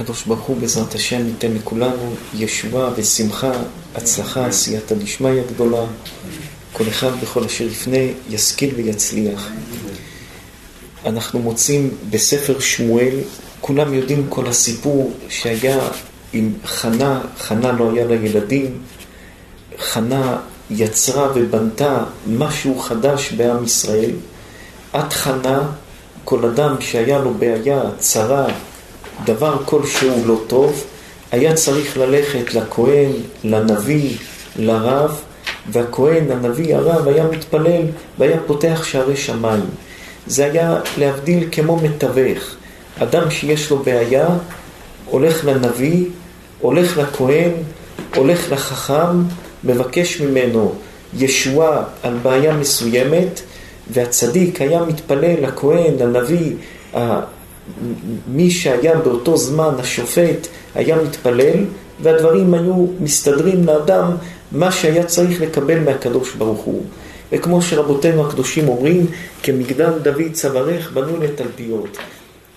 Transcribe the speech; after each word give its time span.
הקדוש 0.00 0.24
ברוך 0.24 0.40
הוא 0.40 0.56
בעזרת 0.56 0.94
השם 0.94 1.26
ייתן 1.26 1.54
לכולנו 1.54 2.14
ישועה 2.34 2.90
ושמחה, 2.96 3.52
הצלחה, 3.94 4.46
עשייתא 4.46 4.94
דשמיא 4.94 5.42
גדולה. 5.54 5.84
כל 6.72 6.84
אחד 6.88 7.10
בכל 7.22 7.44
אשר 7.44 7.64
יפנה 7.64 7.96
ישכיל 8.30 8.74
ויצליח. 8.74 9.48
אנחנו 11.06 11.38
מוצאים 11.38 11.90
בספר 12.10 12.60
שמואל, 12.60 13.14
כולם 13.60 13.94
יודעים 13.94 14.26
כל 14.28 14.46
הסיפור 14.46 15.12
שהיה 15.28 15.78
עם 16.32 16.52
חנה, 16.64 17.20
חנה 17.38 17.72
לא 17.72 17.90
היה 17.92 18.04
לה 18.04 18.14
ילדים, 18.14 18.78
חנה 19.78 20.38
יצרה 20.70 21.28
ובנתה 21.34 22.04
משהו 22.26 22.78
חדש 22.78 23.32
בעם 23.32 23.64
ישראל. 23.64 24.10
עד 24.92 25.12
חנה, 25.12 25.62
כל 26.24 26.44
אדם 26.44 26.76
שהיה 26.80 27.18
לו 27.18 27.34
בעיה, 27.34 27.82
צרה, 27.98 28.46
דבר 29.24 29.56
כלשהו 29.64 30.22
לא 30.26 30.40
טוב, 30.46 30.84
היה 31.32 31.54
צריך 31.54 31.96
ללכת 31.96 32.54
לכהן, 32.54 33.10
לנביא, 33.44 34.16
לרב, 34.56 35.20
והכהן, 35.72 36.30
הנביא, 36.30 36.76
הרב, 36.76 37.08
היה 37.08 37.24
מתפלל 37.24 37.82
והיה 38.18 38.36
פותח 38.46 38.84
שערי 38.84 39.16
שמיים. 39.16 39.64
זה 40.26 40.44
היה 40.44 40.80
להבדיל 40.98 41.48
כמו 41.52 41.76
מתווך. 41.76 42.56
אדם 42.98 43.30
שיש 43.30 43.70
לו 43.70 43.78
בעיה, 43.78 44.28
הולך 45.06 45.44
לנביא, 45.44 46.04
הולך 46.60 46.98
לכהן, 46.98 47.50
הולך 48.14 48.52
לחכם, 48.52 49.22
מבקש 49.64 50.20
ממנו 50.20 50.74
ישועה 51.16 51.82
על 52.02 52.16
בעיה 52.22 52.54
מסוימת, 52.54 53.40
והצדיק 53.90 54.60
היה 54.60 54.84
מתפלל 54.84 55.34
לכהן, 55.40 55.94
לנביא, 55.98 56.52
מי 58.28 58.50
שהיה 58.50 58.98
באותו 58.98 59.36
זמן 59.36 59.74
השופט 59.78 60.48
היה 60.74 60.96
מתפלל, 61.02 61.64
והדברים 62.02 62.54
היו 62.54 62.86
מסתדרים 63.00 63.66
לאדם 63.66 64.16
מה 64.52 64.72
שהיה 64.72 65.04
צריך 65.04 65.40
לקבל 65.40 65.78
מהקדוש 65.78 66.34
ברוך 66.34 66.60
הוא. 66.60 66.82
וכמו 67.32 67.62
שרבותינו 67.62 68.26
הקדושים 68.26 68.68
אומרים, 68.68 69.06
כמגדל 69.42 69.98
דוד 70.02 70.32
צווארך 70.32 70.92
בנו 70.92 71.16
לתלפיות. 71.20 71.98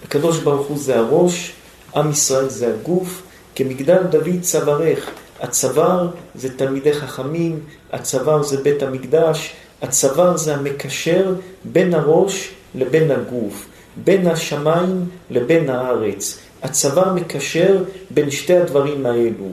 הקדוש 0.06 0.40
ברוך 0.40 0.68
הוא 0.68 0.78
זה 0.78 1.00
הראש, 1.00 1.54
עם 1.96 2.10
ישראל 2.10 2.50
זה 2.50 2.74
הגוף, 2.74 3.22
כמגדל 3.56 4.04
דוד 4.10 4.42
צווארך. 4.42 5.10
הצוואר 5.42 6.08
זה 6.36 6.58
תלמידי 6.58 6.94
חכמים, 6.94 7.60
הצוואר 7.92 8.44
זה 8.44 8.58
בית 8.58 8.84
המקדש, 8.84 9.54
הצוואר 9.82 10.38
זה 10.38 10.56
המקשר 10.56 11.34
בין 11.64 11.94
הראש 11.94 12.50
לבין 12.76 13.12
הגוף, 13.12 13.66
בין 13.98 14.28
השמיים 14.28 15.06
לבין 15.30 15.70
הארץ. 15.70 16.40
הצוואר 16.64 17.14
מקשר 17.14 17.84
בין 18.10 18.32
שתי 18.32 18.58
הדברים 18.58 19.06
האלו. 19.06 19.50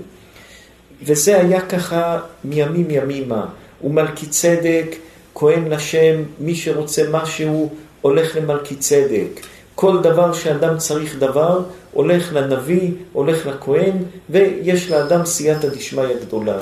וזה 1.02 1.40
היה 1.40 1.60
ככה 1.60 2.18
מימים 2.44 2.90
ימימה. 2.90 3.46
ומלכי 3.84 4.26
צדק, 4.26 4.96
כהן 5.34 5.68
לשם, 5.68 6.22
מי 6.38 6.54
שרוצה 6.54 7.02
משהו, 7.10 7.70
הולך 8.00 8.36
למלכי 8.36 8.76
צדק. 8.76 9.40
כל 9.74 10.02
דבר 10.02 10.32
שאדם 10.32 10.78
צריך 10.78 11.18
דבר, 11.18 11.62
הולך 11.92 12.32
לנביא, 12.32 12.90
הולך 13.12 13.46
לכהן, 13.46 13.92
ויש 14.30 14.90
לאדם 14.90 15.26
סייעתא 15.26 15.68
דשמיא 15.68 16.14
גדולה. 16.26 16.58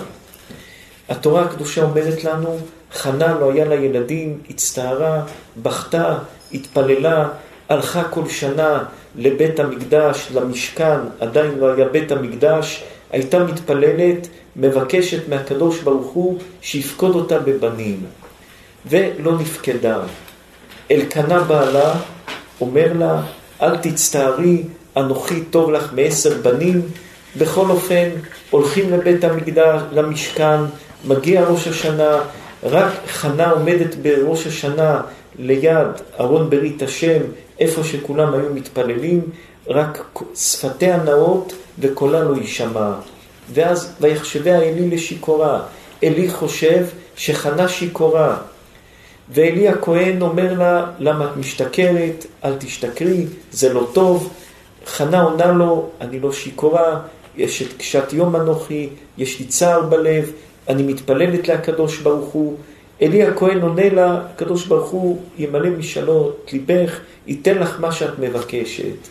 התורה 1.09 1.43
הקדושה 1.43 1.83
אומרת 1.83 2.25
לנו, 2.25 2.59
חנה 2.93 3.39
לא 3.41 3.53
היה 3.53 3.65
לה 3.65 3.75
ילדים, 3.75 4.39
הצטערה, 4.51 5.25
בכתה, 5.63 6.19
התפללה, 6.53 7.29
הלכה 7.69 8.05
כל 8.05 8.29
שנה 8.29 8.85
לבית 9.17 9.61
המקדש, 9.61 10.29
למשכן, 10.35 10.99
עדיין 11.21 11.59
לא 11.59 11.73
היה 11.75 11.89
בית 11.89 12.13
המקדש, 12.13 12.85
הייתה 13.11 13.45
מתפללת, 13.45 14.29
מבקשת 14.57 15.29
מהקדוש 15.29 15.81
ברוך 15.81 16.07
הוא 16.13 16.39
שיפקוד 16.61 17.15
אותה 17.15 17.39
בבנים. 17.39 18.01
ולא 18.87 19.39
נפקדה. 19.39 19.99
אלקנה 20.91 21.39
בעלה 21.39 21.95
אומר 22.61 22.93
לה, 22.99 23.23
אל 23.63 23.77
תצטערי, 23.77 24.63
אנוכי 24.97 25.45
טוב 25.45 25.71
לך 25.71 25.93
מעשר 25.93 26.35
בנים. 26.43 26.83
בכל 27.37 27.71
אופן, 27.71 28.09
הולכים 28.51 28.93
לבית 28.93 29.25
המקדש, 29.25 29.81
למשכן, 29.93 30.61
מגיע 31.05 31.45
ראש 31.45 31.69
השנה, 31.69 32.19
רק 32.63 32.93
חנה 33.09 33.51
עומדת 33.51 33.95
בראש 33.95 34.47
השנה 34.47 35.01
ליד 35.39 35.89
ארון 36.21 36.51
ברית 36.51 36.83
השם, 36.83 37.21
איפה 37.61 37.85
שכולם 37.85 38.35
היו 38.35 38.55
מתפללים, 38.55 39.21
רק 39.67 40.19
שפתיה 40.35 40.97
נאות 40.97 41.53
וקולה 41.79 42.23
לא 42.25 42.37
יישמע. 42.37 42.93
ואז 43.53 43.93
ויחשביה 44.01 44.63
אלי 44.63 44.91
לשיכורה. 44.91 45.63
אלי 46.03 46.31
חושב 46.31 46.87
שחנה 47.17 47.69
שיכורה. 47.69 48.37
ואלי 49.31 49.69
הכהן 49.69 50.23
אומר 50.23 50.55
לה, 50.59 50.87
למה 50.99 51.25
את 51.25 51.37
משתכרת? 51.37 52.27
אל 52.45 52.55
תשתכרי, 52.59 53.27
זה 53.53 53.73
לא 53.73 53.89
טוב. 53.93 54.33
חנה 54.87 55.23
עונה 55.23 55.47
לו, 55.47 55.89
אני 56.01 56.21
לא 56.21 56.33
שיכורה, 56.33 57.01
יש 57.37 57.63
את 57.63 57.73
קשת 57.79 58.13
יום 58.13 58.37
אנוכי, 58.37 58.89
יש 59.19 59.41
לי 59.41 59.47
צער 59.47 59.83
בלב, 59.83 60.33
אני 60.69 60.83
מתפללת 60.83 61.49
לקדוש 61.49 61.99
ברוך 61.99 62.29
הוא. 62.29 62.57
אלי 63.03 63.23
הכהן 63.23 63.61
עונה 63.61 63.89
לה, 63.89 64.21
הקדוש 64.35 64.67
ברוך 64.67 64.91
הוא 64.91 65.19
ימלא 65.39 65.71
משאלות 65.71 66.51
ליבך, 66.53 66.99
ייתן 67.27 67.59
לך 67.59 67.77
מה 67.81 67.93
שאת 67.93 68.19
מבקשת. 68.19 69.09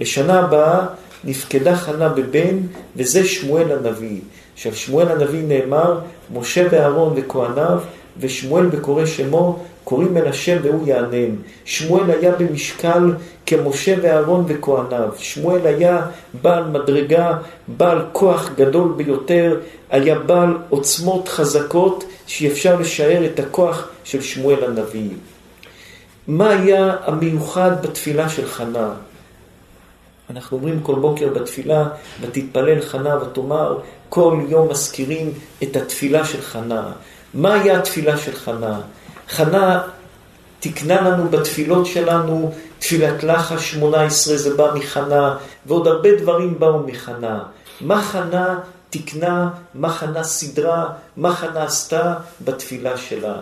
לשנה 0.00 0.40
הבאה 0.40 0.86
נפקדה 1.24 1.76
חנה 1.76 2.08
בבן, 2.08 2.58
וזה 2.96 3.26
שמואל 3.26 3.72
הנביא. 3.72 4.20
עכשיו 4.54 4.74
שמואל 4.74 5.08
הנביא 5.08 5.42
נאמר, 5.48 5.98
משה 6.34 6.66
ואהרון 6.70 7.12
וכהניו, 7.16 7.78
ושמואל 8.20 8.66
בקורא 8.66 9.06
שמו, 9.06 9.58
קוראים 9.84 10.16
אל 10.16 10.28
השם 10.28 10.56
והוא 10.62 10.88
יענם. 10.88 11.36
שמואל 11.64 12.10
היה 12.10 12.32
במשקל 12.32 13.12
כמשה 13.46 13.94
ואהרון 14.02 14.44
וכהניו. 14.48 15.08
שמואל 15.18 15.66
היה 15.66 16.06
בעל 16.42 16.64
מדרגה, 16.64 17.38
בעל 17.68 17.98
כוח 18.12 18.50
גדול 18.56 18.92
ביותר, 18.96 19.60
היה 19.90 20.18
בעל 20.18 20.56
עוצמות 20.68 21.28
חזקות 21.28 22.04
שאפשר 22.28 22.76
לשער 22.76 23.26
את 23.26 23.38
הכוח 23.38 23.88
של 24.04 24.22
שמואל 24.22 24.64
הנביא. 24.64 25.10
מה 26.26 26.50
היה 26.50 26.96
המיוחד 27.04 27.82
בתפילה 27.82 28.28
של 28.28 28.48
חנה? 28.48 28.90
אנחנו 30.30 30.56
אומרים 30.56 30.80
כל 30.82 30.94
בוקר 30.94 31.28
בתפילה, 31.28 31.88
ותתפלל 32.20 32.80
חנה 32.80 33.16
ותאמר, 33.22 33.78
כל 34.08 34.40
יום 34.48 34.68
מזכירים 34.68 35.32
את 35.62 35.76
התפילה 35.76 36.24
של 36.24 36.42
חנה. 36.42 36.92
מה 37.34 37.54
היה 37.54 37.78
התפילה 37.78 38.16
של 38.16 38.32
חנה? 38.32 38.80
חנה 39.28 39.82
תיקנה 40.60 41.00
לנו 41.00 41.28
בתפילות 41.28 41.86
שלנו, 41.86 42.52
תפילת 42.78 43.22
לחש 43.22 43.72
18 43.72 44.36
זה 44.36 44.54
בא 44.56 44.74
מחנה, 44.74 45.36
ועוד 45.66 45.86
הרבה 45.86 46.16
דברים 46.16 46.58
באו 46.58 46.78
מחנה. 46.86 47.42
מה 47.80 48.02
חנה 48.02 48.58
תיקנה, 48.90 49.50
מה 49.74 49.90
חנה 49.90 50.24
סידרה, 50.24 50.92
מה 51.16 51.34
חנה 51.34 51.64
עשתה 51.64 52.14
בתפילה 52.44 52.96
שלה. 52.96 53.36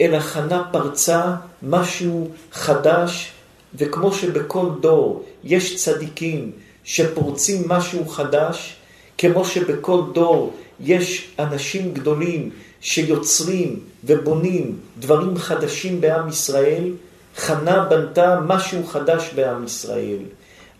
אלא 0.00 0.18
חנה 0.20 0.64
פרצה 0.72 1.34
משהו 1.62 2.30
חדש, 2.52 3.32
וכמו 3.74 4.12
שבכל 4.12 4.66
דור 4.80 5.24
יש 5.44 5.76
צדיקים 5.76 6.52
שפורצים 6.84 7.68
משהו 7.68 8.08
חדש, 8.08 8.76
כמו 9.18 9.44
שבכל 9.44 10.02
דור 10.12 10.54
יש 10.80 11.34
אנשים 11.38 11.94
גדולים 11.94 12.50
שיוצרים 12.80 13.80
ובונים 14.04 14.78
דברים 14.98 15.38
חדשים 15.38 16.00
בעם 16.00 16.28
ישראל, 16.28 16.90
חנה 17.36 17.84
בנתה 17.84 18.40
משהו 18.40 18.86
חדש 18.86 19.30
בעם 19.34 19.64
ישראל. 19.64 20.18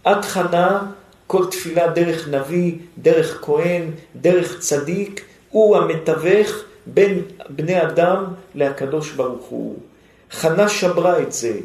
עד 0.05 0.25
חנה 0.25 0.83
כל 1.27 1.47
תפילה 1.51 1.89
דרך 1.89 2.29
נביא, 2.29 2.73
דרך 2.99 3.39
כהן, 3.43 3.83
דרך 4.17 4.61
צדיק, 4.61 5.25
הוא 5.51 5.77
המתווך 5.77 6.51
בין 6.87 7.23
בני 7.49 7.83
אדם 7.83 8.25
לקדוש 8.55 9.13
ברוך 9.13 9.45
הוא. 9.45 9.77
חנה 10.31 10.69
שברה 10.69 11.23
את 11.23 11.33
זה, 11.33 11.59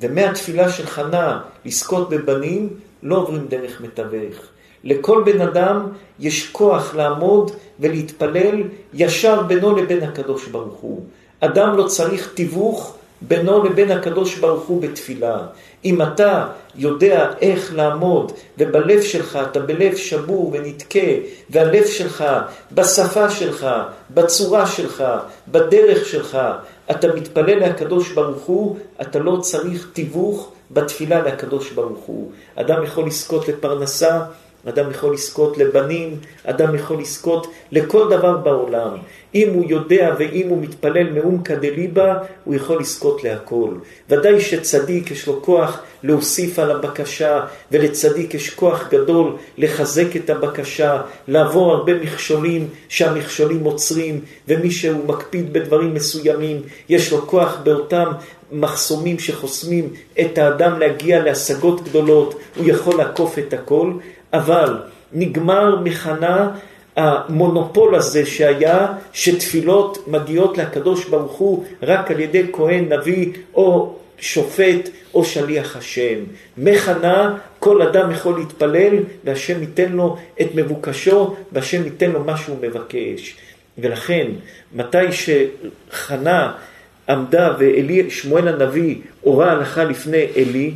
ומהתפילה 0.00 0.72
של 0.72 0.86
חנה 0.86 1.40
לזכות 1.64 2.10
בבנים, 2.10 2.68
לא 3.02 3.16
עוברים 3.16 3.46
דרך 3.48 3.80
מתווך. 3.80 4.36
לכל 4.84 5.22
בן 5.26 5.40
אדם 5.40 5.88
יש 6.18 6.48
כוח 6.50 6.94
לעמוד 6.94 7.50
ולהתפלל 7.80 8.62
ישר 8.94 9.42
בינו 9.42 9.76
לבין 9.76 10.02
הקדוש 10.02 10.48
ברוך 10.48 10.78
הוא. 10.80 11.04
אדם 11.40 11.76
לא 11.76 11.86
צריך 11.86 12.32
תיווך 12.34 12.96
בינו 13.28 13.64
לבין 13.64 13.90
הקדוש 13.90 14.38
ברוך 14.38 14.66
הוא 14.66 14.82
בתפילה. 14.82 15.38
אם 15.84 16.02
אתה 16.02 16.46
יודע 16.74 17.30
איך 17.40 17.74
לעמוד, 17.74 18.32
ובלב 18.58 19.02
שלך 19.02 19.38
אתה 19.50 19.60
בלב 19.60 19.96
שבור 19.96 20.50
ונתקה, 20.52 20.98
והלב 21.50 21.86
שלך, 21.86 22.24
בשפה 22.72 23.30
שלך, 23.30 23.66
בצורה 24.10 24.66
שלך, 24.66 25.04
בדרך 25.48 26.06
שלך, 26.06 26.38
אתה 26.90 27.14
מתפלל 27.14 27.58
לקדוש 27.58 28.12
ברוך 28.12 28.42
הוא, 28.42 28.76
אתה 29.00 29.18
לא 29.18 29.36
צריך 29.40 29.88
תיווך 29.92 30.50
בתפילה 30.70 31.22
לקדוש 31.22 31.70
ברוך 31.70 32.04
הוא. 32.06 32.30
אדם 32.56 32.84
יכול 32.84 33.06
לזכות 33.06 33.48
לפרנסה, 33.48 34.20
אדם 34.68 34.90
יכול 34.90 35.14
לזכות 35.14 35.58
לבנים, 35.58 36.16
אדם 36.44 36.74
יכול 36.74 37.00
לזכות 37.00 37.46
לכל 37.72 38.10
דבר 38.10 38.36
בעולם. 38.36 38.96
אם 39.34 39.48
הוא 39.54 39.64
יודע 39.68 40.14
ואם 40.18 40.48
הוא 40.48 40.62
מתפלל 40.62 41.10
מאומקא 41.10 41.54
דליבה, 41.54 42.18
הוא 42.44 42.54
יכול 42.54 42.80
לזכות 42.80 43.24
להכל. 43.24 43.74
ודאי 44.10 44.40
שצדיק 44.40 45.10
יש 45.10 45.26
לו 45.26 45.42
כוח 45.42 45.80
להוסיף 46.02 46.58
על 46.58 46.70
הבקשה, 46.70 47.40
ולצדיק 47.72 48.34
יש 48.34 48.50
כוח 48.50 48.88
גדול 48.90 49.36
לחזק 49.58 50.16
את 50.16 50.30
הבקשה, 50.30 51.02
לעבור 51.28 51.72
הרבה 51.72 51.94
מכשולים 51.94 52.68
שהמכשולים 52.88 53.64
עוצרים, 53.64 54.20
ומי 54.48 54.70
שהוא 54.70 55.04
מקפיד 55.06 55.52
בדברים 55.52 55.94
מסוימים, 55.94 56.62
יש 56.88 57.12
לו 57.12 57.26
כוח 57.26 57.58
באותם 57.62 58.12
מחסומים 58.52 59.18
שחוסמים 59.18 59.88
את 60.20 60.38
האדם 60.38 60.78
להגיע 60.78 61.24
להשגות 61.24 61.84
גדולות, 61.84 62.34
הוא 62.56 62.68
יכול 62.68 62.98
לעקוף 62.98 63.38
את 63.38 63.52
הכל, 63.52 63.92
אבל 64.32 64.76
נגמר 65.12 65.80
מחנה 65.80 66.50
המונופול 66.96 67.94
הזה 67.94 68.26
שהיה, 68.26 68.86
שתפילות 69.12 70.08
מגיעות 70.08 70.58
לקדוש 70.58 71.08
ברוך 71.08 71.32
הוא 71.32 71.64
רק 71.82 72.10
על 72.10 72.20
ידי 72.20 72.42
כהן, 72.52 72.92
נביא 72.92 73.32
או 73.54 73.94
שופט 74.18 74.88
או 75.14 75.24
שליח 75.24 75.76
השם. 75.76 76.18
מחנה, 76.58 77.38
כל 77.58 77.82
אדם 77.82 78.10
יכול 78.10 78.38
להתפלל 78.38 78.94
והשם 79.24 79.60
ייתן 79.60 79.92
לו 79.92 80.16
את 80.40 80.46
מבוקשו 80.54 81.36
והשם 81.52 81.84
ייתן 81.84 82.10
לו 82.10 82.24
מה 82.24 82.36
שהוא 82.36 82.56
מבקש. 82.60 83.36
ולכן, 83.78 84.26
מתי 84.74 84.98
שחנה 85.12 86.52
עמדה 87.08 87.54
ושמואל 87.58 88.48
הנביא 88.48 88.96
הורה 89.20 89.52
הלכה 89.52 89.84
לפני 89.84 90.26
עלי, 90.36 90.72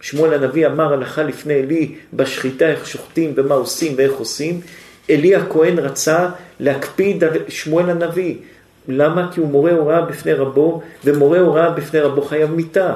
שמואל 0.00 0.34
הנביא 0.34 0.66
אמר 0.66 0.92
הלכה 0.92 1.22
לפני 1.22 1.54
עלי 1.54 1.94
בשחיטה 2.12 2.66
איך 2.66 2.86
שוחטים 2.86 3.32
ומה 3.36 3.54
עושים 3.54 3.94
ואיך 3.96 4.12
עושים, 4.12 4.60
עלי 5.10 5.34
הכהן 5.34 5.78
רצה 5.78 6.28
להקפיד 6.60 7.24
על 7.24 7.30
שמואל 7.48 7.90
הנביא. 7.90 8.34
למה? 8.88 9.28
כי 9.32 9.40
הוא 9.40 9.48
מורה 9.48 9.72
הוראה 9.72 10.00
בפני 10.00 10.32
רבו, 10.32 10.82
ומורה 11.04 11.40
הוראה 11.40 11.70
בפני 11.70 12.00
רבו 12.00 12.22
חייב 12.22 12.50
מיתה. 12.50 12.94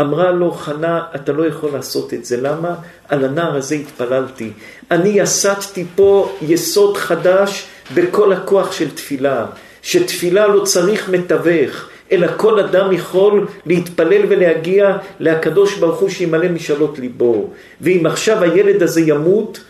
אמרה 0.00 0.30
לו 0.30 0.50
חנה, 0.50 1.02
אתה 1.14 1.32
לא 1.32 1.46
יכול 1.46 1.70
לעשות 1.72 2.14
את 2.14 2.24
זה. 2.24 2.40
למה? 2.40 2.74
על 3.08 3.24
הנער 3.24 3.56
הזה 3.56 3.74
התפללתי. 3.74 4.50
אני 4.90 5.08
יסדתי 5.08 5.84
פה 5.94 6.36
יסוד 6.42 6.96
חדש 6.96 7.66
בכל 7.94 8.32
הכוח 8.32 8.72
של 8.72 8.90
תפילה. 8.90 9.46
שתפילה 9.82 10.46
לא 10.46 10.64
צריך 10.64 11.08
מתווך. 11.08 11.88
אלא 12.12 12.26
כל 12.36 12.60
אדם 12.60 12.92
יכול 12.92 13.46
להתפלל 13.66 14.22
ולהגיע 14.28 14.96
לקדוש 15.20 15.76
ברוך 15.78 16.00
הוא 16.00 16.08
שימלא 16.08 16.48
משאלות 16.48 16.98
ליבו. 16.98 17.50
ואם 17.80 18.06
עכשיו 18.06 18.42
הילד 18.42 18.82
הזה 18.82 19.00
ימות, 19.00 19.60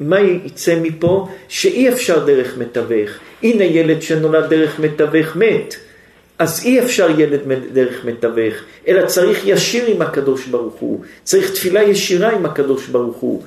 מה 0.00 0.20
יצא 0.20 0.78
מפה? 0.82 1.28
שאי 1.48 1.88
אפשר 1.88 2.24
דרך 2.24 2.58
מתווך. 2.58 3.10
הנה 3.42 3.64
ילד 3.64 4.02
שנולד 4.02 4.50
דרך 4.50 4.80
מתווך 4.80 5.36
מת. 5.36 5.74
אז 6.38 6.62
אי 6.64 6.80
אפשר 6.80 7.20
ילד 7.20 7.40
דרך 7.72 8.04
מתווך, 8.04 8.54
אלא 8.88 9.06
צריך 9.06 9.42
ישיר 9.46 9.86
עם 9.86 10.02
הקדוש 10.02 10.46
ברוך 10.46 10.74
הוא. 10.74 11.00
צריך 11.22 11.50
תפילה 11.50 11.82
ישירה 11.82 12.30
עם 12.30 12.46
הקדוש 12.46 12.86
ברוך 12.86 13.16
הוא. 13.16 13.42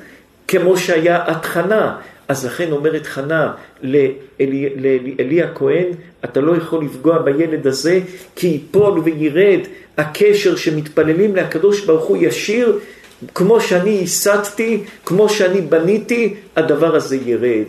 כמו 0.48 0.77
שהיה 0.77 1.24
התחנה. 1.27 1.95
אז 2.27 2.45
לכן 2.45 2.71
אומרת 2.71 3.06
חנה 3.06 3.53
לאלי, 3.81 4.69
לאלי 4.79 5.44
הכהן, 5.44 5.85
אתה 6.25 6.41
לא 6.41 6.57
יכול 6.57 6.85
לפגוע 6.85 7.18
בילד 7.18 7.68
הזה, 7.68 8.00
כי 8.35 8.47
ייפול 8.47 9.00
וירד 9.00 9.59
הקשר 9.97 10.56
שמתפללים 10.56 11.35
לקדוש 11.35 11.85
ברוך 11.85 12.06
הוא 12.06 12.18
ישיר, 12.19 12.79
כמו 13.35 13.62
שאני 13.62 13.89
ייסדתי, 13.89 14.83
כמו 15.06 15.29
שאני 15.29 15.62
בניתי, 15.62 16.33
הדבר 16.56 16.95
הזה 16.95 17.18
ירד. 17.25 17.68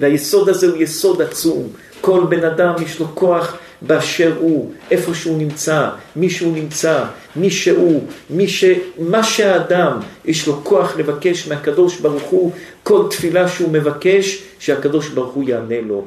והיסוד 0.00 0.48
הזה 0.48 0.66
הוא 0.66 0.76
יסוד 0.76 1.22
עצום. 1.22 1.68
כל 2.00 2.24
בן 2.28 2.44
אדם 2.44 2.74
יש 2.84 3.00
לו 3.00 3.06
כוח 3.14 3.58
באשר 3.86 4.36
הוא, 4.38 4.72
איפה 4.90 5.14
שהוא 5.14 5.38
נמצא, 5.38 5.88
מי 6.16 6.30
שהוא 6.30 6.56
נמצא, 6.56 7.04
מי 7.36 7.50
שהוא, 7.50 8.02
מי 8.30 8.48
ש... 8.48 8.64
מה 8.98 9.24
שהאדם, 9.24 10.00
יש 10.24 10.46
לו 10.46 10.64
כוח 10.64 10.96
לבקש 10.96 11.48
מהקדוש 11.48 12.00
ברוך 12.00 12.22
הוא, 12.22 12.52
כל 12.82 13.06
תפילה 13.10 13.48
שהוא 13.48 13.72
מבקש, 13.72 14.42
שהקדוש 14.58 15.08
ברוך 15.08 15.34
הוא 15.34 15.48
יענה 15.48 15.80
לו. 15.80 16.04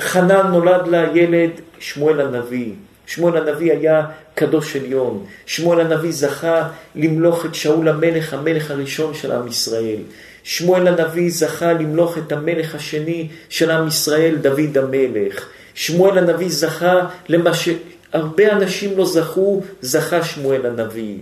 חנן 0.00 0.46
נולד 0.50 0.88
לה 0.88 1.06
ילד 1.14 1.50
שמואל 1.78 2.20
הנביא. 2.20 2.72
שמואל 3.06 3.36
הנביא 3.36 3.72
היה 3.72 4.06
קדוש 4.34 4.76
עליון. 4.76 5.24
שמואל 5.46 5.80
הנביא 5.80 6.12
זכה 6.12 6.68
למלוך 6.94 7.46
את 7.46 7.54
שאול 7.54 7.88
המלך, 7.88 8.34
המלך 8.34 8.70
הראשון 8.70 9.14
של 9.14 9.32
עם 9.32 9.48
ישראל. 9.48 9.98
שמואל 10.42 10.88
הנביא 10.88 11.30
זכה 11.30 11.72
למלוך 11.72 12.18
את 12.18 12.32
המלך 12.32 12.74
השני 12.74 13.28
של 13.48 13.70
עם 13.70 13.88
ישראל, 13.88 14.36
דוד 14.36 14.78
המלך. 14.78 15.48
שמואל 15.78 16.18
הנביא 16.18 16.48
זכה 16.48 17.06
למה 17.28 17.50
שהרבה 17.54 18.52
אנשים 18.52 18.98
לא 18.98 19.04
זכו, 19.04 19.62
זכה 19.80 20.22
שמואל 20.24 20.66
הנביא. 20.66 21.16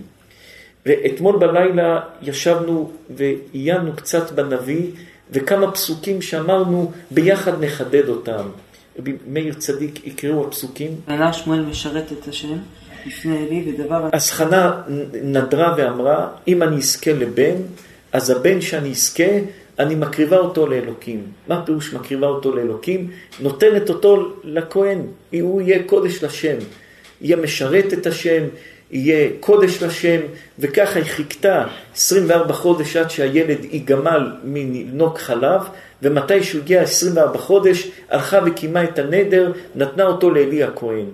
ואתמול 0.85 1.37
בלילה 1.37 1.99
ישבנו 2.21 2.91
ועיינו 3.09 3.95
קצת 3.95 4.31
בנביא, 4.31 4.85
וכמה 5.31 5.71
פסוקים 5.71 6.21
שאמרנו, 6.21 6.91
ביחד 7.11 7.63
נחדד 7.63 8.09
אותם. 8.09 8.49
מאיר 9.27 9.53
צדיק 9.53 10.07
יקראו 10.07 10.47
הפסוקים. 10.47 10.91
עלה 11.07 11.33
שמואל 11.33 11.59
משרת 11.59 12.11
את 12.11 12.27
השם 12.27 12.57
לפני 13.05 13.37
אלי 13.37 13.71
ודבר... 13.71 14.09
אז 14.13 14.31
חנה 14.31 14.81
נדרה 15.23 15.73
ואמרה, 15.77 16.27
אם 16.47 16.63
אני 16.63 16.77
אזכה 16.77 17.13
לבן, 17.13 17.55
אז 18.13 18.29
הבן 18.29 18.61
שאני 18.61 18.91
אזכה, 18.91 19.23
אני 19.79 19.95
מקריבה 19.95 20.37
אותו 20.37 20.67
לאלוקים. 20.67 21.23
מה 21.47 21.65
פירוש 21.65 21.93
מקריבה 21.93 22.27
אותו 22.27 22.55
לאלוקים? 22.55 23.11
נותנת 23.39 23.89
אותו 23.89 24.33
לכהן, 24.43 25.01
הוא 25.41 25.61
יהיה 25.61 25.83
קודש 25.83 26.23
לשם. 26.23 26.57
יהיה 27.21 27.37
משרת 27.37 27.93
את 27.93 28.07
השם, 28.07 28.43
יהיה 28.91 29.29
קודש 29.39 29.83
לשם, 29.83 30.19
וככה 30.59 30.99
היא 30.99 31.05
חיכתה 31.05 31.65
24 31.95 32.53
חודש 32.53 32.95
עד 32.95 33.09
שהילד 33.09 33.65
ייגמל 33.71 34.31
מנוק 34.43 35.19
חלב, 35.19 35.61
ומתי 36.01 36.43
שהוא 36.43 36.61
הגיע 36.61 36.81
24 36.81 37.37
חודש, 37.37 37.87
הלכה 38.09 38.39
וקיימה 38.45 38.83
את 38.83 38.99
הנדר, 38.99 39.51
נתנה 39.75 40.03
אותו 40.03 40.29
לאלי 40.29 40.63
הכהן. 40.63 41.05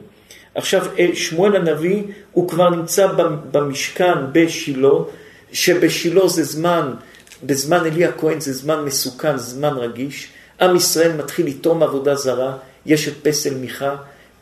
עכשיו, 0.56 0.86
שמואל 1.14 1.56
הנביא, 1.56 2.04
הוא 2.32 2.50
כבר 2.50 2.70
נמצא 2.70 3.08
במשכן 3.52 4.14
בשילה, 4.32 4.90
שבשילה 5.52 6.28
זה 6.28 6.44
זמן, 6.44 6.94
בזמן 7.46 7.86
אלי 7.86 8.06
הכהן 8.06 8.40
זה 8.40 8.54
זמן 8.54 8.86
מסוכן, 8.86 9.38
זמן 9.38 9.74
רגיש. 9.78 10.28
עם 10.62 10.76
ישראל 10.76 11.18
מתחיל 11.18 11.48
לטום 11.48 11.84
עבודה 11.84 12.16
זרה, 12.16 12.54
יש 12.86 13.08
את 13.08 13.14
פסל 13.22 13.54
מיכה, 13.54 13.96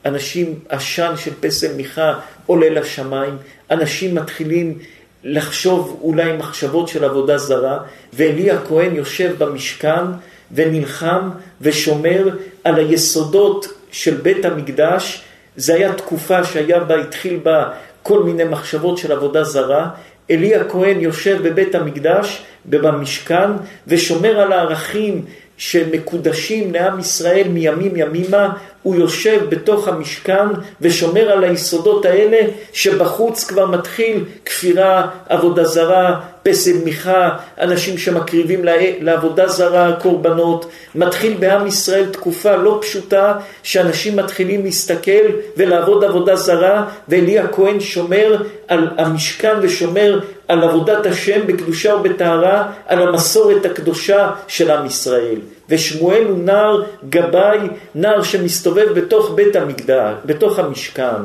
אנשים, 0.05 0.59
עשן 0.69 1.13
של 1.17 1.31
פסל 1.39 1.73
מיכה 1.73 2.19
עולה 2.45 2.69
לשמיים, 2.69 3.37
אנשים 3.71 4.15
מתחילים 4.15 4.79
לחשוב 5.23 5.99
אולי 6.01 6.37
מחשבות 6.37 6.87
של 6.87 7.03
עבודה 7.03 7.37
זרה, 7.37 7.79
ואלי 8.13 8.51
הכהן 8.51 8.95
יושב 8.95 9.35
במשכן 9.37 10.05
ונלחם 10.51 11.29
ושומר 11.61 12.29
על 12.63 12.75
היסודות 12.75 13.67
של 13.91 14.15
בית 14.15 14.45
המקדש. 14.45 15.23
זה 15.55 15.73
היה 15.73 15.93
תקופה 15.93 16.43
שהיה 16.43 16.79
בה, 16.79 16.95
התחיל 16.95 17.39
בה 17.43 17.69
כל 18.03 18.23
מיני 18.23 18.43
מחשבות 18.43 18.97
של 18.97 19.11
עבודה 19.11 19.43
זרה. 19.43 19.89
אלי 20.31 20.55
הכהן 20.55 20.99
יושב 20.99 21.37
בבית 21.47 21.75
המקדש 21.75 22.43
ובמשכן 22.65 23.49
ושומר 23.87 24.39
על 24.39 24.51
הערכים 24.51 25.25
שמקודשים 25.61 26.73
לעם 26.73 26.99
ישראל 26.99 27.47
מימים 27.47 27.95
ימימה, 27.95 28.49
הוא 28.83 28.95
יושב 28.95 29.41
בתוך 29.49 29.87
המשכן 29.87 30.47
ושומר 30.81 31.31
על 31.31 31.43
היסודות 31.43 32.05
האלה 32.05 32.37
שבחוץ 32.73 33.43
כבר 33.43 33.65
מתחיל 33.65 34.25
כפירה, 34.45 35.07
עבודה 35.29 35.63
זרה, 35.63 36.19
פסל 36.43 36.77
מיכה, 36.83 37.29
אנשים 37.59 37.97
שמקריבים 37.97 38.61
לעבודה 39.01 39.47
זרה 39.47 39.93
קורבנות. 40.01 40.71
מתחיל 40.95 41.33
בעם 41.39 41.67
ישראל 41.67 42.05
תקופה 42.05 42.55
לא 42.55 42.77
פשוטה 42.81 43.33
שאנשים 43.63 44.15
מתחילים 44.15 44.63
להסתכל 44.63 45.25
ולעבוד 45.57 46.03
עבודה 46.03 46.35
זרה 46.35 46.85
ואלי 47.07 47.39
הכהן 47.39 47.79
שומר 47.79 48.41
על 48.67 48.87
המשכן 48.97 49.53
ושומר 49.61 50.19
על 50.51 50.63
עבודת 50.63 51.05
השם 51.05 51.47
בקדושה 51.47 51.95
ובטהרה, 51.95 52.71
על 52.85 53.07
המסורת 53.07 53.65
הקדושה 53.65 54.31
של 54.47 54.71
עם 54.71 54.85
ישראל. 54.85 55.41
ושמואל 55.69 56.25
הוא 56.27 56.43
נער 56.43 56.83
גבאי, 57.09 57.59
נער 57.95 58.23
שמסתובב 58.23 58.99
בתוך 58.99 59.31
בית 59.35 59.55
המקדש, 59.55 60.15
בתוך 60.25 60.59
המשכן. 60.59 61.21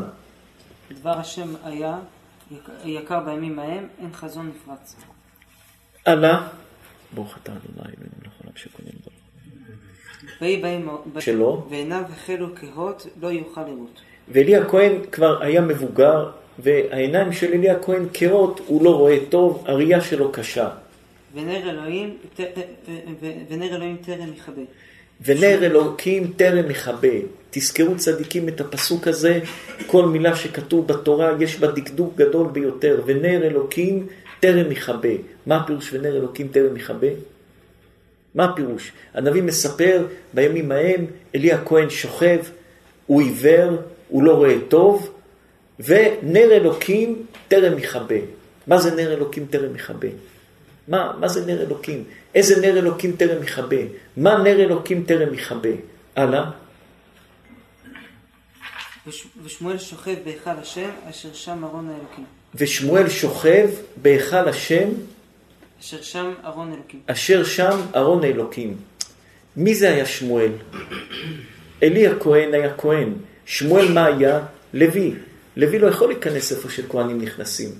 דבר 1.00 1.11
השם 1.11 1.49
היה 1.64 1.99
יקר 2.85 3.21
בימים 3.21 3.59
ההם, 3.59 3.87
אין 4.00 4.12
חזון 4.12 4.50
נפרץ. 4.56 4.97
עלה, 6.04 6.47
ברוך 7.12 7.37
אתה 7.42 7.52
אדוני 7.52 7.78
אלוהינו 7.78 8.16
לכל 8.21 8.30
העולם 8.40 8.56
שקונים 8.56 8.92
בו. 9.04 9.11
ויהי 10.40 10.62
בהם 10.62 10.88
שלו. 11.21 11.66
ועיניו 11.71 12.02
החלו 12.12 12.47
כהות, 12.56 13.06
לא 13.23 13.28
יוכל 13.28 13.61
לראות. 13.61 14.00
ואלי 14.28 14.56
הכהן 14.56 14.92
כבר 15.12 15.42
היה 15.42 15.61
מבוגר, 15.61 16.30
והעיניים 16.59 17.33
של 17.33 17.53
אלי 17.53 17.71
הכהן 17.71 18.07
כהות, 18.15 18.61
הוא 18.67 18.85
לא 18.85 18.91
רואה 18.97 19.19
טוב, 19.29 19.65
הראייה 19.67 20.01
שלו 20.01 20.33
קשה. 20.33 20.69
ונר 21.35 21.71
אלוהים, 21.71 22.17
ת- 22.37 22.41
ונר 23.51 23.77
אלוהים 23.77 23.97
טרם 24.07 24.29
יכבה. 24.37 24.63
ונר 25.25 25.65
אלוקים 25.67 26.33
טרם 26.37 26.71
יכבה. 26.71 27.09
תזכרו 27.51 27.97
צדיקים 27.97 28.49
את 28.49 28.61
הפסוק 28.61 29.09
הזה, 29.09 29.41
כל 29.87 30.07
מילה 30.07 30.37
שכתוב 30.37 30.87
בתורה 30.87 31.33
יש 31.41 31.59
בה 31.59 31.67
דקדוק 31.71 32.17
גדול 32.17 32.47
ביותר. 32.53 33.01
ונר 33.07 33.47
אלוקים 33.47 34.07
טרם 34.41 34.73
יכבה. 34.73 35.09
מה 35.47 35.57
הפירוש 35.57 35.91
ונר 35.93 36.17
אלוקים 36.17 36.49
טרם 36.49 36.77
יכבה? 36.77 37.07
מה 38.35 38.45
הפירוש? 38.45 38.93
הנביא 39.15 39.43
מספר 39.43 40.07
בימים 40.35 40.73
ההם, 40.73 41.07
אלי 41.35 41.53
הכהן 41.53 41.91
שוכב, 41.91 42.39
הוא 43.07 43.23
עיוור, 43.23 43.77
הוא 44.09 44.23
לא 44.23 44.33
רואה 44.35 44.55
טוב, 44.69 45.11
ונר 45.80 46.52
אלוקים 46.52 47.26
טרם 47.49 47.78
יכבה. 47.78 48.14
מה 48.66 48.78
זה 48.80 48.95
נר 48.95 49.12
אלוקים 49.12 49.47
טרם 49.50 49.75
יכבה? 49.76 50.09
מה, 50.88 51.12
מה 51.21 51.28
זה 51.28 51.47
נר 51.47 51.62
אלוקים? 51.62 52.04
איזה 52.35 52.61
נר 52.61 52.78
אלוקים 52.78 53.16
טרם 53.16 53.42
יכבה? 53.42 53.76
מה 54.16 54.38
נר 54.38 54.61
אלוקים 54.61 55.04
טרם 55.04 55.35
יכבה? 55.35 55.68
הלאה. 56.16 56.50
וש- 59.06 59.26
ושמואל 59.45 59.78
שוכב 59.78 60.14
בהיכל 60.25 60.50
השם, 60.50 60.90
אשר 61.11 61.28
שם 61.33 61.64
ארון 61.64 61.88
האלוקים. 61.90 62.25
ושמואל 62.54 63.09
שוכב 63.09 63.68
בהיכל 64.02 64.49
השם, 64.49 64.88
אשר 65.80 66.02
שם 66.02 66.33
ארון 66.45 66.73
אלוקים. 66.73 67.00
אשר 67.06 67.45
שם 67.45 67.80
ארון 67.97 68.25
האלוקים. 68.25 68.76
מי 69.56 69.75
זה 69.75 69.88
היה 69.90 70.06
שמואל? 70.06 70.50
אלי 71.83 72.06
הכהן 72.06 72.54
היה 72.54 72.75
כהן. 72.76 73.12
שמואל 73.47 73.92
מה 73.92 74.06
היה? 74.06 74.40
לוי. 74.75 75.14
לוי 75.57 75.79
לא 75.79 75.87
יכול 75.87 76.09
להיכנס 76.09 76.53
איפה 76.53 76.71
שכהנים 76.71 77.21
נכנסים. 77.21 77.71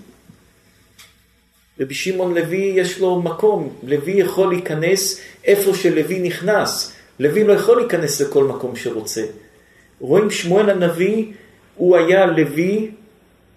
רבי 1.81 1.95
שמעון 1.95 2.35
לוי 2.35 2.73
יש 2.77 3.01
לו 3.01 3.23
מקום, 3.23 3.77
לוי 3.83 4.13
יכול 4.13 4.49
להיכנס 4.49 5.21
איפה 5.45 5.75
שלוי 5.75 6.19
נכנס. 6.19 6.93
לוי 7.21 7.45
לא 7.45 7.53
יכול 7.53 7.81
להיכנס 7.81 8.21
לכל 8.21 8.45
מקום 8.45 8.77
שרוצה. 8.77 9.23
רואים 10.01 10.31
שמואל 10.31 10.71
הנביא, 10.71 11.25
הוא 11.75 11.97
היה 11.97 12.27
לוי, 12.27 12.91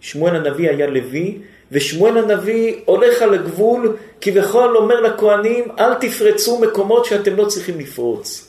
שמואל 0.02 0.36
הנביא 0.36 0.70
היה 0.70 0.88
לוי, 0.88 1.38
ושמואל 1.72 2.18
הנביא 2.18 2.76
הולך 2.86 3.22
על 3.22 3.34
הגבול, 3.34 3.98
כביכול 4.22 4.78
אומר 4.78 5.02
לכהנים, 5.02 5.66
אל 5.80 5.94
תפרצו 5.94 6.60
מקומות 6.60 7.06
שאתם 7.06 7.36
לא 7.36 7.46
צריכים 7.46 7.80
לפרוץ. 7.80 8.48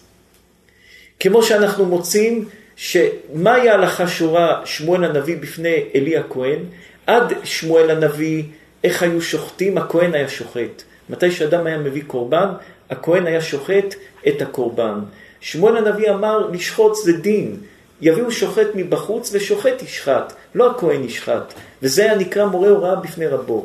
כמו 1.21 1.43
שאנחנו 1.43 1.87
מוצאים, 1.87 2.49
שמהי 2.81 3.69
ההלכה 3.69 4.09
שורה 4.09 4.61
שמואל 4.65 5.05
הנביא 5.05 5.37
בפני 5.37 5.85
אלי 5.95 6.17
הכהן? 6.17 6.59
עד 7.07 7.33
שמואל 7.45 7.91
הנביא, 7.91 8.43
איך 8.85 9.03
היו 9.03 9.23
שוחטים? 9.23 9.79
הכהן 9.79 10.15
היה 10.15 10.29
שוחט. 10.29 10.83
מתי 11.11 11.31
שאדם 11.31 11.67
היה 11.67 11.79
מביא 11.79 12.03
קורבן, 12.07 12.49
הכהן 12.91 13.27
היה 13.27 13.41
שוחט 13.41 13.95
את 14.29 14.43
הקורבן. 14.43 15.01
שמואל 15.41 15.77
הנביא 15.77 16.11
אמר, 16.11 16.51
לשחוט 16.53 16.95
זה 17.05 17.13
דין. 17.13 17.57
יביאו 18.01 18.33
שוחט 18.33 18.67
מבחוץ 18.75 19.31
ושוחט 19.33 19.83
ישחט, 19.83 20.33
לא 20.55 20.71
הכהן 20.71 21.05
ישחט. 21.05 21.55
וזה 21.83 22.03
היה 22.03 22.15
נקרא 22.15 22.47
מורה 22.47 22.69
הוראה 22.69 22.95
בפני 22.95 23.27
רבו. 23.27 23.65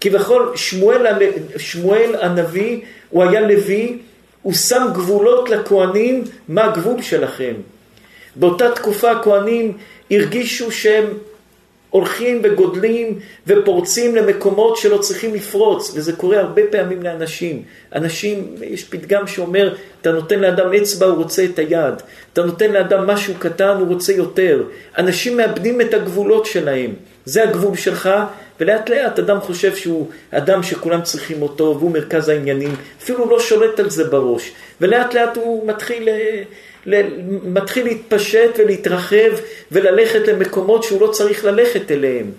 כביכול 0.00 0.56
שמואל, 0.56 1.06
שמואל 1.56 2.14
הנביא, 2.20 2.80
הוא 3.10 3.22
היה 3.22 3.40
לוי, 3.40 3.98
הוא 4.42 4.52
שם 4.52 4.86
גבולות 4.94 5.50
לכהנים, 5.50 6.24
מה 6.48 6.64
הגבול 6.64 7.02
שלכם. 7.02 7.54
באותה 8.36 8.70
תקופה 8.70 9.10
הכהנים 9.10 9.72
הרגישו 10.10 10.70
שהם 10.72 11.04
הולכים 11.94 12.40
וגודלים 12.44 13.18
ופורצים 13.46 14.16
למקומות 14.16 14.76
שלא 14.76 14.98
צריכים 14.98 15.34
לפרוץ, 15.34 15.92
וזה 15.94 16.12
קורה 16.12 16.40
הרבה 16.40 16.62
פעמים 16.70 17.02
לאנשים. 17.02 17.62
אנשים, 17.94 18.54
יש 18.62 18.84
פתגם 18.84 19.26
שאומר, 19.26 19.74
אתה 20.00 20.12
נותן 20.12 20.38
לאדם 20.40 20.74
אצבע, 20.74 21.06
הוא 21.06 21.16
רוצה 21.16 21.44
את 21.44 21.58
היד. 21.58 21.94
אתה 22.32 22.42
נותן 22.42 22.72
לאדם 22.72 23.06
משהו 23.06 23.34
קטן, 23.38 23.76
הוא 23.80 23.88
רוצה 23.88 24.12
יותר. 24.12 24.62
אנשים 24.98 25.36
מאבדים 25.36 25.80
את 25.80 25.94
הגבולות 25.94 26.46
שלהם. 26.46 26.94
זה 27.24 27.42
הגבול 27.42 27.76
שלך, 27.76 28.10
ולאט 28.60 28.90
לאט 28.90 29.18
אדם 29.18 29.40
חושב 29.40 29.76
שהוא 29.76 30.08
אדם 30.30 30.62
שכולם 30.62 31.02
צריכים 31.02 31.42
אותו, 31.42 31.76
והוא 31.78 31.90
מרכז 31.90 32.28
העניינים. 32.28 32.74
אפילו 33.02 33.30
לא 33.30 33.40
שולט 33.40 33.80
על 33.80 33.90
זה 33.90 34.04
בראש. 34.04 34.52
ולאט 34.80 35.14
לאט 35.14 35.36
הוא 35.36 35.68
מתחיל... 35.68 36.08
אה, 36.08 36.42
ל- 36.86 37.02
מתחיל 37.44 37.84
להתפשט 37.84 38.50
ולהתרחב 38.58 39.30
וללכת 39.72 40.28
למקומות 40.28 40.82
שהוא 40.82 41.00
לא 41.00 41.06
צריך 41.06 41.44
ללכת 41.44 41.90
אליהם. 41.90 42.30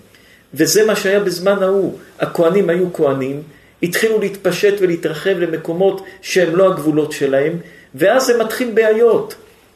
וזה 0.53 0.85
מה 0.85 0.95
שהיה 0.95 1.19
בזמן 1.19 1.63
ההוא. 1.63 1.97
הכהנים 2.19 2.69
היו 2.69 2.93
כהנים, 2.93 3.41
התחילו 3.83 4.19
להתפשט 4.19 4.73
ולהתרחב 4.79 5.29
למקומות 5.39 6.01
שהם 6.21 6.55
לא 6.55 6.67
הגבולות 6.67 7.11
שלהם, 7.11 7.53
ואז 7.95 8.25
זה 8.25 8.37
מתחיל 8.43 8.71
בעיות. 8.73 9.35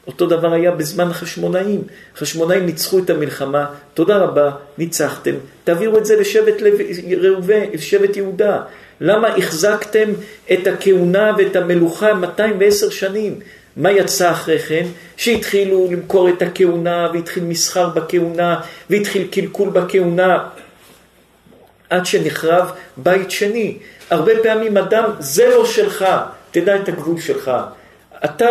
אותו 0.10 0.26
דבר 0.26 0.54
היה 0.54 0.72
בזמן 0.72 1.10
החשמונאים. 1.10 1.82
החשמונאים 2.16 2.66
ניצחו 2.66 3.00
את 3.00 3.10
המלחמה, 3.10 3.66
תודה 3.94 4.18
רבה, 4.18 4.52
ניצחתם, 4.78 5.36
תעבירו 5.64 5.98
את 5.98 6.06
זה 6.06 6.16
לשבט. 6.16 6.62
ראובן, 7.22 7.62
לשבט 7.74 8.18
יהודה. 8.18 8.62
למה 9.02 9.28
החזקתם 9.28 10.10
את 10.54 10.68
הכהונה 10.68 11.32
ואת 11.38 11.56
המלוכה 11.56 12.14
210 12.14 12.90
שנים? 12.90 13.40
מה 13.78 13.92
יצא 13.92 14.32
אחרי 14.32 14.60
כן? 14.60 14.86
שהתחילו 15.18 15.88
למכור 15.92 16.30
את 16.30 16.42
הכהונה, 16.42 17.10
והתחיל 17.14 17.44
מסחר 17.44 17.90
בכהונה, 17.90 18.62
והתחיל 18.90 19.28
קלקול 19.32 19.70
בכהונה, 19.70 20.48
עד 21.90 22.06
שנחרב 22.06 22.72
בית 22.98 23.32
שני. 23.32 23.78
הרבה 24.10 24.32
פעמים 24.44 24.78
אדם, 24.78 25.04
זה 25.20 25.50
לא 25.50 25.66
שלך, 25.66 26.06
תדע 26.52 26.76
את 26.76 26.88
הגבול 26.88 27.20
שלך. 27.20 27.52
אתה 28.26 28.48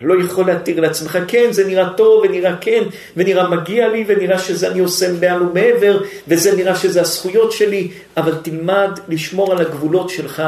לא 0.00 0.24
יכול 0.24 0.46
להתיר 0.46 0.80
לעצמך, 0.80 1.18
כן, 1.28 1.46
זה 1.50 1.66
נראה 1.66 1.88
טוב, 1.96 2.22
ונראה 2.24 2.56
כן, 2.60 2.82
ונראה 3.16 3.48
מגיע 3.48 3.88
לי, 3.88 4.04
ונראה 4.06 4.38
שזה 4.38 4.68
אני 4.68 4.78
עושה 4.78 5.12
מעל 5.20 5.42
ומעבר, 5.42 6.02
וזה 6.28 6.56
נראה 6.56 6.76
שזה 6.76 7.00
הזכויות 7.00 7.52
שלי, 7.52 7.90
אבל 8.16 8.34
תלמד 8.42 8.98
לשמור 9.08 9.52
על 9.52 9.60
הגבולות 9.60 10.10
שלך. 10.10 10.42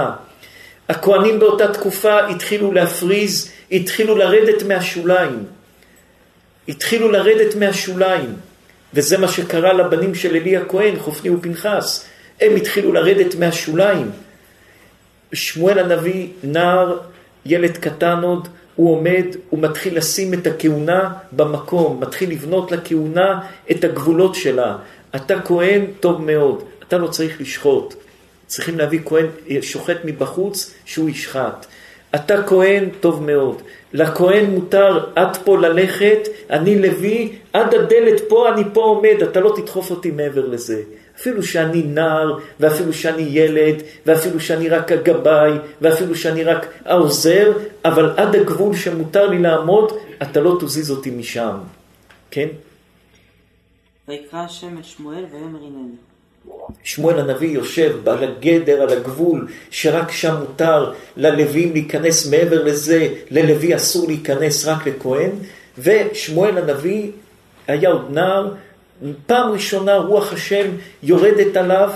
הכהנים 0.89 1.39
באותה 1.39 1.73
תקופה 1.73 2.27
התחילו 2.27 2.73
להפריז, 2.73 3.51
התחילו 3.73 4.17
לרדת 4.17 4.63
מהשוליים. 4.63 5.45
התחילו 6.69 7.11
לרדת 7.11 7.55
מהשוליים. 7.55 8.35
וזה 8.95 9.19
מה 9.19 9.29
שקרה 9.29 9.73
לבנים 9.73 10.15
של 10.15 10.37
עלי 10.37 10.57
הכהן, 10.57 10.99
חופני 10.99 11.31
ופנחס. 11.31 12.05
הם 12.41 12.57
התחילו 12.57 12.93
לרדת 12.93 13.35
מהשוליים. 13.35 14.11
שמואל 15.33 15.79
הנביא, 15.79 16.29
נער, 16.45 16.99
ילד 17.47 17.77
קטן 17.77 18.23
עוד, 18.23 18.49
הוא 18.81 18.97
עומד, 18.97 19.25
הוא 19.51 19.61
מתחיל 19.61 19.97
לשים 19.97 20.35
את 20.35 20.47
הכהונה 20.47 21.13
במקום, 21.33 22.01
מתחיל 22.01 22.31
לבנות 22.31 22.73
לכהונה 22.73 23.41
את 23.71 23.85
הגבולות 23.85 24.35
שלה. 24.35 24.77
אתה 25.17 25.41
כהן, 25.45 25.85
טוב 26.01 26.23
מאוד, 26.23 26.63
אתה 26.89 26.99
לא 26.99 27.07
צריך 27.07 27.41
לשחוט. 27.41 27.95
צריכים 28.47 28.79
להביא 28.79 29.01
כהן 29.05 29.27
שוחט 29.63 29.97
מבחוץ 30.05 30.75
שהוא 30.85 31.09
ישחט. 31.09 31.67
אתה 32.15 32.43
כהן, 32.43 32.89
טוב 33.01 33.23
מאוד. 33.23 33.63
לכהן 33.93 34.45
מותר 34.51 35.05
עד 35.17 35.37
פה 35.45 35.59
ללכת, 35.59 36.29
אני 36.51 36.79
לוי, 36.79 37.33
עד 37.53 37.75
הדלת 37.75 38.21
פה, 38.29 38.49
אני 38.55 38.63
פה 38.73 38.81
עומד, 38.81 39.17
אתה 39.23 39.41
לא 39.41 39.55
תדחוף 39.57 39.91
אותי 39.91 40.11
מעבר 40.11 40.47
לזה. 40.47 40.83
אפילו 41.21 41.43
שאני 41.43 41.83
נער, 41.83 42.39
ואפילו 42.61 42.93
שאני 42.93 43.23
ילד, 43.23 43.83
ואפילו 44.07 44.41
שאני 44.41 44.69
רק 44.69 44.93
הגבאי, 44.93 45.53
ואפילו 45.81 46.15
שאני 46.17 46.45
רק 46.45 46.67
העוזר, 46.85 47.53
אבל 47.85 48.15
עד 48.17 48.37
הגבול 48.37 48.77
שמותר 48.77 49.27
לי 49.27 49.39
לעמוד, 49.39 49.93
אתה 50.23 50.41
לא 50.41 50.59
תזיז 50.61 50.91
אותי 50.91 51.11
משם. 51.11 51.57
כן? 52.31 52.49
ויקרא 54.09 54.39
השם 54.39 54.77
אל 54.77 54.83
שמואל 54.83 55.25
ויאמר 55.33 55.59
הנני. 55.59 55.97
שמואל 56.85 57.19
הנביא 57.21 57.49
יושב 57.49 58.09
על 58.09 58.25
הגדר, 58.25 58.83
על 58.83 58.89
הגבול, 58.89 59.49
שרק 59.71 60.11
שם 60.11 60.35
מותר 60.41 60.93
ללווים 61.17 61.73
להיכנס 61.73 62.31
מעבר 62.31 62.65
לזה, 62.65 63.09
ללוי 63.31 63.77
אסור 63.77 64.07
להיכנס 64.07 64.67
רק 64.67 64.87
לכהן, 64.87 65.31
ושמואל 65.79 66.59
הנביא 66.59 67.11
היה 67.67 67.89
עוד 67.89 68.11
נער, 68.11 68.55
פעם 69.27 69.51
ראשונה 69.53 69.97
רוח 69.97 70.33
השם 70.33 70.67
יורדת 71.03 71.57
עליו, 71.57 71.91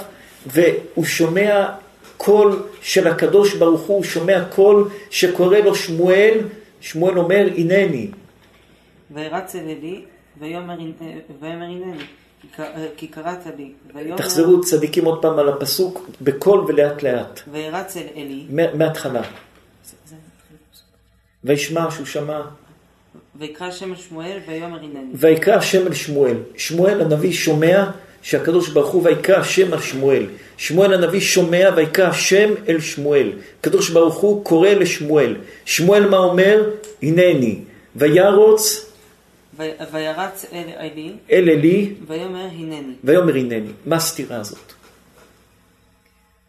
והוא 0.46 1.04
שומע 1.04 1.68
קול 2.16 2.62
של 2.82 3.08
הקדוש 3.08 3.54
ברוך 3.54 3.80
הוא, 3.80 3.96
הוא 3.96 4.04
שומע 4.04 4.44
קול 4.44 4.88
שקורא 5.10 5.58
לו 5.58 5.74
שמואל, 5.74 6.38
שמואל 6.80 7.18
אומר 7.18 7.46
הנני. 7.56 8.10
וירץ 9.10 9.54
אל 9.56 9.60
עלי 9.60 10.04
ויאמר 10.40 10.76
הנני. 11.42 11.94
כי 12.96 13.06
קראת 13.08 13.46
לי, 13.58 13.72
ויאמר, 13.94 14.16
תחזרו 14.16 14.60
צדיקים 14.60 15.04
עוד 15.04 15.22
פעם 15.22 15.38
על 15.38 15.48
הפסוק, 15.48 16.08
בקול 16.20 16.60
ולאט 16.68 17.02
לאט, 17.02 17.40
וירץ 17.52 17.96
אל 17.96 18.06
עלי, 18.14 18.46
מה- 18.50 18.74
מההתחלה. 18.74 19.22
וישמע 21.44 21.90
שהוא 21.90 22.06
שמע, 22.06 22.40
ויקרא 23.38 23.70
שם 23.70 23.90
אל 23.90 23.96
שמואל 23.96 24.38
ויאמר 24.48 24.78
הנני. 24.78 25.10
ויקרא 25.14 25.54
השם 25.54 25.86
אל 25.86 25.94
שמואל. 25.94 26.36
שמואל 26.56 27.00
הנביא 27.00 27.32
שומע 27.32 27.84
שהקדוש 28.22 28.68
ברוך 28.68 28.90
הוא 28.90 29.02
ויקרא 29.04 29.36
השם 29.36 29.72
על 29.72 29.80
שמואל. 29.80 30.26
שמואל 30.56 30.94
הנביא 30.94 31.20
שומע 31.20 31.70
ויקרא 31.76 32.08
השם 32.08 32.50
אל 32.68 32.80
שמואל. 32.80 33.32
הקדוש 33.60 33.90
ברוך 33.90 34.14
הוא 34.14 34.44
קורא 34.44 34.68
לשמואל. 34.68 35.36
שמואל 35.64 36.08
מה 36.08 36.16
אומר? 36.16 36.70
הנני. 37.02 37.58
וירוץ 37.96 38.90
וירץ 39.92 40.44
אל 40.52 40.68
עלי 40.76 41.12
אל 41.30 41.48
עלי 41.50 41.94
ויאמר 42.06 42.44
הנני. 42.44 42.94
ויאמר 43.04 43.34
הנני. 43.34 43.70
מה 43.86 43.96
הסתירה 43.96 44.36
הזאת? 44.36 44.72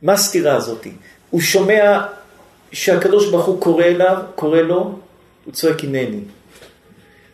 מה 0.01 0.13
הסתירה 0.13 0.55
הזאת? 0.55 0.87
הוא 1.29 1.41
שומע 1.41 2.05
שהקדוש 2.71 3.29
ברוך 3.29 3.45
הוא 3.45 3.61
קורא 3.61 3.83
אליו, 3.83 4.17
קורא 4.35 4.61
לו, 4.61 4.99
הוא 5.45 5.53
צועק 5.53 5.83
הנני. 5.83 6.19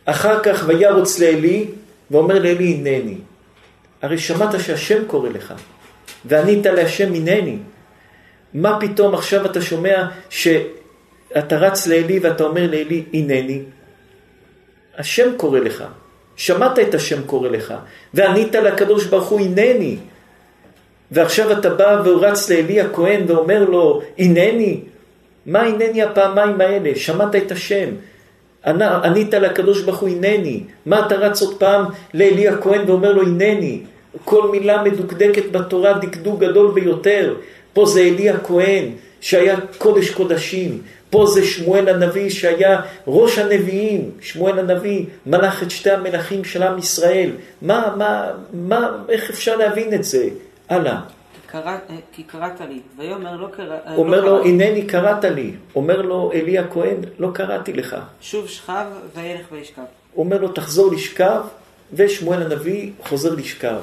אחר 0.04 0.42
כך 0.42 0.64
וירוץ 0.66 1.18
לעלי 1.18 1.66
ואומר 2.10 2.38
לעלי 2.38 2.74
הנני. 2.74 3.16
הרי 4.02 4.18
שמעת 4.18 4.60
שהשם 4.60 5.04
קורא 5.06 5.28
לך, 5.28 5.54
וענית 6.24 6.66
להשם 6.66 7.14
הנני. 7.14 7.58
מה 8.54 8.78
פתאום 8.80 9.14
עכשיו 9.14 9.46
אתה 9.46 9.62
שומע 9.62 10.04
שאתה 10.30 11.56
רץ 11.56 11.86
לעלי 11.86 12.18
ואתה 12.18 12.44
אומר 12.44 12.70
לעלי 12.70 13.04
הנני? 13.14 13.62
השם 14.98 15.36
קורא 15.36 15.58
לך, 15.58 15.84
שמעת 16.36 16.78
את 16.78 16.94
השם 16.94 17.22
קורא 17.22 17.48
לך, 17.48 17.74
וענית 18.14 18.54
לקדוש 18.54 19.06
ברוך 19.06 19.28
הוא 19.28 19.40
הנני. 19.40 19.96
ועכשיו 21.10 21.52
אתה 21.52 21.70
בא 21.70 22.02
ורץ 22.04 22.50
לעלי 22.50 22.80
הכהן 22.80 23.24
ואומר 23.26 23.64
לו 23.64 24.02
הנני? 24.18 24.80
מה 25.46 25.60
הנני 25.60 26.02
הפעמיים 26.02 26.60
האלה? 26.60 26.90
שמעת 26.96 27.36
את 27.36 27.52
השם. 27.52 27.88
ענית 28.64 29.34
לקדוש 29.34 29.82
ברוך 29.82 29.98
הוא 29.98 30.08
הנני. 30.08 30.62
מה 30.86 31.06
אתה 31.06 31.14
רץ 31.14 31.42
עוד 31.42 31.58
פעם 31.58 31.84
לעלי 32.14 32.48
הכהן 32.48 32.80
ואומר 32.90 33.12
לו 33.12 33.22
הנני? 33.22 33.80
כל 34.24 34.48
מילה 34.50 34.82
מדוקדקת 34.82 35.52
בתורה 35.52 35.92
דקדוק 35.92 36.40
גדול 36.40 36.72
ביותר. 36.74 37.34
פה 37.72 37.86
זה 37.86 38.00
עלי 38.00 38.30
הכהן 38.30 38.84
שהיה 39.20 39.56
קודש 39.78 40.10
קודשים. 40.10 40.78
פה 41.10 41.26
זה 41.26 41.44
שמואל 41.44 41.88
הנביא 41.88 42.30
שהיה 42.30 42.80
ראש 43.06 43.38
הנביאים, 43.38 44.10
שמואל 44.20 44.58
הנביא 44.58 45.04
מלך 45.26 45.62
את 45.62 45.70
שתי 45.70 45.90
המלכים 45.90 46.44
של 46.44 46.62
עם 46.62 46.78
ישראל. 46.78 47.30
מה, 47.62 47.94
מה, 47.96 48.30
מה, 48.52 48.88
איך 49.08 49.30
אפשר 49.30 49.56
להבין 49.56 49.94
את 49.94 50.04
זה? 50.04 50.28
הלאה. 50.68 51.00
כי 51.52 51.58
אה, 51.58 51.96
כי 52.12 52.22
קראת 52.22 52.60
לי. 52.60 52.80
ויאמר 52.96 53.36
לא 53.36 53.48
קרא... 53.56 53.76
אה, 53.86 53.96
אומר 53.96 54.20
לא 54.20 54.38
לו. 54.38 54.44
הנני 54.44 54.86
קראת 54.86 55.24
לי. 55.24 55.52
אומר 55.74 56.02
לו 56.02 56.32
אלי 56.32 56.58
הכהן, 56.58 56.96
לא 57.18 57.28
קראתי 57.34 57.72
לך. 57.72 57.96
שוב 58.20 58.48
שכב 58.48 58.84
וילך 59.14 59.46
וישכב. 59.52 59.82
אומר 60.16 60.40
לו, 60.40 60.48
תחזור 60.48 60.92
לשכב, 60.92 61.40
ושמואל 61.92 62.42
הנביא 62.42 62.90
חוזר 63.02 63.34
לשכב. 63.34 63.80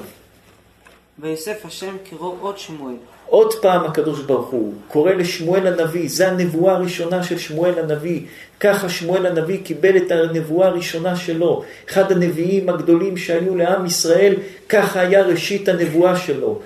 ויוסף 1.18 1.66
השם 1.66 1.96
קראו 2.10 2.36
עוד 2.40 2.58
שמואל. 2.58 2.94
עוד 3.26 3.54
פעם 3.62 3.84
הקדוש 3.84 4.20
ברוך 4.20 4.48
הוא 4.48 4.74
קורא 4.88 5.12
לשמואל 5.12 5.66
הנביא, 5.66 6.08
זה 6.08 6.28
הנבואה 6.28 6.74
הראשונה 6.74 7.22
של 7.22 7.38
שמואל 7.38 7.78
הנביא. 7.78 8.20
ככה 8.60 8.88
שמואל 8.88 9.26
הנביא 9.26 9.58
קיבל 9.64 9.96
את 9.96 10.10
הנבואה 10.10 10.66
הראשונה 10.66 11.16
שלו. 11.16 11.64
אחד 11.90 12.12
הנביאים 12.12 12.68
הגדולים 12.68 13.16
שהיו 13.16 13.56
לעם 13.56 13.86
ישראל, 13.86 14.34
ככה 14.68 15.00
היה 15.00 15.22
ראשית 15.22 15.68
הנבואה 15.68 16.16
שלו. 16.16 16.60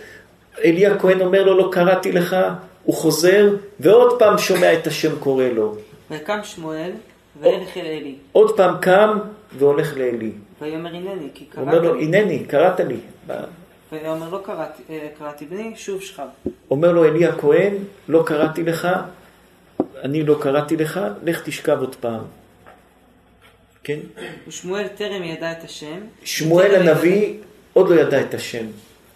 אלי 0.65 0.87
הכהן 0.87 1.21
אומר 1.21 1.43
לו, 1.43 1.59
לא 1.59 1.69
קראתי 1.73 2.13
לך, 2.13 2.37
הוא 2.85 2.95
חוזר, 2.95 3.57
ועוד 3.81 4.19
פעם 4.19 4.39
שומע 4.39 4.73
את 4.73 4.87
השם 4.87 5.19
קורא 5.19 5.45
לו. 5.45 5.77
ויקם 6.11 6.39
שמואל 6.43 6.91
וילך 7.41 7.77
אל 7.77 7.87
עלי. 7.87 8.15
עוד 8.33 8.57
פעם 8.57 8.75
קם 8.81 9.19
והולך 9.59 9.97
לעלי. 9.97 10.33
ויאמר 10.61 10.95
הנני 10.95 11.29
כי 11.35 11.45
קראת 11.45 11.67
אומר 11.67 11.81
לו, 11.81 11.95
לי. 11.95 12.05
הנני, 12.05 12.45
קראת 12.45 12.81
לי. 12.81 12.97
ויאמר 13.93 14.31
לא 14.31 14.41
קראתי, 14.45 14.83
אה, 14.91 15.09
קראתי 15.19 15.45
בני, 15.45 15.73
שוב 15.77 16.03
שכב. 16.03 16.27
אומר 16.71 16.93
לו 16.93 17.05
אלי 17.05 17.27
הכהן, 17.27 17.75
לא 18.09 18.23
קראתי 18.27 18.63
לך, 18.63 18.89
אני 20.03 20.23
לא 20.23 20.37
קראתי 20.41 20.77
לך, 20.77 21.01
לך 21.25 21.43
תשכב 21.45 21.81
עוד 21.81 21.97
פעם. 21.97 22.21
כן? 23.85 23.99
ושמואל 24.49 24.89
טרם 24.89 25.23
ידע 25.23 25.53
את 25.53 25.65
השם. 25.65 25.99
שמואל 26.25 26.75
הנביא 26.75 27.35
עוד 27.73 27.89
לא 27.89 28.01
ידע 28.01 28.21
את 28.21 28.35
השם. 28.35 28.67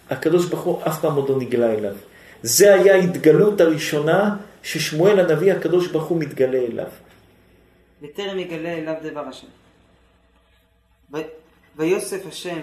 הקדוש 0.09 0.45
ברוך 0.45 0.63
הוא 0.63 0.81
אף 0.87 1.01
פעם 1.01 1.15
עוד 1.15 1.29
לא 1.29 1.39
נגלה 1.39 1.73
אליו. 1.73 1.95
זה 2.43 2.73
היה 2.73 2.95
ההתגלות 2.95 3.61
הראשונה 3.61 4.35
ששמואל 4.63 5.19
הנביא 5.19 5.53
הקדוש 5.53 5.87
ברוך 5.87 6.05
הוא 6.05 6.19
מתגלה 6.19 6.57
אליו. 6.57 6.87
וטרם 8.01 8.39
יגלה 8.39 8.73
אליו 8.73 8.93
דבר 9.03 9.19
השם. 9.19 9.47
ו- 11.13 11.17
ויוסף 11.77 12.27
השם 12.27 12.59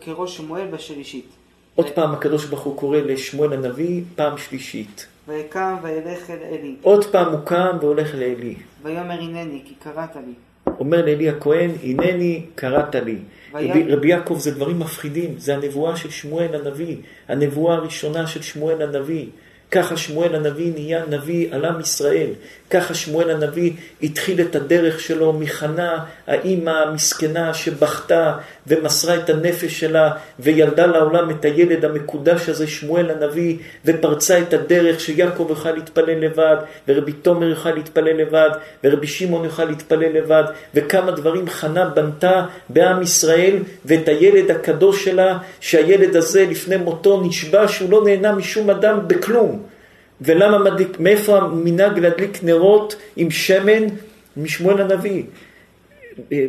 כראש 0.00 0.36
שמואל 0.36 0.66
בשלישית. 0.66 1.26
עוד 1.74 1.90
פעם 1.90 2.12
הקדוש 2.12 2.44
ברוך 2.44 2.62
הוא 2.62 2.78
קורא 2.78 2.98
לשמואל 2.98 3.52
הנביא 3.52 4.02
פעם 4.16 4.38
שלישית. 4.38 5.06
ויקם 5.28 5.76
וילך 5.82 6.30
אל 6.30 6.38
עלי. 6.42 6.76
עוד 6.82 7.04
פעם 7.04 7.32
הוא 7.32 7.40
קם 7.44 7.76
והולך 7.80 8.10
לעלי. 8.14 8.56
ויאמר 8.82 9.20
הנני 9.20 9.62
כי 9.66 9.74
קראת 9.74 10.16
לי. 10.16 10.34
אומר 10.78 11.04
לעלי 11.04 11.28
הכהן, 11.28 11.70
הנני 11.84 12.42
קראת 12.54 12.94
לי. 12.94 13.16
רבי, 13.54 13.92
רבי 13.92 14.08
יעקב 14.08 14.36
זה 14.38 14.50
דברים 14.50 14.78
מפחידים, 14.78 15.34
זה 15.38 15.54
הנבואה 15.54 15.96
של 15.96 16.10
שמואל 16.10 16.54
הנביא, 16.54 16.96
הנבואה 17.28 17.74
הראשונה 17.74 18.26
של 18.26 18.42
שמואל 18.42 18.82
הנביא. 18.82 19.26
ככה 19.70 19.96
שמואל 19.96 20.34
הנביא 20.34 20.72
נהיה 20.72 21.06
נביא 21.06 21.54
על 21.54 21.64
עם 21.64 21.80
ישראל. 21.80 22.30
ככה 22.72 22.94
שמואל 22.94 23.30
הנביא 23.30 23.72
התחיל 24.02 24.40
את 24.40 24.56
הדרך 24.56 25.00
שלו 25.00 25.32
מחנה, 25.32 26.04
האימא 26.26 26.70
המסכנה 26.70 27.54
שבכתה 27.54 28.34
ומסרה 28.66 29.16
את 29.16 29.30
הנפש 29.30 29.80
שלה 29.80 30.10
וילדה 30.40 30.86
לעולם 30.86 31.30
את 31.30 31.44
הילד 31.44 31.84
המקודש 31.84 32.48
הזה, 32.48 32.66
שמואל 32.66 33.10
הנביא, 33.10 33.56
ופרצה 33.84 34.38
את 34.38 34.54
הדרך 34.54 35.00
שיעקב 35.00 35.46
יוכל 35.48 35.72
להתפלל 35.72 36.18
לבד, 36.18 36.56
ורבי 36.88 37.12
תומר 37.12 37.48
יוכל 37.48 37.70
להתפלל 37.70 38.16
לבד, 38.16 38.50
ורבי 38.84 39.06
שמעון 39.06 39.44
יוכל 39.44 39.64
להתפלל 39.64 40.12
לבד, 40.12 40.44
וכמה 40.74 41.10
דברים 41.10 41.48
חנה 41.48 41.84
בנתה 41.84 42.46
בעם 42.68 43.02
ישראל, 43.02 43.56
ואת 43.84 44.08
הילד 44.08 44.50
הקדוש 44.50 45.04
שלה, 45.04 45.38
שהילד 45.60 46.16
הזה 46.16 46.46
לפני 46.50 46.76
מותו 46.76 47.20
נשבע 47.20 47.68
שהוא 47.68 47.90
לא 47.90 48.04
נהנה 48.04 48.32
משום 48.32 48.70
אדם 48.70 48.98
בכלום. 49.06 49.71
ולמה 50.24 50.58
מדליק, 50.58 51.00
מאיפה 51.00 51.38
המנהג 51.38 51.98
להדליק 51.98 52.44
נרות 52.44 52.96
עם 53.16 53.30
שמן? 53.30 53.86
משמואל 54.36 54.80
הנביא. 54.80 55.22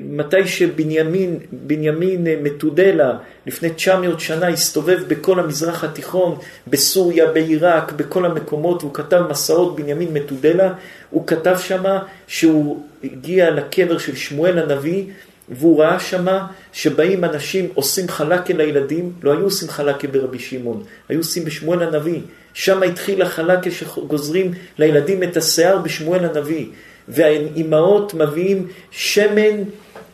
מתי 0.09 0.47
שבנימין, 0.47 1.39
בנימין 1.51 2.27
מתודלה, 2.43 3.17
לפני 3.45 3.69
900 3.69 4.19
שנה, 4.19 4.47
הסתובב 4.47 4.99
בכל 5.07 5.39
המזרח 5.39 5.83
התיכון, 5.83 6.37
בסוריה, 6.67 7.31
בעיראק, 7.31 7.91
בכל 7.91 8.25
המקומות, 8.25 8.83
והוא 8.83 8.93
כתב 8.93 9.21
מסעות 9.29 9.75
בנימין 9.75 10.13
מתודלה, 10.13 10.73
הוא 11.09 11.27
כתב 11.27 11.55
שמה 11.59 12.03
שהוא 12.27 12.83
הגיע 13.03 13.51
לקבר 13.51 13.97
של 13.97 14.15
שמואל 14.15 14.59
הנביא, 14.59 15.03
והוא 15.49 15.81
ראה 15.81 15.99
שמה 15.99 16.47
שבאים 16.73 17.23
אנשים, 17.23 17.69
עושים 17.73 18.07
חלקה 18.07 18.53
לילדים, 18.53 19.11
לא 19.23 19.31
היו 19.31 19.43
עושים 19.43 19.69
חלקה 19.69 20.07
ברבי 20.07 20.39
שמעון, 20.39 20.83
היו 21.09 21.19
עושים 21.19 21.45
בשמואל 21.45 21.83
הנביא. 21.83 22.21
שם 22.53 22.83
התחיל 22.83 23.21
החלקה 23.21 23.71
שגוזרים 23.71 24.51
לילדים 24.77 25.23
את 25.23 25.37
השיער 25.37 25.77
בשמואל 25.77 26.25
הנביא. 26.25 26.65
והאימהות 27.07 28.13
מביאים 28.13 28.67
שמן 28.91 29.63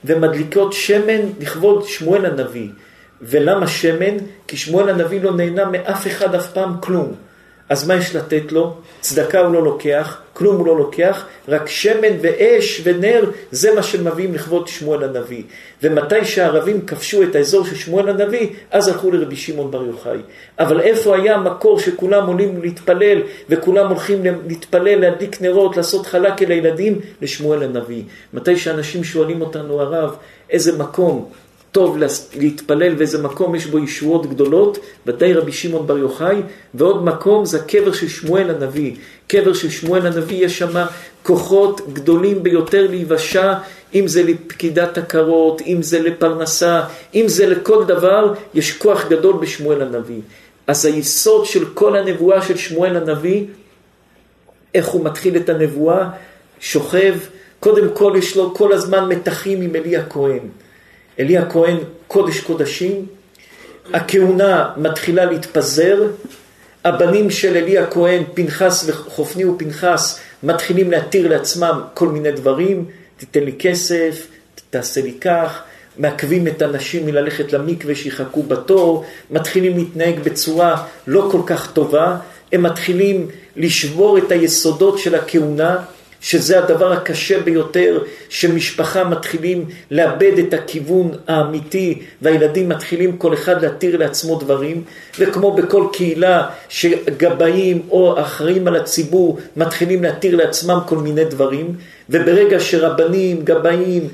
ומדליקות 0.06 0.74
שמן 0.74 1.22
לכבוד 1.40 1.88
שמואל 1.88 2.26
הנביא. 2.26 2.70
ולמה 3.22 3.68
שמן? 3.68 4.18
כי 4.48 4.58
שמואל 4.58 4.90
הנביא 4.90 5.22
לא 5.22 5.36
נהנה 5.36 5.66
מאף 5.66 6.08
אחד 6.08 6.36
אף 6.36 6.54
פעם 6.54 6.74
כלום. 6.82 7.14
אז 7.70 7.88
מה 7.88 7.96
יש 7.96 8.16
לתת 8.16 8.52
לו? 8.52 8.74
צדקה 9.02 9.40
הוא 9.40 9.54
לא 9.54 9.64
לוקח, 9.64 10.22
כלום 10.34 10.56
הוא 10.56 10.68
לא 10.68 10.78
לוקח, 10.78 11.26
רק 11.48 11.68
שמן 11.68 12.18
ואש 12.22 12.82
ונר, 12.84 13.24
זה 13.52 13.76
מה 13.76 13.84
שמביאים 13.84 14.34
לכבוד 14.34 14.68
שמואל 14.68 15.04
הנביא. 15.04 15.44
ומתי 15.84 16.26
שהערבים 16.26 16.86
כבשו 16.86 17.24
את 17.24 17.36
האזור 17.36 17.66
של 17.66 17.76
שמואל 17.76 18.10
הנביא, 18.10 18.48
אז 18.72 18.88
הלכו 18.88 19.12
לרבי 19.12 19.36
שמעון 19.36 19.72
בר 19.72 19.84
יוחאי. 19.84 20.20
אבל 20.60 20.82
איפה 20.82 21.16
היה 21.16 21.36
המקור 21.36 21.80
שכולם 21.80 22.28
עולים 22.28 22.62
להתפלל, 22.62 23.22
וכולם 23.50 23.88
הולכים 23.88 24.24
להתפלל, 24.48 25.00
להדליק 25.00 25.42
נרות, 25.42 25.78
לעשות 25.78 26.06
חלקה 26.06 26.46
לילדים? 26.46 27.00
לשמואל 27.22 27.64
הנביא. 27.64 28.04
מתי 28.34 28.58
שאנשים 28.58 29.04
שואלים 29.04 29.42
אותנו, 29.42 29.82
הרב, 29.82 30.16
איזה 30.50 30.78
מקום 30.78 31.30
טוב 31.72 31.98
להתפלל 32.36 32.96
ואיזה 32.98 33.24
מקום 33.24 33.56
יש 33.56 33.66
בו 33.66 33.80
ישועות 33.80 34.30
גדולות, 34.30 34.78
ודאי 35.08 35.34
רבי 35.34 35.52
שמעון 35.52 35.88
בר 35.88 35.98
יוחאי, 35.98 36.42
ועוד 36.74 37.04
מקום 37.04 37.46
זה 37.46 37.58
הקבר 37.58 37.94
של 37.94 38.08
שמואל 38.08 38.50
הנביא. 38.50 38.96
קבר 39.28 39.54
של 39.54 39.70
שמואל 39.70 40.08
הנביא 40.08 40.46
יש 40.46 40.60
שם 40.60 40.86
כוחות 41.24 41.82
גדולים 41.94 42.44
ביותר 42.44 42.88
להיוושע, 42.90 43.54
אם 43.94 44.08
זה 44.08 44.24
לפקידת 44.24 44.98
הקרות, 44.98 45.62
אם 45.62 45.82
זה 45.82 46.00
לפרנסה, 46.00 46.82
אם 47.16 47.26
זה 47.28 47.48
לכל 47.48 47.86
דבר, 47.86 48.34
יש 48.54 48.78
כוח 48.78 49.08
גדול 49.10 49.36
בשמואל 49.42 49.82
הנביא. 49.82 50.22
אז 50.68 50.86
היסוד 50.86 51.46
של 51.46 51.66
כל 51.74 51.96
הנבואה 51.96 52.42
של 52.42 52.58
שמואל 52.58 52.96
הנביא, 52.98 53.46
איך 54.76 54.88
הוא 54.88 55.06
מתחיל 55.06 55.38
את 55.38 55.50
הנבואה, 55.50 56.10
שוכב 56.60 57.16
קודם 57.60 57.90
כל 57.94 58.14
יש 58.18 58.38
לו 58.38 58.54
כל 58.54 58.74
הזמן 58.74 59.10
מתחים 59.10 59.62
עם 59.62 59.76
אלי 59.76 59.98
הכהן. 59.98 60.40
אלי 61.20 61.38
הכהן 61.38 61.78
קודש 62.08 62.40
קודשים, 62.40 63.06
הכהונה 63.94 64.70
מתחילה 64.78 65.26
להתפזר, 65.26 66.08
הבנים 66.86 67.32
של 67.32 67.58
אלי 67.58 67.78
הכהן, 67.78 68.24
פנחס 68.34 68.86
וחופני 68.88 69.46
ופנחס, 69.46 70.20
מתחילים 70.44 70.92
להתיר 70.92 71.28
לעצמם 71.28 71.82
כל 71.94 72.08
מיני 72.08 72.32
דברים, 72.32 72.86
תיתן 73.18 73.44
לי 73.44 73.54
כסף, 73.60 74.28
תעשה 74.70 75.02
לי 75.02 75.14
כך, 75.22 75.62
מעכבים 75.98 76.48
את 76.48 76.62
הנשים 76.62 77.06
מללכת 77.06 77.54
למקווה 77.54 77.96
שיחכו 77.96 78.44
בתור, 78.44 79.06
מתחילים 79.32 79.78
להתנהג 79.78 80.20
בצורה 80.20 80.84
לא 81.08 81.30
כל 81.32 81.42
כך 81.46 81.72
טובה, 81.72 82.18
הם 82.52 82.64
מתחילים 82.64 83.28
לשבור 83.56 84.18
את 84.18 84.32
היסודות 84.32 85.00
של 85.00 85.16
הכהונה, 85.16 85.78
שזה 86.22 86.60
הדבר 86.60 86.92
הקשה 86.92 87.40
ביותר, 87.42 88.04
שמשפחה 88.30 89.04
מתחילים 89.04 89.66
לאבד 89.92 90.40
את 90.40 90.54
הכיוון 90.54 91.12
האמיתי, 91.28 92.02
והילדים 92.22 92.70
מתחילים 92.70 93.18
כל 93.18 93.34
אחד 93.34 93.62
להתיר 93.62 93.98
לעצמו 93.98 94.40
דברים, 94.40 94.84
וכמו 95.20 95.52
בכל 95.52 95.88
קהילה 95.94 96.48
שגבאים 96.70 97.82
או 97.90 98.22
אחראים 98.22 98.68
על 98.68 98.76
הציבור 98.76 99.40
מתחילים 99.58 100.04
להתיר 100.04 100.36
לעצמם 100.36 100.80
כל 100.86 100.98
מיני 100.98 101.26
דברים, 101.26 101.76
וברגע 102.10 102.60
שרבנים, 102.60 103.42
גבאים, 103.44 104.08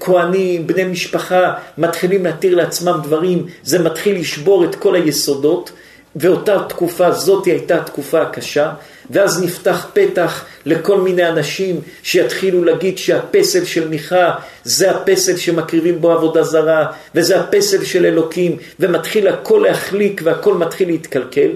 כהנים, 0.00 0.66
בני 0.66 0.84
משפחה 0.84 1.54
מתחילים 1.78 2.24
להתיר 2.24 2.54
לעצמם 2.54 3.00
דברים, 3.02 3.46
זה 3.62 3.78
מתחיל 3.78 4.20
לשבור 4.20 4.64
את 4.64 4.74
כל 4.74 4.94
היסודות, 4.94 5.72
ואותה 6.16 6.64
תקופה, 6.68 7.10
זאת 7.10 7.46
הייתה 7.46 7.76
התקופה 7.76 8.22
הקשה, 8.22 8.72
ואז 9.10 9.42
נפתח 9.42 9.86
פתח 9.92 10.44
לכל 10.66 11.00
מיני 11.00 11.28
אנשים 11.28 11.80
שיתחילו 12.02 12.64
להגיד 12.64 12.98
שהפסל 12.98 13.64
של 13.64 13.88
מיכה 13.88 14.34
זה 14.64 14.90
הפסל 14.90 15.36
שמקריבים 15.36 16.00
בו 16.00 16.10
עבודה 16.10 16.42
זרה, 16.42 16.86
וזה 17.14 17.40
הפסל 17.40 17.84
של 17.84 18.06
אלוקים, 18.06 18.56
ומתחיל 18.80 19.28
הכל 19.28 19.64
להחליק 19.68 20.20
והכל 20.24 20.54
מתחיל 20.54 20.88
להתקלקל, 20.88 21.50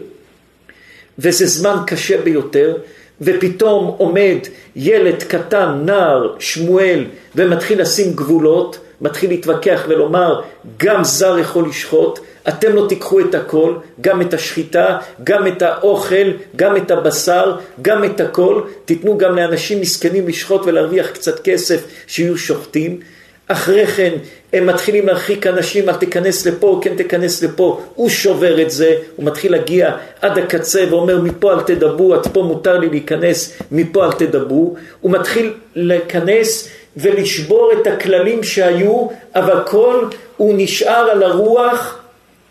וזה 1.18 1.46
זמן 1.46 1.76
קשה 1.86 2.22
ביותר, 2.22 2.76
ופתאום 3.20 3.94
עומד 3.98 4.38
ילד 4.76 5.22
קטן, 5.22 5.82
נער, 5.84 6.34
שמואל, 6.38 7.04
ומתחיל 7.36 7.80
לשים 7.80 8.12
גבולות, 8.12 8.78
מתחיל 9.00 9.30
להתווכח 9.30 9.84
ולומר, 9.88 10.40
גם 10.76 11.04
זר 11.04 11.38
יכול 11.38 11.68
לשחוט, 11.68 12.18
אתם 12.48 12.76
לא 12.76 12.86
תיקחו 12.88 13.20
את 13.20 13.34
הכל, 13.34 13.74
גם 14.00 14.22
את 14.22 14.34
השחיטה, 14.34 14.98
גם 15.24 15.46
את 15.46 15.62
האוכל, 15.62 16.30
גם 16.56 16.76
את 16.76 16.90
הבשר, 16.90 17.56
גם 17.82 18.04
את 18.04 18.20
הכל, 18.20 18.60
תיתנו 18.84 19.18
גם 19.18 19.36
לאנשים 19.36 19.80
מסכנים 19.80 20.28
לשחוט 20.28 20.62
ולהרוויח 20.66 21.10
קצת 21.10 21.40
כסף 21.40 21.84
שיהיו 22.06 22.38
שוחטים. 22.38 23.00
אחרי 23.48 23.86
כן 23.86 24.12
הם 24.52 24.66
מתחילים 24.66 25.06
להרחיק 25.06 25.46
אנשים, 25.46 25.88
אל 25.88 25.94
תיכנס 25.94 26.46
לפה, 26.46 26.80
כן 26.82 26.96
תיכנס 26.96 27.42
לפה, 27.42 27.80
הוא 27.94 28.08
שובר 28.08 28.62
את 28.62 28.70
זה, 28.70 28.96
הוא 29.16 29.26
מתחיל 29.26 29.52
להגיע 29.52 29.96
עד 30.20 30.38
הקצה 30.38 30.84
ואומר 30.90 31.20
מפה 31.20 31.52
אל 31.52 31.60
תדברו, 31.60 32.14
עד 32.14 32.26
פה 32.32 32.42
מותר 32.42 32.78
לי 32.78 32.88
להיכנס, 32.88 33.52
מפה 33.72 34.06
אל 34.06 34.12
תדברו, 34.12 34.76
הוא 35.00 35.12
מתחיל 35.12 35.52
להיכנס 35.74 36.68
ולשבור 36.96 37.72
את 37.72 37.86
הכללים 37.86 38.42
שהיו, 38.42 39.06
אבל 39.34 39.62
כל 39.66 40.04
הוא 40.36 40.54
נשאר 40.56 41.08
על 41.10 41.22
הרוח 41.22 41.98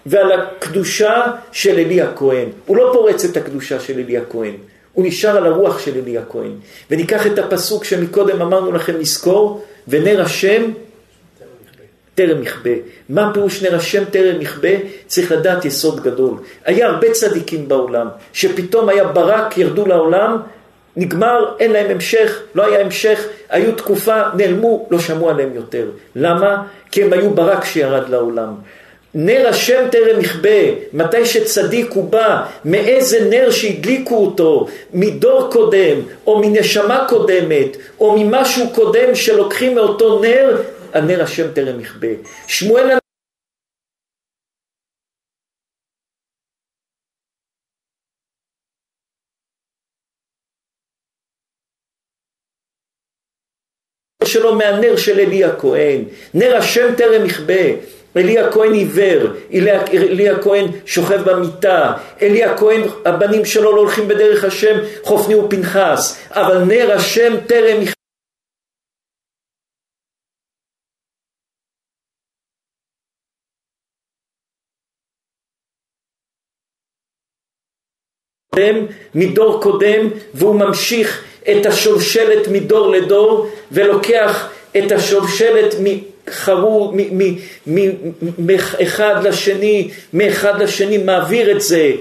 ועל 0.05 0.31
הקדושה 0.31 1.23
של 1.51 1.79
אלי 1.79 2.01
הכהן. 2.01 2.49
הוא 2.65 2.77
לא 2.77 2.89
פורץ 2.93 3.25
את 3.25 3.37
הקדושה 3.37 3.79
של 3.79 3.99
אלי 3.99 4.17
הכהן, 4.17 4.53
הוא 4.93 5.05
נשאר 5.07 5.37
על 5.37 5.45
הרוח 5.45 5.79
של 5.79 5.91
אלי 6.03 6.17
הכהן. 6.17 6.51
וניקח 6.91 7.27
את 7.27 7.39
הפסוק 7.39 7.83
שמקודם 7.83 8.41
אמרנו 8.41 8.71
לכם 8.71 8.99
לזכור, 8.99 9.65
ונר 9.87 10.21
השם 10.21 10.71
טרם 12.15 12.43
יכבה. 12.43 12.71
מה 13.09 13.31
פירוש 13.33 13.63
נר 13.63 13.75
השם 13.75 14.05
טרם 14.05 14.41
יכבה? 14.41 14.69
צריך 15.07 15.31
לדעת 15.31 15.65
יסוד 15.65 16.03
גדול. 16.03 16.33
היה 16.65 16.87
הרבה 16.87 17.11
צדיקים 17.11 17.67
בעולם, 17.67 18.07
שפתאום 18.33 18.89
היה 18.89 19.03
ברק, 19.03 19.57
ירדו 19.57 19.85
לעולם, 19.85 20.37
נגמר, 20.97 21.55
אין 21.59 21.71
להם 21.71 21.91
המשך, 21.91 22.41
לא 22.55 22.65
היה 22.65 22.81
המשך, 22.81 23.27
היו 23.49 23.71
תקופה, 23.71 24.21
נעלמו, 24.37 24.87
לא 24.91 24.99
שמעו 24.99 25.29
עליהם 25.29 25.49
יותר. 25.55 25.85
למה? 26.15 26.63
כי 26.91 27.03
הם 27.03 27.13
היו 27.13 27.29
ברק 27.29 27.65
שירד 27.65 28.09
לעולם. 28.09 28.53
נר 29.17 29.47
השם 29.47 29.83
טרם 29.91 30.21
יכבה, 30.21 30.49
מתי 30.93 31.25
שצדיק 31.25 31.91
הוא 31.91 32.09
בא, 32.09 32.43
מאיזה 32.65 33.29
נר 33.29 33.51
שהדליקו 33.51 34.15
אותו, 34.15 34.67
מדור 34.93 35.49
קודם, 35.51 35.97
או 36.27 36.39
מנשמה 36.39 37.05
קודמת, 37.09 37.77
או 37.99 38.17
ממשהו 38.19 38.69
קודם 38.69 39.15
שלוקחים 39.15 39.75
מאותו 39.75 40.19
נר, 40.19 40.61
הנר 40.93 41.23
השם 41.23 41.47
טרם 41.53 41.79
יכבה. 41.79 42.07
שמואל 42.47 42.97
שלו 54.45 54.55
מהנר 54.55 54.95
של 54.95 55.19
אלי 55.19 55.43
הכהן, 55.43 56.03
נר 56.33 56.55
השם 56.55 56.95
טרם 56.97 57.25
יכבה, 57.25 57.63
אלי 58.17 58.39
הכהן 58.39 58.73
עיוור, 58.73 59.27
אלי 59.93 60.29
הכהן 60.29 60.65
שוכב 60.85 61.29
במיטה, 61.29 61.93
אלי 62.21 62.43
הכהן, 62.43 62.81
הבנים 63.05 63.45
שלו 63.45 63.75
לא 63.75 63.79
הולכים 63.79 64.07
בדרך 64.07 64.43
השם, 64.43 64.77
חופני 65.03 65.35
ופנחס, 65.35 66.17
אבל 66.31 66.63
נר 66.63 66.91
השם 66.91 67.33
טרם 67.47 67.81
יכבה. 67.81 67.95
מדור 79.15 79.61
קודם 79.61 80.09
והוא 80.33 80.55
ממשיך 80.55 81.23
את 81.51 81.65
השושלת 81.65 82.47
מדור 82.47 82.91
לדור 82.91 83.47
ולוקח 83.71 84.49
את 84.77 84.91
השושלת 84.91 85.75
מחרו, 85.79 86.93
מאחד 88.37 89.23
לשני, 89.23 89.89
מאחד 90.13 90.61
לשני, 90.61 90.97
מעביר 90.97 91.51
את 91.51 91.61
זה 91.61 91.91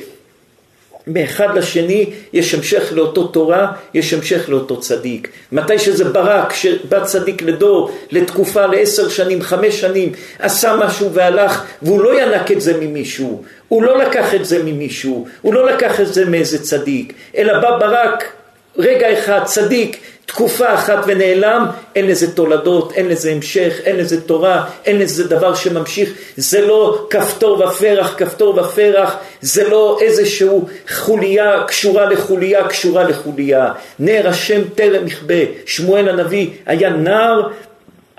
מאחד 1.06 1.56
לשני 1.56 2.10
יש 2.32 2.54
המשך 2.54 2.92
לאותו 2.92 3.26
תורה, 3.26 3.72
יש 3.94 4.14
המשך 4.14 4.48
לאותו 4.48 4.80
צדיק. 4.80 5.28
מתי 5.52 5.78
שזה 5.78 6.04
ברק, 6.04 6.52
שבא 6.52 7.04
צדיק 7.04 7.42
לדור, 7.42 7.90
לתקופה, 8.10 8.66
לעשר 8.66 9.08
שנים, 9.08 9.42
חמש 9.42 9.80
שנים, 9.80 10.12
עשה 10.38 10.76
משהו 10.76 11.12
והלך, 11.12 11.64
והוא 11.82 12.00
לא 12.00 12.20
ינק 12.22 12.52
את 12.52 12.60
זה 12.60 12.76
ממישהו, 12.80 13.42
הוא 13.68 13.82
לא 13.82 13.98
לקח 13.98 14.34
את 14.34 14.44
זה 14.44 14.62
ממישהו, 14.62 15.26
הוא 15.42 15.54
לא 15.54 15.66
לקח 15.66 16.00
את 16.00 16.14
זה 16.14 16.24
מאיזה 16.24 16.62
צדיק, 16.62 17.12
אלא 17.36 17.58
בא 17.60 17.78
ברק, 17.78 18.32
רגע 18.78 19.18
אחד, 19.18 19.40
צדיק, 19.44 20.00
תקופה 20.26 20.74
אחת 20.74 21.04
ונעלם, 21.06 21.66
אין 21.96 22.06
לזה 22.06 22.34
תולדות, 22.34 22.92
אין 22.92 23.08
לזה 23.08 23.30
המשך, 23.30 23.80
אין 23.84 23.96
לזה 23.96 24.20
תורה, 24.20 24.64
אין 24.84 24.98
לזה 24.98 25.28
דבר 25.28 25.54
שממשיך, 25.54 26.12
זה 26.36 26.66
לא 26.66 27.06
כפתור 27.10 27.62
ופרח, 27.62 28.14
כפתור 28.16 28.58
ופרח, 28.58 29.16
זה 29.40 29.68
לא 29.68 29.98
איזשהו 30.00 30.68
חוליה 30.90 31.64
קשורה 31.66 32.06
לחוליה, 32.06 32.68
קשורה 32.68 33.04
לחוליה. 33.04 33.72
נר 33.98 34.28
השם 34.28 34.60
טרם 34.74 35.06
יכבה, 35.06 35.34
שמואל 35.66 36.08
הנביא 36.08 36.48
היה 36.66 36.90
נער, 36.90 37.48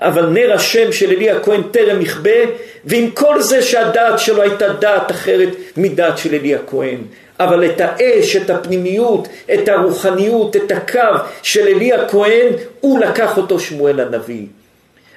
אבל 0.00 0.26
נר 0.26 0.52
השם 0.52 0.92
של 0.92 1.10
אלי 1.10 1.30
הכהן 1.30 1.62
טרם 1.70 2.02
יכבה, 2.02 2.40
ועם 2.84 3.10
כל 3.10 3.40
זה 3.40 3.62
שהדעת 3.62 4.18
שלו 4.18 4.42
הייתה 4.42 4.68
דעת 4.68 5.10
אחרת 5.10 5.48
מדעת 5.76 6.18
של 6.18 6.34
אלי 6.34 6.54
הכהן. 6.54 6.98
אבל 7.40 7.64
את 7.64 7.80
האש, 7.80 8.36
את 8.36 8.50
הפנימיות, 8.50 9.28
את 9.54 9.68
הרוחניות, 9.68 10.56
את 10.56 10.70
הקו 10.70 11.18
של 11.42 11.66
אלי 11.68 11.92
הכהן, 11.92 12.46
הוא 12.80 12.98
לקח 12.98 13.36
אותו 13.36 13.60
שמואל 13.60 14.00
הנביא. 14.00 14.46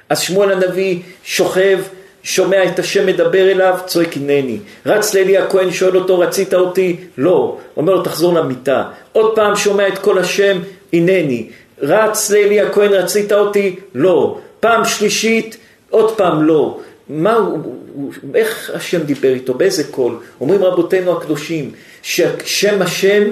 אז 0.10 0.20
שמואל 0.20 0.52
הנביא 0.52 1.00
שוכב, 1.24 1.80
שומע 2.24 2.64
את 2.64 2.80
השם 2.80 3.06
מדבר 3.06 3.52
אליו, 3.52 3.78
צועק 3.86 4.18
הנני. 4.18 4.58
רץ 4.86 5.14
לאלי 5.14 5.38
הכהן, 5.38 5.72
שואל 5.72 5.98
אותו, 5.98 6.20
רצית 6.20 6.54
אותי? 6.54 6.98
לא. 7.18 7.58
אומר 7.78 7.94
לו, 7.94 8.04
תחזור 8.04 8.34
למיטה. 8.34 8.84
עוד 9.12 9.36
פעם 9.36 9.56
שומע 9.56 9.88
את 9.88 9.98
כל 9.98 10.18
השם, 10.18 10.60
הנני. 10.94 11.48
רץ 11.82 12.32
לאלי 12.32 12.62
הכהן, 12.62 12.94
רצית 12.94 13.32
אותי? 13.32 13.76
לא. 13.96 14.38
פעם 14.60 14.86
שלישית, 14.86 15.58
עוד 15.90 16.18
פעם 16.18 16.44
לא. 16.44 16.78
מה 17.10 17.36
הוא, 17.36 18.12
איך 18.36 18.72
השם 18.74 19.04
דיבר 19.04 19.34
איתו, 19.34 19.54
באיזה 19.54 19.84
קול? 19.84 20.18
אומרים 20.42 20.64
רבותינו 20.64 21.18
הקדושים, 21.18 21.72
ששם 22.02 22.82
השם 22.82 23.24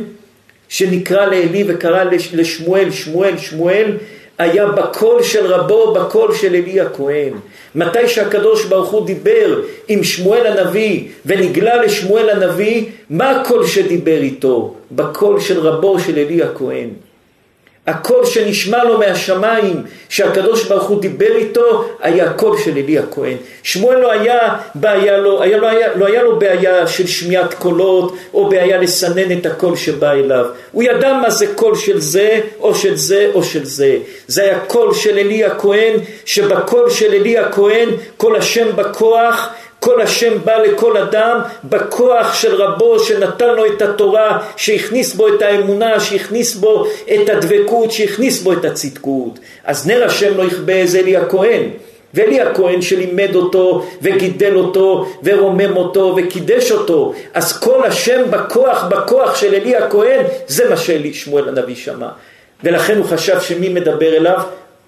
שנקרא 0.69 1.25
לעלי 1.25 1.63
וקרא 1.67 2.03
לשמואל, 2.33 2.91
שמואל, 2.91 3.37
שמואל, 3.37 3.97
היה 4.37 4.67
בקול 4.67 5.23
של 5.23 5.45
רבו, 5.45 5.93
בקול 5.93 6.35
של 6.35 6.55
עלי 6.55 6.81
הכהן. 6.81 7.33
מתי 7.75 8.07
שהקדוש 8.07 8.65
ברוך 8.65 8.89
הוא 8.89 9.05
דיבר 9.05 9.61
עם 9.87 10.03
שמואל 10.03 10.47
הנביא 10.47 11.07
ונגלה 11.25 11.83
לשמואל 11.83 12.29
הנביא, 12.29 12.85
מה 13.09 13.29
הקול 13.29 13.67
שדיבר 13.67 14.17
איתו? 14.17 14.75
בקול 14.91 15.39
של 15.39 15.59
רבו 15.59 15.99
של 15.99 16.19
עלי 16.19 16.43
הכהן. 16.43 16.89
הקול 17.88 18.26
שנשמע 18.26 18.84
לו 18.84 18.97
מהשמיים, 18.97 19.84
שהקדוש 20.10 20.65
ברוך 20.65 20.84
הוא 20.84 21.02
דיבר 21.02 21.36
איתו, 21.36 21.86
היה 22.02 22.30
הקול 22.30 22.58
של 22.58 22.78
עלי 22.77 22.97
הכהן. 22.97 23.38
שמואל 23.63 23.97
לא 24.00 24.12
היה 24.12 24.56
בעיה, 24.76 25.17
לא 25.17 25.41
היה, 25.41 25.58
לא, 25.58 25.67
היה, 25.67 25.88
לא 25.95 26.06
היה 26.06 26.23
לו 26.23 26.39
בעיה 26.39 26.88
של 26.88 27.08
שמיעת 27.08 27.54
קולות, 27.54 28.15
או 28.34 28.50
בעיה 28.50 28.78
לסנן 28.78 29.38
את 29.38 29.45
הקול 29.45 29.76
שבא 29.76 30.12
אליו. 30.12 30.45
הוא 30.71 30.84
ידע 30.84 31.13
מה 31.13 31.30
זה 31.30 31.47
קול 31.56 31.76
של 31.76 32.00
זה, 32.00 32.39
או 32.60 32.76
של 32.76 32.95
זה, 32.95 33.32
או 33.34 33.43
של 33.43 33.65
זה. 33.65 33.97
זה 34.28 34.43
היה 34.43 34.60
קול 34.60 34.93
של 34.93 35.17
עלי 35.17 35.45
הכהן, 35.45 35.93
שבקול 36.26 36.89
של 36.89 37.13
עלי 37.13 37.38
הכהן, 37.38 37.89
כל 38.17 38.36
השם 38.36 38.67
בכוח, 38.76 39.50
כל 39.88 40.02
השם 40.02 40.34
בא 40.43 40.58
לכל 40.58 40.97
אדם 40.97 41.39
בכוח 41.63 42.34
של 42.34 42.56
רבו 42.56 43.00
שנתן 43.00 43.56
לו 43.56 43.65
את 43.65 43.82
התורה, 43.82 44.39
שהכניס 44.56 45.13
בו 45.13 45.28
את 45.28 45.41
האמונה, 45.41 46.00
שהכניס 46.00 46.56
בו 46.56 46.88
את 47.13 47.30
הדבקות, 47.30 47.91
שהכניס 47.91 48.41
בו 48.41 48.54
את 48.54 48.65
הצדקות. 48.65 49.39
אז 49.63 49.88
נר 49.88 50.04
השם 50.06 50.38
לא 50.38 50.43
יכבה 50.43 50.86
זה 50.86 51.00
אלי 51.00 51.17
הכהן. 51.17 51.69
ואלי 52.13 52.41
הכהן 52.41 52.82
שלימד 52.82 53.36
אותו 53.36 53.86
וגידל 54.02 54.56
אותו 54.56 55.06
ורומם 55.23 55.78
אותו 55.78 56.15
וקידש 56.17 56.71
אותו 56.71 57.13
אז 57.34 57.60
כל 57.60 57.84
השם 57.84 58.21
בכוח 58.30 58.84
בכוח 58.84 59.36
של 59.36 59.54
אלי 59.54 59.76
הכהן 59.76 60.26
זה 60.47 60.69
מה 60.69 60.78
שאלי 60.78 61.13
שמואל 61.13 61.50
הנביא 61.50 61.76
שמע 61.76 62.08
ולכן 62.63 62.97
הוא 62.97 63.06
חשב 63.06 63.41
שמי 63.41 63.69
מדבר 63.69 64.17
אליו? 64.17 64.39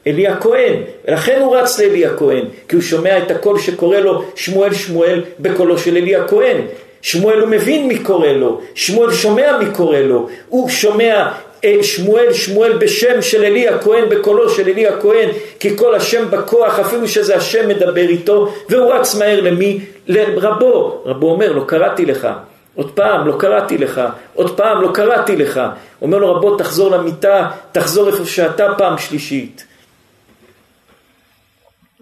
אלי 0.07 0.27
הכהן, 0.27 0.73
ולכן 1.07 1.41
הוא 1.41 1.55
רץ 1.55 1.79
לאלי 1.79 2.05
הכהן, 2.05 2.45
כי 2.67 2.75
הוא 2.75 2.83
שומע 2.83 3.17
את 3.17 3.31
הקול 3.31 3.59
שקורא 3.59 3.97
לו 3.97 4.23
שמואל 4.35 4.73
שמואל 4.73 5.21
בקולו 5.39 5.77
של 5.77 5.97
אלי 5.97 6.15
הכהן. 6.15 6.57
שמואל 7.01 7.39
הוא 7.39 7.49
מבין 7.49 7.87
מי 7.87 7.99
קורא 7.99 8.27
לו, 8.27 8.61
שמואל 8.75 9.13
שומע 9.13 9.57
מי 9.57 9.65
קורא 9.75 9.97
לו, 9.97 10.27
הוא 10.49 10.69
שומע 10.69 11.27
אה, 11.63 11.83
שמואל 11.83 12.33
שמואל 12.33 12.77
בשם 12.77 13.21
של 13.21 13.43
אלי 13.43 13.67
הכהן 13.67 14.09
בקולו 14.09 14.49
של 14.49 14.69
אלי 14.69 14.87
הכהן 14.87 15.29
כי 15.59 15.77
כל 15.77 15.95
השם 15.95 16.25
בכוח 16.29 16.79
אפילו 16.79 17.07
שזה 17.07 17.35
השם 17.35 17.67
מדבר 17.67 18.09
איתו 18.09 18.53
והוא 18.69 18.93
רץ 18.93 19.15
מהר 19.15 19.41
למי? 19.41 19.79
לרבו. 20.07 21.01
רבו 21.05 21.31
אומר 21.31 21.51
לו 21.51 21.67
קראתי 21.67 22.05
לך. 22.05 22.27
עוד 22.75 22.91
פעם 22.91 23.27
לא 23.27 23.33
קראתי 23.39 23.77
לך. 23.77 24.01
עוד 24.33 24.57
פעם 24.57 24.81
לא 24.81 24.89
קראתי 24.93 25.35
לך. 25.35 25.61
אומר 26.01 26.17
לו 26.17 26.35
רבו 26.35 26.55
תחזור 26.55 26.91
למיטה 26.91 27.49
תחזור 27.71 28.07
איפה 28.07 28.25
שאתה 28.25 28.67
פעם 28.77 28.97
שלישית 28.97 29.65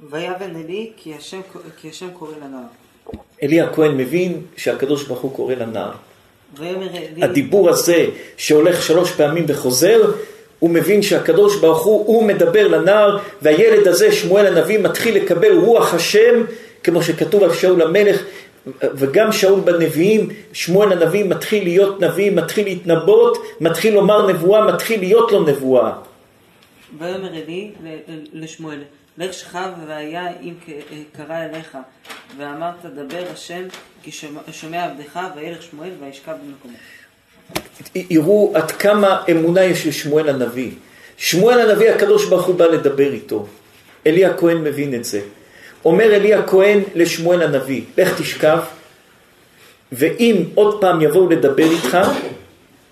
ויבן 0.03 0.55
אלי 0.55 0.91
כי 0.97 1.13
השם, 1.13 1.39
כי 1.81 1.89
השם 1.89 2.07
קורא 2.13 2.31
לנער. 2.37 2.67
אלי 3.43 3.61
הכהן 3.61 3.97
מבין 3.97 4.41
שהקדוש 4.57 5.03
ברוך 5.03 5.19
הוא 5.19 5.35
קורא 5.35 5.55
לנער. 5.55 5.91
הדיבור 7.21 7.69
הזה 7.69 8.05
שהולך 8.37 8.83
שלוש 8.83 9.11
פעמים 9.11 9.45
וחוזר, 9.47 10.11
הוא 10.59 10.69
מבין 10.69 11.01
שהקדוש 11.01 11.55
ברוך 11.55 11.85
הוא, 11.85 12.05
הוא 12.07 12.23
מדבר 12.23 12.67
לנער, 12.67 13.17
והילד 13.41 13.87
הזה, 13.87 14.11
שמואל 14.11 14.45
הנביא, 14.45 14.79
מתחיל 14.79 15.15
לקבל 15.15 15.57
רוח 15.57 15.93
השם, 15.93 16.43
כמו 16.83 17.03
שכתוב 17.03 17.43
על 17.43 17.53
שאול 17.53 17.81
המלך, 17.81 18.23
וגם 18.81 19.31
שאול 19.31 19.59
בנביאים, 19.59 20.29
שמואל 20.53 20.91
הנביא 20.91 21.23
מתחיל 21.23 21.63
להיות 21.63 22.01
נביא, 22.01 22.31
מתחיל 22.31 22.65
להתנבות, 22.65 23.37
מתחיל 23.61 23.93
לומר 23.93 24.27
נבואה, 24.27 24.73
מתחיל 24.73 24.99
להיות 24.99 25.31
לו 25.31 25.43
נבואה. 25.43 25.91
ויאמר 26.99 27.33
אלי 27.33 27.71
לשמואל, 28.33 28.79
לך 29.17 29.33
שכב 29.33 29.69
והיה 29.87 30.27
אם 30.41 30.53
קרא 31.11 31.45
אליך, 31.45 31.77
ואמרת 32.37 32.85
דבר 32.95 33.23
השם 33.33 33.61
כי 34.03 34.11
שומע 34.51 34.85
עבדך 34.85 35.19
וילך 35.35 35.61
שמואל 35.61 35.89
וישכב 35.99 36.33
במקומו. 36.45 36.77
יראו 37.95 38.51
עד 38.55 38.71
כמה 38.71 39.23
אמונה 39.31 39.63
יש 39.63 39.87
לשמואל 39.87 40.29
הנביא. 40.29 40.71
שמואל 41.17 41.69
הנביא 41.69 41.89
הקדוש 41.89 42.29
ברוך 42.29 42.45
הוא 42.45 42.55
בא 42.55 42.65
לדבר 42.65 43.13
איתו. 43.13 43.47
אלי 44.07 44.25
הכהן 44.25 44.57
מבין 44.57 44.95
את 44.95 45.05
זה. 45.05 45.21
אומר 45.85 46.15
אלי 46.15 46.33
הכהן 46.33 46.79
לשמואל 46.95 47.41
הנביא, 47.43 47.81
לך 47.97 48.21
תשכב, 48.21 48.59
ואם 49.91 50.43
עוד 50.55 50.81
פעם 50.81 51.01
יבואו 51.01 51.29
לדבר 51.29 51.71
איתך, 51.71 51.97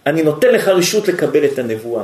אני 0.06 0.24
נותן 0.24 0.48
לך 0.48 0.68
רשות 0.68 1.08
לקבל 1.08 1.46
את 1.46 1.60
הנבואה. 1.60 2.04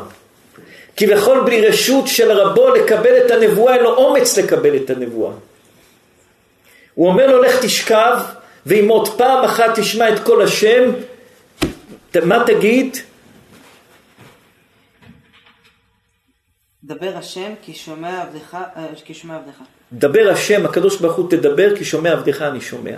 כביכול 1.02 1.44
בלי 1.46 1.68
רשות 1.68 2.08
של 2.08 2.32
רבו 2.32 2.70
לקבל 2.70 3.18
את 3.26 3.32
הנבואה, 3.32 3.76
אין 3.76 3.84
לו 3.84 3.96
אומץ 3.96 4.38
לקבל 4.38 4.76
את 4.76 4.90
הנבואה. 4.90 5.34
הוא 6.94 7.08
אומר 7.08 7.28
לו 7.28 7.42
לך 7.42 7.66
תשכב, 7.66 8.18
ואם 8.66 8.88
עוד 8.88 9.18
פעם 9.18 9.44
אחת 9.46 9.80
תשמע 9.80 10.10
את 10.10 10.20
כל 10.24 10.42
השם, 10.42 10.92
מה 12.26 12.44
תגיד? 12.46 12.98
דבר 16.84 17.18
השם 17.18 17.54
כי 17.62 17.74
שומע 17.74 18.22
עבדך, 18.22 18.54
אה, 18.54 18.88
כי 19.06 19.14
שומע 19.14 19.36
עבדך. 19.36 19.58
דבר 19.94 20.30
השם, 20.32 20.66
הקדוש 20.66 21.02
ברוך 21.02 21.16
הוא 21.16 21.30
תדבר 21.30 21.78
כי 21.78 21.86
שומע 21.86 22.12
עבדך 22.12 22.42
אני 22.42 22.62
שומע. 22.62 22.98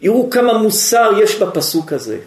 יראו 0.00 0.30
כמה 0.30 0.58
מוסר 0.58 1.10
יש 1.22 1.36
בפסוק 1.36 1.92
הזה. 1.92 2.18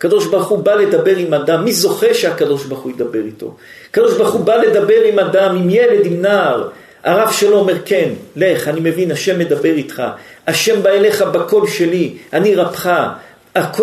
הקדוש 0.00 0.26
ברוך 0.26 0.48
הוא 0.48 0.58
בא 0.58 0.74
לדבר 0.74 1.16
עם 1.16 1.34
אדם, 1.34 1.64
מי 1.64 1.72
זוכה 1.72 2.14
שהקדוש 2.14 2.64
ברוך 2.64 2.80
הוא 2.80 2.92
ידבר 2.92 3.20
איתו? 3.26 3.54
הקדוש 3.90 4.16
ברוך 4.16 4.32
הוא 4.32 4.44
בא 4.44 4.56
לדבר 4.56 5.02
עם 5.04 5.18
אדם, 5.18 5.56
עם 5.56 5.70
ילד, 5.70 6.06
עם 6.06 6.22
נער. 6.22 6.68
הרב 7.04 7.32
שלו 7.32 7.58
אומר 7.58 7.74
כן, 7.84 8.08
לך, 8.36 8.68
אני 8.68 8.80
מבין, 8.80 9.10
השם 9.10 9.38
מדבר 9.38 9.70
איתך. 9.70 10.02
השם 10.46 10.82
בא 10.82 10.90
אליך 10.90 11.22
בקול 11.22 11.68
שלי, 11.68 12.14
אני 12.32 12.54
רבך. 12.54 12.92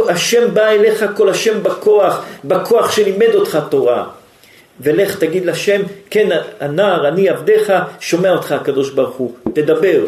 השם 0.10 0.54
בא 0.54 0.68
אליך 0.68 1.06
כל 1.16 1.30
השם 1.30 1.64
בכוח, 1.64 2.26
בכוח 2.46 2.92
שלימד 2.92 3.36
אותך 3.36 3.60
תורה. 3.70 4.06
ולך 4.82 5.20
תגיד 5.20 5.46
לשם, 5.46 5.82
כן 6.10 6.30
הנער, 6.60 7.08
אני 7.08 7.30
עבדיך, 7.30 7.74
שומע 8.00 8.32
אותך 8.32 8.52
הקדוש 8.52 8.90
ברוך 8.90 9.16
הוא, 9.16 9.34
תדבר. 9.54 10.02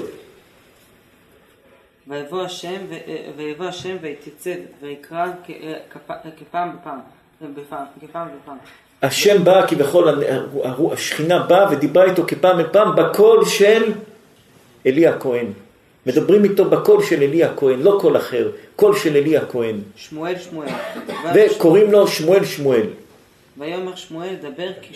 ויבוא 2.10 2.42
השם, 2.42 2.78
ויבוא 3.38 3.66
השם 3.66 3.98
ויתייצב 4.02 4.60
ויקרא 4.82 5.26
כפעם 6.40 6.70
בפעם, 6.76 7.00
כפעם 8.02 8.28
בפעם. 8.28 8.58
השם 9.02 9.44
בא 9.44 9.68
כביכול, 9.68 10.24
השכינה 10.94 11.40
באה 11.40 11.72
ודיברה 11.72 12.04
איתו 12.04 12.24
כפעם 12.28 12.64
בפעם 12.64 12.96
בקול 12.96 13.46
של 13.46 13.94
עלי 14.86 15.08
הכהן. 15.08 15.46
מדברים 16.06 16.44
איתו 16.44 16.66
בקול 16.66 17.04
של 17.04 17.24
עלי 17.24 17.44
הכהן, 17.44 17.80
לא 17.80 17.98
קול 18.02 18.18
אחר, 18.18 18.52
קול 18.76 18.98
של 18.98 19.16
עלי 19.16 19.38
הכהן. 19.38 19.76
שמואל 19.96 20.40
שמואל. 20.40 20.68
וקוראים 21.36 21.92
לו 21.92 22.08
שמואל 22.08 22.46
שמואל. 22.46 22.88
ויאמר 23.58 23.96
שמואל 23.96 24.36
דבר 24.42 24.70
כי 24.82 24.94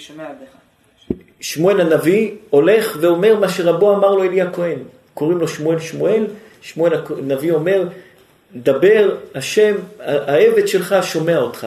שומע 0.00 0.24
עבדך. 0.24 0.50
שמואל 1.40 1.80
הנביא 1.80 2.30
הולך 2.50 2.96
ואומר 3.00 3.40
מה 3.40 3.48
שרבו 3.48 3.94
אמר 3.94 4.14
לו 4.14 4.24
עלי 4.24 4.42
הכהן. 4.42 4.78
קוראים 5.16 5.38
לו 5.38 5.48
שמואל 5.48 5.80
שמואל, 5.80 6.26
שמואל 6.60 6.92
הנביא 7.18 7.52
אומר, 7.52 7.88
דבר 8.56 9.16
השם, 9.34 9.74
העבד 10.00 10.68
שלך 10.68 10.94
שומע 11.02 11.38
אותך. 11.38 11.66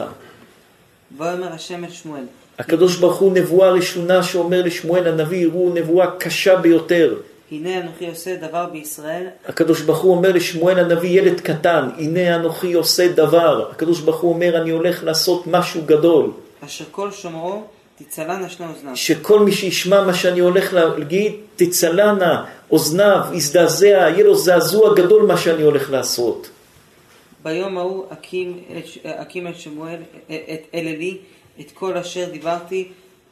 ויאמר 1.18 1.52
השם 1.52 1.84
אל 1.84 1.90
שמואל. 1.90 2.24
הקדוש 2.58 2.96
ברוך 2.96 3.18
הוא 3.18 3.32
נבואה 3.32 3.70
ראשונה 3.70 4.22
שאומר 4.22 4.62
לשמואל 4.62 5.08
הנביא, 5.08 5.38
יראו 5.38 5.72
נבואה 5.74 6.10
קשה 6.18 6.56
ביותר. 6.56 7.14
הנה 7.52 7.78
אנוכי 7.78 8.08
עושה 8.08 8.36
דבר 8.36 8.66
בישראל. 8.72 9.26
הקדוש 9.48 9.80
ברוך 9.80 9.98
הוא 9.98 10.16
אומר 10.16 10.32
לשמואל 10.32 10.78
הנביא, 10.78 11.20
ילד 11.20 11.40
קטן, 11.40 11.88
הנה 11.98 12.36
אנוכי 12.36 12.72
עושה 12.72 13.12
דבר. 13.12 13.70
הקדוש 13.70 14.00
ברוך 14.00 14.20
הוא 14.20 14.32
אומר, 14.32 14.62
אני 14.62 14.70
הולך 14.70 15.04
לעשות 15.04 15.46
משהו 15.46 15.82
גדול. 15.86 16.30
אשר 16.64 16.84
כל 16.90 17.10
שומרו 17.10 17.62
תצלנה 18.04 18.48
שני 18.48 18.66
אוזניו. 18.66 18.96
שכל 18.96 19.40
מי 19.40 19.52
שישמע 19.52 20.04
מה 20.04 20.14
שאני 20.14 20.40
הולך 20.40 20.72
להגיד, 20.72 21.32
תצלנה 21.56 22.44
אוזניו, 22.70 23.20
יזדעזע, 23.34 23.86
יהיה 23.86 24.24
לו 24.24 24.36
זעזוע 24.36 24.94
גדול 24.94 25.26
מה 25.26 25.36
שאני 25.36 25.62
הולך 25.62 25.90
לעשות. 25.90 26.50
ביום 27.42 27.78
ההוא 27.78 28.04
אקים, 28.12 28.60
אקים 29.04 29.46
אל 29.46 29.54
שמואל, 29.54 29.98
את 30.26 30.62
אל 30.74 30.86
אלי, 30.86 31.18
את 31.60 31.70
כל 31.74 31.96
אשר 31.96 32.28
דיברתי 32.32 32.88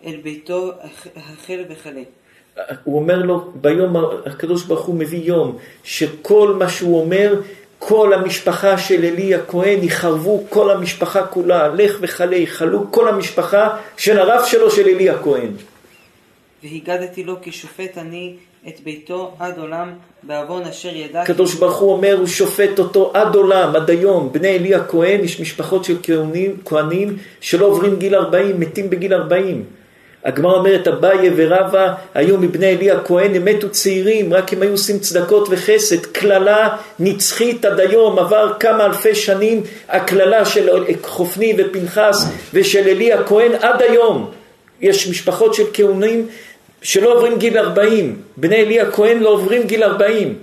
אל 0.07 0.16
ביתו 0.22 0.72
החל 1.16 1.64
וכלה. 1.68 2.02
הוא 2.85 2.98
אומר 2.98 3.18
לו, 3.22 3.52
ביום 3.54 3.96
הקדוש 4.26 4.64
ברוך 4.64 4.87
הוא 4.87 4.94
מביא 4.94 5.22
יום, 5.22 5.57
שכל 5.85 6.54
מה 6.59 6.68
שהוא 6.68 7.00
אומר, 7.00 7.40
כל 7.79 8.12
המשפחה 8.12 8.79
של 8.79 9.05
עלי 9.05 9.35
הכהן 9.35 9.83
יחרבו, 9.83 10.45
כל 10.49 10.71
המשפחה 10.71 11.27
כולה, 11.27 11.69
לך 11.69 11.99
וכלה, 12.01 12.37
יכלו 12.37 12.93
כל 12.93 13.09
המשפחה 13.09 13.77
של 13.97 14.19
הרב 14.19 14.45
שלו 14.47 14.71
של 14.71 14.88
עלי 14.88 15.11
הכהן. 15.11 15.51
והגדתי 16.62 17.25
לו 17.25 17.37
כי 17.43 17.53
שופט 17.53 17.99
אני 17.99 18.35
את 18.69 18.81
ביתו 18.85 19.35
עד 19.38 19.59
עולם 19.59 19.93
בעוון 20.23 20.62
אשר 20.62 20.97
ידע. 20.97 21.23
הקדוש 21.23 21.55
ברוך 21.55 21.77
הוא 21.77 21.93
אומר, 21.93 22.17
הוא 22.19 22.27
שופט 22.27 22.79
אותו 22.79 23.11
עד 23.14 23.35
עולם, 23.35 23.77
עד 23.77 23.91
היום. 23.91 24.33
בני 24.33 24.49
עלי 24.49 24.75
הכהן, 24.75 25.25
יש 25.25 25.41
משפחות 25.41 25.85
של 25.85 25.97
כהנים, 26.03 26.57
כהנים 26.64 27.17
שלא 27.41 27.67
עוברים 27.67 27.97
גיל 27.97 28.14
40, 28.14 28.61
מתים 28.61 28.91
בגיל 28.91 29.14
40. 29.14 29.64
הגמרא 30.24 30.54
אומרת, 30.54 30.88
אביי 30.88 31.31
ורבא 31.37 31.92
היו 32.14 32.38
מבני 32.38 32.66
עלי 32.66 32.90
הכהן, 32.90 33.35
הם 33.35 33.44
מתו 33.44 33.70
צעירים, 33.70 34.35
רק 34.35 34.52
הם 34.52 34.62
היו 34.62 34.70
עושים 34.70 34.98
צדקות 34.98 35.48
וחסד. 35.50 36.07
קללה 36.07 36.76
נצחית 36.98 37.64
עד 37.64 37.81
היום, 37.81 38.18
עבר 38.18 38.52
כמה 38.61 38.85
אלפי 38.85 39.14
שנים, 39.14 39.62
הקללה 39.88 40.44
של 40.44 40.68
חופני 41.02 41.57
ופנחס 41.59 42.24
ושל 42.54 42.88
עלי 42.88 43.12
הכהן 43.12 43.52
עד 43.61 43.83
היום. 43.83 44.31
יש 44.81 45.09
משפחות 45.09 45.54
של 45.54 45.64
כהונים 45.72 46.28
שלא 46.83 47.14
עוברים 47.14 47.38
גיל 47.38 47.59
40, 47.59 48.16
בני 48.37 48.57
עלי 48.57 48.81
הכהן 48.81 49.18
לא 49.18 49.28
עוברים 49.28 49.62
גיל 49.62 49.85
40. 49.85 50.35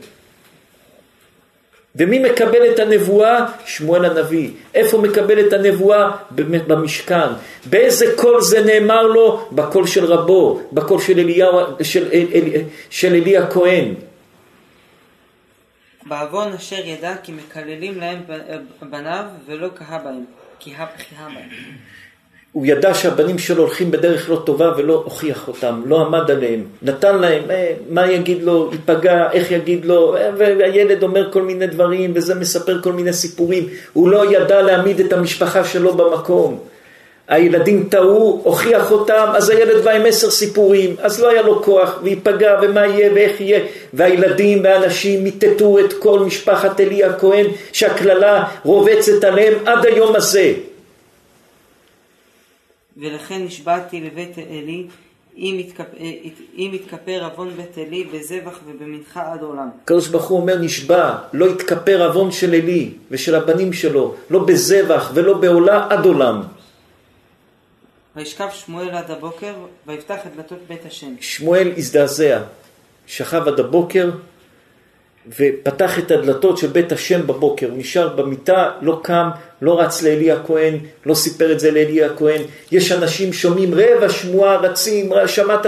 ומי 1.96 2.20
מקבל 2.20 2.72
את 2.74 2.80
הנבואה? 2.80 3.46
שמואל 3.66 4.06
הנביא. 4.06 4.50
איפה 4.74 4.98
מקבל 4.98 5.48
את 5.48 5.54
הנבואה? 5.54 6.12
במשכן. 6.32 7.30
באיזה 7.66 8.06
קול 8.16 8.42
זה 8.42 8.64
נאמר 8.64 9.04
לו? 9.04 9.50
בקול 9.52 9.88
של 9.88 10.06
רבו, 10.06 10.62
בקול 10.72 11.02
של, 11.02 11.20
אליהו, 11.20 11.60
של, 11.84 12.08
אל, 12.14 12.28
אל, 12.34 12.62
של 12.90 13.14
אלי 13.14 13.38
הכהן. 13.38 13.94
בעוון 16.06 16.54
אשר 16.54 16.86
ידע 16.86 17.16
כי 17.24 17.32
מקללים 17.32 18.00
להם 18.00 18.22
בניו 18.82 19.26
ולא 19.46 19.68
קהה 19.68 20.00
בהם, 20.00 20.26
כי 20.60 20.74
הא 20.78 20.86
בהם. 21.18 21.50
הוא 22.56 22.66
ידע 22.66 22.94
שהבנים 22.94 23.38
שלו 23.38 23.64
הולכים 23.64 23.92
בדרך 23.92 24.30
לא 24.30 24.42
טובה 24.46 24.72
ולא 24.78 25.02
הוכיח 25.06 25.48
אותם, 25.48 25.82
לא 25.86 26.02
עמד 26.02 26.32
עליהם, 26.32 26.64
נתן 26.82 27.18
להם, 27.18 27.42
אה, 27.50 27.74
מה 27.90 28.12
יגיד 28.12 28.44
לו, 28.44 28.70
ייפגע, 28.72 29.32
איך 29.32 29.52
יגיד 29.52 29.86
לו, 29.86 30.18
אה, 30.18 30.30
והילד 30.38 31.04
אומר 31.04 31.32
כל 31.32 31.42
מיני 31.42 31.68
דברים 31.68 32.12
וזה 32.16 32.36
מספר 32.36 32.82
כל 32.82 32.94
מיני 32.94 33.14
סיפורים, 33.14 33.68
הוא 33.94 34.10
לא 34.10 34.34
ידע 34.34 34.62
להעמיד 34.62 35.00
את 35.00 35.14
המשפחה 35.14 35.64
שלו 35.64 35.94
במקום. 35.94 36.60
הילדים 37.28 37.88
טעו, 37.90 38.42
הוכיח 38.44 38.92
אותם, 38.92 39.26
אז 39.34 39.50
הילד 39.50 39.84
בא 39.84 39.92
עם 39.92 40.06
עשר 40.06 40.30
סיפורים, 40.30 40.96
אז 41.00 41.22
לא 41.22 41.30
היה 41.30 41.42
לו 41.42 41.64
כוח, 41.64 42.00
וייפגע, 42.04 42.60
ומה 42.62 42.88
יהיה, 42.88 43.10
ואיך 43.16 43.42
יהיה, 43.42 43.60
והילדים 43.94 44.64
והאנשים 44.64 45.24
מיטטו 45.24 45.80
את 45.80 45.94
כל 45.94 46.20
משפחת 46.20 46.80
אלי 46.80 47.04
הכהן, 47.04 47.46
שהקללה 47.72 48.44
רובצת 48.64 49.24
עליהם 49.24 49.54
עד 49.66 49.86
היום 49.86 50.16
הזה. 50.16 50.54
ולכן 52.98 53.44
נשבעתי 53.44 54.02
לבית 54.02 54.38
עלי 54.38 54.88
אם 55.38 56.72
יתכפר 56.74 57.24
עוון 57.24 57.50
בית 57.50 57.78
עלי 57.78 58.04
בזבח 58.04 58.60
ובמנחה 58.66 59.34
עד 59.34 59.42
עולם. 59.42 59.70
הקדוש 59.84 60.08
ברוך 60.08 60.26
הוא 60.26 60.40
אומר 60.42 60.58
נשבע, 60.58 61.16
לא 61.34 61.46
יתכפר 61.46 62.08
עוון 62.08 62.32
של 62.32 62.54
עלי 62.54 62.92
ושל 63.12 63.36
הבנים 63.36 63.74
שלו, 63.74 64.16
לא 64.30 64.46
בזבח 64.46 65.12
ולא 65.14 65.38
בעולה 65.38 65.88
עד 65.90 66.06
עולם. 66.06 66.42
וישכב 68.16 68.48
שמואל 68.54 68.90
עד 68.90 69.12
הבוקר 69.12 69.54
ויפתח 69.88 70.20
את 70.26 70.36
דלתות 70.36 70.60
בית 70.68 70.86
השם. 70.86 71.14
שמואל 71.20 71.72
הזדעזע, 71.78 72.42
שכב 73.08 73.48
עד 73.48 73.60
הבוקר 73.60 74.12
ופתח 75.40 76.00
את 76.00 76.12
הדלתות 76.12 76.58
של 76.58 76.68
בית 76.68 76.92
השם 76.92 77.28
בבוקר, 77.28 77.68
נשאר 77.76 78.08
במיטה, 78.08 78.72
לא 78.82 79.00
קם, 79.04 79.30
לא 79.62 79.80
רץ 79.82 80.04
לאלי 80.04 80.32
הכהן, 80.32 80.78
לא 81.06 81.14
סיפר 81.14 81.52
את 81.52 81.60
זה 81.60 81.72
לאלי 81.72 82.04
הכהן. 82.04 82.42
יש 82.72 82.92
אנשים 82.92 83.34
שומעים 83.34 83.74
רבע 83.74 84.10
שמועה, 84.10 84.58
רצים, 84.58 85.12
שמעת 85.28 85.66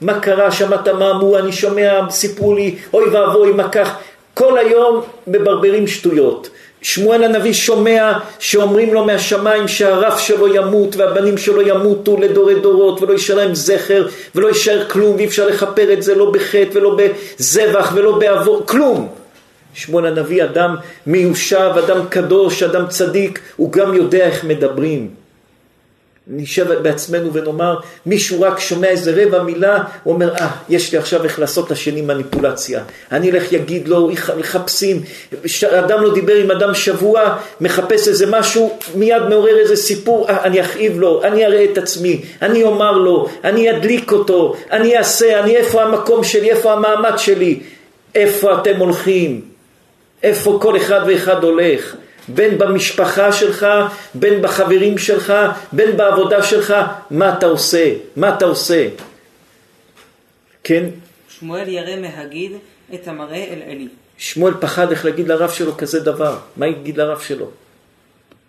מה 0.00 0.20
קרה, 0.20 0.52
שמעת 0.52 0.88
מה 0.88 1.10
אמרו, 1.10 1.38
אני 1.38 1.52
שומע, 1.52 2.10
סיפרו 2.10 2.54
לי, 2.54 2.76
אוי 2.92 3.04
ואבוי 3.08 3.52
מה 3.52 3.68
כך, 3.68 3.98
כל 4.34 4.58
היום 4.58 5.02
מברברים 5.26 5.86
שטויות. 5.86 6.50
שמואל 6.82 7.24
הנביא 7.24 7.52
שומע 7.52 8.12
שאומרים 8.38 8.94
לו 8.94 9.04
מהשמיים 9.04 9.68
שהרף 9.68 10.18
שלו 10.18 10.54
ימות 10.54 10.96
והבנים 10.96 11.38
שלו 11.38 11.62
ימותו 11.62 12.16
לדורי 12.16 12.60
דורות 12.60 13.02
ולא 13.02 13.12
יישאר 13.12 13.34
להם 13.34 13.54
זכר 13.54 14.06
ולא 14.34 14.48
יישאר 14.48 14.88
כלום 14.88 15.16
ואי 15.16 15.26
אפשר 15.26 15.46
לכפר 15.46 15.92
את 15.92 16.02
זה 16.02 16.14
לא 16.14 16.30
בחטא 16.30 16.68
ולא 16.72 16.96
בזבח 16.98 17.92
ולא 17.94 18.18
בעבור, 18.18 18.62
כלום. 18.66 19.08
שמואל 19.74 20.06
הנביא 20.06 20.44
אדם 20.44 20.76
מיושב, 21.06 21.70
אדם 21.86 22.06
קדוש, 22.08 22.62
אדם 22.62 22.86
צדיק, 22.88 23.40
הוא 23.56 23.72
גם 23.72 23.94
יודע 23.94 24.24
איך 24.26 24.44
מדברים. 24.44 25.21
נשב 26.26 26.82
בעצמנו 26.82 27.32
ונאמר, 27.32 27.76
מישהו 28.06 28.40
רק 28.40 28.60
שומע 28.60 28.88
איזה 28.88 29.12
רבע 29.16 29.42
מילה, 29.42 29.84
הוא 30.02 30.14
אומר, 30.14 30.34
אה, 30.34 30.38
ah, 30.38 30.50
יש 30.68 30.92
לי 30.92 30.98
עכשיו 30.98 31.24
איך 31.24 31.38
לעשות 31.38 31.70
לשני 31.70 32.02
מניפולציה. 32.02 32.82
אני 33.12 33.30
אלך 33.30 33.52
יגיד 33.52 33.88
לו, 33.88 34.10
מחפשים, 34.38 35.02
אדם 35.78 36.02
לא 36.02 36.14
דיבר 36.14 36.34
עם 36.34 36.50
אדם 36.50 36.74
שבוע, 36.74 37.36
מחפש 37.60 38.08
איזה 38.08 38.26
משהו, 38.30 38.78
מיד 38.94 39.22
מעורר 39.22 39.58
איזה 39.58 39.76
סיפור, 39.76 40.28
אה, 40.28 40.44
אני 40.44 40.60
אכאיב 40.60 41.00
לו, 41.00 41.22
אני 41.24 41.46
אראה 41.46 41.64
את 41.64 41.78
עצמי, 41.78 42.22
אני 42.42 42.62
אומר 42.62 42.92
לו, 42.92 43.28
אני 43.44 43.70
אדליק 43.70 44.12
אותו, 44.12 44.56
אני 44.72 44.98
אעשה, 44.98 45.40
אני 45.40 45.56
איפה 45.56 45.82
המקום 45.82 46.24
שלי, 46.24 46.50
איפה 46.50 46.72
המעמד 46.72 47.14
שלי, 47.16 47.60
איפה 48.14 48.60
אתם 48.60 48.76
הולכים, 48.76 49.40
איפה 50.22 50.58
כל 50.62 50.76
אחד 50.76 51.00
ואחד 51.06 51.44
הולך. 51.44 51.96
בין 52.28 52.58
במשפחה 52.58 53.32
שלך, 53.32 53.66
בין 54.14 54.42
בחברים 54.42 54.98
שלך, 54.98 55.32
בין 55.72 55.96
בעבודה 55.96 56.42
שלך, 56.42 56.74
מה 57.10 57.34
אתה 57.38 57.46
עושה? 57.46 57.94
מה 58.16 58.36
אתה 58.36 58.44
עושה? 58.44 58.88
כן? 60.64 60.84
שמואל 61.28 61.68
ירא 61.68 61.96
מהגיד 61.96 62.52
את 62.94 63.08
המראה 63.08 63.44
אל 63.44 63.62
עלי. 63.70 63.88
שמואל 64.18 64.54
פחד 64.60 64.90
איך 64.90 65.04
להגיד 65.04 65.28
לרב 65.28 65.50
שלו 65.50 65.76
כזה 65.76 66.00
דבר. 66.00 66.38
מה 66.56 66.66
יגיד 66.66 66.96
לרב 66.96 67.20
שלו? 67.20 67.50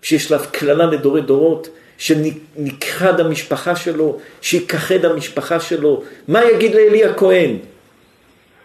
שיש 0.02 0.32
לה 0.32 0.46
קללה 0.46 0.86
לדורי 0.86 1.22
דורות, 1.22 1.70
שנכחד 1.98 3.20
המשפחה 3.20 3.76
שלו, 3.76 4.20
שיכחד 4.42 5.06
המשפחה 5.06 5.60
שלו. 5.60 6.04
מה 6.28 6.46
יגיד 6.46 6.76
לאלי 6.76 7.06
הכהן? 7.06 7.58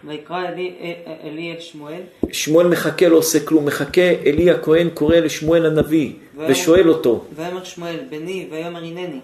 ויקרא 0.05 0.49
אלי, 0.49 0.75
אלי 1.25 1.53
אל 1.53 1.61
שמואל. 1.61 2.01
שמואל 2.33 2.67
מחכה, 2.67 3.09
לא 3.09 3.17
עושה 3.17 3.41
כלום, 3.41 3.67
מחכה, 3.67 4.11
אלי 4.27 4.51
הכהן 4.51 4.89
קורא 4.95 5.17
לשמואל 5.17 5.67
הנביא, 5.67 6.13
ושואל 6.49 6.89
אותו. 6.89 7.25
ויאמר 7.37 7.65
שמואל, 7.65 7.97
בני, 8.11 8.47
ויאמר 8.51 8.79
הנני. 8.79 9.21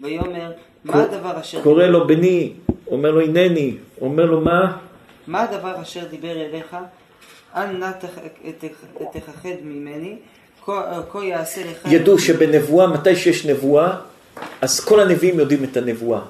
ויאמר, 0.00 0.52
מה 0.84 1.02
הדבר 1.02 1.40
אשר... 1.40 1.62
קורא 1.62 1.84
לו 1.84 2.06
בני, 2.06 2.52
אומר 2.86 3.10
לו 3.10 3.20
הנני, 3.20 3.74
אומר 4.00 4.24
לו 4.24 4.40
מה? 4.40 4.76
מה 5.26 5.42
הדבר 5.42 5.82
אשר 5.82 6.00
דיבר 6.10 6.32
אליך? 6.32 6.76
אל 7.56 7.66
נא 7.66 7.90
תכחד 9.12 9.48
ממני, 9.62 10.16
כה 10.66 11.24
יעשה 11.24 11.60
לך... 11.70 11.92
ידעו 11.92 12.18
שבנבואה, 12.18 12.86
מתי 12.86 13.16
שיש 13.16 13.46
נבואה, 13.46 13.96
אז 14.60 14.80
כל 14.80 15.00
הנביאים 15.00 15.38
יודעים 15.38 15.64
את 15.64 15.76
הנבואה. 15.76 16.20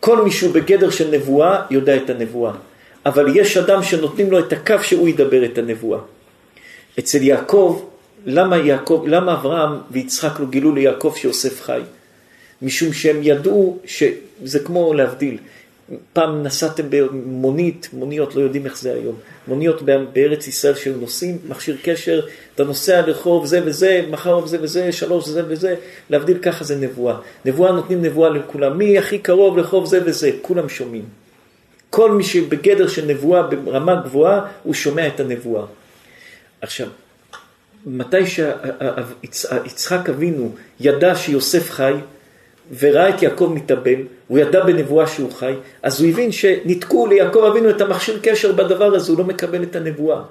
כל 0.00 0.24
מי 0.24 0.30
שהוא 0.30 0.54
בגדר 0.54 0.90
של 0.90 1.10
נבואה, 1.10 1.62
יודע 1.70 1.96
את 1.96 2.10
הנבואה. 2.10 2.52
אבל 3.08 3.36
יש 3.36 3.56
אדם 3.56 3.82
שנותנים 3.82 4.30
לו 4.30 4.38
את 4.38 4.52
הקו 4.52 4.74
שהוא 4.82 5.08
ידבר 5.08 5.44
את 5.44 5.58
הנבואה. 5.58 6.00
אצל 6.98 7.22
יעקב, 7.22 7.82
למה, 8.26 8.56
יעקב, 8.56 9.04
למה 9.06 9.32
אברהם 9.34 9.78
ויצחק 9.90 10.40
לא 10.40 10.46
גילו 10.46 10.74
ליעקב 10.74 11.12
שיוסף 11.16 11.62
חי? 11.62 11.80
משום 12.62 12.92
שהם 12.92 13.16
ידעו 13.22 13.78
שזה 13.84 14.58
כמו 14.58 14.94
להבדיל. 14.94 15.36
פעם 16.12 16.42
נסעתם 16.42 16.82
במונית, 16.90 17.88
מוניות 17.92 18.34
לא 18.34 18.40
יודעים 18.40 18.64
איך 18.64 18.78
זה 18.78 18.92
היום, 18.92 19.14
מוניות 19.48 19.82
בארץ 20.12 20.48
ישראל 20.48 20.74
של 20.74 20.96
נוסעים, 21.00 21.38
מכשיר 21.48 21.76
קשר, 21.82 22.20
אתה 22.54 22.64
נוסע 22.64 23.06
לרחוב 23.06 23.46
זה 23.46 23.60
וזה, 23.64 24.04
מחר 24.10 24.46
זה 24.46 24.58
וזה, 24.62 24.92
שלוש 24.92 25.28
זה 25.28 25.42
וזה, 25.48 25.74
להבדיל 26.10 26.38
ככה 26.38 26.64
זה 26.64 26.76
נבואה. 26.76 27.16
נבואה 27.44 27.72
נותנים 27.72 28.02
נבואה 28.02 28.30
לכולם, 28.30 28.78
מי 28.78 28.98
הכי 28.98 29.18
קרוב 29.18 29.56
לרחוב 29.58 29.86
זה 29.86 30.00
וזה, 30.04 30.30
כולם 30.42 30.68
שומעים. 30.68 31.27
כל 31.90 32.10
מי 32.10 32.24
שבגדר 32.24 32.88
של 32.88 33.06
נבואה 33.06 33.42
ברמה 33.42 33.94
גבוהה, 33.94 34.40
הוא 34.62 34.74
שומע 34.74 35.06
את 35.06 35.20
הנבואה. 35.20 35.64
עכשיו, 36.60 36.88
מתי 37.86 38.26
שיצחק 38.26 40.08
אבינו 40.08 40.52
ידע 40.80 41.14
שיוסף 41.14 41.70
חי, 41.70 41.94
וראה 42.78 43.08
את 43.08 43.22
יעקב 43.22 43.52
מתאבל, 43.54 44.02
הוא 44.28 44.38
ידע 44.38 44.64
בנבואה 44.64 45.06
שהוא 45.06 45.32
חי, 45.32 45.54
אז 45.82 46.00
הוא 46.00 46.10
הבין 46.10 46.32
שניתקו 46.32 47.06
ליעקב 47.06 47.44
אבינו 47.44 47.70
את 47.70 47.80
המכשיר 47.80 48.18
קשר 48.22 48.52
בדבר 48.52 48.94
הזה, 48.94 49.12
הוא 49.12 49.18
לא 49.18 49.24
מקבל 49.24 49.62
את 49.62 49.76
הנבואה. 49.76 50.22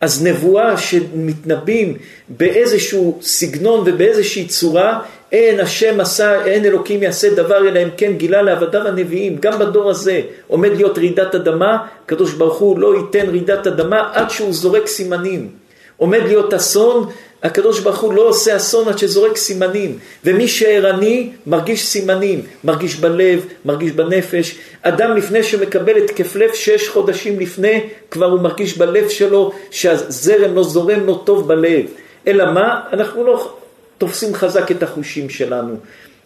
אז 0.00 0.26
נבואה 0.26 0.76
שמתנבאים 0.76 1.98
באיזשהו 2.28 3.18
סגנון 3.22 3.80
ובאיזושהי 3.86 4.46
צורה, 4.46 5.02
אין 5.32 5.60
השם 5.60 6.00
עשה, 6.00 6.44
אין 6.44 6.64
אלוקים 6.64 7.02
יעשה 7.02 7.34
דבר 7.34 7.68
אלא 7.68 7.82
אם 7.82 7.88
כן 7.96 8.12
גילה 8.12 8.42
לעבדיו 8.42 8.86
הנביאים. 8.86 9.36
גם 9.40 9.58
בדור 9.58 9.90
הזה 9.90 10.20
עומד 10.46 10.70
להיות 10.76 10.98
רעידת 10.98 11.34
אדמה, 11.34 11.78
הקדוש 12.04 12.32
ברוך 12.32 12.58
הוא 12.58 12.78
לא 12.78 12.94
ייתן 12.96 13.28
רעידת 13.28 13.66
אדמה 13.66 14.10
עד 14.12 14.30
שהוא 14.30 14.52
זורק 14.52 14.86
סימנים. 14.86 15.48
עומד 15.96 16.20
להיות 16.26 16.54
אסון, 16.54 17.06
הקדוש 17.42 17.80
ברוך 17.80 18.00
הוא 18.00 18.12
לא 18.12 18.28
עושה 18.28 18.56
אסון 18.56 18.88
עד 18.88 18.98
שזורק 18.98 19.36
סימנים, 19.36 19.98
ומי 20.24 20.48
שערני 20.48 21.30
מרגיש 21.46 21.86
סימנים, 21.86 22.42
מרגיש 22.64 22.96
בלב, 22.96 23.46
מרגיש 23.64 23.92
בנפש. 23.92 24.58
אדם 24.82 25.16
לפני 25.16 25.42
שמקבל 25.42 25.96
התקף 25.96 26.36
לב 26.36 26.50
שש 26.54 26.88
חודשים 26.88 27.40
לפני, 27.40 27.80
כבר 28.10 28.26
הוא 28.26 28.40
מרגיש 28.40 28.78
בלב 28.78 29.08
שלו 29.08 29.52
שהזרם 29.70 30.54
לא 30.54 30.62
זורם 30.62 31.06
לו 31.06 31.14
טוב 31.14 31.48
בלב. 31.48 31.84
אלא 32.26 32.52
מה? 32.52 32.80
אנחנו 32.92 33.24
לא 33.24 33.61
תופסים 34.02 34.34
חזק 34.34 34.70
את 34.70 34.82
החושים 34.82 35.30
שלנו. 35.30 35.76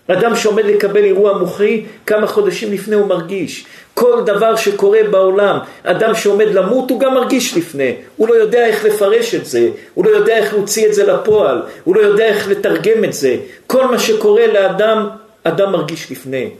אדם 0.08 0.36
שעומד 0.36 0.64
לקבל 0.64 1.04
אירוע 1.04 1.38
מוחי, 1.38 1.84
כמה 2.06 2.26
חודשים 2.26 2.72
לפני 2.72 2.96
הוא 2.96 3.06
מרגיש. 3.06 3.66
כל 3.94 4.22
דבר 4.26 4.56
שקורה 4.56 4.98
בעולם, 5.10 5.58
אדם 5.82 6.14
שעומד 6.14 6.46
למות 6.46 6.90
הוא 6.90 7.00
גם 7.00 7.14
מרגיש 7.14 7.56
לפני. 7.56 7.96
הוא 8.16 8.28
לא 8.28 8.34
יודע 8.34 8.66
איך 8.66 8.84
לפרש 8.84 9.34
את 9.34 9.46
זה, 9.46 9.68
הוא 9.94 10.04
לא 10.04 10.10
יודע 10.10 10.36
איך 10.36 10.54
להוציא 10.54 10.86
את 10.86 10.94
זה 10.94 11.06
לפועל, 11.06 11.62
הוא 11.84 11.96
לא 11.96 12.00
יודע 12.00 12.24
איך 12.24 12.48
לתרגם 12.48 13.04
את 13.04 13.12
זה. 13.12 13.36
כל 13.66 13.86
מה 13.86 13.98
שקורה 13.98 14.46
לאדם, 14.46 15.08
אדם 15.44 15.72
מרגיש 15.72 16.10
לפני. 16.10 16.50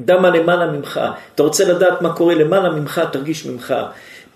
אדם 0.00 0.24
הלמעלה 0.24 0.66
ממך, 0.66 1.00
אתה 1.34 1.42
רוצה 1.42 1.64
לדעת 1.64 2.02
מה 2.02 2.12
קורה 2.12 2.34
למעלה 2.34 2.70
ממך, 2.70 3.02
תרגיש 3.12 3.46
ממך. 3.46 3.74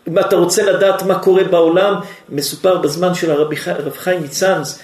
אם 0.09 0.19
אתה 0.19 0.37
רוצה 0.37 0.63
לדעת 0.63 1.03
מה 1.03 1.19
קורה 1.19 1.45
בעולם, 1.45 1.95
מסופר 2.29 2.77
בזמן 2.77 3.15
של 3.15 3.31
הרב 3.31 3.95
חיים 3.97 4.23
מצאנז, 4.23 4.79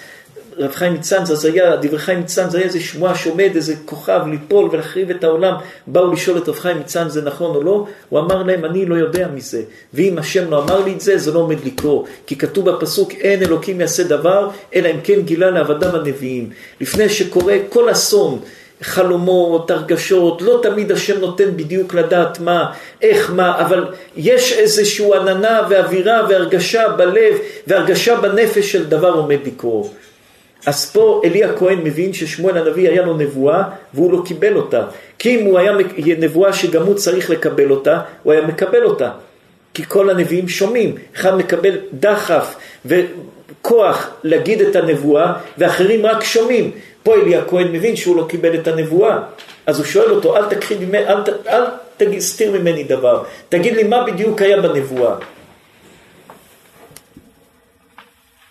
רב 0.59 0.71
חיים 0.71 0.93
מצאנז, 0.93 1.31
אז 1.31 1.45
היה, 1.45 1.75
דברי 1.75 1.99
חיים 1.99 2.19
מצאנז, 2.19 2.55
היה 2.55 2.65
איזה 2.65 2.79
שמועה 2.79 3.15
שעומד, 3.15 3.49
איזה 3.55 3.73
כוכב 3.85 4.21
ליפול 4.31 4.69
ולהחריב 4.71 5.09
את 5.09 5.23
העולם. 5.23 5.53
באו 5.87 6.13
לשאול 6.13 6.37
את 6.37 6.49
רב 6.49 6.59
חיים 6.59 6.79
מצאנז, 6.79 7.13
זה 7.13 7.21
נכון 7.21 7.55
או 7.55 7.63
לא? 7.63 7.85
הוא 8.09 8.19
אמר 8.19 8.43
להם, 8.43 8.65
אני 8.65 8.85
לא 8.85 8.95
יודע 8.95 9.27
מזה. 9.27 9.61
ואם 9.93 10.17
השם 10.17 10.51
לא 10.51 10.63
אמר 10.63 10.85
לי 10.85 10.93
את 10.93 11.01
זה, 11.01 11.17
זה 11.17 11.31
לא 11.31 11.39
עומד 11.39 11.65
לקרות. 11.65 12.05
כי 12.27 12.35
כתוב 12.35 12.69
בפסוק, 12.69 13.11
אין 13.13 13.43
אלוקים 13.43 13.81
יעשה 13.81 14.03
דבר, 14.03 14.49
אלא 14.75 14.89
אם 14.89 15.01
כן 15.03 15.21
גילה 15.21 15.51
לעבדיו 15.51 15.95
הנביאים. 15.95 16.49
לפני 16.81 17.09
שקורה 17.09 17.55
כל 17.69 17.91
אסון, 17.91 18.39
חלומות, 18.81 19.71
הרגשות, 19.71 20.41
לא 20.41 20.59
תמיד 20.63 20.91
השם 20.91 21.19
נותן 21.19 21.57
בדיוק 21.57 21.93
לדעת 21.93 22.39
מה, 22.39 22.71
איך 23.01 23.31
מה, 23.31 23.61
אבל 23.61 23.85
יש 24.17 24.53
איזושהי 24.53 25.15
עננה 25.15 25.61
ואווירה 25.69 26.21
והרגשה 26.29 26.89
בלב 26.89 27.37
והרגשה 27.67 28.15
בנפש 28.15 28.71
של 28.71 28.85
דבר 28.85 29.11
עומד 29.13 29.39
לקרות. 29.45 29.91
אז 30.65 30.91
פה 30.91 31.21
אלי 31.25 31.43
הכהן 31.43 31.79
מבין 31.83 32.13
ששמואל 32.13 32.57
הנביא 32.57 32.89
היה 32.89 33.01
לו 33.01 33.17
נבואה 33.17 33.63
והוא 33.93 34.11
לא 34.11 34.21
קיבל 34.25 34.55
אותה. 34.55 34.83
כי 35.19 35.35
אם 35.35 35.45
הוא 35.45 35.59
היה 35.59 35.71
נבואה 36.17 36.53
שגם 36.53 36.83
הוא 36.83 36.95
צריך 36.95 37.29
לקבל 37.29 37.71
אותה, 37.71 38.01
הוא 38.23 38.33
היה 38.33 38.41
מקבל 38.41 38.83
אותה. 38.83 39.11
כי 39.73 39.83
כל 39.87 40.09
הנביאים 40.09 40.47
שומעים, 40.47 40.95
אחד 41.15 41.37
מקבל 41.37 41.77
דחף 41.93 42.55
וכוח 42.85 44.09
להגיד 44.23 44.61
את 44.61 44.75
הנבואה 44.75 45.33
ואחרים 45.57 46.05
רק 46.05 46.23
שומעים. 46.23 46.71
פה 47.03 47.15
אלי 47.15 47.35
הכהן 47.35 47.71
מבין 47.71 47.95
שהוא 47.95 48.17
לא 48.17 48.25
קיבל 48.29 48.55
את 48.55 48.67
הנבואה, 48.67 49.17
אז 49.65 49.77
הוא 49.77 49.85
שואל 49.85 50.11
אותו, 50.11 50.37
אל 50.37 50.45
תכחיד 50.45 50.81
ממני, 50.81 51.07
אל, 51.07 51.17
אל 51.47 51.63
תסתיר 51.97 52.51
ממני 52.51 52.83
דבר, 52.83 53.23
תגיד 53.49 53.75
לי 53.75 53.83
מה 53.83 54.03
בדיוק 54.03 54.41
היה 54.41 54.61
בנבואה. 54.61 55.15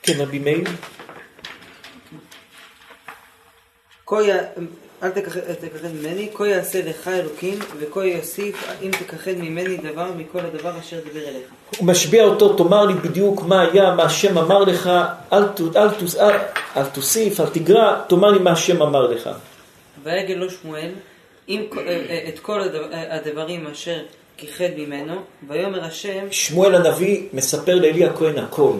כן, 0.03 0.13
רבי 0.19 0.39
מאיר? 0.39 0.65
אל 5.03 5.11
תכחד 5.11 5.89
ממני, 5.95 6.29
כה 6.35 6.49
יעשה 6.49 6.83
לך 6.85 7.09
אלוקים, 7.09 7.59
וכה 7.79 8.05
יוסיף 8.05 8.69
אם 8.83 8.91
תכחד 8.91 9.33
ממני 9.37 9.77
דבר 9.77 10.11
מכל 10.17 10.39
הדבר 10.39 10.79
אשר 10.79 10.97
דיבר 11.05 11.29
אליך. 11.29 11.49
הוא 11.79 11.87
משביע 11.87 12.25
אותו, 12.25 12.57
תאמר 12.57 12.87
לי 12.87 12.95
בדיוק 12.95 13.43
מה 13.43 13.61
היה, 13.61 13.95
מה 13.95 14.03
השם 14.03 14.39
אמר 14.39 14.59
לך, 14.59 14.91
אל, 15.33 15.43
אל, 15.77 15.89
אל, 16.21 16.37
אל 16.77 16.85
תוסיף, 16.85 17.41
אל 17.41 17.47
תגרע, 17.47 18.01
תאמר 18.09 18.31
לי 18.31 18.39
מה 18.39 18.51
השם 18.51 18.83
אמר 18.83 19.07
לך. 19.07 19.31
ויגל 20.03 20.35
לו 20.35 20.51
שמואל 20.51 20.91
עם, 21.47 21.63
אה, 21.79 21.83
אה, 21.87 22.29
את 22.29 22.39
כל 22.39 22.61
הדברים 22.93 23.67
אשר 23.67 23.99
כיחד 24.37 24.69
ממנו, 24.77 25.15
ויאמר 25.49 25.85
השם... 25.85 26.27
שמואל 26.31 26.75
הנביא 26.75 27.23
מספר 27.33 27.75
לאלי 27.75 28.05
הכהן 28.05 28.39
הכל. 28.39 28.73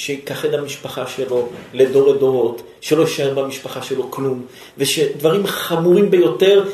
שיכחד 0.00 0.54
המשפחה 0.54 1.06
שלו 1.06 1.48
לדורי 1.74 2.18
דורות, 2.18 2.62
שלא 2.80 3.02
יישאר 3.02 3.34
במשפחה 3.34 3.82
שלו 3.82 4.10
כלום, 4.10 4.46
ושדברים 4.78 5.46
חמורים 5.46 6.10
ביותר, 6.10 6.64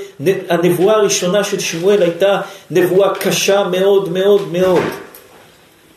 הנבואה 0.49 0.95
הראשונה 0.95 1.45
של 1.45 1.61
שמואל 1.61 2.03
הייתה 2.03 2.41
נבואה 2.71 3.15
קשה 3.15 3.65
מאוד 3.65 4.13
מאוד 4.13 4.53
מאוד. 4.53 4.83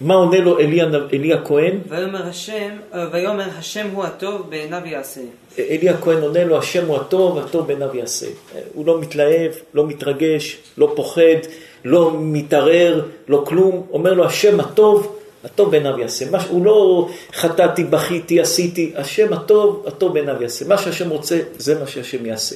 מה 0.02 0.14
עונה 0.14 0.40
לו 0.40 0.60
אלי, 0.60 0.82
אלי 1.14 1.34
הכהן? 1.34 1.80
ויאמר 1.90 2.28
השם, 2.28 2.70
ויאמר 3.12 3.48
השם 3.58 3.88
הוא 3.94 4.04
הטוב 4.04 4.50
בעיניו 4.50 4.82
יעשה. 4.86 5.22
אלי 5.60 5.90
הכהן 5.90 6.22
עונה 6.22 6.44
לו 6.44 6.58
השם 6.58 6.86
הוא 6.86 6.96
הטוב, 6.96 7.38
הטוב 7.38 7.68
בעיניו 7.68 7.90
יעשה. 7.94 8.26
הוא 8.74 8.86
לא 8.86 9.00
מתלהב, 9.00 9.52
לא 9.74 9.88
מתרגש, 9.88 10.58
לא 10.78 10.94
פוחד, 10.96 11.40
לא 11.86 12.12
מתערער, 12.20 13.02
לא 13.28 13.44
כלום. 13.48 13.88
אומר 13.92 14.14
לו 14.14 14.26
השם 14.26 14.60
הטוב 14.60 15.19
הטוב 15.44 15.72
בעיניו 15.72 16.00
יעשה. 16.00 16.32
מה, 16.32 16.44
הוא 16.44 16.66
לא 16.66 17.10
חטאתי, 17.34 17.84
בכיתי, 17.84 18.40
עשיתי, 18.40 18.94
השם 18.96 19.34
הטוב, 19.34 19.86
הטוב 19.88 20.14
בעיניו 20.14 20.42
יעשה. 20.42 20.66
מה 20.68 20.78
שהשם 20.78 21.10
רוצה, 21.10 21.40
זה 21.58 21.80
מה 21.80 21.88
שהשם 21.88 22.26
יעשה. 22.26 22.56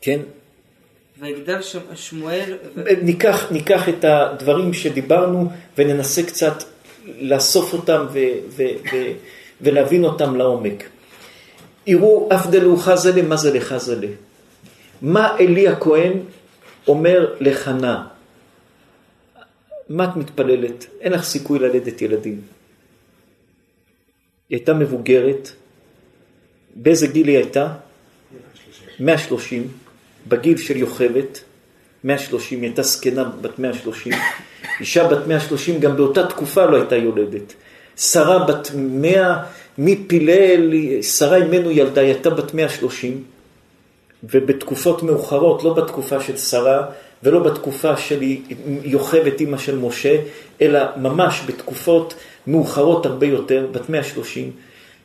כן? 0.00 0.20
ויגדל 1.20 1.58
שמואל... 1.94 2.56
ניקח, 3.02 3.52
ניקח 3.52 3.88
את 3.88 4.04
הדברים 4.04 4.72
שדיברנו 4.72 5.50
וננסה 5.78 6.22
קצת 6.22 6.62
לאסוף 7.06 7.72
אותם 7.72 8.06
ו, 8.12 8.18
ו, 8.48 8.62
ו, 8.92 8.96
ולהבין 9.60 10.04
אותם 10.04 10.36
לעומק. 10.36 10.84
יראו 11.86 12.28
אבדלו 12.32 12.76
חזלה, 12.76 13.22
מה 13.22 13.36
זה 13.36 13.54
לחזלה? 13.54 14.06
מה 15.02 15.36
אלי 15.40 15.68
הכהן 15.68 16.12
אומר 16.88 17.34
לחנה? 17.40 18.13
מה 19.88 20.04
את 20.04 20.16
מתפללת? 20.16 20.86
אין 21.00 21.12
לך 21.12 21.24
סיכוי 21.24 21.58
ללדת 21.58 22.02
ילדים. 22.02 22.40
היא 24.48 24.58
הייתה 24.58 24.74
מבוגרת, 24.74 25.50
באיזה 26.74 27.06
גיל 27.06 27.28
היא 27.28 27.36
הייתה? 27.36 27.74
130, 29.00 29.68
בגיל 30.28 30.56
של 30.56 30.76
יוכבת, 30.76 31.44
130, 32.04 32.60
היא 32.60 32.68
הייתה 32.68 32.82
זקנה 32.82 33.24
בת 33.24 33.58
130, 33.58 34.12
אישה 34.80 35.08
בת 35.08 35.26
130 35.26 35.80
גם 35.80 35.96
באותה 35.96 36.26
תקופה 36.26 36.64
לא 36.64 36.76
הייתה 36.76 36.96
יולדת. 36.96 37.54
שרה 37.96 38.46
בת 38.46 38.70
100, 38.74 39.42
מי 39.78 40.04
פילל, 40.06 40.72
שרה 41.02 41.36
אימנו 41.36 41.70
ילדה, 41.70 42.00
היא 42.00 42.12
הייתה 42.12 42.30
בת 42.30 42.54
130, 42.54 43.24
ובתקופות 44.24 45.02
מאוחרות, 45.02 45.64
לא 45.64 45.74
בתקופה 45.74 46.20
של 46.20 46.36
שרה, 46.36 46.86
ולא 47.24 47.38
בתקופה 47.38 47.96
של 47.96 48.20
יוכבת 48.82 49.40
אימא 49.40 49.58
של 49.58 49.78
משה, 49.78 50.16
אלא 50.60 50.80
ממש 50.96 51.42
בתקופות 51.46 52.14
מאוחרות 52.46 53.06
הרבה 53.06 53.26
יותר, 53.26 53.66
בת 53.72 53.90
130, 53.90 54.50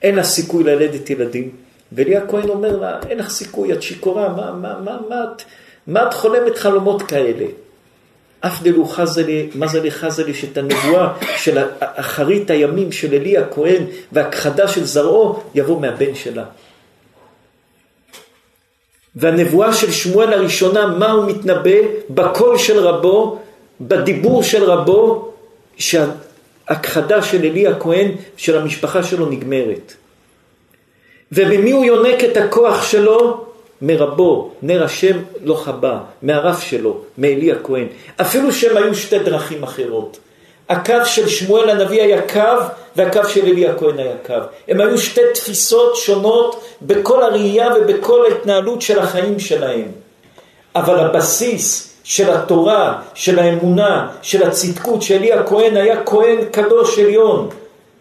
אין 0.02 0.16
לה 0.16 0.24
סיכוי 0.24 0.64
ללדת 0.64 1.10
ילדים. 1.10 1.52
ואלי 1.92 2.18
הכהן 2.18 2.50
אומר 2.50 2.78
לה, 2.78 3.00
אין 3.10 3.18
לך 3.18 3.30
סיכוי, 3.30 3.74
את 3.74 3.82
שיכורה, 3.82 4.30
מה, 4.30 4.52
מה, 4.52 4.80
מה, 4.84 4.98
מה, 5.10 5.24
את, 5.24 5.42
מה 5.88 6.08
את 6.08 6.14
חולמת 6.14 6.58
חלומות 6.58 7.02
כאלה? 7.02 7.46
אף 8.40 8.64
דלו 8.64 8.86
חזלי, 8.86 9.50
מה 9.56 9.68
זה 9.68 9.82
לי 9.82 9.92
חזלי, 9.92 10.34
שאת 10.34 10.58
הנבואה 10.58 11.14
של 11.38 11.58
אחרית 11.80 12.50
הימים 12.50 12.92
של 12.92 13.14
אלי 13.14 13.38
הכהן 13.38 13.84
והכחדה 14.12 14.68
של 14.68 14.84
זרעו 14.84 15.44
יבוא 15.56 15.82
מהבן 15.82 16.16
שלה. 16.16 16.44
והנבואה 19.16 19.74
של 19.74 19.92
שמואל 19.92 20.34
הראשונה, 20.34 20.88
מה 20.88 21.12
הוא 21.12 21.26
מתנבא? 21.26 21.80
בקול 22.10 22.58
של 22.58 22.80
רבו, 22.80 23.40
בדיבור 23.82 24.44
של 24.44 24.64
רבו, 24.64 25.32
שהכחדה 25.78 27.22
של 27.22 27.46
אלי 27.46 27.68
הכהן, 27.68 28.12
של 28.38 28.58
המשפחה 28.58 29.04
שלו 29.04 29.26
נגמרת. 29.26 29.94
וממי 31.32 31.72
הוא 31.72 31.86
יונק 31.86 32.24
את 32.24 32.38
הכוח 32.38 32.84
שלו? 32.84 33.46
מרבו, 33.82 34.52
נר 34.62 34.84
השם 34.84 35.18
לא 35.44 35.56
חבא, 35.56 35.98
מהרף 36.22 36.64
שלו, 36.64 37.02
מאלי 37.18 37.52
הכהן. 37.52 37.88
אפילו 38.22 38.54
שהם 38.54 38.78
היו 38.78 38.96
שתי 38.96 39.20
דרכים 39.20 39.64
אחרות. 39.64 40.20
הקו 40.70 41.06
של 41.06 41.28
שמואל 41.28 41.70
הנביא 41.70 42.02
היה 42.02 42.22
קו, 42.22 42.64
והקו 42.96 43.30
של 43.30 43.46
אלי 43.46 43.68
הכהן 43.68 44.00
היה 44.00 44.14
קו. 44.28 44.34
הם 44.68 44.82
היו 44.82 44.98
שתי 44.98 45.22
תפיסות 45.34 45.96
שונות 45.96 46.64
בכל 46.82 47.24
הראייה 47.24 47.70
ובכל 47.76 48.26
ההתנהלות 48.26 48.82
של 48.82 49.00
החיים 49.00 49.40
שלהם. 49.40 49.88
אבל 50.76 51.00
הבסיס 51.00 51.90
של 52.04 52.30
התורה, 52.30 53.02
של 53.14 53.40
האמונה, 53.40 54.08
של 54.22 54.44
הצדקות, 54.44 55.02
של 55.02 55.16
אלי 55.16 55.34
הכהן 55.34 55.78
היה 55.78 56.04
כהן 56.04 56.38
קדוש 56.52 57.00
עליון. 57.00 57.50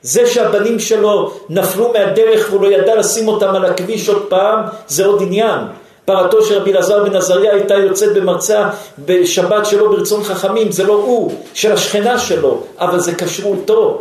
זה 0.03 0.27
שהבנים 0.27 0.79
שלו 0.79 1.33
נפלו 1.49 1.93
מהדרך 1.93 2.47
והוא 2.51 2.63
לא 2.63 2.67
ידע 2.67 2.97
לשים 2.97 3.29
אותם 3.29 3.55
על 3.55 3.65
הכביש 3.65 4.09
עוד 4.09 4.27
פעם, 4.29 4.61
זה 4.89 5.07
עוד 5.07 5.23
עניין. 5.23 5.61
פרתו 6.05 6.45
של 6.45 6.59
רבי 6.59 6.73
אלעזר 6.73 7.05
בן 7.05 7.17
עזריה 7.17 7.53
הייתה 7.53 7.75
יוצאת 7.75 8.15
במרצה 8.15 8.69
בשבת 8.99 9.67
שלו 9.67 9.91
ברצון 9.91 10.25
חכמים, 10.25 10.73
זה 10.73 10.85
לא 10.85 10.93
הוא, 10.93 11.33
של 11.55 11.73
השכנה 11.73 12.19
שלו, 12.19 12.63
אבל 12.79 13.01
זה 13.01 13.15
כשרותו. 13.15 14.01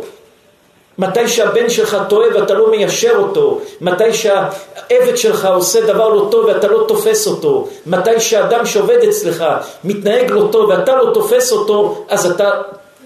מתי 0.98 1.28
שהבן 1.28 1.70
שלך 1.70 1.96
טועה 2.08 2.28
ואתה 2.34 2.54
לא 2.54 2.70
מיישר 2.70 3.16
אותו, 3.16 3.60
מתי 3.80 4.14
שהעבד 4.14 5.16
שלך 5.16 5.48
עושה 5.54 5.80
דבר 5.80 6.08
לא 6.08 6.28
טוב 6.30 6.44
ואתה 6.44 6.68
לא 6.68 6.84
תופס 6.88 7.26
אותו, 7.26 7.68
מתי 7.86 8.20
שהאדם 8.20 8.66
שעובד 8.66 8.98
אצלך 9.08 9.44
מתנהג 9.84 10.30
לא 10.30 10.48
טוב 10.52 10.70
ואתה 10.70 10.96
לא 10.96 11.10
תופס 11.14 11.52
אותו, 11.52 12.04
אז 12.08 12.30
אתה 12.30 12.50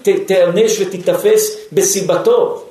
תיענש 0.01 0.81
ותיתפס 0.81 1.57
בסיבתו. 1.71 2.63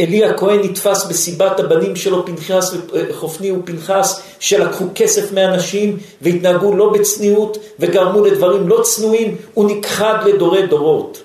אלי 0.00 0.24
הכהן 0.24 0.60
נתפס 0.60 1.04
בסיבת 1.04 1.60
הבנים 1.60 1.96
שלו, 1.96 2.26
פנחס 2.26 2.74
וחופני 2.92 3.52
ופנחס, 3.52 4.22
שלקחו 4.40 4.84
כסף 4.94 5.32
מאנשים 5.32 5.98
והתנהגו 6.22 6.76
לא 6.76 6.92
בצניעות 6.92 7.58
וגרמו 7.78 8.24
לדברים 8.24 8.68
לא 8.68 8.82
צנועים, 8.82 9.36
הוא 9.54 9.70
נכחד 9.70 10.14
לדורי 10.26 10.66
דורות. 10.66 11.22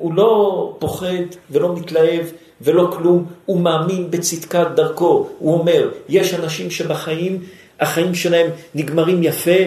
והוא 0.00 0.14
לא 0.14 0.72
פוחד 0.78 1.24
ולא 1.50 1.76
מתלהב 1.76 2.24
ולא 2.60 2.88
כלום, 2.96 3.24
הוא 3.46 3.60
מאמין 3.60 4.10
בצדקת 4.10 4.66
דרכו. 4.74 5.28
הוא 5.38 5.54
אומר, 5.54 5.88
יש 6.08 6.34
אנשים 6.34 6.70
שבחיים, 6.70 7.38
החיים 7.80 8.14
שלהם 8.14 8.46
נגמרים 8.74 9.22
יפה, 9.22 9.60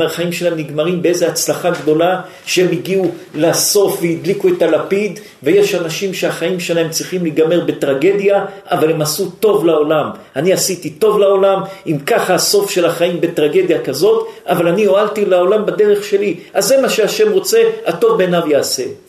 החיים 0.00 0.32
שלהם 0.32 0.58
נגמרים 0.58 1.02
באיזו 1.02 1.26
הצלחה 1.26 1.70
גדולה, 1.70 2.20
שהם 2.46 2.68
הגיעו 2.72 3.10
לסוף 3.34 3.98
והדליקו 4.02 4.48
את 4.48 4.62
הלפיד, 4.62 5.20
ויש 5.42 5.74
אנשים 5.74 6.14
שהחיים 6.14 6.60
שלהם 6.60 6.90
צריכים 6.90 7.22
להיגמר 7.22 7.64
בטרגדיה, 7.64 8.44
אבל 8.70 8.90
הם 8.90 9.02
עשו 9.02 9.30
טוב 9.30 9.66
לעולם. 9.66 10.10
אני 10.36 10.52
עשיתי 10.52 10.90
טוב 10.90 11.18
לעולם, 11.18 11.62
אם 11.86 11.98
ככה 12.06 12.34
הסוף 12.34 12.70
של 12.70 12.84
החיים 12.84 13.20
בטרגדיה 13.20 13.82
כזאת, 13.82 14.26
אבל 14.46 14.68
אני 14.68 14.84
הועלתי 14.84 15.24
לעולם 15.24 15.66
בדרך 15.66 16.04
שלי. 16.04 16.34
אז 16.54 16.64
זה 16.64 16.80
מה 16.80 16.88
שהשם 16.88 17.32
רוצה, 17.32 17.62
הטוב 17.86 18.18
בעיניו 18.18 18.42
יעשה. 18.50 19.05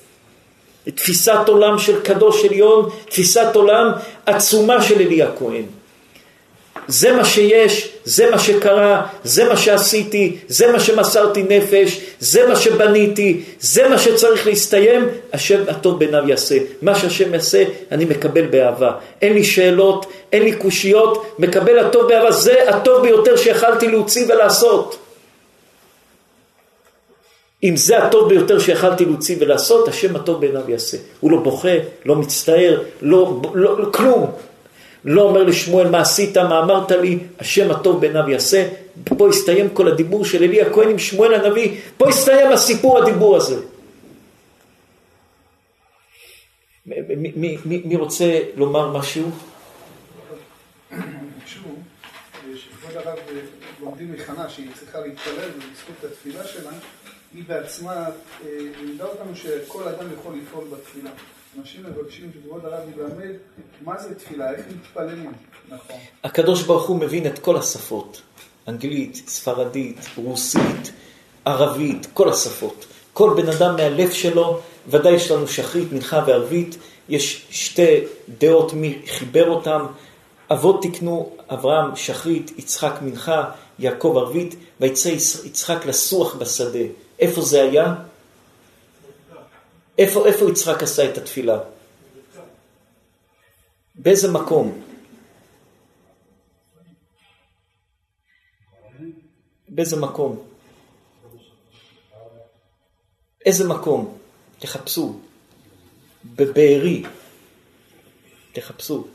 תפיסת 0.95 1.39
עולם 1.47 1.79
של 1.79 2.01
קדוש 2.01 2.45
עליון, 2.45 2.89
תפיסת 3.09 3.47
עולם 3.53 3.91
עצומה 4.25 4.81
של 4.81 5.01
אלי 5.01 5.23
הכהן. 5.23 5.63
זה 6.87 7.11
מה 7.11 7.25
שיש, 7.25 7.89
זה 8.03 8.31
מה 8.31 8.39
שקרה, 8.39 9.05
זה 9.23 9.49
מה 9.49 9.57
שעשיתי, 9.57 10.37
זה 10.47 10.71
מה 10.71 10.79
שמסרתי 10.79 11.43
נפש, 11.43 11.99
זה 12.19 12.47
מה 12.47 12.55
שבניתי, 12.55 13.41
זה 13.59 13.89
מה 13.89 13.99
שצריך 13.99 14.47
להסתיים, 14.47 15.07
השם 15.33 15.61
הטוב 15.67 15.99
בעיניו 15.99 16.29
יעשה. 16.29 16.57
מה 16.81 16.95
שהשם 16.95 17.33
יעשה, 17.33 17.63
אני 17.91 18.05
מקבל 18.05 18.45
באהבה. 18.45 18.91
אין 19.21 19.33
לי 19.33 19.43
שאלות, 19.43 20.05
אין 20.31 20.43
לי 20.43 20.51
קושיות, 20.51 21.35
מקבל 21.39 21.79
הטוב 21.79 22.07
באהבה, 22.07 22.31
זה 22.31 22.69
הטוב 22.69 23.01
ביותר 23.01 23.35
שיכלתי 23.35 23.87
להוציא 23.87 24.25
ולעשות. 24.27 24.97
אם 27.63 27.77
זה 27.77 28.03
הטוב 28.03 28.29
ביותר 28.29 28.59
שיכלתי 28.59 29.05
להוציא 29.05 29.35
ולעשות, 29.39 29.87
השם 29.87 30.15
הטוב 30.15 30.41
בעיניו 30.41 30.69
יעשה. 30.69 30.97
הוא 31.19 31.31
לא 31.31 31.37
בוכה, 31.37 31.77
לא 32.05 32.15
מצטער, 32.15 32.83
לא, 33.01 33.41
לא, 33.53 33.79
לא 33.79 33.91
כלום. 33.91 34.31
לא 35.05 35.21
אומר 35.21 35.43
לשמואל 35.43 35.89
מה 35.89 36.01
עשית, 36.01 36.37
מה 36.37 36.59
אמרת 36.59 36.91
לי, 36.91 37.19
השם 37.39 37.71
הטוב 37.71 38.01
בעיניו 38.01 38.29
יעשה. 38.29 38.67
פה 39.03 39.29
הסתיים 39.29 39.69
כל 39.69 39.87
הדיבור 39.87 40.25
של 40.25 40.43
אלי 40.43 40.61
הכהן 40.61 40.89
עם 40.89 40.99
שמואל 40.99 41.33
הנביא, 41.33 41.77
פה 41.97 42.09
הסתיים 42.09 42.51
הסיפור 42.51 42.97
הדיבור 42.97 43.37
הזה. 43.37 43.61
מי, 47.65 47.95
רוצה 47.95 48.39
לומר 48.55 48.97
משהו? 48.97 49.31
שכבוד 52.55 52.95
הרב 52.95 53.17
לומדים 53.81 54.13
מחנה 54.13 54.49
שהיא 54.49 54.67
צריכה 54.79 54.99
להתפלל 54.99 55.49
ובזכות 55.55 56.11
התפילה 56.11 56.43
שלה 56.43 56.71
היא 57.33 57.43
בעצמה 57.47 57.93
אה, 57.93 58.09
לימדה 58.81 59.05
אותנו 59.05 59.35
שכל 59.35 59.83
אדם 59.83 60.07
יכול 60.19 60.33
לפעול 60.41 60.65
בתפילה. 60.71 61.09
אנשים 61.59 61.83
מבקשים 61.83 62.31
שכבוד 62.33 62.65
הרב 62.65 62.89
ילמד 62.95 63.35
מה 63.81 63.97
זה 63.97 64.15
תפילה, 64.15 64.51
איך 64.51 64.65
מתפללים, 64.75 65.33
נכון. 65.69 65.95
הקדוש 66.23 66.63
ברוך 66.63 66.87
הוא 66.87 66.99
מבין 66.99 67.27
את 67.27 67.39
כל 67.39 67.57
השפות, 67.57 68.21
אנגלית, 68.67 69.15
ספרדית, 69.27 69.97
רוסית, 70.17 70.91
ערבית, 71.45 72.07
כל 72.13 72.29
השפות. 72.29 72.85
כל 73.13 73.33
בן 73.35 73.49
אדם 73.49 73.75
מהלב 73.75 74.11
שלו, 74.11 74.59
ודאי 74.87 75.13
יש 75.13 75.31
לנו 75.31 75.47
שחרית, 75.47 75.91
מנחה 75.91 76.23
וערבית, 76.27 76.77
יש 77.09 77.45
שתי 77.49 78.01
דעות 78.39 78.73
מי 78.73 79.01
חיבר 79.07 79.49
אותם. 79.49 79.85
אבות 80.51 80.83
תקנו 80.83 81.31
אברהם 81.49 81.95
שחרית, 81.95 82.59
יצחק 82.59 82.93
מנחה, 83.01 83.43
יעקב 83.79 84.13
ערבית, 84.17 84.55
ויצא 84.79 85.09
יצחק 85.45 85.85
לסוח 85.85 86.35
בשדה. 86.35 86.79
איפה 87.19 87.41
זה 87.41 87.61
היה? 87.61 87.95
איפה, 89.97 90.27
איפה 90.27 90.49
יצחק 90.49 90.83
עשה 90.83 91.11
את 91.11 91.17
התפילה? 91.17 91.59
באיזה 93.95 94.31
מקום? 94.31 94.81
באיזה 99.69 99.95
מקום? 99.95 100.47
איזה 103.45 103.67
מקום? 103.67 104.17
תחפשו. 104.59 105.19
בבארי. 106.25 107.03
תחפשו. 108.53 109.07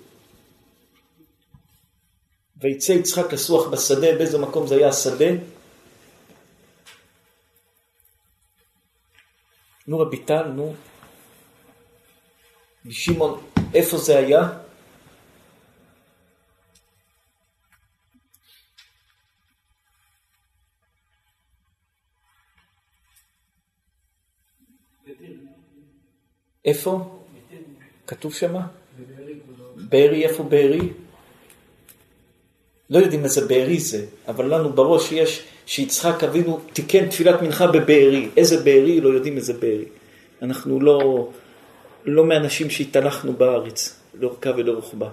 ויצא 2.56 2.92
יצחק 2.92 3.32
לסוח 3.32 3.68
בשדה, 3.68 4.14
באיזה 4.18 4.38
מקום 4.38 4.66
זה 4.66 4.74
היה 4.74 4.88
השדה? 4.88 5.30
נו 9.86 9.98
רבי 9.98 10.24
טל, 10.24 10.48
נו. 10.48 10.74
שמעון, 12.90 13.40
איפה 13.74 13.96
זה 13.96 14.18
היה? 14.18 14.48
איפה? 26.64 27.20
כתוב 28.06 28.34
שמה? 28.34 28.66
בארי, 29.88 30.24
איפה 30.26 30.42
בארי? 30.42 30.92
לא 32.92 32.98
יודעים 32.98 33.24
איזה 33.24 33.46
בארי 33.46 33.80
זה, 33.80 34.04
אבל 34.28 34.54
לנו 34.54 34.72
בראש 34.72 35.12
יש 35.12 35.42
שיצחק 35.66 36.24
אבינו 36.24 36.60
תיקן 36.72 37.08
תפילת 37.08 37.42
מנחה 37.42 37.66
בבארי. 37.66 38.28
איזה 38.36 38.56
בארי? 38.56 39.00
לא 39.00 39.08
יודעים 39.08 39.36
איזה 39.36 39.52
בארי. 39.52 39.84
אנחנו 40.42 40.80
לא, 40.80 41.28
לא 42.04 42.24
מאנשים 42.24 42.70
שהתהלכנו 42.70 43.32
בארץ, 43.32 44.00
לאורכה 44.14 44.50
ולרוחבה. 44.56 45.08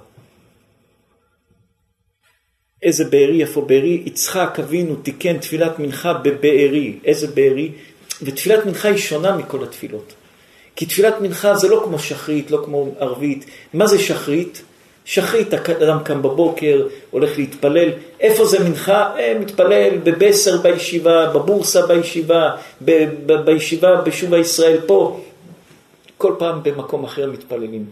איזה 2.83 3.05
בארי, 3.05 3.41
איפה 3.41 3.61
בארי? 3.61 4.03
יצחק 4.05 4.59
אבינו 4.59 4.95
תיקן 4.95 5.37
תפילת 5.37 5.79
מנחה 5.79 6.13
בבארי. 6.13 6.99
איזה 7.05 7.27
בארי? 7.27 7.71
ותפילת 8.21 8.65
מנחה 8.65 8.87
היא 8.87 8.97
שונה 8.97 9.37
מכל 9.37 9.63
התפילות. 9.63 10.13
כי 10.75 10.85
תפילת 10.85 11.21
מנחה 11.21 11.55
זה 11.55 11.67
לא 11.67 11.81
כמו 11.85 11.99
שחרית, 11.99 12.51
לא 12.51 12.61
כמו 12.65 12.95
ערבית. 12.99 13.45
מה 13.73 13.87
זה 13.87 13.99
שחרית? 13.99 14.63
שחית, 15.09 15.53
אדם 15.53 15.97
קם 16.03 16.21
בבוקר, 16.21 16.87
הולך 17.11 17.37
להתפלל, 17.37 17.89
איפה 18.19 18.45
זה 18.45 18.69
מנחה? 18.69 19.15
אה, 19.19 19.37
מתפלל 19.39 19.97
בבסר 19.97 20.61
בישיבה, 20.61 21.31
בבורסה 21.33 21.87
בישיבה, 21.87 22.55
ב- 22.85 23.09
ב- 23.25 23.45
בישיבה 23.45 24.01
בשובה 24.01 24.37
ישראל 24.37 24.77
פה, 24.85 25.21
כל 26.17 26.35
פעם 26.39 26.63
במקום 26.63 27.03
אחר 27.03 27.31
מתפללים. 27.31 27.85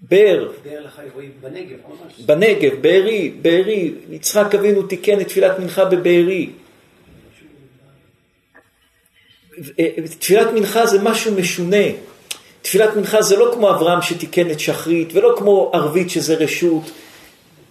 באר, 0.00 0.48
בנגב, 1.40 1.76
בנגב, 2.26 2.72
בארי, 2.80 3.32
בארי, 3.42 3.92
יצחק 4.10 4.54
אבינו 4.54 4.82
תיקן 4.82 5.20
את 5.20 5.28
תפילת 5.28 5.58
מנחה 5.58 5.84
בבארי. 5.84 6.50
אה, 9.78 9.88
תפילת 10.18 10.52
מנחה 10.52 10.86
זה 10.86 11.02
משהו 11.02 11.34
משונה. 11.34 11.86
תפילת 12.66 12.96
מנחה 12.96 13.22
זה 13.22 13.36
לא 13.36 13.50
כמו 13.54 13.70
אברהם 13.70 14.02
שתיקן 14.02 14.50
את 14.50 14.60
שחרית, 14.60 15.08
ולא 15.14 15.34
כמו 15.38 15.70
ערבית 15.74 16.10
שזה 16.10 16.34
רשות, 16.34 16.82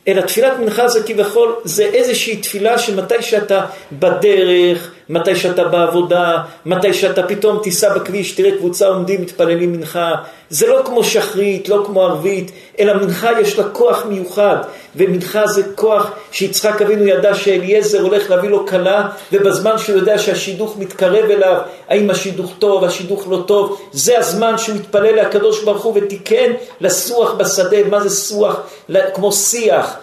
אלא 0.08 0.22
תפילת 0.22 0.60
מנחה 0.60 0.88
זה 0.88 1.04
כביכול, 1.04 1.56
זה 1.64 1.84
איזושהי 1.84 2.38
תפילה 2.38 2.78
שמתי 2.78 3.22
שאתה 3.22 3.66
בדרך, 3.92 4.92
מתי 5.10 5.36
שאתה 5.36 5.64
בעבודה, 5.64 6.38
מתי 6.66 6.94
שאתה 6.94 7.24
פתאום 7.24 7.60
תיסע 7.64 7.94
בכביש, 7.94 8.32
תראה 8.32 8.58
קבוצה 8.58 8.88
עומדים, 8.88 9.22
מתפללים 9.22 9.72
מנחה. 9.72 10.12
זה 10.50 10.68
לא 10.68 10.82
כמו 10.86 11.04
שחרית, 11.04 11.70
לא 11.70 11.84
כמו 11.86 12.04
ערבית, 12.04 12.52
אלא 12.80 12.94
מנחה 12.94 13.42
יש 13.42 13.60
לה 13.60 13.64
כוח 13.64 14.06
מיוחד, 14.06 14.58
ומנחה 14.96 15.48
זה 15.48 15.64
כוח 15.76 16.12
שיצחק 16.32 16.82
אבינו 16.82 17.08
ידע 17.08 17.36
שאליעזר 17.36 18.02
הולך 18.02 18.30
להביא 18.30 18.50
לו 18.50 18.68
כלה, 18.68 19.10
ובזמן 19.32 19.78
שהוא 19.78 19.98
יודע 19.98 20.18
שהשידוך 20.20 20.78
מתקרב 20.78 21.32
אליו, 21.32 21.58
האם 21.90 22.10
השידוך 22.10 22.54
טוב, 22.60 22.84
השידוך 22.84 23.28
לא 23.30 23.44
טוב, 23.48 23.82
זה 23.92 24.20
הזמן 24.20 24.58
שהוא 24.58 24.76
מתפלל 24.76 25.22
לקדוש 25.22 25.64
ברוך 25.64 25.84
הוא 25.84 25.94
ותיקן 25.96 26.52
לסוח 26.82 27.34
בשדה, 27.34 27.78
מה 27.90 28.00
זה 28.00 28.10
סוח? 28.10 28.60
כמו 29.14 29.32
שיח. 29.32 29.98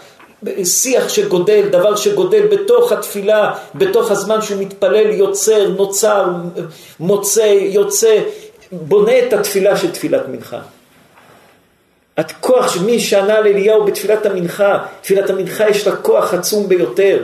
שיח 0.65 1.09
שגודל, 1.09 1.69
דבר 1.71 1.97
שגודל 1.97 2.47
בתוך 2.47 2.93
התפילה, 2.93 3.53
בתוך 3.75 4.11
הזמן 4.11 4.43
שהוא 4.43 4.63
מתפלל, 4.63 5.11
יוצר, 5.11 5.69
נוצר, 5.69 6.25
מוצא, 7.01 7.55
יוצא, 7.61 8.21
בונה 8.73 9.19
את 9.19 9.33
התפילה 9.33 9.77
של 9.77 9.91
תפילת 9.91 10.29
מנחה. 10.29 10.59
הכוח 12.17 12.77
מי 12.77 13.01
שענה 13.01 13.41
לאליהו 13.41 13.85
בתפילת 13.85 14.27
המנחה, 14.27 14.79
תפילת 15.01 15.31
המנחה 15.31 15.69
יש 15.69 15.87
לה 15.87 15.97
כוח 15.97 16.35
עצום 16.35 16.69
ביותר. 16.69 17.19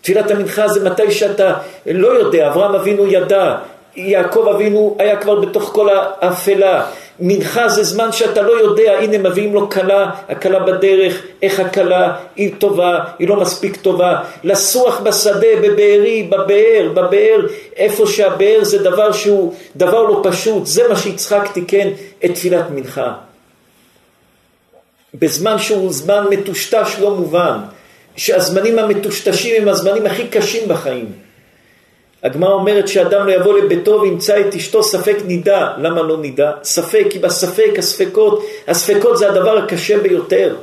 תפילת 0.00 0.30
המנחה 0.30 0.68
זה 0.68 0.90
מתי 0.90 1.10
שאתה 1.10 1.54
לא 1.86 2.08
יודע, 2.08 2.48
אברהם 2.48 2.74
אבינו 2.74 3.06
ידע, 3.06 3.56
יעקב 3.96 4.48
אבינו 4.54 4.96
היה 4.98 5.16
כבר 5.16 5.40
בתוך 5.40 5.62
כל 5.62 5.88
האפלה, 5.92 6.86
מנחה 7.24 7.68
זה 7.68 7.82
זמן 7.82 8.12
שאתה 8.12 8.42
לא 8.42 8.52
יודע, 8.52 8.92
הנה 8.92 9.18
מביאים 9.18 9.54
לו 9.54 9.70
כלה, 9.70 10.10
הכלה 10.28 10.58
בדרך, 10.58 11.22
איך 11.42 11.60
הכלה, 11.60 12.16
היא 12.36 12.54
טובה, 12.58 13.04
היא 13.18 13.28
לא 13.28 13.40
מספיק 13.40 13.76
טובה. 13.76 14.22
לסוח 14.44 15.00
בשדה, 15.00 15.56
בבארי, 15.62 16.22
בבאר, 16.22 16.88
בבאר, 16.94 17.46
איפה 17.76 18.06
שהבאר 18.06 18.58
זה 18.64 18.78
דבר 18.78 19.12
שהוא 19.12 19.54
דבר 19.76 20.02
לא 20.02 20.20
פשוט, 20.24 20.66
זה 20.66 20.88
מה 20.88 20.96
שיצחק 20.96 21.52
תיקן 21.52 21.88
את 22.24 22.34
תפילת 22.34 22.70
מנחה. 22.70 23.12
בזמן 25.14 25.58
שהוא 25.58 25.92
זמן 25.92 26.24
מטושטש 26.30 26.96
לא 27.00 27.10
מובן, 27.16 27.58
שהזמנים 28.16 28.78
המטושטשים 28.78 29.62
הם 29.62 29.68
הזמנים 29.68 30.06
הכי 30.06 30.26
קשים 30.28 30.68
בחיים. 30.68 31.12
הגמרא 32.22 32.52
אומרת 32.52 32.88
שאדם 32.88 33.26
לא 33.26 33.32
יבוא 33.32 33.58
לביתו 33.58 34.00
וימצא 34.02 34.40
את 34.40 34.54
אשתו 34.54 34.82
ספק 34.82 35.16
נידה. 35.24 35.72
למה 35.78 36.02
לא 36.02 36.20
נידה? 36.20 36.52
ספק, 36.62 37.06
כי 37.10 37.18
בספק 37.18 37.74
הספקות, 37.78 38.44
הספקות 38.68 39.18
זה 39.18 39.30
הדבר 39.30 39.58
הקשה 39.58 39.98
ביותר. 39.98 40.56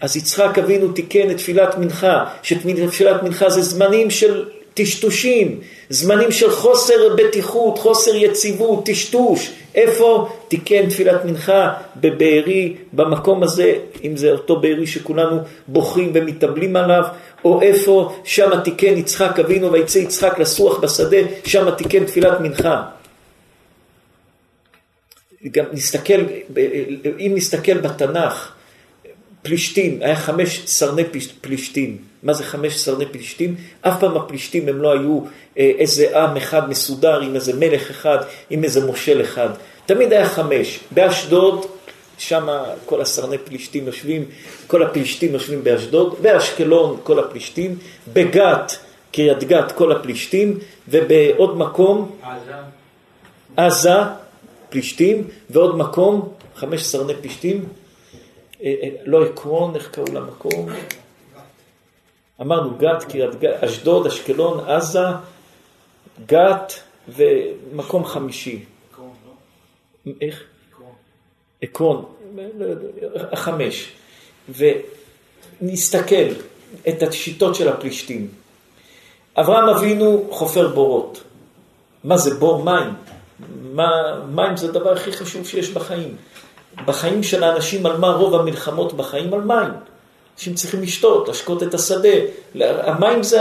אז 0.00 0.16
יצחק 0.16 0.58
אבינו 0.58 0.92
תיקן 0.92 1.30
את 1.30 1.36
תפילת 1.36 1.78
מנחה, 1.78 2.24
שתפילת 2.42 3.22
מנחה 3.22 3.50
זה 3.50 3.62
זמנים 3.62 4.10
של 4.10 4.44
טשטושים, 4.74 5.60
זמנים 5.88 6.32
של 6.32 6.50
חוסר 6.50 7.16
בטיחות, 7.16 7.78
חוסר 7.78 8.14
יציבות, 8.14 8.86
טשטוש. 8.86 9.50
איפה 9.74 10.28
תיקן 10.48 10.88
תפילת 10.88 11.24
מנחה? 11.24 11.72
בבארי, 11.96 12.76
במקום 12.92 13.42
הזה, 13.42 13.74
אם 14.04 14.16
זה 14.16 14.32
אותו 14.32 14.60
בארי 14.60 14.86
שכולנו 14.86 15.38
בוכים 15.68 16.10
ומתאבלים 16.14 16.76
עליו, 16.76 17.04
או 17.44 17.62
איפה 17.62 18.12
שמה 18.24 18.60
תיקן 18.60 18.96
יצחק 18.96 19.38
אבינו 19.38 19.72
ויצא 19.72 19.98
יצחק 19.98 20.38
לסוח 20.38 20.78
בשדה, 20.78 21.16
שמה 21.44 21.72
תיקן 21.72 22.04
תפילת 22.04 22.40
מנחה. 22.40 22.82
גם 25.50 25.64
נסתכל, 25.72 26.20
אם 27.18 27.32
נסתכל 27.34 27.78
בתנ"ך, 27.78 28.52
פלישתים, 29.42 29.98
היה 30.02 30.16
חמש 30.16 30.62
סרני 30.66 31.02
פלישתים. 31.40 31.98
מה 32.22 32.32
זה 32.32 32.44
חמש 32.44 32.76
סרני 32.78 33.06
פלישתים? 33.06 33.54
אף 33.80 34.00
פעם 34.00 34.16
הפלישתים 34.16 34.68
הם 34.68 34.82
לא 34.82 34.92
היו 34.92 35.20
אה, 35.58 35.72
איזה 35.78 36.20
עם 36.20 36.36
אחד 36.36 36.70
מסודר 36.70 37.20
עם 37.20 37.34
איזה 37.34 37.52
מלך 37.56 37.90
אחד, 37.90 38.18
עם 38.50 38.64
איזה 38.64 38.86
מושל 38.86 39.22
אחד. 39.22 39.48
תמיד 39.86 40.12
היה 40.12 40.28
חמש. 40.28 40.80
באשדוד, 40.90 41.66
שם 42.18 42.48
כל 42.86 43.00
הסרני 43.00 43.38
פלישתים 43.38 43.86
יושבים, 43.86 44.24
כל 44.66 44.82
הפלישתים 44.82 45.32
יושבים 45.32 45.64
באשדוד, 45.64 46.16
באשקלון 46.22 47.00
כל 47.02 47.18
הפלישתים, 47.18 47.78
בגת, 48.12 48.76
קריית 49.12 49.44
גת 49.44 49.72
כל 49.72 49.92
הפלישתים, 49.92 50.58
ובעוד 50.88 51.58
מקום, 51.58 52.10
עזה, 52.22 52.52
עזה 53.56 53.98
פלישתים, 54.68 55.24
ועוד 55.50 55.76
מקום, 55.76 56.28
חמש 56.56 56.84
סרני 56.84 57.12
פלישתים, 57.20 57.64
לא 59.04 59.24
עקרון, 59.24 59.76
איך 59.76 59.90
קראו 59.90 60.06
למקום? 60.12 60.68
אמרנו 62.40 62.76
גת, 62.78 63.04
קריית 63.04 63.40
גת, 63.40 63.64
אשדוד, 63.64 64.06
אשקלון, 64.06 64.70
עזה, 64.70 65.06
גת 66.26 66.72
ומקום 67.08 68.04
חמישי. 68.04 68.64
איך? 70.20 70.42
עקרון, 71.62 72.04
חמש. 73.34 73.92
ונסתכל 74.48 76.28
את 76.88 77.02
השיטות 77.02 77.54
של 77.54 77.68
הפלישתים. 77.68 78.28
אברהם 79.36 79.68
אבינו 79.68 80.28
חופר 80.30 80.68
בורות. 80.68 81.22
מה 82.04 82.16
זה 82.16 82.34
בור 82.34 82.64
מים? 82.64 82.94
מה, 83.62 83.86
מים 84.30 84.56
זה 84.56 84.68
הדבר 84.68 84.92
הכי 84.92 85.12
חשוב 85.12 85.46
שיש 85.46 85.70
בחיים. 85.70 86.16
בחיים 86.86 87.22
של 87.22 87.44
האנשים, 87.44 87.86
על 87.86 87.96
מה 87.96 88.10
רוב 88.10 88.34
המלחמות 88.34 88.92
בחיים? 88.92 89.34
על 89.34 89.40
מים. 89.40 89.70
אנשים 90.36 90.54
צריכים 90.54 90.82
לשתות, 90.82 91.28
להשקות 91.28 91.62
את 91.62 91.74
השדה. 91.74 92.08
המים 92.60 93.22
זה 93.22 93.40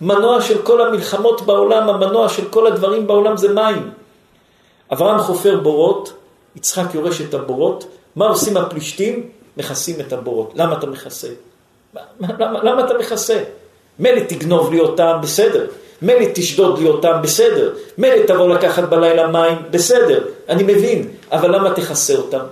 המנוע 0.00 0.42
של 0.42 0.62
כל 0.62 0.86
המלחמות 0.86 1.40
בעולם, 1.40 1.88
המנוע 1.88 2.28
של 2.28 2.48
כל 2.48 2.66
הדברים 2.66 3.06
בעולם 3.06 3.36
זה 3.36 3.52
מים. 3.52 3.90
אברהם 4.92 5.18
חופר 5.18 5.60
בורות, 5.60 6.12
יצחק 6.56 6.94
יורש 6.94 7.20
את 7.20 7.34
הבורות, 7.34 7.84
מה 8.16 8.26
עושים 8.26 8.56
הפלישתים? 8.56 9.28
מכסים 9.56 10.00
את 10.00 10.12
הבורות. 10.12 10.52
למה 10.54 10.78
אתה 10.78 10.86
מכסה? 10.86 11.28
למה, 12.20 12.62
למה 12.62 12.84
אתה 12.84 12.98
מכסה? 12.98 13.42
מילא 13.98 14.20
תגנוב 14.20 14.72
לי 14.72 14.80
אותם, 14.80 15.18
בסדר. 15.22 15.66
מילא 16.02 16.26
תשדוד 16.34 16.78
לי 16.78 16.88
אותם, 16.88 17.18
בסדר. 17.22 17.74
מילא 17.98 18.26
תבוא 18.26 18.48
לקחת 18.48 18.82
בלילה 18.88 19.26
מים, 19.26 19.58
בסדר. 19.70 20.24
אני 20.48 20.62
מבין, 20.62 21.08
אבל 21.32 21.56
למה 21.56 21.74
תכסה 21.74 22.16
אותם? 22.16 22.44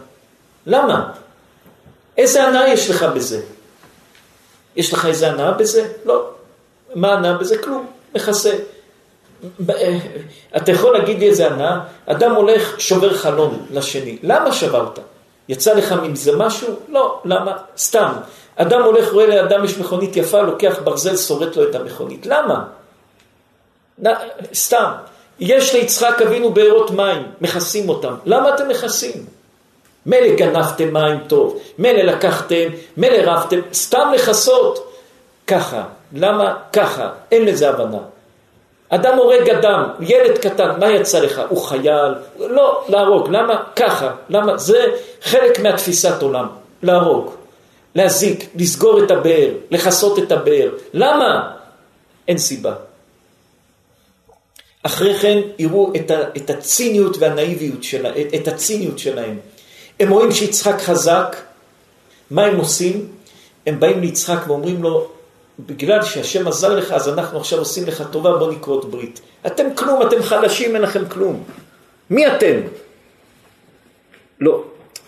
למה? 0.66 1.12
איזה 2.18 2.44
הנאה 2.44 2.68
יש 2.68 2.90
לך 2.90 3.02
בזה? 3.02 3.40
יש 4.76 4.92
לך 4.92 5.06
איזה 5.06 5.30
הנאה 5.30 5.52
בזה? 5.52 5.88
לא. 6.04 6.30
מה 6.94 7.12
הנאה 7.12 7.32
בזה? 7.32 7.58
כלום. 7.58 7.86
מכסה. 8.14 8.52
אה, 9.70 9.98
אתה 10.56 10.70
יכול 10.70 10.98
להגיד 10.98 11.18
לי 11.18 11.28
איזה 11.28 11.46
הנאה? 11.46 11.80
אדם 12.06 12.34
הולך, 12.34 12.80
שובר 12.80 13.14
חלום 13.14 13.66
לשני. 13.70 14.18
למה 14.22 14.52
שברת? 14.52 14.98
יצא 15.48 15.74
לך 15.74 15.92
מזה 15.92 16.36
משהו? 16.36 16.74
לא. 16.88 17.20
למה? 17.24 17.56
סתם. 17.78 18.12
אדם 18.56 18.82
הולך, 18.82 19.12
רואה 19.12 19.26
לאדם 19.26 19.64
יש 19.64 19.78
מכונית 19.78 20.16
יפה, 20.16 20.42
לוקח 20.42 20.78
ברזל, 20.84 21.16
שורט 21.16 21.56
לו 21.56 21.70
את 21.70 21.74
המכונית. 21.74 22.26
למה? 22.26 22.64
סתם. 24.54 24.90
יש 25.40 25.74
ליצחק 25.74 26.22
אבינו 26.22 26.50
בארות 26.50 26.90
מים, 26.90 27.22
מכסים 27.40 27.88
אותם. 27.88 28.14
למה 28.24 28.54
אתם 28.54 28.68
מכסים? 28.68 29.26
מילא 30.06 30.36
גנבתם 30.36 30.92
מים 30.92 31.18
טוב, 31.26 31.60
מילא 31.78 32.02
לקחתם, 32.02 32.68
מילא 32.96 33.30
רבתם, 33.30 33.60
סתם 33.72 34.12
לכסות. 34.14 34.92
ככה. 35.46 35.84
למה? 36.12 36.56
ככה. 36.72 37.10
אין 37.32 37.44
לזה 37.44 37.68
הבנה. 37.68 37.98
אדם 38.88 39.18
הורג 39.18 39.50
אדם, 39.50 39.84
ילד 40.00 40.38
קטן, 40.38 40.80
מה 40.80 40.90
יצא 40.90 41.18
לך? 41.18 41.42
הוא 41.48 41.62
חייל? 41.62 42.14
לא, 42.38 42.84
להרוג. 42.88 43.28
למה? 43.30 43.62
ככה. 43.76 44.12
למה? 44.28 44.58
זה 44.58 44.86
חלק 45.22 45.60
מהתפיסת 45.60 46.22
עולם. 46.22 46.46
להרוג, 46.82 47.34
להזיק, 47.94 48.50
לסגור 48.54 49.04
את 49.04 49.10
הבאר, 49.10 49.50
לכסות 49.70 50.18
את 50.18 50.32
הבאר. 50.32 50.70
למה? 50.94 51.52
אין 52.28 52.38
סיבה. 52.38 52.74
אחרי 54.82 55.14
כן 55.14 55.38
יראו 55.58 55.92
את, 55.96 56.10
ה, 56.10 56.20
את 56.36 56.50
הציניות 56.50 57.16
והנאיביות 57.18 57.84
שלה, 57.84 58.10
את, 58.10 58.34
את 58.34 58.48
הציניות 58.48 58.98
שלהם. 58.98 59.38
הם 60.00 60.10
רואים 60.10 60.32
שיצחק 60.32 60.80
חזק, 60.80 61.36
מה 62.30 62.44
הם 62.44 62.56
עושים? 62.56 63.06
הם 63.66 63.80
באים 63.80 64.00
ליצחק 64.00 64.38
ואומרים 64.46 64.82
לו, 64.82 65.08
בגלל 65.58 66.02
שהשם 66.04 66.48
עזר 66.48 66.74
לך, 66.76 66.92
אז 66.92 67.08
אנחנו 67.08 67.38
עכשיו 67.38 67.58
עושים 67.58 67.86
לך 67.86 68.04
טובה, 68.10 68.38
בוא 68.38 68.52
נכרות 68.52 68.90
ברית. 68.90 69.20
אתם 69.46 69.66
כלום, 69.74 70.02
אתם 70.02 70.22
חלשים, 70.22 70.74
אין 70.74 70.82
לכם 70.82 71.08
כלום. 71.08 71.44
מי 72.10 72.26
אתם? 72.26 72.60
לא. 74.40 74.64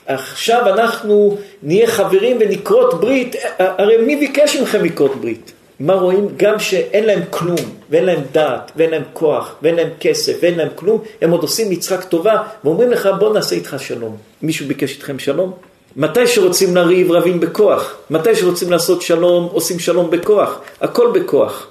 עכשיו 0.07 0.68
אנחנו 0.68 1.39
נהיה 1.62 1.86
חברים 1.86 2.36
ונכרות 2.41 3.01
ברית, 3.01 3.36
הרי 3.59 3.97
מי 3.97 4.16
ביקש 4.16 4.57
מכם 4.57 4.84
לכרות 4.84 5.16
ברית? 5.16 5.53
מה 5.81 5.95
רואים? 5.95 6.29
גם 6.37 6.59
שאין 6.59 7.05
להם 7.05 7.22
כלום, 7.31 7.57
ואין 7.91 8.05
להם 8.05 8.20
דעת, 8.33 8.72
ואין 8.76 8.91
להם 8.91 9.03
כוח, 9.12 9.55
ואין 9.62 9.74
להם 9.74 9.89
כסף, 10.01 10.39
ואין 10.43 10.59
להם 10.59 10.68
כלום, 10.74 11.03
הם 11.22 11.31
עוד 11.31 11.43
עושים 11.43 11.72
יצחק 11.72 12.05
טובה, 12.05 12.43
ואומרים 12.64 12.91
לך 12.91 13.09
בוא 13.18 13.35
נעשה 13.35 13.57
איתך 13.57 13.76
שלום. 13.79 14.16
מישהו 14.43 14.66
ביקש 14.66 14.95
איתכם 14.95 15.18
שלום? 15.18 15.53
מתי 15.97 16.26
שרוצים 16.26 16.76
לריב, 16.76 17.12
רבים 17.12 17.41
בכוח. 17.41 17.97
מתי 18.11 18.35
שרוצים 18.35 18.70
לעשות 18.70 19.03
שלום, 19.03 19.49
עושים 19.53 19.79
שלום 19.79 20.11
בכוח. 20.11 20.61
הכל 20.81 21.11
בכוח. 21.14 21.66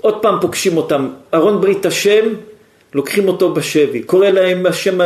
עוד 0.00 0.22
פעם 0.22 0.40
פוגשים 0.40 0.76
אותם, 0.76 1.08
ארון 1.34 1.60
ברית 1.60 1.86
השם, 1.86 2.24
לוקחים 2.94 3.28
אותו 3.28 3.54
בשבי. 3.54 4.02
קורא 4.02 4.28
להם, 4.28 4.66
השם 4.66 4.98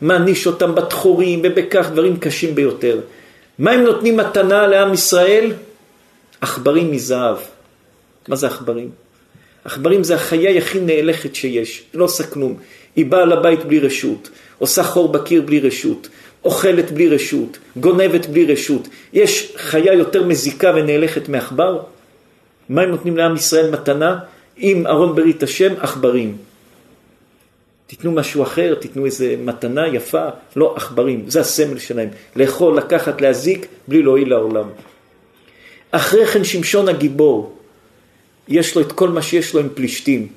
מעניש 0.00 0.46
אותם 0.46 0.74
בתחורים 0.74 1.40
ובכך, 1.44 1.90
דברים 1.92 2.16
קשים 2.16 2.54
ביותר. 2.54 3.00
מה 3.58 3.70
הם 3.70 3.80
נותנים 3.84 4.16
מתנה 4.16 4.66
לעם 4.66 4.94
ישראל? 4.94 5.52
עכברים 6.40 6.92
מזהב. 6.92 7.36
מה 8.28 8.36
זה 8.36 8.46
עכברים? 8.46 8.90
עכברים 9.64 10.04
זה 10.04 10.14
החיה 10.14 10.58
הכי 10.58 10.80
נאלכת 10.80 11.34
שיש, 11.34 11.82
לא 11.94 12.04
עושה 12.04 12.26
כלום. 12.26 12.56
היא 12.96 13.06
באה 13.06 13.24
לבית 13.24 13.64
בלי 13.64 13.78
רשות, 13.78 14.30
עושה 14.58 14.82
חור 14.82 15.12
בקיר 15.12 15.42
בלי 15.42 15.60
רשות, 15.60 16.08
אוכלת 16.44 16.90
בלי 16.90 17.08
רשות, 17.08 17.58
גונבת 17.76 18.26
בלי 18.26 18.46
רשות. 18.52 18.88
יש 19.12 19.52
חיה 19.56 19.94
יותר 19.94 20.26
מזיקה 20.26 20.72
ונאלכת 20.76 21.28
מעכבר? 21.28 21.82
מה 22.68 22.82
הם 22.82 22.90
נותנים 22.90 23.16
לעם 23.16 23.36
ישראל 23.36 23.70
מתנה? 23.70 24.18
עם 24.56 24.86
ארון 24.86 25.14
ברית 25.14 25.42
השם, 25.42 25.74
עכברים. 25.78 26.36
תיתנו 27.86 28.12
משהו 28.12 28.42
אחר, 28.42 28.74
תיתנו 28.74 29.06
איזה 29.06 29.34
מתנה 29.38 29.88
יפה, 29.88 30.28
לא 30.56 30.74
עכברים, 30.76 31.24
זה 31.28 31.40
הסמל 31.40 31.78
שלהם. 31.78 32.08
לאכול, 32.36 32.76
לקחת, 32.76 33.20
להזיק, 33.20 33.66
בלי 33.88 34.02
להועיל 34.02 34.30
לעולם. 34.30 34.68
אחרי 35.90 36.26
כן 36.26 36.44
שמשון 36.44 36.88
הגיבור, 36.88 37.52
יש 38.48 38.76
לו 38.76 38.82
את 38.82 38.92
כל 38.92 39.08
מה 39.08 39.22
שיש 39.22 39.54
לו 39.54 39.60
עם 39.60 39.68
פלישתים. 39.74 40.28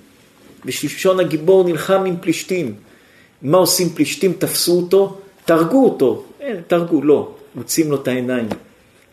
ושמשון 0.66 1.20
הגיבור 1.20 1.64
נלחם 1.64 2.06
עם 2.06 2.16
פלישתים. 2.22 2.76
מה 3.41 3.58
עושים 3.58 3.89
פלישתים? 3.89 4.34
תפסו 4.34 4.78
אותו, 4.78 5.18
תהרגו 5.45 5.86
אותו. 5.86 6.24
אין, 6.39 6.62
תהרגו, 6.68 7.01
לא, 7.01 7.32
מוצאים 7.56 7.91
לו 7.91 8.01
את 8.01 8.08
העיניים. 8.08 8.47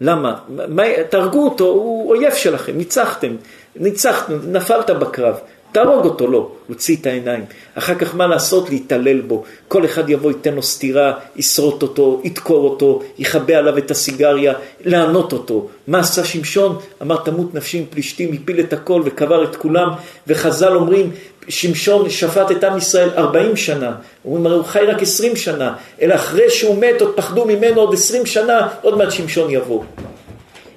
למה? 0.00 0.38
מה, 0.68 0.82
תהרגו 1.10 1.44
אותו, 1.44 1.64
הוא 1.64 2.10
אויב 2.10 2.34
שלכם, 2.34 2.76
ניצחתם, 2.76 3.36
ניצחתם, 3.76 4.52
נפלת 4.52 4.90
בקרב. 4.90 5.34
תהרוג 5.72 6.04
אותו, 6.04 6.26
לא, 6.26 6.50
הוציא 6.68 6.96
את 7.00 7.06
העיניים. 7.06 7.44
אחר 7.74 7.94
כך 7.94 8.14
מה 8.14 8.26
לעשות? 8.26 8.70
להתעלל 8.70 9.20
בו. 9.20 9.44
כל 9.68 9.84
אחד 9.84 10.10
יבוא, 10.10 10.30
ייתן 10.30 10.54
לו 10.54 10.62
סטירה, 10.62 11.12
ישרוט 11.36 11.82
אותו, 11.82 12.20
ידקור 12.24 12.70
אותו, 12.70 13.02
יכבה 13.18 13.58
עליו 13.58 13.78
את 13.78 13.90
הסיגריה, 13.90 14.54
לענות 14.84 15.32
אותו. 15.32 15.68
מה 15.86 15.98
עשה 15.98 16.24
שמשון? 16.24 16.78
אמר 17.02 17.16
תמות 17.16 17.54
נפשי 17.54 17.78
עם 17.78 17.84
פלישתים, 17.90 18.32
הפיל 18.32 18.60
את 18.60 18.72
הכל 18.72 19.02
וקבר 19.04 19.44
את 19.44 19.56
כולם, 19.56 19.88
וחז"ל 20.26 20.76
אומרים, 20.76 21.10
שמשון 21.48 22.10
שפט 22.10 22.50
את 22.50 22.64
עם 22.64 22.78
ישראל 22.78 23.10
40 23.16 23.56
שנה, 23.56 23.92
אומרים 24.24 24.46
הרי 24.46 24.56
הוא 24.56 24.64
חי 24.64 24.84
רק 24.86 25.02
20 25.02 25.36
שנה, 25.36 25.74
אלא 26.02 26.14
אחרי 26.14 26.50
שהוא 26.50 26.78
מת 26.78 27.00
עוד 27.00 27.12
פחדו 27.16 27.44
ממנו 27.44 27.80
עוד 27.80 27.94
20 27.94 28.26
שנה, 28.26 28.68
עוד 28.82 28.98
מעט 28.98 29.10
שמשון 29.10 29.50
יבוא. 29.50 29.82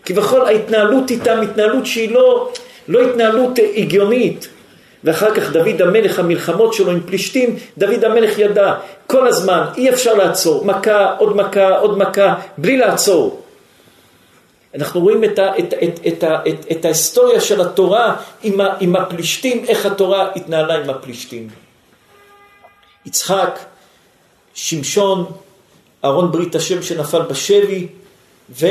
כביכול 0.06 0.42
ההתנהלות 0.42 1.12
איתם 1.12 1.42
התנהלות 1.42 1.86
שהיא 1.86 2.12
לא, 2.12 2.52
לא 2.88 3.10
התנהלות 3.10 3.60
הגיונית, 3.76 4.48
ואחר 5.04 5.36
כך 5.36 5.52
דוד 5.52 5.82
המלך, 5.82 6.20
המלחמות 6.20 6.74
שלו 6.74 6.92
עם 6.92 7.00
פלישתים, 7.06 7.56
דוד 7.78 8.04
המלך 8.04 8.40
ידע 8.40 8.74
כל 9.08 9.28
הזמן, 9.28 9.66
אי 9.78 9.90
אפשר 9.90 10.14
לעצור, 10.14 10.66
מכה, 10.66 11.16
עוד 11.18 11.36
מכה, 11.36 11.78
עוד 11.78 11.98
מכה, 11.98 12.36
בלי 12.58 12.78
לעצור. 12.78 13.42
אנחנו 14.76 15.02
רואים 15.02 15.24
את, 15.24 15.40
ה, 15.40 15.58
את, 15.60 15.74
את, 15.74 16.00
את, 16.08 16.24
את, 16.24 16.66
את 16.72 16.86
ההיסטוריה 16.86 17.42
של 17.42 17.62
התורה 17.62 18.16
עם, 18.44 18.62
ה, 18.62 18.74
עם 18.80 18.96
הפלישתים, 18.96 19.66
איך 19.68 19.86
התורה 19.86 20.30
התנהלה 20.36 20.76
עם 20.76 20.90
הפלישתים. 20.90 21.50
יצחק, 23.06 23.60
שמשון, 24.54 25.32
אהרון 26.06 26.32
ברית 26.32 26.56
השם 26.56 26.84
שנפל 26.84 27.22
בשבי, 27.22 27.88
ו... 28.50 28.68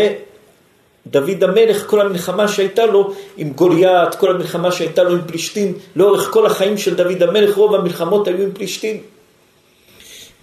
דוד 1.07 1.44
המלך, 1.44 1.86
כל 1.86 2.00
המלחמה 2.00 2.48
שהייתה 2.48 2.86
לו 2.86 3.14
עם 3.36 3.50
גוליית, 3.50 4.14
כל 4.14 4.30
המלחמה 4.30 4.72
שהייתה 4.72 5.03
לו 5.03 5.12
עם 5.12 5.22
פלישתים, 5.26 5.78
לאורך 5.96 6.30
כל 6.30 6.46
החיים 6.46 6.78
של 6.78 6.94
דוד 6.94 7.22
המלך, 7.22 7.57
רוב 7.57 7.74
המלחמות 7.74 8.28
היו 8.28 8.42
עם 8.42 8.53
פלישתים. 8.53 9.03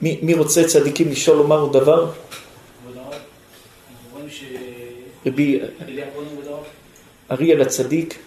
מי, 0.01 0.19
מי 0.21 0.33
רוצה 0.33 0.63
צדיקים 0.63 1.11
לשאול 1.11 1.37
לומר 1.37 1.59
עוד 1.59 1.73
דבר? 1.73 2.11
רבי 5.25 5.59
אריאל 7.31 7.61
הצדיק. 7.61 8.19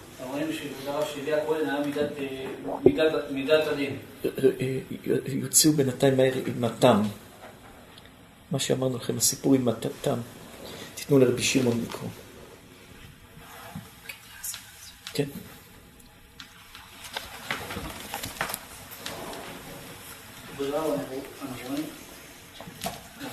יוציאו 5.27 5.73
בינתיים 5.73 6.17
מהר 6.17 6.33
עם 6.45 6.63
התם. 6.63 7.01
מה 8.51 8.59
שאמרנו 8.59 8.97
לכם, 8.97 9.17
הסיפור 9.17 9.53
עם 9.53 9.67
התם. 9.67 10.17
תיתנו 10.95 11.19
לרבי 11.19 11.43
שמעון 11.43 11.81
לקרוא. 11.87 12.09
כן. 15.13 15.23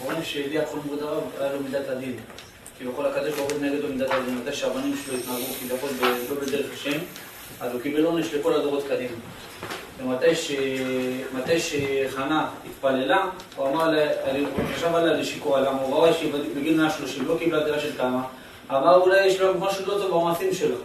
רואים 0.04 0.22
שאליה 0.24 0.66
כל 0.66 0.78
מוד 0.84 1.02
הרב 1.02 1.22
היה 1.38 1.52
לו 1.52 1.60
מידת 1.60 1.88
הדין. 1.88 2.16
כביכול 2.78 3.06
הקדוש 3.06 3.34
ברוך 3.34 3.52
הוא 3.52 3.60
נגד 3.60 3.82
לו 3.82 3.88
מידת 3.88 4.10
הדין, 4.10 4.38
מתי 4.38 4.52
שהבנים 4.52 4.94
שלו 5.04 5.16
התנהגו 5.16 5.44
כביכול 5.60 5.90
לא 6.30 6.40
בדרך 6.40 6.66
השם, 6.74 6.98
אז 7.60 7.72
הוא 7.72 7.80
קיבל 7.80 8.04
עונש 8.04 8.34
לכל 8.34 8.54
הדורות 8.54 8.84
קדימה. 8.88 9.16
ומתי 10.00 11.60
שחנה 11.60 12.48
התפללה, 12.66 13.30
הוא 13.56 13.68
אמר, 13.68 13.94
הוא 14.56 14.64
חשב 14.74 14.94
עליה 14.94 15.12
לשיכורה, 15.12 15.60
למה 15.60 15.80
הוא 15.80 15.94
רואה 15.94 16.12
שהיא 16.12 16.32
בגיל 16.56 16.76
130 16.76 17.26
לא 17.26 17.36
קיבלה 17.38 17.64
דירה 17.64 17.80
של 17.80 17.96
כמה, 17.96 18.22
אמר 18.70 18.96
אולי 18.96 19.26
יש 19.26 19.40
לו 19.40 19.60
משהו 19.60 19.86
לא 19.86 19.94
טוב 19.98 20.20
במעשים 20.20 20.54
שלו. 20.54 20.76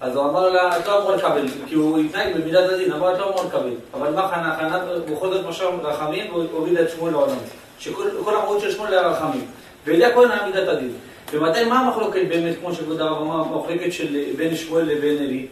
אז 0.00 0.16
הוא 0.16 0.24
אמר 0.24 0.48
לה, 0.48 0.78
את 0.78 0.86
לא 0.86 0.98
אמורה 0.98 1.16
לקבל, 1.16 1.46
כי 1.66 1.74
הוא 1.74 1.98
התנהג 1.98 2.36
במידת 2.36 2.70
הדין, 2.70 2.92
אמר, 2.92 3.14
את 3.14 3.18
לא 3.18 3.28
אמורה 3.28 3.44
לקבל. 3.46 3.74
אבל 3.94 4.14
מה 4.14 4.28
חנה? 4.28 4.56
חנה 4.58 4.78
בכל 5.12 5.32
זאת 5.32 5.46
משל 5.46 5.64
רחמים, 5.82 6.34
והובילה 6.34 6.82
את 6.82 6.90
שמואל 6.90 7.12
לעולם. 7.12 7.36
שכל 7.78 8.36
המהות 8.36 8.60
של 8.60 8.72
שמואל 8.72 8.92
היה 8.92 9.08
רחמים. 9.08 9.46
ואליה 9.86 10.14
כהן 10.14 10.30
היה 10.30 10.46
מידת 10.46 10.68
הדין. 10.68 10.92
ומתי, 11.32 11.64
מה 11.64 11.80
המחלוקת 11.80 12.20
באמת, 12.28 12.54
כמו 12.60 12.74
שכבוד 12.74 13.00
הרב 13.00 13.22
אמר, 13.22 13.40
המחלוקת 13.40 13.92
של 13.92 14.16
בין 14.36 14.56
שמואל 14.56 14.84
לבין 14.84 15.18
אלי? 15.18 15.46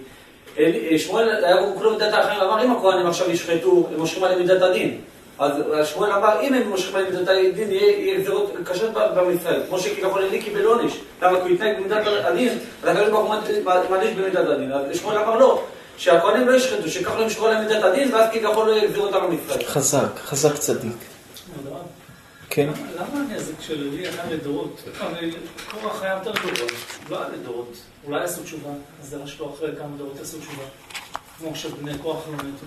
שמואל 0.98 1.44
היה 1.44 1.56
כולו 1.74 1.90
מידת 1.90 2.12
האחרים, 2.12 2.40
אמר, 2.40 2.64
אם 2.64 2.72
הכהנים 2.72 3.06
עכשיו 3.06 3.30
ישחטו, 3.30 3.86
הם 3.92 4.00
מושכים 4.00 4.24
עליהם 4.24 4.40
מידת 4.40 4.62
הדין. 4.62 5.00
אז 5.38 5.52
שמואל 5.84 6.12
אמר, 6.12 6.40
אם 6.40 6.54
הם 6.54 6.68
מושכים 6.68 6.96
עליהם 6.96 7.14
מידת 7.14 7.28
הדין, 7.28 7.70
יהיה 7.70 8.20
גזירות 8.20 8.52
קשות 8.64 8.90
במצרים. 8.92 9.60
כמו 9.68 9.78
שכביכול 9.78 10.22
אלי 10.22 10.42
קיבל 10.42 10.64
עונש. 10.64 10.92
למה? 11.22 11.36
כי 11.36 11.42
הוא 11.42 11.48
התנהג 11.48 11.76
במידת 11.76 12.06
הדין, 12.24 12.58
והקדוש 12.82 13.08
ברוך 13.08 13.32
הוא 13.32 13.90
מעניש 13.90 14.14
במידת 14.14 14.48
הדין. 14.48 14.72
אז 14.72 14.96
שמואל 14.96 15.18
אמר 15.18 15.38
לא. 15.38 15.64
שהכהנים 15.96 16.48
לא 16.48 16.56
ישחטו, 16.56 16.88
שככה 16.90 17.18
לא 17.18 17.22
ימשכו 17.22 17.46
עליהם 17.46 17.64
מידת 17.64 17.84
הדין, 17.84 18.14
ואז 18.14 18.30
כביכול 18.32 18.66
לא 18.66 18.72
יגזירו 18.72 19.06
אותם 19.06 19.26
במצרים. 19.26 19.66
חזק, 19.66 20.18
חזק 20.24 20.54
צדיק. 20.54 20.96
כן. 22.50 22.68
למה 22.96 23.24
הנזק 23.30 23.60
של 23.60 23.84
לוי 23.84 24.08
היה 24.08 24.22
לדורות? 24.30 24.82
קורח 25.70 26.02
היה 26.02 26.12
יותר 26.12 26.32
גרוע, 26.32 26.68
לא 27.10 27.18
היה 27.18 27.28
לדורות. 27.28 27.72
אולי 28.04 28.24
עשו 28.24 28.42
תשובה, 28.42 28.70
אז 29.02 29.08
זה 29.08 29.16
שלו 29.26 29.54
אחרי 29.54 29.68
כמה 29.78 29.96
דורות 29.98 30.20
עשו 30.22 30.38
תשובה. 30.38 30.62
כמו 31.38 31.54
שבני 31.54 31.92
כוח 32.02 32.16
לא 32.28 32.36
מתו. 32.36 32.66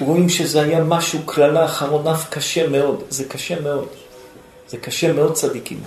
רואים 0.00 0.28
שזה 0.28 0.62
היה 0.62 0.84
משהו, 0.84 1.18
קללה 1.26 1.64
אחרון 1.64 2.06
אף 2.06 2.30
קשה 2.30 2.68
מאוד. 2.68 3.02
זה 3.08 3.24
קשה 3.24 3.60
מאוד. 3.60 3.88
זה 4.68 4.76
קשה 4.76 5.12
מאוד 5.12 5.32
צדיקים. 5.32 5.80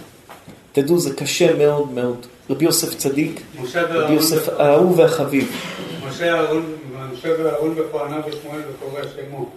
תדעו, 0.71 0.99
זה 0.99 1.15
קשה 1.15 1.57
מאוד 1.57 1.91
מאוד. 1.91 2.25
רבי 2.49 2.65
יוסף 2.65 2.95
צדיק, 2.95 3.41
רבי 3.75 4.13
יוסף 4.13 4.49
האהוב 4.49 4.99
והחביב. 4.99 5.51
משה 7.13 7.43
ואהרון 7.43 7.75
בכהניו 7.75 8.21
ושמואל 8.27 8.61
וקורא 8.69 9.01
שמו. 9.15 9.49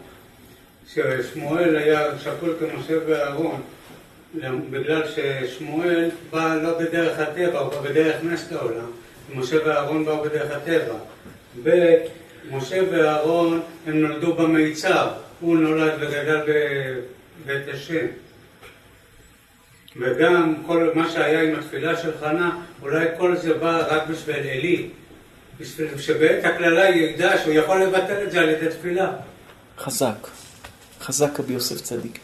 ששמואל 0.95 1.77
היה 1.77 2.03
שקול 2.25 2.55
כמשה 2.61 2.95
ואהרון, 3.07 3.61
בגלל 4.71 5.03
ששמואל 5.09 6.11
בא 6.31 6.55
לא 6.63 6.79
בדרך 6.79 7.19
הטבע, 7.19 7.59
הוא 7.59 7.71
בא 7.71 7.81
בדרך 7.81 8.17
נס 8.23 8.53
לעולם, 8.53 8.91
משה 9.35 9.57
ואהרון 9.67 10.05
באו 10.05 10.23
בדרך 10.23 10.51
הטבע. 10.57 10.95
ומשה 12.51 12.83
ואהרון 12.91 13.61
הם 13.87 14.03
נולדו 14.03 14.35
במיצר, 14.35 15.09
הוא 15.41 15.57
נולד 15.57 15.93
וגדל 16.01 16.41
בבית 16.47 17.75
השם. 17.75 18.07
וגם 20.01 20.55
כל 20.67 20.91
מה 20.95 21.11
שהיה 21.11 21.43
עם 21.43 21.59
התפילה 21.59 22.03
של 22.03 22.11
חנה, 22.21 22.59
אולי 22.83 23.07
כל 23.19 23.37
זה 23.37 23.55
בא 23.55 23.87
רק 23.89 24.09
בשביל 24.09 24.37
עלי, 24.37 24.89
בשביל 25.61 25.99
שבעת 25.99 26.45
הקללה 26.45 26.89
ידע 26.89 27.39
שהוא 27.39 27.53
יכול 27.53 27.83
לבטל 27.83 28.23
את 28.27 28.33
זה 28.33 28.41
על 28.41 28.49
ידי 28.49 28.67
תפילה. 28.69 29.13
חזק. 29.79 30.29
חזק 31.01 31.41
רבי 31.41 31.53
יוסף 31.53 31.81
צדיק. 31.81 32.19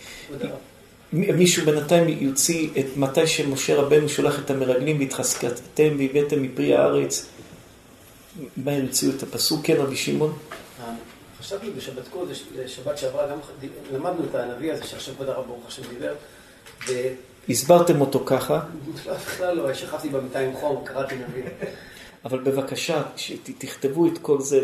מישהו 1.12 1.66
בינתיים 1.66 2.09
יוציא 2.09 2.68
את 2.79 2.97
מתי 2.97 3.27
שמשה 3.27 3.77
רבנו 3.77 4.09
שולח 4.09 4.39
את 4.39 4.51
המרגלים 4.51 4.99
והתחזקתם 4.99 5.97
והבאתם 5.99 6.43
מפרי 6.43 6.77
הארץ. 6.77 7.27
מהר 8.57 8.83
יוציאו 8.83 9.11
את 9.16 9.22
הפסוק, 9.22 9.61
כן 9.64 9.76
רבי 9.78 9.97
שמעון? 9.97 10.39
חשבתי 11.41 11.70
בשבת 11.70 12.09
קודש, 12.09 12.45
שבת 12.66 12.99
שעברה, 12.99 13.26
גם 13.28 13.39
למדנו 13.93 14.24
את 14.30 14.35
הנביא 14.35 14.72
הזה 14.72 14.85
שעכשיו 14.85 15.14
כבוד 15.14 15.28
הרב 15.28 15.47
ברוך 15.47 15.66
השם 15.66 15.83
דיבר. 15.89 16.14
הסברתם 17.49 18.01
אותו 18.01 18.22
ככה? 18.26 18.61
בכלל 19.07 19.57
לא, 19.57 19.74
שכבתי 19.74 20.09
במיטה 20.09 20.39
עם 20.39 20.55
חום, 20.55 20.85
קראתי 20.85 21.14
נביא. 21.14 21.43
אבל 22.24 22.39
בבקשה, 22.39 23.03
תכתבו 23.59 24.07
את 24.07 24.18
כל 24.18 24.41
זה, 24.41 24.61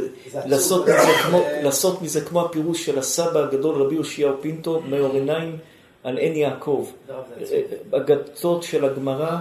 לעשות 0.47 0.89
מזה, 0.89 1.13
כמו, 1.27 1.43
לעשות 1.63 2.03
מזה 2.03 2.21
כמו 2.21 2.45
הפירוש 2.45 2.87
של 2.87 2.99
הסבא 2.99 3.41
הגדול 3.41 3.83
רבי 3.83 3.97
יאשיהו 3.97 4.35
פינטו, 4.41 4.81
מאור 4.81 5.15
עיניים 5.15 5.59
על 6.05 6.19
עין 6.19 6.37
יעקב. 6.37 6.91
אגדות 7.97 8.63
של 8.63 8.85
הגמרא, 8.85 9.39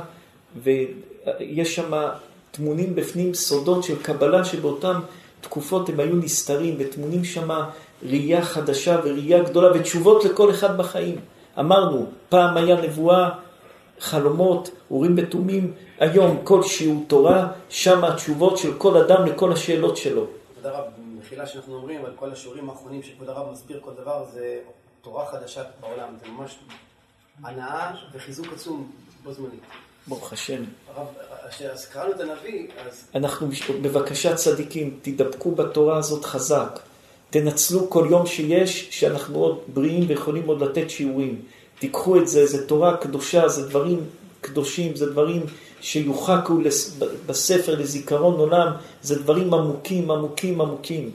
ויש 0.64 1.76
שם 1.76 1.92
טמונים 2.58 2.96
בפנים 2.96 3.34
סודות 3.34 3.84
של 3.84 4.04
קבלה 4.04 4.46
שבאותן 4.46 5.00
תקופות 5.42 5.90
הם 5.90 6.00
היו 6.00 6.16
נסתרים, 6.16 6.76
וטמונים 6.80 7.24
שם 7.24 7.50
ראייה 8.04 8.46
חדשה 8.46 9.00
וראייה 9.04 9.44
גדולה 9.44 9.80
ותשובות 9.80 10.26
לכל 10.26 10.52
אחד 10.52 10.78
בחיים. 10.78 11.16
אמרנו, 11.60 12.06
פעם 12.30 12.58
היה 12.58 12.82
נבואה, 12.82 13.30
חלומות, 14.00 14.70
אורים 14.92 15.16
בתומים, 15.16 15.74
היום 16.00 16.42
כל 16.44 16.64
שיעור 16.64 17.04
תורה, 17.08 17.48
שם 17.70 18.04
התשובות 18.04 18.58
של 18.58 18.74
כל 18.78 18.98
אדם 18.98 19.26
לכל 19.26 19.54
השאלות 19.54 19.98
שלו. 19.98 20.28
כבוד 20.54 20.66
הרב, 20.66 20.84
במחילה 20.98 21.48
שאנחנו 21.48 21.76
אומרים 21.76 22.06
על 22.06 22.12
כל 22.16 22.32
השיעורים 22.32 22.70
האחרונים 22.70 23.04
שכבוד 23.04 23.30
הרב 23.30 23.52
מסביר 23.52 23.80
כל 23.82 23.92
דבר, 24.02 24.26
זה 24.34 24.60
תורה 25.02 25.26
חדשה 25.26 25.62
בעולם, 25.82 26.10
זה 26.22 26.28
ממש 26.32 26.60
הנאה 27.44 27.92
וחיזוק 28.14 28.48
עצום 28.54 28.92
בו 29.24 29.34
זמנית. 29.34 29.87
ברוך 30.08 30.34
השם. 30.34 30.64
אז 31.74 31.86
קראנו 31.86 32.12
את 32.12 32.20
הנביא, 32.20 32.68
אז... 32.88 33.04
אנחנו, 33.16 33.48
בבקשה 33.82 34.36
צדיקים, 34.36 35.00
תדבקו 35.02 35.52
בתורה 35.52 35.98
הזאת 35.98 36.26
חזק. 36.26 36.80
תנצלו 37.30 37.90
כל 37.90 38.08
יום 38.12 38.26
שיש, 38.26 38.88
שאנחנו 38.92 39.40
עוד 39.40 39.60
בריאים 39.74 40.04
ויכולים 40.08 40.48
עוד 40.48 40.64
לתת 40.64 40.90
שיעורים. 40.90 41.42
תיקחו 41.80 42.18
את 42.18 42.28
זה, 42.28 42.46
זה 42.46 42.68
תורה 42.68 42.98
קדושה, 42.98 43.50
זה 43.50 43.70
דברים 43.70 44.06
קדושים, 44.42 44.96
זה 44.96 45.12
דברים 45.12 45.46
שיוחקו 45.82 46.54
בספר 47.26 47.76
לזיכרון 47.76 48.40
עולם, 48.40 48.72
זה 49.02 49.20
דברים 49.20 49.54
עמוקים, 49.54 50.12
עמוקים, 50.12 50.62
עמוקים. 50.62 51.12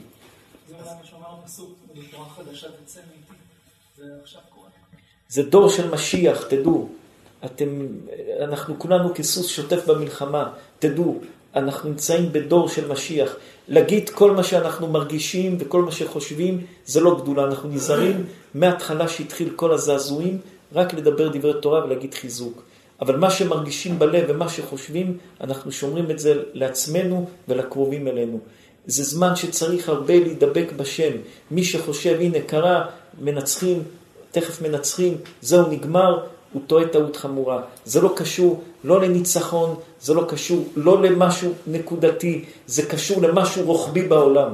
זה 5.29 5.43
דור 5.43 5.69
של 5.69 5.89
משיח, 5.89 6.43
תדעו. 6.47 6.89
אתם, 7.45 7.87
אנחנו 8.41 8.79
כולנו 8.79 9.13
כסוס 9.15 9.47
שוטף 9.47 9.85
במלחמה, 9.87 10.49
תדעו, 10.79 11.19
אנחנו 11.55 11.89
נמצאים 11.89 12.31
בדור 12.31 12.69
של 12.69 12.87
משיח. 12.87 13.35
להגיד 13.67 14.09
כל 14.09 14.31
מה 14.31 14.43
שאנחנו 14.43 14.87
מרגישים 14.87 15.57
וכל 15.59 15.81
מה 15.81 15.91
שחושבים, 15.91 16.65
זה 16.85 17.01
לא 17.01 17.21
גדולה. 17.21 17.43
אנחנו 17.43 17.69
נזהרים 17.69 18.25
מההתחלה 18.53 19.07
שהתחיל 19.07 19.49
כל 19.55 19.71
הזעזועים, 19.71 20.37
רק 20.73 20.93
לדבר 20.93 21.27
דברי 21.27 21.61
תורה 21.61 21.85
ולהגיד 21.85 22.13
חיזוק. 22.13 22.63
אבל 23.01 23.17
מה 23.17 23.31
שמרגישים 23.31 23.99
בלב 23.99 24.25
ומה 24.27 24.49
שחושבים, 24.49 25.17
אנחנו 25.41 25.71
שומרים 25.71 26.11
את 26.11 26.19
זה 26.19 26.33
לעצמנו 26.53 27.29
ולקרובים 27.47 28.07
אלינו. 28.07 28.39
זה 28.85 29.03
זמן 29.03 29.35
שצריך 29.35 29.89
הרבה 29.89 30.19
להידבק 30.19 30.71
בשם. 30.77 31.11
מי 31.51 31.63
שחושב, 31.63 32.17
הנה 32.19 32.41
קרה, 32.41 32.85
מנצחים, 33.21 33.83
תכף 34.31 34.61
מנצחים, 34.61 35.17
זהו 35.41 35.71
נגמר, 35.71 36.23
הוא 36.53 36.61
טועה 36.67 36.87
טעות 36.87 37.15
חמורה. 37.15 37.61
זה 37.85 38.01
לא 38.01 38.13
קשור 38.15 38.63
לא 38.83 39.01
לניצחון, 39.01 39.75
זה 40.01 40.13
לא 40.13 40.25
קשור 40.29 40.67
לא 40.75 41.01
למשהו 41.01 41.53
נקודתי, 41.67 42.45
זה 42.67 42.85
קשור 42.85 43.21
למשהו 43.21 43.63
רוחבי 43.63 44.01
בעולם. 44.01 44.53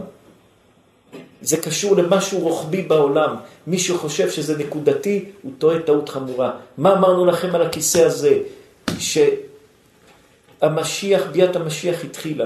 זה 1.41 1.58
קשור 1.58 1.95
למשהו 1.95 2.39
רוחבי 2.39 2.82
בעולם. 2.82 3.36
מי 3.68 3.80
שחושב 3.80 4.30
שזה 4.30 4.58
נקודתי, 4.58 5.26
הוא 5.41 5.52
טועה 5.58 5.80
טעות 5.80 6.10
חמורה. 6.10 6.52
מה 6.78 6.93
אמרנו 6.93 7.26
לכם 7.26 7.56
על 7.56 7.62
הכיסא 7.62 7.97
הזה? 7.97 8.38
שהמשיח, 10.62 11.24
ביאת 11.32 11.56
המשיח 11.56 12.04
התחילה. 12.04 12.45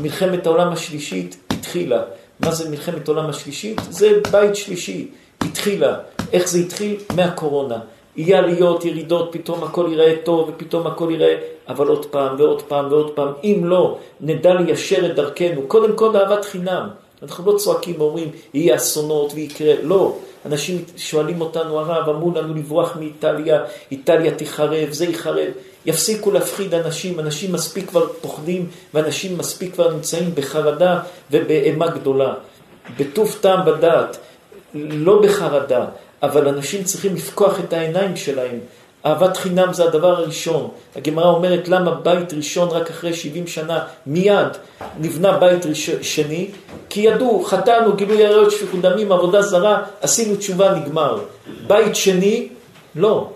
מלחמת 0.00 0.46
העולם 0.46 0.72
השלישית 0.72 1.36
התחילה. 1.50 2.02
מה 2.40 2.50
זה 2.54 2.70
מלחמת 2.70 3.08
העולם 3.08 3.30
השלישית? 3.30 3.80
זה 3.90 4.20
בית 4.30 4.56
שלישי. 4.56 5.08
התחילה. 5.40 5.98
איך 6.32 6.48
זה 6.48 6.58
התחיל? 6.58 6.96
מהקורונה. 7.16 7.78
יהיה 8.16 8.38
עליות, 8.38 8.84
ירידות, 8.84 9.28
פתאום 9.32 9.64
הכל 9.64 9.86
ייראה 9.90 10.14
טוב 10.24 10.48
ופתאום 10.48 10.86
הכל 10.86 11.08
ייראה, 11.10 11.36
אבל 11.68 11.86
עוד 11.86 12.06
פעם 12.06 12.36
ועוד 12.38 12.62
פעם 12.62 12.92
ועוד 12.92 13.10
פעם. 13.10 13.32
אם 13.44 13.60
לא, 13.64 13.98
נדע 14.20 14.54
ליישר 14.54 15.06
את 15.06 15.14
דרכנו. 15.14 15.62
קודם 15.68 15.96
כל 15.96 16.16
אהבת 16.16 16.44
חינם. 16.44 16.88
אנחנו 17.22 17.52
לא 17.52 17.58
צועקים 17.58 17.94
ואומרים, 17.98 18.30
יהיה 18.54 18.76
אסונות 18.76 19.32
ויקרה, 19.34 19.74
לא. 19.82 20.16
אנשים 20.46 20.84
שואלים 20.96 21.40
אותנו, 21.40 21.78
הרב, 21.78 22.08
אמרו 22.08 22.32
לנו 22.34 22.54
לברוח 22.54 22.96
מאיטליה, 22.96 23.64
איטליה 23.90 24.34
תיחרב, 24.34 24.88
זה 24.90 25.04
ייחרב. 25.04 25.48
יפסיקו 25.86 26.30
להפחיד 26.30 26.74
אנשים, 26.74 27.20
אנשים 27.20 27.52
מספיק 27.52 27.88
כבר 27.88 28.06
פוחדים, 28.20 28.66
ואנשים 28.94 29.38
מספיק 29.38 29.74
כבר 29.74 29.94
נמצאים 29.94 30.30
בחרדה 30.34 31.00
ובאימה 31.30 31.88
גדולה. 31.88 32.34
בטוב 32.98 33.38
טעם 33.40 33.66
בדעת, 33.66 34.18
לא 34.74 35.22
בחרדה, 35.22 35.84
אבל 36.26 36.48
אנשים 36.48 36.84
צריכים 36.84 37.14
לפקוח 37.14 37.60
את 37.60 37.72
העיניים 37.72 38.16
שלהם. 38.16 38.58
אהבת 39.06 39.36
חינם 39.36 39.72
זה 39.72 39.84
הדבר 39.84 40.16
הראשון. 40.16 40.68
הגמרא 40.96 41.28
אומרת 41.28 41.68
למה 41.68 41.90
בית 41.90 42.34
ראשון 42.34 42.68
רק 42.68 42.90
אחרי 42.90 43.14
70 43.14 43.46
שנה 43.46 43.84
מיד 44.06 44.48
נבנה 45.00 45.38
בית 45.38 45.66
ראש... 45.66 45.90
שני? 45.90 46.50
כי 46.88 47.00
ידעו, 47.00 47.44
חטאנו, 47.44 47.96
גילוי 47.96 48.24
עריות, 48.24 48.50
שפיכות 48.50 48.80
דמים, 48.80 49.12
עבודה 49.12 49.42
זרה, 49.42 49.82
עשינו 50.00 50.36
תשובה, 50.36 50.74
נגמר. 50.74 51.18
בית 51.66 51.96
שני, 51.96 52.48
לא. 52.94 53.30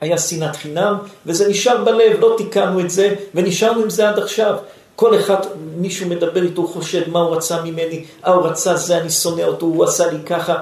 היה 0.00 0.18
שנאת 0.18 0.56
חינם, 0.56 0.96
וזה 1.26 1.48
נשאר 1.48 1.84
בלב, 1.84 2.20
לא 2.20 2.34
תיקנו 2.38 2.80
את 2.80 2.90
זה, 2.90 3.14
ונשארנו 3.34 3.82
עם 3.82 3.90
זה 3.90 4.08
עד 4.08 4.18
עכשיו. 4.18 4.56
כל 4.96 5.20
אחד, 5.20 5.36
מישהו 5.76 6.08
מדבר 6.08 6.42
איתו, 6.42 6.66
חושד 6.66 7.08
מה 7.08 7.20
הוא 7.20 7.36
רצה 7.36 7.62
ממני, 7.62 8.04
אה, 8.26 8.32
הוא 8.32 8.46
רצה 8.46 8.76
זה, 8.76 8.98
אני 8.98 9.10
שונא 9.10 9.42
אותו, 9.42 9.66
הוא 9.66 9.84
עשה 9.84 10.10
לי 10.10 10.18
ככה. 10.26 10.54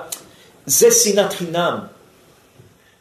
זה 0.67 0.91
שנאת 0.91 1.33
חינם. 1.33 1.79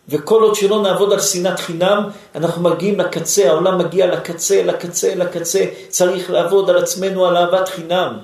וכל 0.10 0.42
עוד 0.42 0.56
שלא 0.56 0.82
נעבוד 0.82 1.14
על 1.14 1.20
שנאת 1.20 1.60
חינם, 1.60 2.10
אנחנו 2.36 2.62
מגיעים 2.62 3.00
לקצה, 3.00 3.50
העולם 3.50 3.78
מגיע 3.78 4.08
לקצה, 4.08 4.64
לקצה, 4.64 5.16
לקצה. 5.16 5.66
צריך 5.90 6.30
לעבוד 6.30 6.70
על 6.70 6.78
עצמנו 6.78 7.26
על 7.26 7.38
אהבת 7.38 7.70
חינם. 7.70 8.18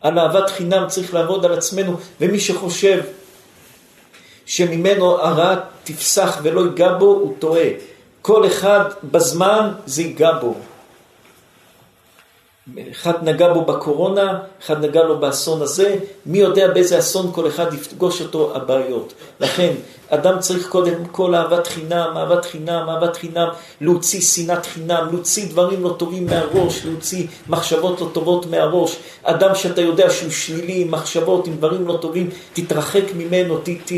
על 0.00 0.18
אהבת 0.18 0.50
חינם 0.50 0.84
צריך 0.88 1.14
לעבוד 1.14 1.44
על 1.44 1.52
עצמנו, 1.52 1.96
ומי 2.20 2.40
שחושב 2.40 3.00
שממנו 4.46 5.20
הרע 5.20 5.56
תפסח 5.84 6.38
ולא 6.42 6.60
ייגע 6.60 6.92
בו, 6.92 7.06
הוא 7.06 7.34
טועה. 7.38 7.68
כל 8.22 8.46
אחד 8.46 8.84
בזמן 9.04 9.72
זה 9.86 10.02
ייגע 10.02 10.32
בו. 10.32 10.54
אחד 12.90 13.28
נגע 13.28 13.52
בו 13.52 13.64
בקורונה, 13.64 14.38
אחד 14.64 14.84
נגע 14.84 15.02
לו 15.02 15.18
באסון 15.18 15.62
הזה, 15.62 15.96
מי 16.26 16.38
יודע 16.38 16.68
באיזה 16.68 16.98
אסון 16.98 17.30
כל 17.32 17.48
אחד 17.48 17.74
יפגוש 17.74 18.22
אותו 18.22 18.52
הבעיות. 18.56 19.12
לכן, 19.40 19.72
אדם 20.08 20.38
צריך 20.38 20.68
קודם 20.68 21.04
כל 21.12 21.34
אהבת 21.34 21.66
חינם, 21.66 22.12
אהבת 22.16 22.44
חינם, 22.44 22.88
אהבת 22.88 23.16
חינם, 23.16 23.48
להוציא 23.80 24.20
שנאת 24.20 24.66
חינם, 24.66 25.08
להוציא 25.10 25.48
דברים 25.50 25.82
לא 25.82 25.94
טובים 25.98 26.26
מהראש, 26.26 26.84
להוציא 26.84 27.26
מחשבות 27.48 28.00
לא 28.00 28.08
טובות 28.12 28.46
מהראש. 28.46 28.96
אדם 29.22 29.54
שאתה 29.54 29.80
יודע 29.80 30.10
שהוא 30.10 30.30
שלילי 30.30 30.82
עם 30.82 30.90
מחשבות, 30.90 31.46
עם 31.46 31.56
דברים 31.56 31.86
לא 31.86 31.98
טובים, 32.00 32.30
תתרחק 32.52 33.04
ממנו, 33.16 33.58
ת, 33.58 33.68
ת, 33.68 33.92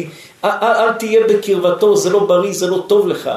אל, 0.45 0.51
אל, 0.63 0.93
תהיה 0.93 1.21
בקרבתו, 1.29 1.97
זה 1.97 2.11
לא 2.11 2.27
בריא, 2.27 2.53
זה 2.53 2.67
לא 2.67 2.85
טוב 2.87 3.09
לך. 3.09 3.31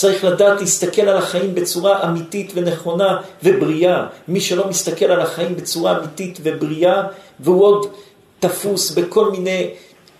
צריך 0.00 0.24
לדעת 0.24 0.60
להסתכל 0.60 1.02
על 1.02 1.16
החיים 1.16 1.54
בצורה 1.54 2.04
אמיתית 2.04 2.52
ונכונה 2.54 3.20
ובריאה. 3.42 4.06
מי 4.28 4.40
שלא 4.40 4.68
מסתכל 4.68 5.04
על 5.04 5.20
החיים 5.20 5.56
בצורה 5.56 5.98
אמיתית 5.98 6.38
ובריאה, 6.42 7.02
והוא 7.40 7.64
עוד 7.64 7.86
תפוס 8.40 8.90
בכל 8.90 9.30
מיני 9.30 9.70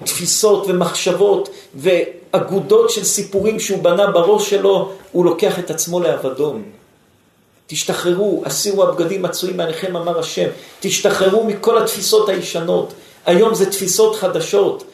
תפיסות 0.04 0.64
ומחשבות 0.68 1.48
ואגודות 1.74 2.90
של 2.90 3.04
סיפורים 3.04 3.60
שהוא 3.60 3.82
בנה 3.82 4.06
בראש 4.06 4.50
שלו, 4.50 4.92
הוא 5.12 5.24
לוקח 5.24 5.58
את 5.58 5.70
עצמו 5.70 6.00
לאבדון. 6.00 6.62
תשתחררו, 7.66 8.42
הסירו 8.46 8.82
הבגדים 8.82 9.22
מצויים 9.22 9.56
מעליכם, 9.56 9.96
אמר 9.96 10.18
השם. 10.18 10.48
תשתחררו 10.80 11.44
מכל 11.44 11.78
התפיסות 11.78 12.28
הישנות. 12.28 12.92
היום 13.26 13.54
זה 13.54 13.70
תפיסות 13.70 14.16
חדשות. 14.16 14.84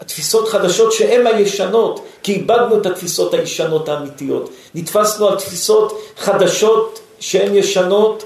התפיסות 0.00 0.48
חדשות 0.48 0.92
שהן 0.92 1.26
הישנות, 1.26 2.06
כי 2.22 2.32
איבדנו 2.32 2.80
את 2.80 2.86
התפיסות 2.86 3.34
הישנות 3.34 3.88
האמיתיות. 3.88 4.50
נתפסנו 4.74 5.28
על 5.28 5.38
תפיסות 5.38 6.00
חדשות 6.16 7.00
שהן 7.20 7.54
ישנות, 7.54 8.24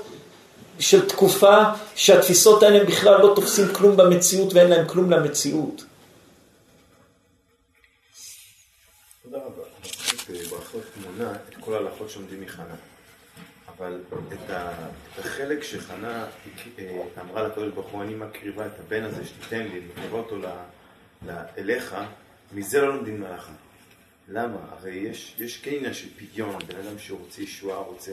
של 0.79 1.09
תקופה 1.09 1.63
שהתפיסות 1.95 2.63
האלה 2.63 2.85
בכלל 2.85 3.21
לא 3.23 3.33
תופסים 3.37 3.69
כלום 3.75 3.97
במציאות 3.97 4.55
ואין 4.55 4.71
להם 4.71 4.89
כלום 4.89 5.11
למציאות. 5.11 5.85
ברכות 10.51 10.83
מונה 10.97 11.33
את 11.49 11.55
כל 11.61 11.75
ההלכות 11.75 12.11
שעומדים 12.11 12.41
מחנה. 12.41 12.75
אבל 13.79 14.01
את 14.33 14.51
החלק 15.19 15.63
שחנה 15.63 16.27
אה, 16.79 17.03
אמרה 17.21 17.49
לקדוש 17.49 17.73
ברוך 17.75 17.87
הוא, 17.87 18.03
אני 18.03 18.15
מקריבה 18.15 18.67
את 18.67 18.73
הבן 18.87 19.05
הזה 19.05 19.25
שתיתן 19.25 19.63
לי, 19.63 19.81
מקריבה 19.81 20.19
אותו 20.19 20.37
אליך, 21.59 21.97
מזה 22.55 22.81
לא 22.81 22.95
לומדים 22.97 23.21
מלאכה. 23.21 23.53
למה? 24.29 24.57
הרי 24.71 24.95
יש, 24.95 25.35
יש 25.39 25.57
כן 25.57 25.71
עניין 25.77 25.95
של 25.95 26.09
פדיון, 26.19 26.59
בן 26.69 26.77
אדם 26.77 26.99
שרוצה 26.99 27.43
ישועה, 27.43 27.79
רוצה, 27.79 28.13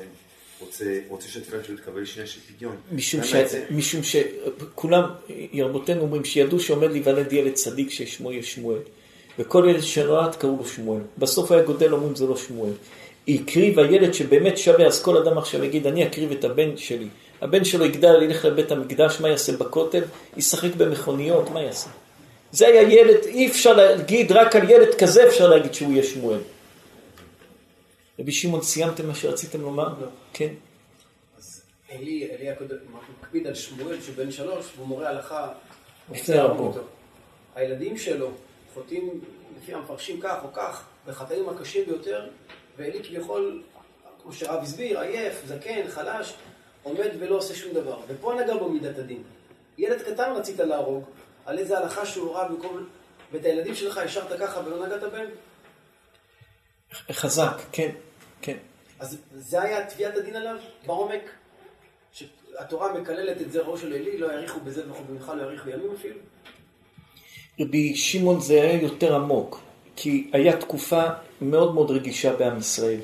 רוצה, 0.60 1.00
רוצה 1.08 1.28
שהתפילה 1.28 1.64
שלו 1.64 1.78
תקבל 1.78 2.06
שנייה 2.06 2.28
של 2.28 2.40
פדיון. 2.40 2.76
משום, 2.92 3.24
ש... 3.24 3.34
משום 3.72 4.02
שכולם, 4.04 5.04
ירבותינו 5.30 6.02
אומרים 6.02 6.26
שידעו 6.26 6.60
שעומד 6.60 6.92
להיוולד 6.92 7.34
ילד 7.34 7.54
צדיק 7.54 7.90
ששמו 7.90 8.32
יהיה 8.32 8.44
שמואל. 8.44 8.80
וכל 9.40 9.66
ילד 9.70 9.82
שנולד 9.82 10.36
קראו 10.36 10.58
לו 10.58 10.66
שמואל. 10.66 11.02
בסוף 11.18 11.52
היה 11.52 11.64
גודל 11.64 11.94
אומרים 11.94 12.16
זה 12.16 12.28
לא 12.28 12.38
שמואל. 12.38 12.72
הקריב 13.28 13.80
הילד 13.80 14.14
שבאמת 14.14 14.58
שווה, 14.58 14.86
אז 14.86 15.04
כל 15.04 15.18
אדם 15.18 15.38
עכשיו 15.38 15.64
יגיד, 15.64 15.88
אני 15.88 16.08
אקריב 16.08 16.32
את 16.32 16.44
הבן 16.44 16.78
שלי. 16.78 17.08
הבן 17.42 17.64
שלו 17.64 17.86
יגדל, 17.86 18.24
ילך 18.24 18.46
לבית 18.46 18.72
המקדש, 18.72 19.22
מה 19.22 19.30
יעשה 19.30 19.58
בכותל? 19.58 20.04
ישחק 20.38 20.76
במכוניות, 20.76 21.50
מה 21.50 21.62
יעשה? 21.62 21.90
זה 22.52 22.68
היה 22.68 22.82
ילד, 22.82 23.26
אי 23.26 23.48
אפשר 23.48 23.74
להגיד, 23.74 24.32
רק 24.32 24.56
על 24.56 24.70
ילד 24.70 24.96
כזה 25.00 25.28
אפשר 25.28 25.48
להגיד 25.48 25.74
שהוא 25.74 25.92
יהיה 25.92 26.04
שמואל. 26.04 26.40
רבי 28.20 28.32
שמעון, 28.32 28.62
סיימתם 28.62 29.08
מה 29.08 29.16
שרציתם 29.16 29.62
לומר? 29.62 29.88
לא. 30.02 30.08
כן. 30.34 30.54
אז 31.38 31.62
אלי, 31.92 32.28
אלי 32.32 32.50
הקודם, 32.50 32.76
מקפיד 33.22 33.48
על 33.48 33.56
שמואל 33.56 34.02
שבן 34.02 34.32
שלוש, 34.32 34.66
והוא 34.76 34.88
מורה 34.88 35.10
הלכה. 35.10 35.48
לפני 36.12 36.36
רבו. 36.36 36.74
הילדים 37.56 37.98
שלו 37.98 38.32
חוטאים, 38.74 39.22
לפי 39.62 39.74
המפרשים 39.74 40.20
כך 40.22 40.44
או 40.44 40.54
כך, 40.54 40.86
בחטאים 41.08 41.50
הקשים 41.50 41.86
ביותר, 41.86 42.30
ואלי 42.78 43.04
כביכול, 43.04 43.62
כמו 44.24 44.34
שרב 44.34 44.64
הסביר, 44.64 45.00
עייף, 45.00 45.42
זקן, 45.48 45.88
חלש, 45.88 46.34
עומד 46.84 47.10
ולא 47.20 47.38
עושה 47.38 47.56
שום 47.56 47.74
דבר. 47.74 48.00
ופה 48.08 48.34
נגע 48.44 48.58
בו 48.58 48.70
מידת 48.70 48.98
הדין. 48.98 49.24
ילד 49.78 50.02
קטן 50.02 50.34
רצית 50.36 50.60
להרוג, 50.60 51.04
על 51.52 51.60
איזה 51.60 51.78
הלכה 51.78 52.06
שהוא 52.06 52.36
ראה 52.36 52.48
במקום... 52.48 52.86
ואת 53.32 53.46
הילדים 53.46 53.76
שלך 53.76 53.98
השארת 53.98 54.40
ככה 54.40 54.60
ולא 54.66 54.86
נגעת 54.86 55.04
בהם? 55.12 55.28
חזק, 57.12 57.62
כן, 57.72 57.92
כן. 58.42 58.58
אז 59.00 59.18
זה 59.32 59.62
היה 59.62 59.90
תביעת 59.90 60.18
הדין 60.18 60.36
עליו, 60.36 60.56
בעומק? 60.86 61.30
שהתורה 62.14 62.94
מקללת 62.94 63.42
את 63.42 63.52
זרעו 63.52 63.78
של 63.78 63.94
עלי, 63.94 64.18
לא 64.18 64.34
יאריכו 64.34 64.60
בזה 64.60 64.84
ובמיכל 64.92 65.34
לא 65.34 65.42
יאריכו 65.42 65.66
בימים 65.66 65.92
אפילו? 66.00 66.16
רבי 67.60 67.96
שמעון 67.96 68.40
זה 68.40 68.54
היה 68.54 68.82
יותר 68.82 69.16
עמוק, 69.16 69.62
כי 69.96 70.30
היה 70.34 70.58
תקופה 70.58 71.04
מאוד 71.42 71.74
מאוד 71.74 71.92
רגישה 71.92 72.36
בעם 72.36 72.58
ישראל. 72.58 73.00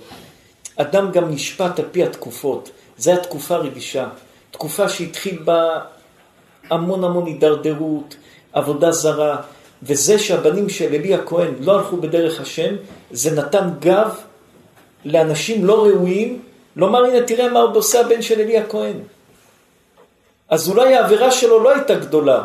אדם 0.76 1.12
גם 1.12 1.30
נשפט 1.30 1.80
על 1.80 1.86
פי 1.92 2.04
התקופות, 2.04 2.72
זו 2.98 3.12
הייתה 3.12 3.24
תקופה 3.24 3.58
רגישה, 3.58 4.10
תקופה 4.52 4.90
שהתחיל 4.90 5.40
בה 5.44 5.80
המון 6.70 7.04
המון 7.04 7.26
הידרדרות, 7.26 8.16
עבודה 8.58 8.92
זרה, 8.92 9.36
וזה 9.84 10.20
שהבנים 10.20 10.70
של 10.70 10.94
אלי 10.94 11.14
הכהן 11.14 11.54
לא 11.60 11.76
הלכו 11.76 11.98
בדרך 11.98 12.42
השם, 12.42 12.76
זה 13.12 13.32
נתן 13.32 13.70
גב 13.80 14.16
לאנשים 15.06 15.66
לא 15.66 15.86
ראויים, 15.86 16.42
לומר 16.76 17.06
הנה 17.06 17.22
תראה 17.22 17.50
מה 17.50 17.60
עוד 17.60 17.76
עושה 17.76 18.00
הבן 18.00 18.22
של 18.22 18.40
אלי 18.40 18.58
הכהן. 18.58 19.00
אז 20.50 20.70
אולי 20.70 20.96
העבירה 20.96 21.32
שלו 21.32 21.64
לא 21.64 21.74
הייתה 21.74 21.96
גדולה, 21.96 22.44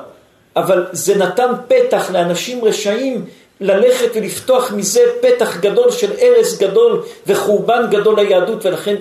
אבל 0.56 0.86
זה 0.92 1.16
נתן 1.16 1.52
פתח 1.68 2.10
לאנשים 2.10 2.64
רשעים 2.64 3.24
ללכת 3.60 4.08
ולפתוח 4.14 4.72
מזה 4.72 5.00
פתח 5.20 5.56
גדול 5.60 5.90
של 5.90 6.12
הרס 6.20 6.58
גדול 6.58 7.02
וחורבן 7.26 7.86
גדול 7.90 8.20
ליהדות, 8.20 8.66
ולכן 8.66 8.96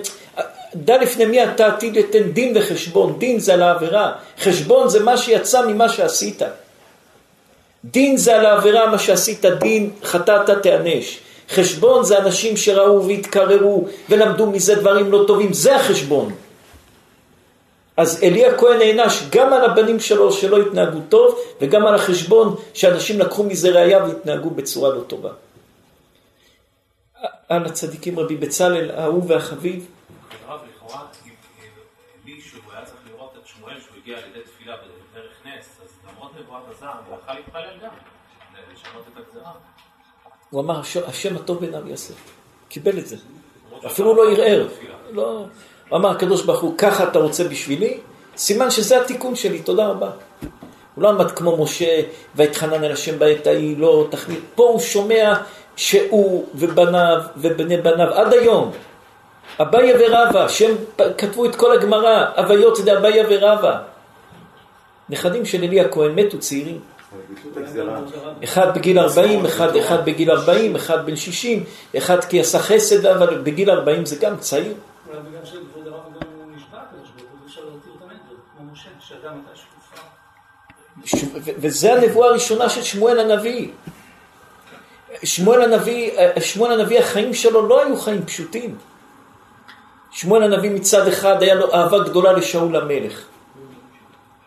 דע 0.74 0.98
לפני 0.98 1.24
מי 1.24 1.44
אתה 1.44 1.66
עתיד 1.66 1.98
לתן 1.98 2.22
דין 2.22 2.52
וחשבון, 2.56 3.18
דין 3.18 3.38
זה 3.40 3.54
על 3.54 3.62
העבירה, 3.62 4.12
חשבון 4.40 4.88
זה 4.88 5.00
מה 5.00 5.16
שיצא 5.16 5.66
ממה 5.66 5.88
שעשית. 5.88 6.42
דין 7.84 8.16
זה 8.16 8.36
על 8.36 8.46
העבירה 8.46 8.90
מה 8.90 8.98
שעשית, 8.98 9.44
דין 9.44 9.90
חטאת 10.04 10.62
תיענש. 10.62 11.18
חשבון 11.50 12.04
זה 12.04 12.18
אנשים 12.18 12.56
שראו 12.56 13.06
והתקררו 13.06 13.86
ולמדו 14.08 14.46
מזה 14.46 14.74
דברים 14.74 15.12
לא 15.12 15.24
טובים, 15.26 15.52
זה 15.52 15.76
החשבון. 15.76 16.32
אז 17.96 18.22
אלי 18.22 18.46
הכהן 18.46 18.78
נענש 18.78 19.22
גם 19.30 19.52
על 19.52 19.64
הבנים 19.64 20.00
שלו 20.00 20.32
שלא 20.32 20.56
התנהגו 20.56 20.98
טוב, 21.08 21.38
וגם 21.60 21.86
על 21.86 21.94
החשבון 21.94 22.56
שאנשים 22.74 23.20
לקחו 23.20 23.44
מזה 23.44 23.70
ראייה 23.70 24.04
והתנהגו 24.04 24.50
בצורה 24.50 24.94
לא 24.94 25.00
טובה. 25.00 25.30
על 27.48 27.66
הצדיקים 27.66 28.18
רבי 28.18 28.36
בצלאל, 28.36 28.90
האהוב 28.90 29.30
והחביב. 29.30 29.86
הוא 40.52 40.60
אמר, 40.60 40.80
השם 41.06 41.36
הטוב 41.36 41.58
בעיניו 41.60 41.88
יעשה. 41.88 42.14
קיבל 42.68 42.98
את 42.98 43.06
זה. 43.06 43.16
אפילו 43.86 44.14
לא 44.14 44.30
ערער. 44.30 44.68
לא... 45.12 45.44
הוא 45.88 45.98
אמר, 45.98 46.10
הקדוש 46.10 46.42
ברוך 46.42 46.60
הוא, 46.60 46.74
ככה 46.78 47.04
אתה 47.04 47.18
רוצה 47.18 47.44
בשבילי? 47.44 47.98
סימן 48.36 48.70
שזה 48.70 49.00
התיקון 49.00 49.34
שלי, 49.34 49.58
תודה 49.58 49.86
רבה. 49.86 50.10
הוא 50.94 51.02
לא 51.02 51.08
עמד 51.08 51.30
כמו 51.30 51.64
משה, 51.64 52.00
ויתחנן 52.36 52.84
אל 52.84 52.92
השם 52.92 53.18
בעת 53.18 53.46
ההיא, 53.46 53.78
לא 53.78 54.06
תחמיא. 54.10 54.36
פה 54.54 54.62
הוא 54.62 54.80
שומע 54.80 55.34
שהוא 55.76 56.46
ובניו 56.54 57.20
ובני 57.36 57.76
בניו, 57.76 58.14
עד 58.14 58.32
היום. 58.32 58.70
אביה 59.60 59.96
ורבא, 60.00 60.48
שהם 60.48 60.74
כתבו 61.18 61.44
את 61.46 61.56
כל 61.56 61.72
הגמרא, 61.72 62.24
אביות 62.34 62.76
זה 62.76 62.98
אביה 62.98 63.24
ורבא. 63.28 63.78
נכדים 65.08 65.44
של 65.44 65.64
אלי 65.64 65.80
הכהן 65.80 66.14
מתו 66.14 66.38
צעירים. 66.38 66.80
אחד 68.44 68.74
בגיל 68.74 68.98
40, 68.98 69.46
אחד, 69.46 69.76
אחד 69.76 70.04
בגיל 70.04 70.30
40, 70.30 70.76
אחד 70.76 71.06
בן 71.06 71.16
60, 71.16 71.64
אחד 71.98 72.24
כי 72.24 72.40
עשה 72.40 72.58
חסד, 72.58 73.06
אבל 73.06 73.38
בגיל 73.38 73.70
40 73.70 74.06
זה 74.06 74.16
גם 74.16 74.36
צעיר. 74.36 74.74
אולי 75.08 75.20
בגלל 75.28 75.44
שכבוד 75.44 75.86
הרב 75.86 76.02
גם 76.14 76.20
נשבע 76.56 76.78
הקדוש 76.78 77.08
ברוך 77.16 77.30
הוא, 77.30 77.38
אפשר 77.46 77.60
להתיר 77.60 77.92
את 77.96 78.02
הנדר, 78.02 78.36
כמו 78.56 78.72
משה, 78.72 78.88
שאדם 79.00 79.34
הייתה 79.34 79.50
שקופה. 79.54 80.02
וזה 81.58 81.92
הנבואה 81.92 82.28
הראשונה 82.28 82.68
של 82.68 82.82
שמואל 82.82 83.20
הנביא. 83.20 83.68
שמואל 85.24 85.62
הנביא, 85.62 86.10
שמואל 86.40 86.80
הנביא, 86.80 86.98
החיים 86.98 87.34
שלו 87.34 87.68
לא 87.68 87.82
היו 87.82 87.96
חיים 87.96 88.26
פשוטים. 88.26 88.76
שמואל 90.10 90.42
הנביא 90.42 90.70
מצד 90.70 91.08
אחד 91.08 91.42
היה 91.42 91.54
לו 91.54 91.74
אהבה 91.74 91.98
גדולה 91.98 92.32
לשאול 92.32 92.76
המלך. 92.76 93.31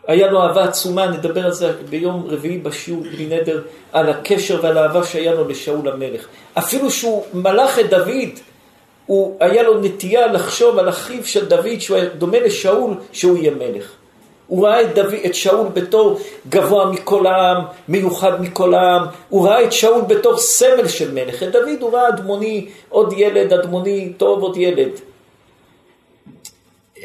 היה 0.06 0.30
לו 0.30 0.42
אהבה 0.42 0.64
עצומה, 0.64 1.06
נדבר 1.06 1.44
על 1.44 1.52
זה 1.52 1.72
ביום 1.90 2.26
רביעי 2.28 2.58
בשיעור 2.58 3.02
בלי 3.02 3.26
נדר, 3.26 3.62
על 3.92 4.08
הקשר 4.08 4.60
ועל 4.62 4.78
האהבה 4.78 5.04
שהיה 5.04 5.34
לו 5.34 5.48
לשאול 5.48 5.88
המלך. 5.88 6.26
אפילו 6.58 6.90
שהוא 6.90 7.24
מלך 7.34 7.78
את 7.78 7.90
דוד, 7.90 8.30
הוא, 9.06 9.36
היה 9.40 9.62
לו 9.62 9.80
נטייה 9.80 10.26
לחשוב 10.26 10.78
על 10.78 10.88
אחיו 10.88 11.24
של 11.24 11.44
דוד, 11.44 11.78
שהוא 11.78 11.96
היה 11.96 12.08
דומה 12.08 12.40
לשאול, 12.40 12.94
שהוא 13.12 13.36
יהיה 13.36 13.50
מלך. 13.50 13.92
הוא 14.46 14.66
ראה 14.66 14.82
את, 14.82 14.94
דוד, 14.94 15.14
את 15.26 15.34
שאול 15.34 15.68
בתור 15.72 16.18
גבוה 16.48 16.90
מכל 16.90 17.26
העם, 17.26 17.64
מיוחד 17.88 18.40
מכל 18.40 18.74
העם, 18.74 19.06
הוא 19.28 19.48
ראה 19.48 19.64
את 19.64 19.72
שאול 19.72 20.00
בתור 20.00 20.38
סמל 20.38 20.88
של 20.88 21.14
מלך. 21.14 21.42
את 21.42 21.52
דוד 21.52 21.80
הוא 21.80 21.92
ראה 21.92 22.08
אדמוני, 22.08 22.68
עוד 22.88 23.14
ילד, 23.16 23.52
אדמוני, 23.52 24.12
טוב, 24.16 24.42
עוד 24.42 24.56
ילד. 24.56 24.90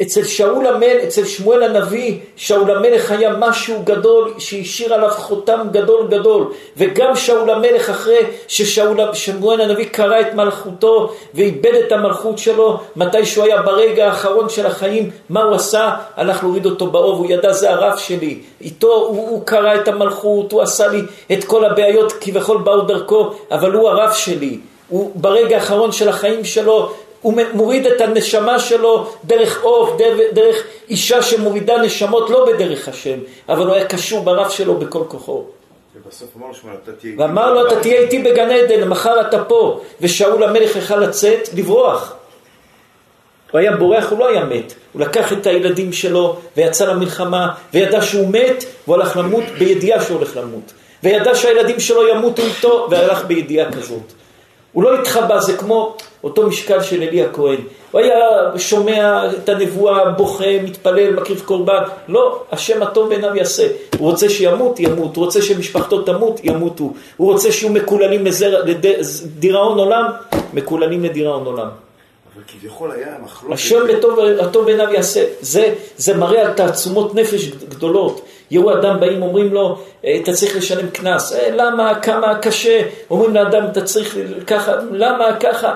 אצל 0.02 0.24
שאול 0.24 0.68
המלך, 0.68 1.04
אצל 1.04 1.26
שמואל 1.26 1.64
הנביא, 1.64 2.18
שאול 2.36 2.72
המלך 2.72 3.12
היה 3.12 3.34
משהו 3.40 3.82
גדול 3.84 4.34
שהשאיר 4.38 4.94
עליו 4.94 5.10
חותם 5.10 5.68
גדול 5.72 6.08
גדול. 6.10 6.54
וגם 6.78 7.16
שאול 7.16 7.50
המלך 7.50 7.90
אחרי 7.90 8.20
ששאול, 8.48 8.98
שמואל 9.14 9.62
הנביא 9.62 9.86
קרא 9.86 10.20
את 10.22 10.34
מלכותו 10.34 11.14
ואיבד 11.34 11.76
את 11.76 11.92
המלכות 11.92 12.38
שלו 12.38 12.80
מתי 12.96 13.26
שהוא 13.26 13.46
היה 13.46 13.62
ברגע 13.62 14.08
האחרון 14.08 14.50
של 14.50 14.66
החיים 14.66 15.10
מה 15.30 15.44
הוא 15.44 15.56
עשה? 15.56 15.96
הלך 16.16 16.44
להוריד 16.44 16.66
אותו 16.66 16.88
באוב, 16.88 17.20
הוא 17.20 17.28
ידע 17.30 17.54
זה 17.54 17.72
הרב 17.72 17.98
שלי. 17.98 18.40
איתו 18.62 18.94
הוא, 18.94 19.30
הוא 19.30 19.46
קרא 19.46 19.76
את 19.76 19.88
המלכות, 19.88 20.52
הוא 20.52 20.62
עשה 20.62 20.88
לי 20.88 21.02
את 21.34 21.44
כל 21.44 21.66
הבעיות 21.66 22.14
כביכול 22.22 22.58
באו 22.58 22.82
דרכו 22.82 23.30
אבל 23.52 23.72
הוא 23.72 23.90
הרב 23.90 24.14
שלי. 24.14 24.60
הוא 24.90 25.12
ברגע 25.16 25.56
האחרון 25.56 25.92
של 25.92 26.10
החיים 26.10 26.46
שלו 26.46 26.92
הוא 27.22 27.34
מוריד 27.54 27.88
את 27.88 28.02
הנשמה 28.02 28.60
שלו 28.60 29.12
דרך 29.24 29.64
עוף, 29.64 29.98
דרך, 29.98 30.20
דרך 30.34 30.64
אישה 30.90 31.22
שמורידה 31.22 31.82
נשמות 31.82 32.30
לא 32.30 32.46
בדרך 32.46 32.88
השם, 32.88 33.20
אבל 33.50 33.66
הוא 33.66 33.74
היה 33.74 33.86
קשור 33.86 34.24
ברב 34.24 34.50
שלו 34.50 34.76
בכל 34.76 35.04
כוחו. 35.08 35.46
ובסוף 35.96 36.30
אמר 36.38 36.48
לו 36.48 36.54
שמואל, 36.54 36.76
אתה 36.84 36.92
תהיה 36.92 37.14
ואמר 37.18 37.54
לו, 37.54 37.68
אתה 37.68 37.82
תהיה 37.82 38.02
איתי 38.02 38.20
בגן 38.20 38.50
עדן, 38.50 38.88
מחר 38.88 39.22
אתה 39.22 39.44
פה. 39.44 39.82
ושאול 40.02 40.44
המלך 40.44 40.76
יכל 40.76 40.96
לצאת, 40.96 41.50
לברוח. 41.56 42.14
הוא 43.52 43.60
היה 43.60 43.76
בורח, 43.76 44.10
הוא 44.10 44.20
לא 44.20 44.28
היה 44.28 44.46
מת. 44.46 44.74
הוא 44.94 45.02
לקח 45.02 45.34
את 45.34 45.48
הילדים 45.48 45.94
שלו 45.94 46.36
ויצא 46.58 46.86
למלחמה, 46.86 47.54
וידע 47.74 48.02
שהוא 48.02 48.30
מת, 48.30 48.64
והוא 48.88 48.96
הלך 48.96 49.18
למות 49.18 49.44
בידיעה 49.60 50.04
שהוא 50.04 50.18
הולך 50.18 50.38
למות. 50.38 50.74
וידע 51.04 51.36
שהילדים 51.36 51.80
שלו 51.80 52.08
ימותו 52.08 52.42
איתו, 52.42 52.88
והלך 52.92 53.26
בידיעה 53.26 53.72
כזאת. 53.72 54.14
הוא 54.72 54.84
לא 54.84 55.02
התחבא, 55.02 55.40
זה 55.40 55.58
כמו 55.58 55.96
אותו 56.24 56.48
משקל 56.48 56.82
של 56.82 57.02
אלי 57.02 57.24
הכהן. 57.24 57.58
הוא 57.92 58.02
היה 58.02 58.18
שומע 58.58 59.32
את 59.34 59.50
הנבואה, 59.50 60.10
בוכה, 60.10 60.62
מתפלל, 60.64 61.14
מקריב 61.14 61.42
קורבן. 61.46 61.84
לא, 62.08 62.44
השם 62.52 62.84
הטוב 62.84 63.10
בעיניו 63.10 63.36
יעשה. 63.36 63.68
הוא 63.98 64.12
רוצה 64.12 64.30
שימות, 64.30 64.80
ימות. 64.80 65.16
הוא 65.16 65.26
רוצה 65.26 65.42
שמשפחתו 65.42 66.02
תמות, 66.02 66.40
ימותו. 66.44 66.94
הוא 67.18 67.32
רוצה 67.32 67.52
שיהיו 67.52 67.74
מקוללים 67.74 68.24
לדיראון 68.66 69.78
עולם, 69.78 70.06
מקוללים 70.54 71.04
לדיראון 71.04 71.46
עולם. 71.46 71.68
אבל 72.36 72.44
כביכול 72.48 72.92
היה 72.92 73.16
מחלוקת. 73.24 73.54
השם 73.54 73.80
הטוב 74.40 74.66
בעיניו 74.66 74.94
יעשה. 74.94 75.24
זה, 75.42 75.74
זה 75.98 76.18
מראה 76.18 76.42
על 76.42 76.54
תעצומות 76.54 77.16
נפש 77.16 77.48
גדולות. 77.48 78.22
יראו 78.52 78.74
אדם 78.74 79.00
באים, 79.00 79.22
אומרים 79.22 79.54
לו, 79.54 79.80
אתה 80.00 80.34
צריך 80.34 80.56
לשלם 80.56 80.90
קנס. 80.90 81.34
אה, 81.34 81.50
למה, 81.56 82.00
כמה 82.02 82.40
קשה? 82.40 82.82
אומרים 83.10 83.34
לאדם, 83.34 83.66
אתה 83.72 83.82
צריך 83.82 84.18
ככה, 84.48 84.76
למה 84.92 85.36
ככה? 85.40 85.74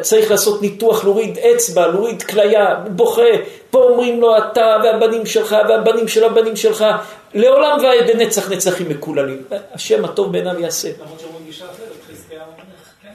צריך 0.00 0.30
לעשות 0.30 0.62
ניתוח, 0.62 1.04
להוריד 1.04 1.38
אצבע, 1.38 1.86
להוריד 1.86 2.22
כליה, 2.22 2.74
בוכה. 2.88 3.22
פה 3.70 3.82
אומרים 3.82 4.20
לו, 4.20 4.38
אתה 4.38 4.76
והבנים 4.84 5.26
שלך 5.26 5.56
והבנים 5.68 6.08
של 6.08 6.24
הבנים 6.24 6.56
שלך, 6.56 6.84
לעולם 7.34 7.78
ועד 7.82 8.10
נצח 8.16 8.50
נצחים 8.50 8.88
מקוללים. 8.88 9.42
השם 9.72 10.04
הטוב 10.04 10.32
בעיניו 10.32 10.60
יעשה. 10.60 10.88
כן. 13.02 13.08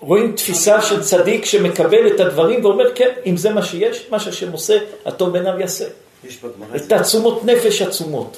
רואים 0.00 0.32
תפיסה 0.36 0.82
של 0.82 1.02
צדיק 1.02 1.44
שמקבל 1.44 2.06
את 2.06 2.20
הדברים 2.20 2.64
ואומר, 2.64 2.94
כן, 2.94 3.10
אם 3.26 3.36
זה 3.36 3.50
מה 3.50 3.62
שיש, 3.62 4.06
מה 4.10 4.20
שהשם 4.20 4.52
עושה, 4.52 4.78
הטוב 5.06 5.32
בעיניו 5.32 5.60
יעשה. 5.60 5.84
יש 6.28 6.44
בגמרא 6.44 6.76
את 6.76 6.82
תעצומות 6.88 7.44
נפש 7.44 7.82
עצומות. 7.82 8.36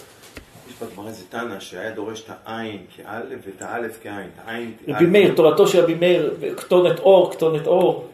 יש 0.68 0.74
בגמרא 0.82 1.09
איזה 1.09 1.24
תנא 1.28 1.61
שהיה 1.61 1.91
דורש 1.91 2.20
את 2.20 2.30
העין 2.45 2.84
כאלף 2.97 3.39
ואת 3.47 3.62
האלף 3.62 3.99
כעין. 4.03 4.30
את 4.34 4.49
העין 4.49 4.72
רבי 4.89 5.07
מאיר, 5.07 5.34
תורתו 5.34 5.66
של 5.66 5.80
רבי 5.80 5.95
מאיר, 5.95 6.36
כתונת 6.57 6.99
אור, 6.99 7.32
כתונת 7.32 7.66
אור. 7.66 8.09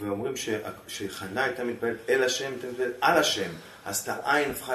ואומרים 0.00 0.34
שחנה 0.86 1.44
הייתה 1.44 1.64
מתפללת 1.64 1.96
אל 2.08 2.22
השם, 2.22 2.44
הייתה 2.44 2.66
מתפללת 2.66 2.92
על 3.00 3.18
השם. 3.18 3.50
אז 3.84 3.98
את 3.98 4.08
העין 4.08 4.50
הפכה, 4.50 4.74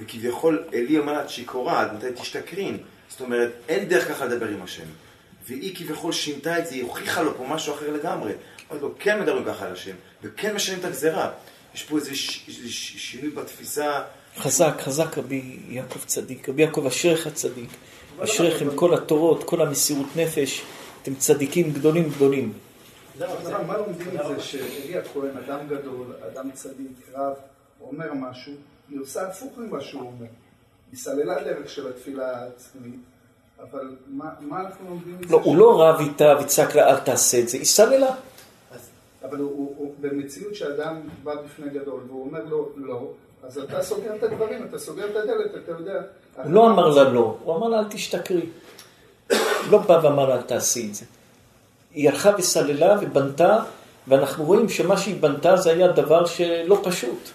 וכביכול 0.00 0.64
אלי 0.74 0.98
אמר 0.98 1.12
לה 1.12 1.28
שיכורה, 1.28 1.80
עד 1.80 1.94
מתי 1.94 2.06
תשתכרין? 2.14 2.78
זאת 3.08 3.20
אומרת, 3.20 3.50
אין 3.68 3.88
דרך 3.88 4.08
ככה 4.08 4.24
לדבר 4.24 4.48
עם 4.48 4.62
השם. 4.62 4.84
והיא 5.46 5.76
כביכול 5.76 6.12
שינתה 6.12 6.58
את 6.58 6.66
זה, 6.66 6.74
היא 6.74 6.82
הוכיחה 6.82 7.22
לו 7.22 7.34
פה 7.34 7.44
משהו 7.48 7.74
אחר 7.74 7.90
לגמרי. 7.92 8.32
אמרת 8.70 8.82
לו, 8.82 8.94
כן 8.98 9.20
מדברים 9.20 9.44
ככה 9.44 9.66
על 9.66 9.72
השם, 9.72 9.94
וכן 10.22 10.54
משנים 10.54 10.78
את 10.78 10.84
הגזרה. 10.84 11.30
יש 11.78 11.84
פה 11.84 11.96
איזה 11.96 12.14
ש... 12.14 12.44
איזה 12.48 12.68
ש... 12.68 12.94
שינוי 12.96 13.30
בתפיסה. 13.30 14.02
חזק, 14.36 14.74
חזק 14.80 15.18
רבי 15.18 15.58
יעקב 15.68 15.98
צדיק, 16.06 16.48
רבי 16.48 16.62
יעקב 16.62 16.86
אשריך 16.86 17.28
צדיק, 17.28 17.68
אשריך 18.24 18.62
עם 18.62 18.68
כל 18.74 18.94
התורות, 18.94 19.44
כל 19.44 19.62
המסירות 19.62 20.06
נפש, 20.16 20.62
אתם 21.02 21.14
צדיקים 21.14 21.72
גדולים 21.72 22.08
גדולים. 22.08 22.52
מה 23.66 23.76
לומדים 23.76 24.06
מזה 24.08 24.40
שאלי 24.40 24.98
הכהן, 24.98 25.36
אדם 25.46 25.58
גדול, 25.68 26.06
אדם 26.32 26.50
צדיק, 26.50 27.10
רב, 27.14 27.34
אומר 27.80 28.14
משהו, 28.14 28.52
היא 28.90 29.00
עושה 29.00 29.28
הפוך 29.28 29.58
ממה 29.58 29.80
שהוא 29.80 30.02
אומר. 30.02 30.30
היא 30.92 30.98
סללה 30.98 31.44
דרך 31.44 31.70
של 31.70 31.88
התפילה 31.88 32.38
העצמית, 32.38 33.00
אבל 33.60 33.96
מה 34.08 34.60
אנחנו 34.60 34.88
לומדים 34.88 35.18
מזה? 35.20 35.32
לא, 35.32 35.40
הוא 35.44 35.56
לא 35.56 35.82
רב 35.82 36.00
איתה 36.00 36.34
וצעק 36.40 36.74
לה 36.74 36.90
אל 36.90 36.96
תעשה 36.96 37.40
את 37.40 37.48
זה, 37.48 37.56
היא 37.56 37.66
סללה. 37.66 38.14
אבל 39.24 39.38
הוא 39.38 39.94
במציאות 40.00 40.54
שאדם 40.54 41.00
בא 41.24 41.34
בפני 41.42 41.70
גדול 41.70 42.00
והוא 42.08 42.24
אומר 42.24 42.44
לו 42.44 42.68
לא, 42.76 43.10
אז 43.42 43.58
אתה 43.58 43.82
סוגר 43.82 44.16
את 44.16 44.22
הדברים, 44.22 44.64
אתה 44.64 44.78
סוגר 44.78 45.10
את 45.10 45.16
הדלת, 45.16 45.64
אתה 45.64 45.72
יודע. 45.72 46.02
הוא 46.36 46.52
לא 46.52 46.66
אמר 46.66 46.88
לה 46.88 47.12
לא, 47.12 47.36
הוא 47.44 47.56
אמר 47.56 47.68
לה 47.68 47.78
אל 47.78 47.84
תשתכרי. 47.90 48.46
לא 49.70 49.78
בא 49.78 50.00
ואמר 50.02 50.28
לה 50.28 50.34
אל 50.34 50.42
תעשי 50.42 50.88
את 50.88 50.94
זה. 50.94 51.04
היא 51.94 52.08
הלכה 52.10 52.30
וסללה 52.38 52.98
ובנתה, 53.02 53.58
ואנחנו 54.08 54.44
רואים 54.44 54.68
שמה 54.68 54.96
שהיא 54.96 55.20
בנתה 55.20 55.56
זה 55.56 55.70
היה 55.70 55.88
דבר 55.88 56.26
שלא 56.26 56.80
פשוט. 56.84 57.28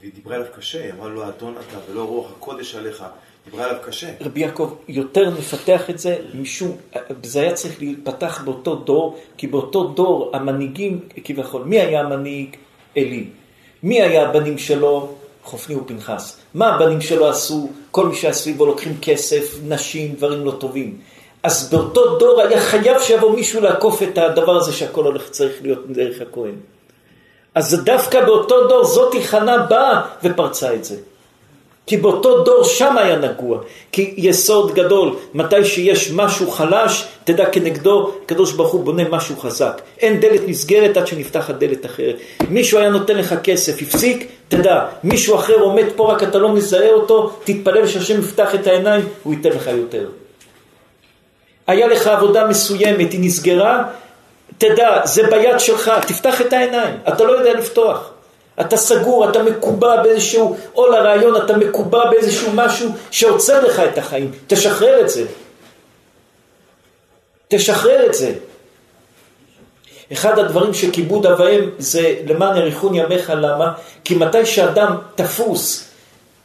והיא 0.00 0.12
דיברה 0.14 0.36
אליו 0.36 0.46
קשה, 0.56 0.84
היא 0.84 0.92
אמרה 0.92 1.08
לו 1.08 1.28
אדון 1.28 1.54
אתה 1.54 1.92
ולא 1.92 2.04
רוח 2.04 2.30
הקודש 2.36 2.74
עליך, 2.74 3.04
דיברה 3.50 3.66
אליו 3.66 3.76
קשה. 3.86 4.06
רבי 4.20 4.40
יעקב 4.40 4.74
יותר 4.88 5.30
מפתח 5.30 5.90
את 5.90 5.98
זה, 5.98 6.16
משום, 6.34 6.76
זה 7.22 7.40
היה 7.40 7.52
צריך 7.52 7.78
להיפתח 7.78 8.42
באותו 8.44 8.74
דור, 8.74 9.18
כי 9.36 9.46
באותו 9.46 9.84
דור 9.84 10.30
המנהיגים, 10.34 11.00
כביכול, 11.24 11.62
מי 11.64 11.80
היה 11.80 12.00
המנהיג? 12.00 12.56
אלי. 12.96 13.26
מי 13.82 14.02
היה 14.02 14.28
הבנים 14.28 14.58
שלו? 14.58 15.14
חופני 15.44 15.76
ופנחס. 15.76 16.36
מה 16.54 16.74
הבנים 16.74 17.00
שלו 17.00 17.28
עשו? 17.28 17.68
כל 17.90 18.06
מי 18.06 18.14
שהיה 18.14 18.32
סביבו 18.32 18.66
לוקחים 18.66 18.96
כסף, 19.02 19.58
נשים, 19.68 20.14
דברים 20.14 20.44
לא 20.44 20.50
טובים. 20.50 20.98
אז 21.42 21.70
באותו 21.70 22.18
דור 22.18 22.40
היה 22.40 22.60
חייב 22.60 23.00
שיבוא 23.00 23.36
מישהו 23.36 23.60
לעקוף 23.60 24.02
את 24.02 24.18
הדבר 24.18 24.56
הזה 24.56 24.72
שהכל 24.72 25.04
הולך 25.04 25.30
צריך 25.30 25.62
להיות 25.62 25.90
דרך 25.90 26.20
הכהן. 26.20 26.54
אז 27.54 27.84
דווקא 27.84 28.24
באותו 28.24 28.68
דור 28.68 28.84
זאתי 28.84 29.24
חנה 29.24 29.58
באה 29.58 30.00
ופרצה 30.24 30.74
את 30.74 30.84
זה. 30.84 30.96
כי 31.86 31.96
באותו 31.96 32.42
דור 32.42 32.64
שם 32.64 32.98
היה 32.98 33.16
נגוע. 33.16 33.58
כי 33.92 34.14
יסוד 34.16 34.74
גדול, 34.74 35.16
מתי 35.34 35.64
שיש 35.64 36.10
משהו 36.12 36.50
חלש, 36.50 37.04
תדע 37.24 37.46
כנגדו, 37.46 38.12
הקדוש 38.24 38.52
ברוך 38.52 38.72
הוא 38.72 38.84
בונה 38.84 39.02
משהו 39.10 39.36
חזק. 39.36 39.82
אין 39.98 40.20
דלת 40.20 40.40
נסגרת 40.46 40.96
עד 40.96 41.06
שנפתחת 41.06 41.54
דלת 41.54 41.86
אחרת. 41.86 42.16
מישהו 42.50 42.78
היה 42.78 42.90
נותן 42.90 43.16
לך 43.16 43.34
כסף, 43.42 43.82
הפסיק, 43.82 44.28
תדע, 44.48 44.84
מישהו 45.04 45.34
אחר 45.34 45.60
עומד 45.60 45.84
פה, 45.96 46.12
רק 46.12 46.22
אתה 46.22 46.38
לא 46.38 46.48
מזהה 46.48 46.92
אותו, 46.92 47.32
תתפלל 47.44 47.86
שהשם 47.86 48.20
יפתח 48.20 48.54
את 48.54 48.66
העיניים, 48.66 49.04
הוא 49.22 49.34
ייתן 49.34 49.50
לך 49.50 49.66
יותר. 49.66 50.08
היה 51.66 51.86
לך 51.86 52.06
עבודה 52.06 52.46
מסוימת, 52.46 53.12
היא 53.12 53.20
נסגרה, 53.22 53.84
תדע, 54.58 55.00
זה 55.04 55.22
ביד 55.30 55.60
שלך, 55.60 55.92
תפתח 56.06 56.40
את 56.40 56.52
העיניים, 56.52 56.94
אתה 57.08 57.24
לא 57.24 57.32
יודע 57.32 57.54
לפתוח. 57.54 58.10
אתה 58.60 58.76
סגור, 58.76 59.30
אתה 59.30 59.42
מקובע 59.42 60.02
באיזשהו, 60.02 60.56
או 60.74 60.86
לרעיון, 60.90 61.36
אתה 61.36 61.56
מקובע 61.56 62.10
באיזשהו 62.10 62.52
משהו 62.54 62.90
שעוצר 63.10 63.66
לך 63.66 63.80
את 63.80 63.98
החיים. 63.98 64.30
תשחרר 64.46 65.00
את 65.00 65.08
זה. 65.08 65.24
תשחרר 67.48 68.06
את 68.06 68.14
זה. 68.14 68.32
אחד 70.12 70.38
הדברים 70.38 70.74
שכיבוד 70.74 71.26
אב 71.26 71.40
ואם 71.40 71.70
זה 71.78 72.14
למען 72.26 72.56
יריחון 72.56 72.94
ימיך, 72.94 73.32
למה? 73.36 73.72
כי 74.04 74.14
מתי 74.14 74.46
שאדם 74.46 74.96
תפוס 75.14 75.88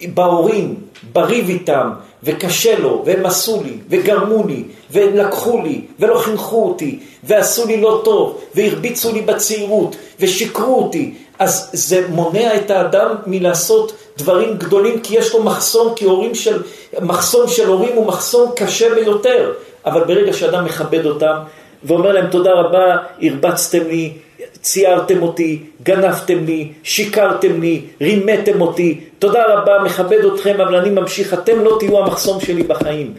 בהורים, 0.02 0.76
בריב 1.14 1.50
איתם, 1.50 1.92
וקשה 2.24 2.80
לו, 2.80 3.02
והם 3.06 3.26
עשו 3.26 3.64
לי, 3.64 3.78
וגרמו 3.90 4.48
לי, 4.48 4.64
והם 4.92 5.16
לקחו 5.16 5.62
לי, 5.62 5.82
ולא 6.00 6.20
חינכו 6.20 6.64
אותי, 6.64 7.00
ועשו 7.24 7.66
לי 7.66 7.82
לא 7.82 8.02
טוב, 8.04 8.42
והרביצו 8.56 9.14
לי 9.14 9.22
בצעירות, 9.22 9.96
ושיקרו 10.20 10.84
אותי, 10.84 11.14
אז 11.40 11.70
זה 11.74 12.08
מונע 12.10 12.56
את 12.56 12.72
האדם 12.72 13.16
מלעשות 13.26 13.94
דברים 14.18 14.58
גדולים, 14.58 15.00
כי 15.00 15.18
יש 15.18 15.34
לו 15.34 15.44
מחסום, 15.44 15.94
כי 15.96 16.06
הורים 16.06 16.36
של, 16.36 16.62
מחסום 17.02 17.48
של 17.48 17.68
הורים 17.68 17.96
הוא 17.96 18.06
מחסום 18.06 18.52
קשה 18.56 18.96
ביותר. 18.96 19.54
אבל 19.86 20.04
ברגע 20.04 20.34
שאדם 20.34 20.66
מכבד 20.66 21.06
אותם, 21.06 21.36
ואומר 21.84 22.12
להם 22.12 22.28
תודה 22.28 22.52
רבה, 22.52 22.98
הרבצתם 23.22 23.88
לי, 23.88 24.14
ציירתם 24.62 25.22
אותי, 25.22 25.64
גנבתם 25.84 26.46
לי, 26.46 26.72
שיקרתם 26.84 27.62
לי, 27.62 27.82
רימתם 28.02 28.62
אותי, 28.62 29.00
תודה 29.20 29.44
רבה, 29.48 29.84
מכבד 29.86 30.26
אתכם, 30.26 30.62
אבל 30.62 30.76
אני 30.76 30.90
ממשיך, 30.90 31.34
אתם 31.34 31.60
לא 31.64 31.76
תהיו 31.80 32.00
המחסום 32.00 32.42
שלי 32.42 32.64
בחיים. 32.64 33.14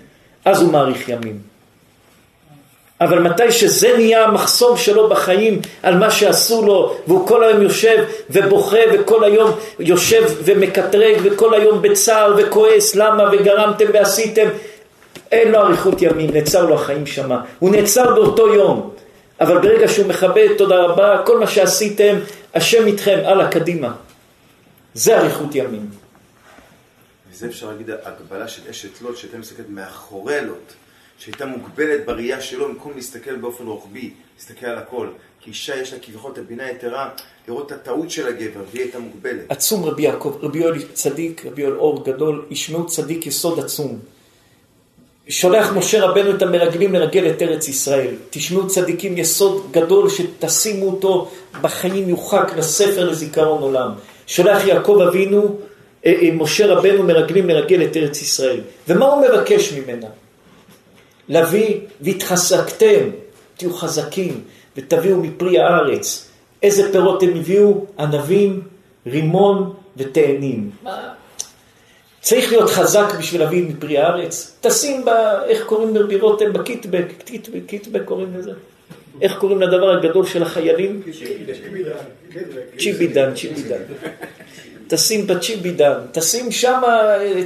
אז 0.45 0.63
הוא 0.63 0.73
מאריך 0.73 1.09
ימים. 1.09 1.53
אבל 3.01 3.19
מתי 3.19 3.53
שזה 3.53 3.97
נהיה 3.97 4.25
המחסום 4.25 4.77
שלו 4.77 5.09
בחיים 5.09 5.61
על 5.83 5.99
מה 5.99 6.11
שעשו 6.11 6.67
לו, 6.67 6.97
והוא 7.07 7.27
כל 7.27 7.45
היום 7.45 7.63
יושב 7.63 8.05
ובוכה 8.31 8.79
וכל 8.93 9.25
היום 9.25 9.51
יושב 9.79 10.23
ומקטרג 10.45 11.17
וכל 11.23 11.55
היום 11.55 11.83
בצער 11.83 12.35
וכועס 12.39 12.95
למה 12.95 13.25
וגרמתם 13.33 13.85
ועשיתם, 13.93 14.49
אין 15.33 15.53
לו 15.53 15.59
אריכות 15.59 16.03
ימים, 16.03 16.31
נעצר 16.31 16.67
לו 16.67 16.75
החיים 16.75 17.07
שמה. 17.07 17.41
הוא 17.59 17.71
נעצר 17.71 18.15
באותו 18.15 18.55
יום. 18.55 18.91
אבל 19.43 19.59
ברגע 19.59 19.89
שהוא 19.89 20.07
מכבד, 20.07 20.49
תודה 20.59 20.77
רבה, 20.77 21.23
כל 21.27 21.41
מה 21.41 21.47
שעשיתם, 21.47 22.17
השם 22.55 22.87
איתכם, 22.87 23.19
הלאה, 23.25 23.49
קדימה. 23.49 23.95
זה 24.95 25.19
אריכות 25.19 25.55
ימים. 25.55 25.91
וזה 27.33 27.47
אפשר 27.47 27.69
להגיד 27.71 27.91
הגבלה 28.03 28.49
של 28.49 28.63
אשת 28.71 29.03
לוט, 29.03 29.17
שהייתה 29.17 29.39
מסתכלת 29.39 29.67
מאחורי 29.69 30.41
לוט. 30.41 30.73
שהייתה 31.19 31.47
מוגבלת 31.47 32.07
בראייה 32.07 32.41
שלו 32.41 32.69
במקום 32.69 32.93
להסתכל 32.95 33.37
באופן 33.37 33.65
רוחבי, 33.65 34.11
להסתכל 34.37 34.67
על 34.67 34.79
הכל. 34.79 35.09
כי 35.41 35.51
אישה 35.51 35.77
יש 35.77 35.93
לה 35.93 35.99
כביכול 35.99 36.33
את 36.33 36.39
הבינה 36.39 36.65
היתרה, 36.65 37.11
לראות 37.49 37.67
את 37.67 37.73
הטעות 37.73 38.11
של 38.11 38.29
הגבר, 38.29 38.61
והיא 38.71 38.83
הייתה 38.83 38.99
מוגבלת. 38.99 39.45
עצום 39.49 39.85
רבי 39.85 40.03
יעקב, 40.03 40.39
רבי 40.43 40.59
יואל 40.59 40.83
צדיק, 40.93 41.47
רבי 41.47 41.63
יואל 41.63 41.77
אור 41.77 42.05
גדול, 42.05 42.47
ישמעו 42.51 42.87
צדיק 42.87 43.27
יסוד 43.27 43.59
עצום. 43.59 43.99
שולח 45.29 45.73
משה 45.73 46.05
רבנו 46.05 46.31
את 46.31 46.43
המרגלים 46.43 46.95
לרגל 46.95 47.31
את 47.31 47.43
ארץ 47.43 47.69
ישראל. 47.69 48.15
תשמעו 48.31 48.67
צדיקים 48.67 49.19
יסוד 49.19 49.67
גדול 49.71 50.09
שתשימו 50.11 50.87
אותו 50.87 51.31
בחיים 51.61 52.09
יוחק 52.09 52.53
לספר 52.57 53.11
לזיכרון 53.11 53.63
עולם. 53.63 53.91
שולח 54.27 54.67
יעקב 54.67 54.99
אבינו, 55.09 55.57
אה, 56.07 56.13
אה, 56.23 56.29
משה 56.33 56.67
רבנו 56.67 57.03
מרגלים 57.03 57.49
לרגל 57.49 57.83
את 57.85 57.97
ארץ 57.97 58.23
ישראל. 58.23 58.61
ומה 58.89 59.07
הוא 59.07 59.25
מבקש 59.29 59.73
ממנה? 59.73 60.07
להביא 61.29 61.81
והתחזקתם, 62.01 63.05
תהיו 63.57 63.75
חזקים 63.75 64.41
ותביאו 64.77 65.17
מפרי 65.17 65.59
הארץ. 65.59 66.29
איזה 66.63 66.93
פירות 66.93 67.23
הם 67.23 67.37
הביאו? 67.37 67.85
ענבים, 67.99 68.61
רימון 69.07 69.73
ותאנים. 69.97 70.71
צריך 72.23 72.53
להיות 72.53 72.71
חזק 72.71 73.15
בשביל 73.19 73.41
להביא 73.41 73.63
מפרי 73.69 73.99
הארץ. 73.99 74.57
תשים 74.61 75.05
ב... 75.05 75.09
איך 75.49 75.65
קוראים 75.65 75.95
לרבי? 75.95 76.19
בקיטבק, 76.53 77.05
קיטבק 77.67 78.03
קוראים 78.05 78.35
לזה? 78.39 78.51
איך 79.21 79.39
קוראים 79.39 79.63
לדבר 79.63 79.91
הגדול 79.91 80.27
של 80.27 80.43
החיילים? 80.43 81.03
צ'יבידן, 82.79 83.35
צ'יבידן. 83.35 83.83
תשים 84.89 85.27
בצ'יבידן, 85.27 85.95
תשים 86.13 86.53
שם 86.53 86.81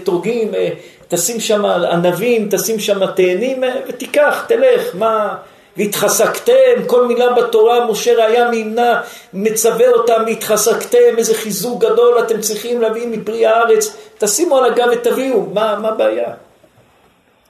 אתרוגים, 0.02 0.54
אה, 0.54 0.68
תשים 1.08 1.40
שם 1.40 1.64
ענבים, 1.64 2.48
תשים 2.50 2.80
שם 2.80 3.06
תאנים, 3.16 3.64
אה, 3.64 3.80
ותיקח, 3.88 4.44
תלך, 4.48 4.94
מה... 4.94 5.36
והתחזקתם, 5.76 6.86
כל 6.86 7.06
מילה 7.06 7.32
בתורה, 7.32 7.90
משה 7.90 8.14
ראיה 8.14 8.50
מימנה, 8.50 9.02
מצווה 9.32 9.88
אותם, 9.88 10.22
והתחזקתם, 10.26 11.18
איזה 11.18 11.34
חיזוק 11.34 11.84
גדול 11.84 12.18
אתם 12.18 12.40
צריכים 12.40 12.80
להביא 12.80 13.06
מפרי 13.06 13.46
הארץ, 13.46 13.96
תשימו 14.18 14.58
על 14.58 14.72
הגב 14.72 14.88
ותביאו, 14.92 15.46
מה, 15.46 15.78
מה 15.78 15.88
הבעיה? 15.88 16.34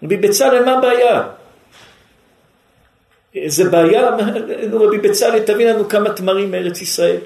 רבי 0.02 0.16
בצלאל, 0.16 0.64
מה 0.64 0.78
הבעיה? 0.78 1.28
זה 3.46 3.70
בעיה, 3.70 4.10
נו 4.70 4.82
רבי 4.82 4.98
בצלאל, 4.98 5.42
תביא 5.42 5.70
לנו 5.70 5.88
כמה 5.88 6.12
תמרים 6.12 6.50
מארץ 6.50 6.80
ישראל. 6.82 7.18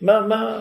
מה, 0.00 0.20
מה, 0.20 0.58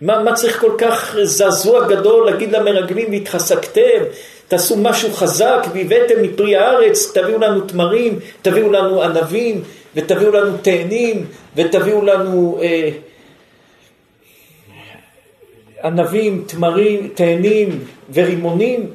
מה, 0.00 0.22
מה 0.22 0.32
צריך 0.32 0.60
כל 0.60 0.72
כך 0.78 1.16
זעזוע 1.22 1.88
גדול 1.88 2.26
להגיד 2.26 2.52
למרגלים 2.52 3.10
והתחזקתם, 3.10 4.02
תעשו 4.48 4.76
משהו 4.76 5.12
חזק 5.12 5.66
והבאתם 5.74 6.22
מפרי 6.22 6.56
הארץ, 6.56 7.12
תביאו 7.14 7.38
לנו 7.38 7.60
תמרים, 7.60 8.18
תביאו 8.42 8.72
לנו 8.72 9.02
ענבים, 9.02 9.62
ותביאו 9.94 10.32
לנו 10.32 10.56
תאנים, 10.62 11.26
ותביאו 11.56 12.04
לנו 12.04 12.58
אה, 12.62 12.90
ענבים, 15.84 16.44
תמרים, 16.46 17.08
תאנים 17.14 17.84
ורימונים, 18.14 18.90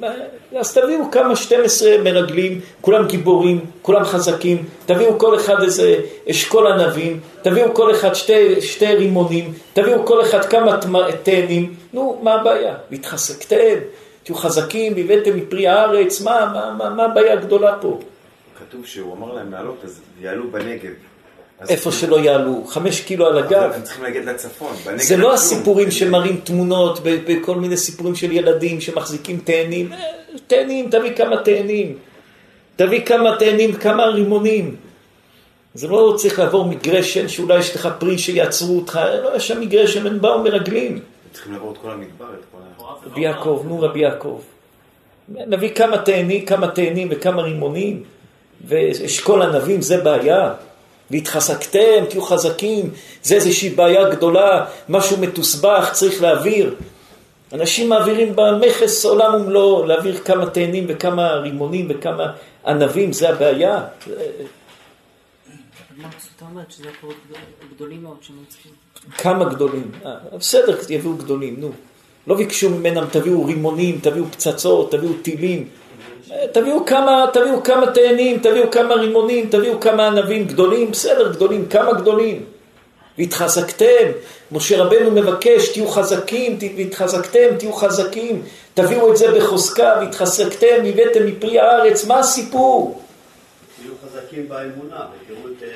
אז 0.56 0.74
תביאו 0.74 1.12
כמה 1.12 1.36
12 1.36 1.98
מרגלים, 2.04 2.62
כולם 2.82 3.08
גיבורים, 3.08 3.60
כולם 3.82 4.04
חזקים, 4.04 4.66
תביאו 4.86 5.20
כל 5.20 5.36
אחד 5.36 5.62
איזה 5.62 5.96
אשכול 6.30 6.68
ענבים, 6.68 7.20
תביאו 7.42 7.74
כל 7.74 7.92
אחד 7.92 8.14
שתי, 8.14 8.62
שתי 8.62 8.96
רימונים, 8.96 9.54
תביאו 9.74 10.06
כל 10.06 10.22
אחד 10.22 10.46
כמה 10.46 10.80
תאנים, 11.24 11.76
נו, 11.94 12.20
מה 12.24 12.34
הבעיה? 12.34 12.76
והתחזקתם, 12.92 13.78
תהיו 14.24 14.36
חזקים, 14.36 14.94
והבאתם 14.96 15.38
מפרי 15.38 15.68
הארץ, 15.68 16.22
מה, 16.22 16.52
מה, 16.54 16.76
מה, 16.78 16.90
מה 16.96 17.06
הבעיה 17.06 17.34
הגדולה 17.34 17.76
פה? 17.82 18.00
כתוב 18.60 18.86
שהוא 18.86 19.14
אמר 19.14 19.34
להם 19.34 19.52
לעלות, 19.52 19.78
אז 19.84 20.02
יעלו 20.22 20.52
בנגב. 20.52 21.09
איפה 21.68 21.92
שלא 21.92 22.20
יעלו, 22.20 22.64
חמש 22.68 23.02
קילו 23.02 23.28
על 23.28 23.38
הגב. 23.38 23.72
הם 23.76 23.82
צריכים 23.82 24.04
להגיד 24.04 24.26
לצפון. 24.26 24.76
זה 24.96 25.18
לא 25.18 25.34
הסיפורים 25.34 25.92
שמראים 25.92 26.42
תמונות 26.44 27.00
בכל 27.04 27.56
מיני 27.56 27.78
סיפורים 27.78 28.16
של 28.16 28.32
ילדים 28.32 28.82
שמחזיקים 28.82 29.40
תאנים. 29.44 29.94
אה, 29.94 30.00
תאנים, 30.48 30.90
תביא 30.90 31.16
כמה 31.16 31.38
תאנים. 31.44 31.98
תביא 32.76 33.06
כמה 33.06 33.36
תאנים, 33.40 33.74
כמה 33.74 34.06
רימונים. 34.06 34.76
זה 35.74 35.88
לא 35.88 36.14
צריך 36.18 36.40
לעבור 36.40 36.66
מגרשן 36.66 37.28
שאולי 37.28 37.60
יש 37.60 37.76
לך 37.76 37.90
פרי 38.00 38.18
שיעצרו 38.18 38.76
אותך, 38.76 39.00
לא, 39.24 39.36
יש 39.36 39.48
שם 39.48 39.62
מגרשן, 39.62 40.08
הם 40.08 40.22
באו 40.22 40.44
מרגלים. 40.44 41.00
צריכים 41.34 41.54
לעבור 41.54 41.72
את 41.72 41.78
כל 41.78 41.92
המדבר, 41.92 42.26
את 42.26 42.46
כל 42.52 42.84
ה... 42.84 42.94
רבי 43.06 43.22
יעקב, 43.22 43.64
נו 43.68 43.82
רבי 43.82 44.00
יעקב. 44.00 44.42
נביא 45.30 45.70
כמה 45.76 45.98
תאנים, 45.98 46.46
כמה 46.46 46.68
תאנים 46.68 47.08
וכמה 47.12 47.42
רימונים, 47.42 48.04
ואשכול 48.68 49.42
ענבים, 49.42 49.82
זה 49.82 49.98
בעיה. 49.98 50.54
והתחזקתם, 51.12 52.06
תהיו 52.10 52.22
חזקים, 52.22 52.92
זה 53.24 53.36
איזושהי 53.36 53.70
בעיה 53.70 54.10
גדולה, 54.10 54.66
משהו 54.90 55.18
מתוסבך, 55.18 55.90
צריך 55.94 56.22
להעביר. 56.22 56.76
אנשים 57.54 57.90
מעבירים 57.90 58.36
במכס 58.36 59.06
עולם 59.06 59.36
ומלואו, 59.36 59.86
להעביר 59.86 60.18
כמה 60.18 60.50
תאנים 60.50 60.86
וכמה 60.88 61.34
רימונים 61.34 61.88
וכמה 61.90 62.34
ענבים, 62.66 63.14
זה 63.14 63.30
הבעיה. 63.30 63.86
כמה 69.18 69.46
גדולים? 69.46 69.92
אה, 70.06 70.38
בסדר, 70.38 70.78
יביאו 70.90 71.16
גדולים, 71.16 71.56
נו. 71.60 71.72
לא 72.28 72.36
ביקשו 72.36 72.70
ממנם, 72.70 73.06
תביאו 73.12 73.46
רימונים, 73.46 74.00
תביאו 74.02 74.26
פצצות, 74.32 74.92
תביאו 74.92 75.14
טילים. 75.22 75.68
תביאו 76.52 76.86
כמה, 76.86 77.26
תביאו 77.34 77.64
כמה 77.64 77.92
תאנים, 77.92 78.40
תביאו 78.40 78.72
כמה 78.72 78.94
רימונים, 78.94 79.50
תביאו 79.50 79.80
כמה 79.80 80.08
ענבים 80.08 80.48
גדולים, 80.48 80.92
בסדר, 80.92 81.32
גדולים, 81.32 81.66
כמה 81.66 81.94
גדולים. 81.94 82.44
והתחזקתם, 83.18 84.06
משה 84.52 84.84
רבנו 84.84 85.12
מבקש, 85.12 85.70
תהיו 85.70 85.88
חזקים, 85.88 86.58
והתחזקתם, 86.78 87.56
תהיו 87.58 87.74
חזקים, 87.74 88.42
תביאו 88.74 89.12
את 89.12 89.18
זה 89.18 89.32
בחוזקה, 89.32 89.94
והתחזקתם, 90.00 90.86
הבאתם 90.86 91.26
מפרי 91.26 91.60
הארץ, 91.60 92.06
מה 92.06 92.20
הסיפור? 92.20 93.02
תהיו 93.82 93.94
חזקים 94.04 94.50
באמונה, 94.50 95.06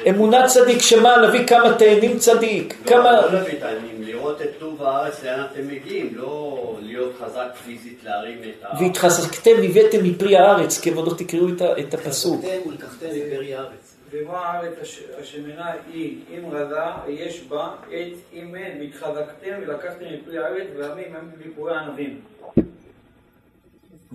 אמונה 0.09 0.47
צדיק, 0.47 0.81
שמה? 0.81 1.17
להביא 1.17 1.47
כמה 1.47 1.73
תאנים 1.77 2.17
צדיק, 2.17 2.75
לא, 2.85 2.89
כמה... 2.89 3.11
לא 3.11 3.33
להביא 3.33 3.59
תאנים, 3.59 4.03
לראות 4.03 4.41
את 4.41 4.49
טוב 4.59 4.83
הארץ, 4.83 5.23
לאן 5.23 5.45
אתם 5.51 5.67
מגיעים, 5.67 6.09
לא 6.15 6.77
להיות 6.81 7.13
חזק 7.19 7.55
פיזית, 7.65 7.99
להרים 8.03 8.37
את 8.43 8.65
ה... 8.65 8.83
והתחזקתם, 8.83 9.51
הבאתם 9.63 10.03
מפרי 10.03 10.37
הארץ, 10.37 10.81
כבודו 10.81 11.13
תקראו 11.13 11.47
את 11.79 11.93
הפסוק. 11.93 12.43
התחזקתם 12.43 12.69
ולקחתם 12.69 13.07
מפרי 13.07 13.55
הארץ. 13.55 13.95
ומה 14.11 14.37
הארץ 14.37 14.73
השמנה 15.21 15.71
היא, 15.93 16.17
אם 16.29 16.51
רזה, 16.51 16.75
יש 17.07 17.43
בה 17.43 17.69
עת 17.91 18.13
אם 18.33 18.55
אין, 18.55 18.81
והתחזקתם 18.81 19.51
ולקחתם 19.61 20.05
מפרי 20.13 20.37
הארץ, 20.37 20.67
ועמים 20.77 21.15
הם 21.15 21.31
מפרי 21.45 21.77
ענבים. 21.77 22.19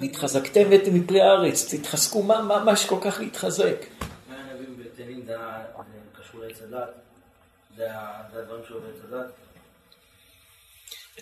והתחזקתם 0.00 0.60
והבאתם 0.70 0.94
מפרי 0.94 1.20
הארץ, 1.20 1.74
תתחזקו, 1.74 2.22
מה 2.22 2.72
יש 2.72 2.86
כל 2.86 2.98
כך 3.00 3.20
להתחזק? 3.20 3.84
זה 4.96 5.04
קשור 6.20 6.40
לעץ 6.40 6.56
הדת, 6.62 6.88
זה 7.76 7.86
הדברים 7.90 8.62
שלו 8.68 8.80
בעץ 8.80 9.02
הדת. 9.08 9.30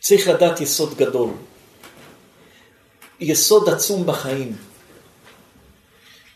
צריך 0.00 0.28
לדעת 0.28 0.60
יסוד 0.60 0.94
גדול, 0.96 1.30
יסוד 3.20 3.68
עצום 3.68 4.06
בחיים, 4.06 4.56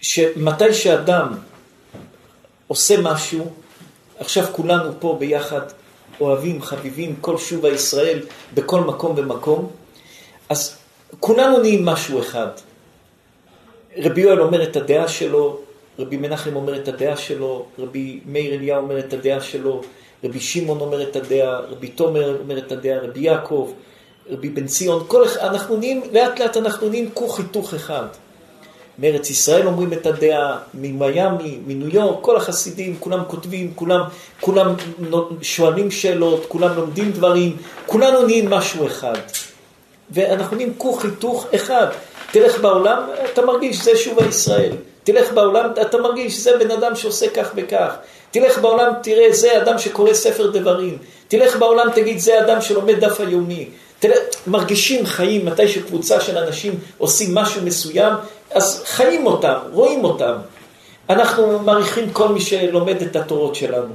שמתי 0.00 0.74
שאדם 0.74 1.38
עושה 2.66 2.94
משהו, 3.02 3.54
עכשיו 4.18 4.46
כולנו 4.52 5.00
פה 5.00 5.16
ביחד 5.20 5.60
אוהבים, 6.20 6.62
חביבים, 6.62 7.16
כל 7.20 7.38
שוב 7.38 7.64
הישראל, 7.64 8.26
בכל 8.54 8.80
מקום 8.80 9.14
ומקום, 9.18 9.72
אז 10.48 10.80
כולנו 11.20 11.58
נהיים 11.58 11.84
משהו 11.84 12.20
אחד. 12.20 12.48
רבי 13.96 14.20
יואל 14.20 14.40
אומר 14.40 14.62
את 14.62 14.76
הדעה 14.76 15.08
שלו, 15.08 15.58
רבי 15.98 16.16
מנחם 16.16 16.56
אומר 16.56 16.76
את 16.76 16.88
הדעה 16.88 17.16
שלו, 17.16 17.66
רבי 17.78 18.20
מאיר 18.26 18.54
אליהו 18.54 18.82
אומר 18.82 18.98
את 18.98 19.12
הדעה 19.12 19.40
שלו, 19.40 19.80
רבי 20.24 20.40
שמעון 20.40 20.80
אומר 20.80 21.02
את 21.02 21.16
הדעה, 21.16 21.60
רבי 21.60 21.88
תומר 21.88 22.36
אומר 22.40 22.58
את 22.58 22.72
הדעה, 22.72 22.98
רבי 22.98 23.20
יעקב, 23.20 23.72
רבי 24.30 24.48
בן 24.48 24.66
ציון, 24.66 25.04
כל 25.06 25.24
אחד, 25.24 25.40
אנחנו 25.40 25.76
נהיים, 25.76 26.02
לאט 26.12 26.40
לאט 26.40 26.56
אנחנו 26.56 26.88
נהיים 26.88 27.10
כוך 27.14 27.38
היתוך 27.38 27.74
אחד. 27.74 28.06
מארץ 28.98 29.30
ישראל 29.30 29.66
אומרים 29.66 29.92
את 29.92 30.06
הדעה, 30.06 30.58
ממיאמי, 30.74 31.58
מניו 31.66 31.88
יורק, 31.88 32.24
כל 32.24 32.36
החסידים, 32.36 32.96
כולם 33.00 33.20
כותבים, 33.26 33.72
כולם, 33.74 34.00
כולם 34.40 34.74
שואלים 35.42 35.90
שאלות, 35.90 36.44
כולם 36.48 36.76
לומדים 36.76 37.12
דברים, 37.12 37.56
כולנו 37.86 38.26
נהיים 38.26 38.50
משהו 38.50 38.86
אחד. 38.86 39.18
ואנחנו 40.10 40.56
נהיים 40.56 40.74
כוך 40.78 41.04
היתוך 41.04 41.46
אחד. 41.54 41.86
תלך 42.32 42.60
בעולם, 42.60 43.02
אתה 43.32 43.42
מרגיש 43.42 43.76
שזה 43.76 43.96
שוב 43.96 44.22
הישראל. 44.22 44.72
תלך 45.04 45.32
בעולם, 45.32 45.70
אתה 45.82 45.98
מרגיש 45.98 46.36
שזה 46.36 46.56
בן 46.58 46.70
אדם 46.70 46.96
שעושה 46.96 47.28
כך 47.28 47.50
וכך. 47.54 47.94
תלך 48.30 48.58
בעולם, 48.58 48.92
תראה, 49.02 49.32
זה 49.32 49.62
אדם 49.62 49.78
שקורא 49.78 50.14
ספר 50.14 50.50
דברים. 50.50 50.98
תלך 51.28 51.56
בעולם, 51.56 51.86
תגיד, 51.94 52.18
זה 52.18 52.40
אדם 52.40 52.60
שלומד 52.60 53.04
דף 53.04 53.20
היומי. 53.20 53.68
תלך, 53.98 54.18
מרגישים 54.46 55.06
חיים, 55.06 55.46
מתי 55.46 55.68
שקבוצה 55.68 56.20
של 56.20 56.38
אנשים 56.38 56.78
עושים 56.98 57.34
משהו 57.34 57.62
מסוים, 57.62 58.12
אז 58.50 58.82
חיים 58.86 59.26
אותם, 59.26 59.54
רואים 59.72 60.04
אותם. 60.04 60.34
אנחנו 61.10 61.58
מעריכים 61.58 62.10
כל 62.12 62.28
מי 62.28 62.40
שלומד 62.40 63.02
את 63.02 63.16
התורות 63.16 63.54
שלנו. 63.54 63.94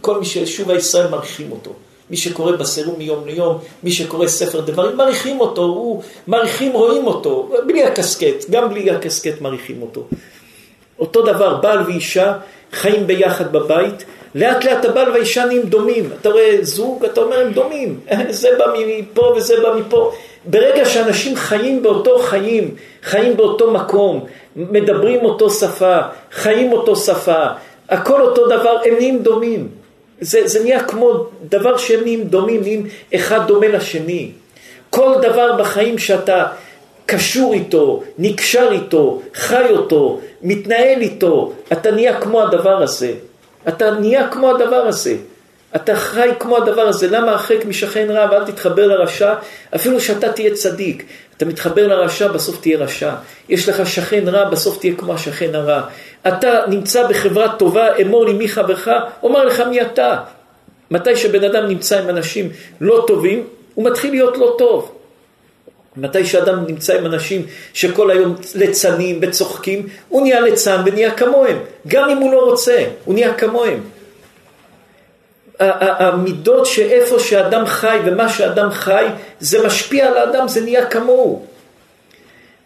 כל 0.00 0.18
מי 0.20 0.26
ששוב 0.26 0.70
הישראל 0.70 1.08
מעריכים 1.08 1.52
אותו. 1.52 1.72
מי 2.12 2.18
שקורא 2.18 2.52
בסירום 2.52 2.94
מיום 2.98 3.26
ליום, 3.26 3.58
מי 3.82 3.92
שקורא 3.92 4.26
ספר 4.26 4.60
דברים, 4.60 4.96
מעריכים 4.96 5.40
אותו, 5.40 5.62
הוא, 5.62 6.02
מעריכים, 6.26 6.72
רואים 6.72 7.06
אותו, 7.06 7.50
בלי 7.66 7.84
הקסקט, 7.84 8.50
גם 8.50 8.68
בלי 8.68 8.90
הקסקט 8.90 9.40
מעריכים 9.40 9.82
אותו. 9.82 10.04
אותו 10.98 11.22
דבר, 11.22 11.54
בעל 11.54 11.82
ואישה 11.86 12.32
חיים 12.72 13.06
ביחד 13.06 13.52
בבית, 13.52 14.04
לאט 14.34 14.64
לאט 14.64 14.84
הבעל 14.84 15.10
והאישה 15.10 15.44
נהיים 15.44 15.62
דומים. 15.62 16.10
אתה 16.20 16.28
רואה 16.28 16.58
זוג, 16.62 17.04
אתה 17.04 17.20
אומר 17.20 17.40
הם 17.40 17.52
דומים, 17.52 18.00
זה 18.30 18.48
בא 18.58 18.64
מפה 18.78 19.32
וזה 19.36 19.54
בא 19.62 19.74
מפה. 19.78 20.12
ברגע 20.44 20.84
שאנשים 20.84 21.36
חיים 21.36 21.82
באותו 21.82 22.18
חיים, 22.18 22.74
חיים 23.02 23.36
באותו 23.36 23.70
מקום, 23.70 24.24
מדברים 24.56 25.24
אותו 25.24 25.50
שפה, 25.50 25.98
חיים 26.32 26.72
אותו 26.72 26.96
שפה, 26.96 27.44
הכל 27.88 28.20
אותו 28.20 28.46
דבר, 28.46 28.76
הם 28.84 28.94
נהיים 28.94 29.22
דומים. 29.22 29.81
זה, 30.20 30.48
זה 30.48 30.62
נהיה 30.62 30.84
כמו 30.84 31.26
דבר 31.48 31.76
שהם 31.76 32.22
דומים, 32.22 32.60
נהיים 32.60 32.88
אחד 33.14 33.46
דומה 33.46 33.68
לשני. 33.68 34.30
כל 34.90 35.14
דבר 35.22 35.56
בחיים 35.56 35.98
שאתה 35.98 36.46
קשור 37.06 37.54
איתו, 37.54 38.02
נקשר 38.18 38.68
איתו, 38.72 39.22
חי 39.34 39.66
אותו, 39.70 40.20
מתנהל 40.42 41.00
איתו, 41.00 41.52
אתה 41.72 41.90
נהיה 41.90 42.20
כמו 42.20 42.42
הדבר 42.42 42.82
הזה. 42.82 43.12
אתה 43.68 43.90
נהיה 43.90 44.28
כמו 44.28 44.50
הדבר 44.50 44.86
הזה. 44.86 45.16
אתה 45.76 45.96
חי 45.96 46.30
כמו 46.38 46.56
הדבר 46.56 46.82
הזה. 46.82 47.08
למה 47.10 47.30
הרחק 47.30 47.64
משכן 47.64 48.10
רע 48.10 48.28
ואל 48.30 48.44
תתחבר 48.44 48.86
לרשע? 48.86 49.34
אפילו 49.74 50.00
שאתה 50.00 50.32
תהיה 50.32 50.54
צדיק. 50.54 51.04
אתה 51.36 51.44
מתחבר 51.44 51.86
לרשע, 51.86 52.28
בסוף 52.28 52.60
תהיה 52.60 52.78
רשע. 52.78 53.14
יש 53.48 53.68
לך 53.68 53.86
שכן 53.86 54.28
רע, 54.28 54.50
בסוף 54.50 54.78
תהיה 54.78 54.94
כמו 54.96 55.14
השכן 55.14 55.54
הרע. 55.54 55.82
אתה 56.28 56.60
נמצא 56.68 57.06
בחברה 57.06 57.54
טובה, 57.58 57.96
אמור 57.96 58.26
לי 58.26 58.32
מי 58.32 58.48
חברך, 58.48 58.88
אומר 59.22 59.44
לך 59.44 59.60
מי 59.60 59.82
אתה. 59.82 60.18
מתי 60.90 61.16
שבן 61.16 61.44
אדם 61.44 61.66
נמצא 61.66 61.98
עם 61.98 62.08
אנשים 62.08 62.50
לא 62.80 63.04
טובים, 63.06 63.46
הוא 63.74 63.84
מתחיל 63.84 64.10
להיות 64.10 64.38
לא 64.38 64.54
טוב. 64.58 64.92
מתי 65.96 66.26
שאדם 66.26 66.64
נמצא 66.66 66.98
עם 66.98 67.06
אנשים 67.06 67.46
שכל 67.72 68.10
היום 68.10 68.34
ליצנים 68.54 69.18
וצוחקים, 69.22 69.88
הוא 70.08 70.22
נהיה 70.22 70.40
ליצן 70.40 70.82
ונהיה 70.86 71.10
כמוהם. 71.10 71.58
גם 71.88 72.10
אם 72.10 72.16
הוא 72.16 72.32
לא 72.32 72.44
רוצה, 72.44 72.84
הוא 73.04 73.14
נהיה 73.14 73.34
כמוהם. 73.34 73.80
המידות 75.58 76.66
שאיפה 76.66 77.18
שאדם 77.18 77.66
חי 77.66 77.98
ומה 78.04 78.28
שאדם 78.28 78.70
חי, 78.70 79.06
זה 79.40 79.66
משפיע 79.66 80.06
על 80.06 80.16
האדם, 80.16 80.48
זה 80.48 80.60
נהיה 80.60 80.86
כמוהו. 80.86 81.46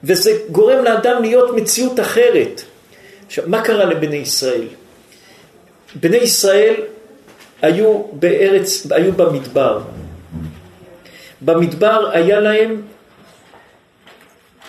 וזה 0.04 0.32
גורם 0.50 0.84
לאדם 0.84 1.22
להיות 1.22 1.54
מציאות 1.56 2.00
אחרת. 2.00 2.62
עכשיו, 3.26 3.44
מה 3.46 3.62
קרה 3.62 3.84
לבני 3.84 4.16
ישראל? 4.16 4.66
בני 5.94 6.16
ישראל 6.16 6.74
היו 7.62 8.02
בארץ, 8.12 8.86
היו 8.90 9.12
במדבר. 9.12 9.80
במדבר 11.40 12.10
היה 12.12 12.40
להם, 12.40 12.82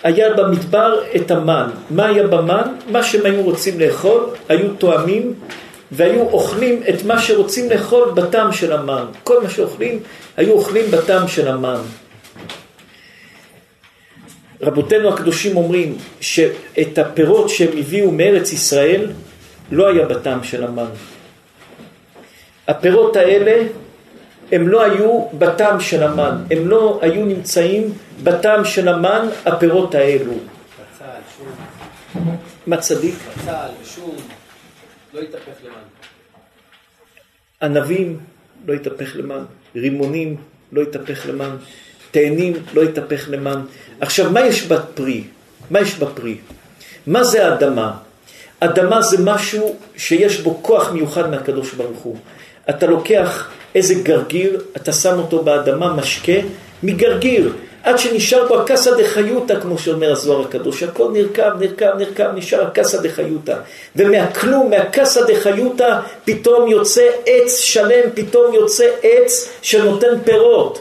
היה 0.02 0.34
במדבר 0.34 1.02
את 1.16 1.30
המן. 1.30 1.70
מה 1.90 2.06
היה 2.06 2.26
במן? 2.26 2.74
מה 2.90 3.02
שהם 3.02 3.26
היו 3.26 3.42
רוצים 3.42 3.80
לאכול, 3.80 4.26
היו 4.48 4.74
תואמים 4.74 5.34
והיו 5.92 6.20
אוכלים 6.20 6.82
את 6.88 7.04
מה 7.04 7.18
שרוצים 7.18 7.70
לאכול 7.70 8.10
בטעם 8.14 8.52
של 8.52 8.72
המן. 8.72 9.04
כל 9.24 9.42
מה 9.42 9.50
שאוכלים, 9.50 10.00
היו 10.36 10.52
אוכלים 10.52 10.90
בטעם 10.90 11.28
של 11.28 11.48
המן. 11.48 11.80
רבותינו 14.60 15.14
הקדושים 15.14 15.56
אומרים 15.56 15.96
שאת 16.20 16.98
הפירות 16.98 17.48
שהם 17.48 17.78
הביאו 17.78 18.10
מארץ 18.10 18.52
ישראל 18.52 19.12
לא 19.70 19.88
היה 19.88 20.06
בטעם 20.06 20.44
של 20.44 20.64
המן. 20.64 20.90
הפירות 22.68 23.16
האלה 23.16 23.66
הם 24.52 24.68
לא 24.68 24.82
היו 24.82 25.28
בטעם 25.38 25.80
של 25.80 26.02
המן, 26.02 26.44
הם 26.50 26.68
לא 26.68 26.98
היו 27.02 27.26
נמצאים 27.26 27.92
בטעם 28.22 28.64
של 28.64 28.88
המן, 28.88 29.28
הפירות 29.46 29.94
האלו. 29.94 30.32
מה 32.66 32.76
צדיק? 32.76 33.14
בצל, 33.14 33.68
שום, 33.84 34.16
לא 35.14 35.20
למן. 35.64 35.82
ענבים 37.62 38.18
לא 38.66 38.72
יתהפך 38.72 39.16
למן, 39.16 39.44
רימונים 39.76 40.36
לא 40.72 40.80
יתהפך 40.80 41.26
למן, 41.26 41.56
תאנים 42.10 42.52
לא 42.74 42.80
יתהפך 42.80 43.24
למן. 43.28 43.60
עכשיו, 44.00 44.30
מה 44.30 44.46
יש 44.46 44.66
בפרי? 44.66 45.24
מה 45.70 45.80
יש 45.80 45.94
בפרי? 45.94 46.36
מה 47.06 47.24
זה 47.24 47.46
האדמה? 47.46 47.92
אדמה 48.60 49.02
זה 49.02 49.16
משהו 49.20 49.76
שיש 49.96 50.40
בו 50.40 50.58
כוח 50.62 50.92
מיוחד 50.92 51.30
מהקדוש 51.30 51.72
ברוך 51.72 51.98
הוא. 51.98 52.16
אתה 52.70 52.86
לוקח 52.86 53.48
איזה 53.74 53.94
גרגיר, 53.94 54.62
אתה 54.76 54.92
שם 54.92 55.18
אותו 55.18 55.42
באדמה, 55.42 55.92
משקה, 55.92 56.32
מגרגיר, 56.82 57.52
עד 57.82 57.98
שנשאר 57.98 58.48
בו 58.48 58.60
הקסא 58.60 58.90
דחיותא, 58.98 59.60
כמו 59.60 59.78
שאומר 59.78 60.12
הזוהר 60.12 60.40
הקדוש, 60.40 60.82
הכל 60.82 61.10
נרקב, 61.12 61.58
נרקב, 61.58 61.96
נרקב, 61.98 62.34
נשאר 62.34 62.66
הקסא 62.66 63.02
דחיותא. 63.02 63.56
ומהכלום, 63.96 64.70
מהקסא 64.70 65.20
דחיותא, 65.26 65.98
פתאום 66.24 66.68
יוצא 66.68 67.08
עץ 67.26 67.58
שלם, 67.58 68.10
פתאום 68.14 68.54
יוצא 68.54 68.84
עץ 69.02 69.52
שנותן 69.62 70.20
פירות. 70.24 70.80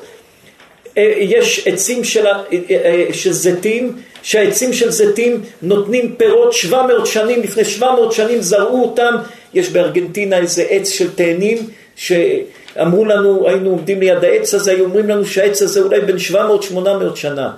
אה, 0.98 1.14
יש 1.20 1.68
עצים 1.68 2.04
של, 2.04 2.28
אה, 2.28 2.42
אה, 2.72 3.06
של 3.14 3.32
זיתים, 3.32 3.96
שהעצים 4.22 4.74
של 4.74 4.92
זיתים 4.92 5.42
נותנים 5.62 6.16
פירות 6.18 6.54
700 6.54 7.08
שנים, 7.08 7.42
לפני 7.42 7.66
700 7.66 8.12
שנים 8.12 8.42
זרעו 8.42 8.84
אותם, 8.84 9.16
יש 9.54 9.70
בארגנטינה 9.70 10.38
איזה 10.38 10.64
עץ 10.70 10.90
של 10.90 11.16
תאנים, 11.16 11.58
שאמרו 11.96 13.06
לנו, 13.06 13.48
היינו 13.48 13.70
עומדים 13.70 14.00
ליד 14.00 14.24
העץ 14.24 14.54
הזה, 14.54 14.72
היו 14.72 14.86
אומרים 14.86 15.10
לנו 15.10 15.26
שהעץ 15.26 15.62
הזה 15.62 15.82
אולי 15.82 16.02
בין 16.02 16.16
700-800 16.32 17.16
שנה. 17.16 17.52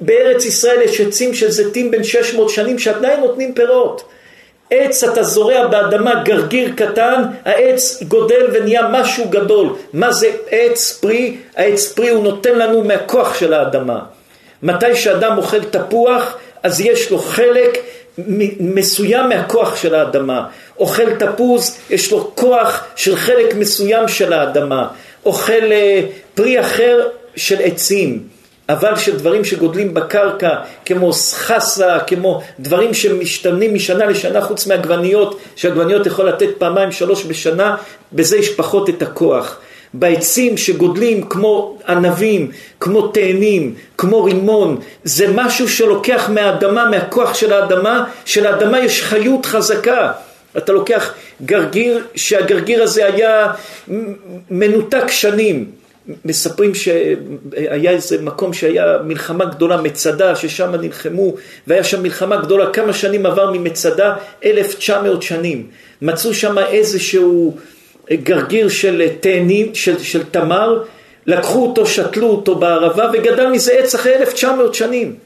בארץ 0.00 0.44
ישראל 0.44 0.80
יש 0.82 1.00
עצים 1.00 1.34
של 1.34 1.50
זיתים 1.50 1.90
בין 1.90 2.04
600 2.04 2.50
שנים 2.50 2.78
שעדיין 2.78 3.20
נותנים 3.20 3.54
פירות. 3.54 4.04
עץ 4.74 5.04
אתה 5.04 5.22
זורע 5.22 5.66
באדמה 5.66 6.14
גרגיר 6.24 6.72
קטן, 6.76 7.22
העץ 7.44 8.02
גודל 8.08 8.46
ונהיה 8.52 8.88
משהו 8.88 9.28
גדול. 9.28 9.74
מה 9.92 10.12
זה 10.12 10.30
עץ 10.50 10.98
פרי? 11.00 11.36
העץ 11.56 11.92
פרי 11.92 12.08
הוא 12.08 12.24
נותן 12.24 12.58
לנו 12.58 12.84
מהכוח 12.84 13.38
של 13.38 13.54
האדמה. 13.54 14.00
מתי 14.62 14.96
שאדם 14.96 15.38
אוכל 15.38 15.64
תפוח, 15.64 16.36
אז 16.62 16.80
יש 16.80 17.10
לו 17.10 17.18
חלק 17.18 17.78
מסוים 18.60 19.28
מהכוח 19.28 19.76
של 19.76 19.94
האדמה. 19.94 20.46
אוכל 20.78 21.14
תפוז, 21.14 21.76
יש 21.90 22.12
לו 22.12 22.30
כוח 22.34 22.84
של 22.96 23.16
חלק 23.16 23.54
מסוים 23.54 24.08
של 24.08 24.32
האדמה. 24.32 24.88
אוכל 25.26 25.72
אה, 25.72 26.00
פרי 26.34 26.60
אחר 26.60 27.08
של 27.36 27.56
עצים. 27.62 28.33
אבל 28.68 28.96
של 28.96 29.18
דברים 29.18 29.44
שגודלים 29.44 29.94
בקרקע, 29.94 30.54
כמו 30.84 31.12
סחסה, 31.12 31.98
כמו 32.06 32.42
דברים 32.60 32.94
שמשתנים 32.94 33.74
משנה 33.74 34.06
לשנה, 34.06 34.40
חוץ 34.40 34.66
מעגבניות, 34.66 35.40
שעגבניות 35.56 36.06
יכול 36.06 36.28
לתת 36.28 36.48
פעמיים 36.58 36.92
שלוש 36.92 37.24
בשנה, 37.24 37.76
בזה 38.12 38.36
יש 38.36 38.54
פחות 38.54 38.88
את 38.88 39.02
הכוח. 39.02 39.58
בעצים 39.94 40.56
שגודלים 40.56 41.22
כמו 41.22 41.78
ענבים, 41.88 42.50
כמו 42.80 43.08
תאנים, 43.08 43.74
כמו 43.98 44.24
רימון, 44.24 44.80
זה 45.04 45.26
משהו 45.34 45.68
שלוקח 45.68 46.30
מהאדמה, 46.32 46.90
מהכוח 46.90 47.34
של 47.34 47.52
האדמה, 47.52 48.04
שלאדמה 48.24 48.80
יש 48.80 49.02
חיות 49.02 49.46
חזקה. 49.46 50.12
אתה 50.56 50.72
לוקח 50.72 51.14
גרגיר, 51.44 52.04
שהגרגיר 52.14 52.82
הזה 52.82 53.06
היה 53.06 53.52
מנותק 54.50 55.10
שנים. 55.10 55.83
מספרים 56.24 56.74
שהיה 56.74 57.90
איזה 57.90 58.22
מקום 58.22 58.52
שהיה 58.52 58.98
מלחמה 59.04 59.44
גדולה, 59.44 59.76
מצדה, 59.76 60.36
ששם 60.36 60.74
נלחמו, 60.74 61.34
והיה 61.66 61.84
שם 61.84 62.02
מלחמה 62.02 62.36
גדולה, 62.36 62.72
כמה 62.72 62.92
שנים 62.92 63.26
עבר 63.26 63.50
ממצדה? 63.50 64.16
1900 64.44 65.22
שנים. 65.22 65.66
מצאו 66.02 66.34
שם 66.34 66.58
איזשהו 66.58 67.56
גרגיר 68.12 68.68
של 68.68 69.08
תאנים, 69.20 69.74
של, 69.74 69.98
של 69.98 70.22
תמר, 70.24 70.82
לקחו 71.26 71.66
אותו, 71.66 71.86
שתלו 71.86 72.26
אותו 72.26 72.54
בערבה, 72.54 73.10
וגדל 73.12 73.46
מזה 73.46 73.72
עץ 73.72 73.94
אחרי 73.94 74.14
1900 74.14 74.74
שנים. 74.74 75.16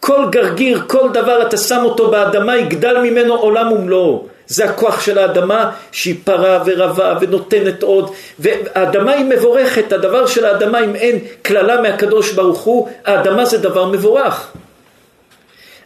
כל 0.00 0.24
גרגיר, 0.30 0.82
כל 0.86 1.08
דבר 1.12 1.46
אתה 1.46 1.56
שם 1.56 1.80
אותו 1.84 2.10
באדמה, 2.10 2.56
יגדל 2.56 2.98
ממנו 2.98 3.34
עולם 3.34 3.72
ומלואו. 3.72 4.26
זה 4.46 4.64
הכוח 4.64 5.00
של 5.00 5.18
האדמה 5.18 5.70
שהיא 5.92 6.14
פרה 6.24 6.62
ורבה 6.66 7.18
ונותנת 7.20 7.82
עוד 7.82 8.14
והאדמה 8.38 9.12
היא 9.12 9.24
מבורכת, 9.24 9.92
הדבר 9.92 10.26
של 10.26 10.44
האדמה 10.44 10.84
אם 10.84 10.96
אין 10.96 11.18
קללה 11.42 11.80
מהקדוש 11.80 12.32
ברוך 12.32 12.60
הוא, 12.60 12.88
האדמה 13.04 13.44
זה 13.44 13.58
דבר 13.58 13.84
מבורך. 13.84 14.52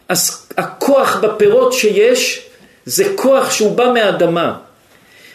אז 0.09 0.47
הכוח 0.57 1.19
בפירות 1.19 1.73
שיש 1.73 2.49
זה 2.85 3.03
כוח 3.15 3.51
שהוא 3.51 3.75
בא 3.75 3.91
מהאדמה. 3.93 4.57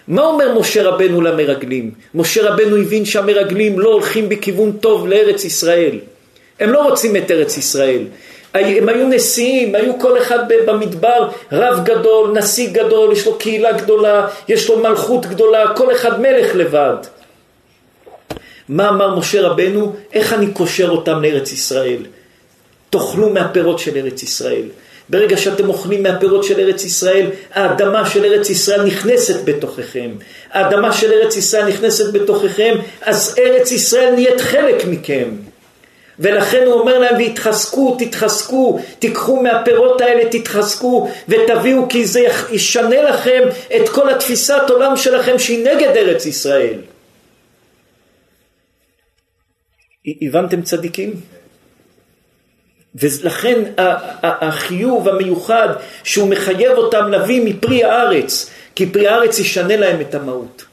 מה 0.09 0.23
אומר 0.23 0.59
משה 0.59 0.83
רבנו 0.83 1.21
למרגלים? 1.21 1.91
משה 2.15 2.51
רבנו 2.51 2.77
הבין 2.77 3.05
שהמרגלים 3.05 3.81
לא 3.81 3.89
הולכים 3.89 4.29
בכיוון 4.29 4.73
טוב 4.73 5.07
לארץ 5.07 5.45
ישראל. 5.45 5.99
הם 6.61 6.71
לא 6.71 6.89
רוצים 6.89 7.17
את 7.17 7.31
ארץ 7.31 7.57
ישראל. 7.57 8.03
הם 8.65 8.89
היו 8.89 9.09
נשיאים, 9.09 9.75
היו 9.75 9.99
כל 9.99 10.19
אחד 10.19 10.39
במדבר 10.67 11.29
רב 11.53 11.85
גדול, 11.85 12.39
נשיא 12.39 12.71
גדול, 12.73 13.13
יש 13.13 13.27
לו 13.27 13.39
קהילה 13.39 13.73
גדולה, 13.73 14.29
יש 14.49 14.69
לו 14.69 14.79
מלכות 14.79 15.27
גדולה, 15.27 15.75
כל 15.77 15.93
אחד 15.93 16.21
מלך 16.21 16.55
לבד. 16.55 16.97
מה 18.69 18.89
אמר 18.89 19.19
משה 19.19 19.43
רבנו? 19.43 19.97
איך 20.13 20.33
אני 20.33 20.47
קושר 20.47 20.91
אותם 20.91 21.23
לארץ 21.23 21.53
ישראל? 21.53 22.03
תאכלו 22.91 23.31
מהפירות 23.31 23.79
של 23.79 23.97
ארץ 23.97 24.23
ישראל. 24.23 24.65
ברגע 25.09 25.37
שאתם 25.37 25.69
אוכלים 25.69 26.03
מהפירות 26.03 26.45
של 26.45 26.61
ארץ 26.61 26.85
ישראל, 26.85 27.27
האדמה 27.53 28.07
של 28.07 28.25
ארץ 28.25 28.51
ישראל 28.51 28.83
נכנסת 28.83 29.45
בתוככם. 29.45 30.11
האדמה 30.53 30.93
של 30.93 31.13
ארץ 31.13 31.37
ישראל 31.37 31.69
נכנסת 31.69 32.13
בתוככם, 32.13 32.77
אז 33.03 33.39
ארץ 33.39 33.73
ישראל 33.73 34.15
נהיית 34.15 34.41
חלק 34.41 34.85
מכם. 34.85 35.29
ולכן 36.19 36.63
הוא 36.67 36.75
אומר 36.75 36.99
להם, 36.99 37.15
והתחזקו, 37.17 37.97
תתחזקו, 37.99 38.81
תיקחו 38.99 39.43
מהפירות 39.43 40.01
האלה, 40.01 40.31
תתחזקו, 40.31 41.09
ותביאו, 41.29 41.89
כי 41.89 42.07
זה 42.07 42.21
ישנה 42.51 43.03
לכם 43.03 43.43
את 43.77 43.89
כל 43.89 44.11
התפיסת 44.11 44.63
עולם 44.69 44.97
שלכם 44.97 45.39
שהיא 45.39 45.65
נגד 45.65 45.97
ארץ 45.97 46.27
ישראל. 46.27 46.79
הבנתם 50.23 50.63
צדיקים? 50.63 51.15
ולכן 52.95 53.63
החיוב 54.23 55.09
המיוחד 55.09 55.69
שהוא 56.05 56.29
מחייב 56.29 56.73
אותם 56.73 57.09
להביא 57.11 57.43
מפרי 57.45 57.85
הארץ, 57.85 58.51
כי 58.75 58.87
פרי 58.87 59.09
הארץ 59.09 59.39
ישנה 59.39 59.77
להם 59.77 60.01
את 60.01 60.15
המהות. 60.15 60.65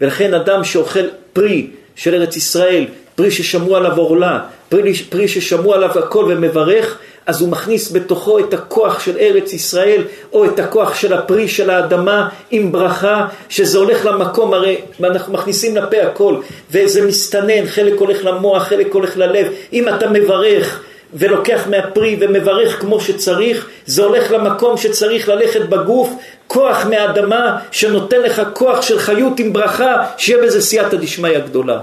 ולכן 0.00 0.34
אדם 0.34 0.64
שאוכל 0.64 1.08
פרי 1.32 1.70
של 1.96 2.14
ארץ 2.14 2.36
ישראל, 2.36 2.86
פרי 3.18 3.30
ששמעו 3.30 3.76
עליו 3.76 3.96
עורלה, 3.96 4.38
פרי, 4.68 4.94
פרי 4.94 5.28
ששמעו 5.28 5.74
עליו 5.74 5.98
הכל 5.98 6.24
ומברך, 6.28 6.98
אז 7.26 7.40
הוא 7.40 7.48
מכניס 7.48 7.92
בתוכו 7.92 8.38
את 8.38 8.54
הכוח 8.54 9.00
של 9.00 9.16
ארץ 9.18 9.52
ישראל, 9.52 10.02
או 10.32 10.44
את 10.44 10.58
הכוח 10.58 10.94
של 10.94 11.12
הפרי 11.12 11.48
של 11.48 11.70
האדמה 11.70 12.28
עם 12.50 12.72
ברכה, 12.72 13.26
שזה 13.48 13.78
הולך 13.78 14.06
למקום, 14.06 14.54
הרי 14.54 14.76
אנחנו 15.04 15.32
מכניסים 15.32 15.76
לפה 15.76 15.96
הכל, 16.02 16.36
וזה 16.70 17.06
מסתנן, 17.06 17.66
חלק 17.66 17.98
הולך 17.98 18.24
למוח, 18.24 18.62
חלק 18.62 18.94
הולך 18.94 19.16
ללב. 19.16 19.46
אם 19.72 19.88
אתה 19.88 20.10
מברך 20.10 20.80
ולוקח 21.14 21.66
מהפרי 21.70 22.16
ומברך 22.20 22.80
כמו 22.80 23.00
שצריך, 23.00 23.66
זה 23.86 24.04
הולך 24.04 24.32
למקום 24.32 24.76
שצריך 24.76 25.28
ללכת 25.28 25.60
בגוף, 25.68 26.10
כוח 26.46 26.86
מהאדמה 26.86 27.58
שנותן 27.70 28.20
לך 28.20 28.42
כוח 28.52 28.82
של 28.82 28.98
חיות 28.98 29.38
עם 29.38 29.52
ברכה, 29.52 30.04
שיהיה 30.16 30.42
בזה 30.42 30.62
סייעתא 30.62 30.96
דשמיא 30.96 31.38
גדולה. 31.38 31.80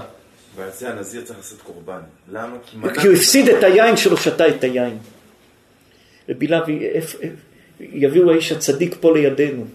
ועל 0.56 0.70
זה 0.70 0.90
הנזיר 0.90 1.22
צריך 1.22 1.38
לעשות 1.38 1.62
קורבן. 1.62 2.00
למה? 2.28 2.56
כי 3.00 3.06
הוא 3.06 3.16
הפסיד 3.16 3.48
את 3.48 3.64
היין 3.64 3.96
שלו, 3.96 4.16
שתה 4.16 4.48
את 4.48 4.64
היין. 4.64 4.98
ובלעב 6.28 6.64
יביאו 7.80 8.30
האיש 8.30 8.52
הצדיק 8.52 8.96
פה 9.00 9.14
לידינו. 9.14 9.66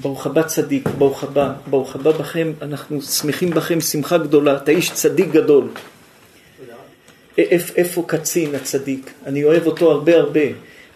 ברוך 0.00 0.26
הבא 0.26 0.42
צדיק, 0.42 0.88
ברוך 0.88 1.24
הבא, 1.24 1.52
ברוך 1.66 1.96
הבא 1.96 2.10
בכם, 2.10 2.52
אנחנו 2.62 3.02
שמחים 3.02 3.50
בכם 3.50 3.80
שמחה 3.80 4.18
גדולה, 4.18 4.56
אתה 4.56 4.70
איש 4.70 4.90
צדיק 4.90 5.28
גדול. 5.30 5.68
איפ, 7.42 7.76
איפה 7.76 8.04
קצין 8.06 8.54
הצדיק? 8.54 9.10
אני 9.26 9.44
אוהב 9.44 9.66
אותו 9.66 9.90
הרבה 9.90 10.16
הרבה. 10.16 10.40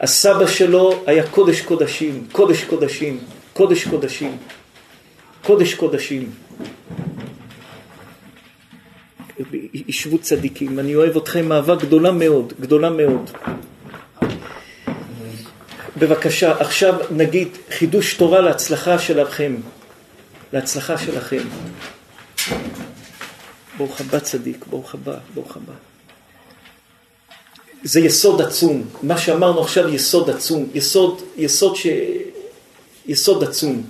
הסבא 0.00 0.46
שלו 0.46 1.02
היה 1.06 1.26
קודש 1.26 1.60
קודשים, 1.60 2.26
קודש 2.32 2.64
קודשים, 2.64 3.18
קודש 3.52 3.84
קודשים, 3.84 4.36
קודש 5.42 5.74
קודשים. 5.74 6.30
ישבו 9.72 10.18
צדיקים, 10.18 10.78
אני 10.78 10.94
אוהב 10.94 11.16
אתכם 11.16 11.52
אהבה 11.52 11.74
גדולה 11.74 12.12
מאוד, 12.12 12.52
גדולה 12.60 12.90
מאוד. 12.90 13.30
בבקשה, 15.98 16.60
עכשיו 16.60 16.94
נגיד 17.10 17.48
חידוש 17.70 18.14
תורה 18.14 18.40
להצלחה 18.40 18.98
שלכם, 18.98 19.54
להצלחה 20.52 20.98
שלכם. 20.98 21.42
ברוך 23.76 24.00
הבא 24.00 24.18
צדיק, 24.18 24.64
ברוך 24.70 24.94
הבא, 24.94 25.16
ברוך 25.34 25.56
הבא. 25.56 25.93
זה 27.84 28.00
יסוד 28.00 28.42
עצום, 28.42 28.82
מה 29.02 29.18
שאמרנו 29.18 29.60
עכשיו 29.60 29.88
יסוד 29.94 30.30
עצום, 30.30 30.68
יסוד, 30.74 31.22
יסוד 31.36 31.76
ש... 31.76 31.86
יסוד 33.06 33.44
עצום. 33.44 33.82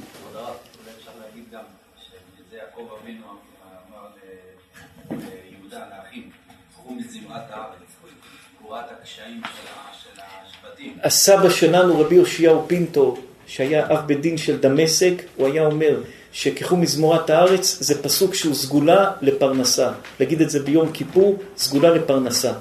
הסבא 11.02 11.50
שלנו, 11.50 12.00
רבי 12.00 12.14
יאשיהו 12.14 12.64
פינטו, 12.66 13.16
שהיה 13.46 13.86
אב 13.86 14.06
בית 14.06 14.20
דין 14.20 14.36
של 14.36 14.60
דמשק, 14.60 15.22
הוא 15.36 15.46
היה 15.46 15.66
אומר 15.66 16.02
שכחו 16.32 16.76
מזמורת 16.76 17.30
הארץ 17.30 17.76
זה 17.80 18.02
פסוק 18.02 18.34
שהוא 18.34 18.54
סגולה 18.54 19.12
לפרנסה. 19.22 19.92
להגיד 20.20 20.40
את 20.40 20.50
זה 20.50 20.60
ביום 20.60 20.92
כיפור, 20.92 21.38
סגולה 21.56 21.90
לפרנסה. 21.90 22.52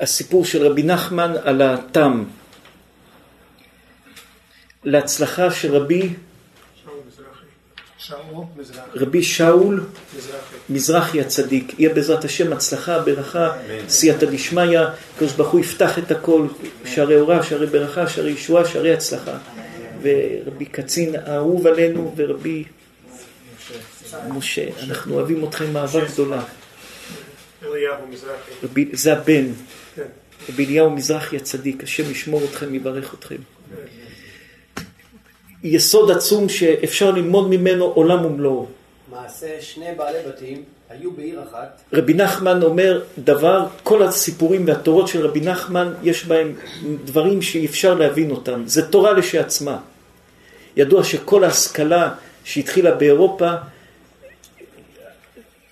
הסיפור 0.00 0.44
של 0.44 0.66
רבי 0.66 0.82
נחמן 0.82 1.34
על 1.44 1.62
התם. 1.62 2.24
להצלחה 4.84 5.50
של 5.50 5.76
רבי 5.76 6.14
רבי 8.94 9.22
שאול 9.22 9.84
מזרחי 10.70 11.20
הצדיק, 11.20 11.74
יהיה 11.78 11.94
בעזרת 11.94 12.24
השם 12.24 12.52
הצלחה, 12.52 12.98
ברכה, 12.98 13.52
סייעתא 13.88 14.26
דשמיא, 14.26 14.80
הקדוש 15.14 15.32
ברוך 15.32 15.50
הוא 15.50 15.60
יפתח 15.60 15.98
את 15.98 16.10
הכל, 16.10 16.46
שערי 16.84 17.20
אורה, 17.20 17.42
שערי 17.42 17.66
ברכה, 17.66 18.08
שערי 18.08 18.30
ישועה, 18.30 18.64
שערי 18.64 18.92
הצלחה. 18.92 19.38
ורבי 20.02 20.64
קצין 20.64 21.14
האהוב 21.26 21.66
עלינו, 21.66 22.14
ורבי 22.16 22.64
משה, 24.28 24.68
אנחנו 24.82 25.14
אוהבים 25.14 25.44
אתכם 25.44 25.76
אהבה 25.76 26.04
גדולה. 26.04 26.42
זה 28.92 29.12
הבן, 29.12 29.46
רבי 30.48 30.66
אליהו 30.66 30.90
מזרחי 30.90 31.36
הצדיק, 31.36 31.82
השם 31.82 32.10
ישמור 32.10 32.44
אתכם, 32.44 32.74
יברך 32.74 33.14
אתכם. 33.14 33.36
יסוד 35.62 36.10
עצום 36.10 36.48
שאפשר 36.48 37.10
ללמוד 37.10 37.48
ממנו 37.48 37.84
עולם 37.84 38.24
ומלואו. 38.24 38.66
מעשה 39.10 39.46
שני 39.60 39.86
בעלי 39.96 40.18
בתים 40.28 40.62
היו 40.90 41.12
בעיר 41.12 41.42
אחת. 41.42 41.80
רבי 41.92 42.14
נחמן 42.14 42.62
אומר 42.62 43.02
דבר, 43.18 43.66
כל 43.82 44.02
הסיפורים 44.02 44.66
והתורות 44.66 45.08
של 45.08 45.26
רבי 45.26 45.40
נחמן 45.40 45.92
יש 46.02 46.24
בהם 46.24 46.54
דברים 47.04 47.42
שאי 47.42 47.66
אפשר 47.66 47.94
להבין 47.94 48.30
אותם. 48.30 48.62
זה 48.66 48.88
תורה 48.88 49.12
לשעצמה. 49.12 49.78
ידוע 50.76 51.04
שכל 51.04 51.44
ההשכלה 51.44 52.14
שהתחילה 52.44 52.94
באירופה, 52.94 53.54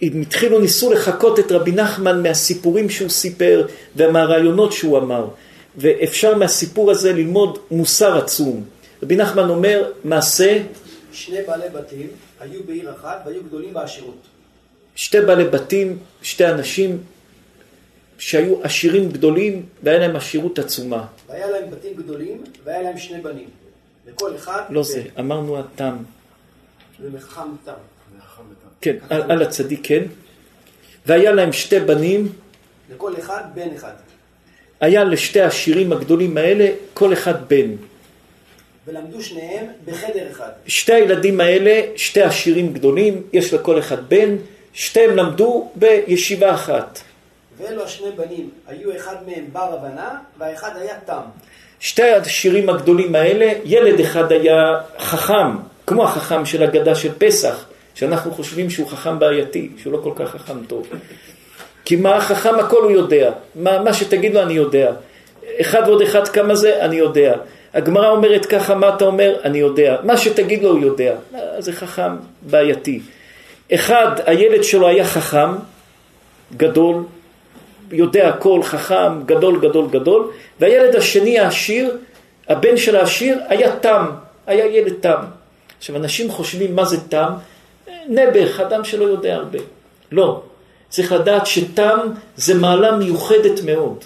אם 0.02 0.20
התחילו, 0.22 0.58
ניסו 0.58 0.92
לחקות 0.92 1.38
את 1.38 1.52
רבי 1.52 1.72
נחמן 1.72 2.22
מהסיפורים 2.22 2.90
שהוא 2.90 3.08
סיפר 3.08 3.66
ומהרעיונות 3.96 4.72
שהוא 4.72 4.98
אמר. 4.98 5.28
ואפשר 5.76 6.34
מהסיפור 6.34 6.90
הזה 6.90 7.12
ללמוד 7.12 7.58
מוסר 7.70 8.18
עצום. 8.18 8.64
רבי 9.02 9.16
נחמן 9.16 9.48
אומר, 9.48 9.92
מעשה... 10.04 10.62
שני 11.12 11.42
בעלי 11.46 11.68
בתים 11.68 12.06
היו 12.40 12.60
בעיר 12.66 12.92
אחת 12.92 13.22
והיו 13.26 13.42
גדולים 13.42 13.74
בעשירות. 13.74 14.20
שתי 14.94 15.20
בעלי 15.20 15.44
בתים, 15.44 15.98
שתי 16.22 16.46
אנשים 16.46 17.02
שהיו 18.18 18.62
עשירים 18.62 19.08
גדולים 19.08 19.66
והיה 19.82 19.98
להם 19.98 20.16
עשירות 20.16 20.58
עצומה. 20.58 21.06
והיה 21.28 21.50
להם 21.50 21.70
בתים 21.70 21.94
גדולים 21.94 22.44
והיה 22.64 22.82
להם 22.82 22.98
שני 22.98 23.20
בנים. 23.20 23.48
לכל 24.06 24.36
אחד... 24.36 24.62
לא 24.70 24.82
זה, 24.82 25.02
אמרנו 25.18 25.58
התם. 25.58 25.96
ומחכם 27.00 27.42
תם. 27.64 27.72
כן, 28.80 28.96
על, 29.10 29.22
על 29.30 29.42
הצדיק, 29.42 29.80
כן. 29.82 30.02
והיה 31.06 31.32
להם 31.32 31.52
שתי 31.52 31.80
בנים. 31.80 32.32
לכל 32.94 33.14
אחד 33.18 33.42
בן 33.54 33.68
אחד. 33.76 33.92
היה 34.80 35.04
לשתי 35.04 35.40
השירים 35.40 35.92
הגדולים 35.92 36.36
האלה 36.36 36.68
כל 36.94 37.12
אחד 37.12 37.48
בן. 37.48 37.70
ולמדו 38.86 39.22
שניהם 39.22 39.66
בחדר 39.84 40.30
אחד. 40.30 40.50
שתי 40.66 40.92
הילדים 40.92 41.40
האלה, 41.40 41.80
שתי 41.96 42.22
עשירים 42.22 42.72
גדולים, 42.72 43.22
יש 43.32 43.54
לכל 43.54 43.78
אחד 43.78 44.08
בן, 44.08 44.36
שתיהם 44.72 45.16
למדו 45.16 45.70
בישיבה 45.74 46.54
אחת. 46.54 47.00
ואלו 47.58 47.84
השני 47.84 48.10
בנים, 48.16 48.50
היו 48.66 48.96
אחד 48.96 49.16
מהם 49.26 49.44
בר 49.52 49.78
הבנה, 49.78 50.18
והאחד 50.38 50.70
היה 50.76 50.94
תם. 51.06 51.20
שתי 51.80 52.10
השירים 52.10 52.68
הגדולים 52.68 53.14
האלה, 53.14 53.52
ילד 53.64 54.00
אחד 54.00 54.32
היה 54.32 54.80
חכם, 54.98 55.56
כמו 55.86 56.04
החכם 56.04 56.46
של 56.46 56.62
הגדה 56.62 56.94
של 56.94 57.12
פסח, 57.18 57.66
שאנחנו 57.96 58.30
חושבים 58.32 58.70
שהוא 58.70 58.88
חכם 58.88 59.18
בעייתי, 59.18 59.68
שהוא 59.76 59.92
לא 59.92 59.98
כל 59.98 60.12
כך 60.16 60.30
חכם 60.30 60.64
טוב. 60.66 60.86
כי 61.84 61.96
מה 61.96 62.16
החכם 62.16 62.58
הכל 62.58 62.82
הוא 62.82 62.90
יודע, 62.90 63.32
מה, 63.54 63.82
מה 63.82 63.92
שתגיד 63.94 64.34
לו 64.34 64.42
אני 64.42 64.52
יודע. 64.52 64.92
אחד 65.60 65.82
ועוד 65.86 66.02
אחד 66.02 66.28
כמה 66.28 66.54
זה, 66.54 66.84
אני 66.84 66.96
יודע. 66.96 67.34
הגמרא 67.74 68.10
אומרת 68.10 68.46
ככה, 68.46 68.74
מה 68.74 68.88
אתה 68.96 69.04
אומר? 69.04 69.36
אני 69.44 69.58
יודע. 69.58 69.96
מה 70.04 70.16
שתגיד 70.16 70.62
לו 70.62 70.70
הוא 70.70 70.80
יודע. 70.80 71.14
זה 71.58 71.72
חכם 71.72 72.16
בעייתי. 72.42 73.00
אחד, 73.74 74.10
הילד 74.26 74.64
שלו 74.64 74.88
היה 74.88 75.04
חכם, 75.04 75.50
גדול, 76.56 76.96
יודע 77.90 78.28
הכל, 78.28 78.62
חכם, 78.62 79.22
גדול, 79.26 79.60
גדול, 79.60 79.88
גדול, 79.90 80.30
והילד 80.60 80.96
השני 80.96 81.38
העשיר, 81.38 81.96
הבן 82.48 82.76
של 82.76 82.96
העשיר, 82.96 83.38
היה 83.48 83.76
תם, 83.76 84.06
היה 84.46 84.66
ילד 84.66 84.92
תם. 85.00 85.20
עכשיו, 85.78 85.96
אנשים 85.96 86.30
חושבים 86.30 86.76
מה 86.76 86.84
זה 86.84 87.00
תם? 87.08 87.32
נעבך, 88.08 88.60
אדם 88.60 88.84
שלא 88.84 89.04
יודע 89.04 89.34
הרבה. 89.34 89.58
לא. 90.12 90.42
צריך 90.88 91.12
לדעת 91.12 91.46
שתם 91.46 91.98
זה 92.36 92.54
מעלה 92.54 92.96
מיוחדת 92.96 93.60
מאוד. 93.64 94.04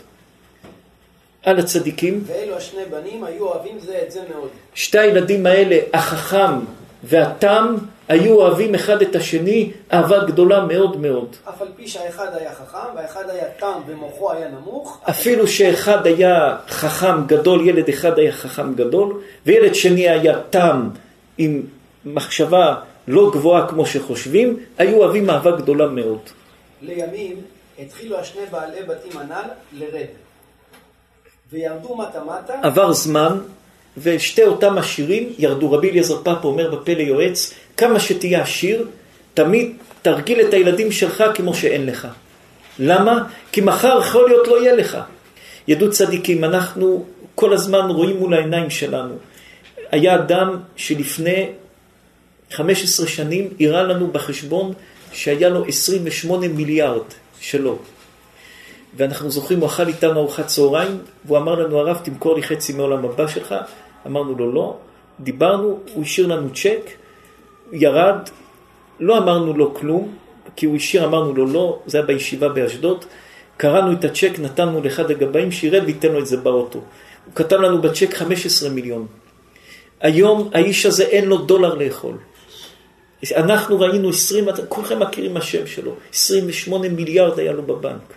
על 1.42 1.58
הצדיקים. 1.58 2.24
ואלו 2.26 2.56
השני 2.56 2.82
בנים 2.90 3.24
היו 3.24 3.46
אוהבים 3.46 3.78
זה 3.78 4.00
את 4.06 4.12
זה 4.12 4.20
מאוד. 4.34 4.48
שתי 4.74 4.98
הילדים 4.98 5.46
האלה, 5.46 5.78
החכם 5.94 6.60
והתם, 7.04 7.76
היו 8.08 8.34
אוהבים 8.34 8.74
אחד 8.74 9.02
את 9.02 9.16
השני 9.16 9.72
אהבה 9.92 10.24
גדולה 10.24 10.64
מאוד 10.64 11.00
מאוד. 11.00 11.36
אף 11.48 11.62
על 11.62 11.68
פי 11.76 11.88
שהאחד 11.88 12.26
היה 12.34 12.54
חכם 12.54 12.96
והאחד 12.96 13.30
היה 13.30 13.44
תם 13.58 13.80
ומוחו 13.86 14.32
היה 14.32 14.48
נמוך. 14.48 15.00
אפילו 15.10 15.48
שאחד 15.48 16.06
היה 16.06 16.56
חכם 16.68 17.26
גדול, 17.26 17.68
ילד 17.68 17.88
אחד 17.88 18.18
היה 18.18 18.32
חכם 18.32 18.74
גדול, 18.74 19.20
וילד 19.46 19.74
שני 19.74 20.08
היה 20.08 20.38
תם 20.50 20.88
עם 21.38 21.62
מחשבה 22.04 22.74
לא 23.10 23.30
גבוהה 23.34 23.68
כמו 23.68 23.86
שחושבים, 23.86 24.58
היו 24.78 24.96
אוהבים 24.96 25.30
אהבה 25.30 25.50
גדולה 25.50 25.86
מאוד. 25.86 26.20
לימים 26.82 27.36
התחילו 27.78 28.18
השני 28.18 28.42
בעלי 28.50 28.82
בתים 28.82 29.20
הנ"ל 29.20 29.44
לרד. 29.72 30.06
וירדו 31.52 31.96
מטה 31.96 32.24
מטה. 32.24 32.54
עבר 32.62 32.92
זמן, 32.92 33.38
ושתי 33.98 34.42
אותם 34.42 34.78
עשירים 34.78 35.32
ירדו. 35.38 35.72
רבי 35.72 35.90
אליעזר 35.90 36.22
פאפה 36.22 36.48
אומר 36.48 36.70
בפה 36.70 36.94
ליועץ, 36.94 37.54
כמה 37.76 38.00
שתהיה 38.00 38.42
עשיר, 38.42 38.88
תמיד 39.34 39.72
תרגיל 40.02 40.40
את 40.40 40.54
הילדים 40.54 40.92
שלך 40.92 41.24
כמו 41.34 41.54
שאין 41.54 41.86
לך. 41.86 42.08
למה? 42.78 43.24
כי 43.52 43.60
מחר 43.60 43.98
יכול 44.00 44.28
להיות 44.28 44.48
לא 44.48 44.62
יהיה 44.62 44.74
לך. 44.74 44.98
ידעו 45.68 45.90
צדיקים, 45.90 46.44
אנחנו 46.44 47.04
כל 47.34 47.52
הזמן 47.52 47.90
רואים 47.90 48.16
מול 48.16 48.34
העיניים 48.34 48.70
שלנו. 48.70 49.14
היה 49.90 50.14
אדם 50.14 50.56
שלפני 50.76 51.48
15 52.50 53.06
שנים 53.06 53.48
הראה 53.60 53.82
לנו 53.82 54.06
בחשבון 54.06 54.72
שהיה 55.12 55.48
לו 55.48 55.64
28 55.64 56.48
מיליארד 56.48 57.02
שלו. 57.40 57.78
ואנחנו 58.96 59.30
זוכרים, 59.30 59.60
הוא 59.60 59.66
אכל 59.66 59.88
איתנו 59.88 60.20
ארוחת 60.20 60.46
צהריים, 60.46 60.98
והוא 61.24 61.38
אמר 61.38 61.54
לנו, 61.54 61.78
הרב, 61.78 62.00
תמכור 62.02 62.36
לי 62.36 62.42
חצי 62.42 62.72
מעולם 62.72 63.04
הבא 63.04 63.26
שלך. 63.26 63.54
אמרנו 64.06 64.34
לו, 64.34 64.52
לא. 64.52 64.76
דיברנו, 65.20 65.78
הוא 65.94 66.02
השאיר 66.02 66.26
לנו 66.26 66.48
צ'ק, 66.54 66.90
ירד, 67.72 68.28
לא 69.00 69.18
אמרנו 69.18 69.52
לו 69.52 69.74
כלום, 69.74 70.14
כי 70.56 70.66
הוא 70.66 70.76
השאיר, 70.76 71.04
אמרנו 71.04 71.34
לו 71.34 71.46
לא, 71.46 71.78
זה 71.86 71.98
היה 71.98 72.06
בישיבה 72.06 72.48
באשדוד. 72.48 73.04
קראנו 73.56 73.92
את 73.92 74.04
הצ'ק, 74.04 74.38
נתנו 74.38 74.82
לאחד 74.82 75.10
הגבאים 75.10 75.52
שירד 75.52 75.82
וייתן 75.84 76.12
לו 76.12 76.18
את 76.18 76.26
זה 76.26 76.36
באוטו. 76.36 76.78
הוא 77.24 77.34
כתב 77.34 77.56
לנו 77.56 77.82
בצ'ק 77.82 78.14
15 78.14 78.70
מיליון. 78.70 79.06
היום 80.00 80.50
האיש 80.54 80.86
הזה 80.86 81.04
אין 81.04 81.24
לו 81.24 81.36
דולר 81.36 81.74
לאכול. 81.74 82.16
אנחנו 83.36 83.80
ראינו 83.80 84.08
20, 84.08 84.48
כולכם 84.68 85.00
מכירים 85.00 85.36
השם 85.36 85.66
שלו, 85.66 85.94
28 86.14 86.88
מיליארד 86.88 87.38
היה 87.38 87.52
לו 87.52 87.62
בבנק. 87.62 88.14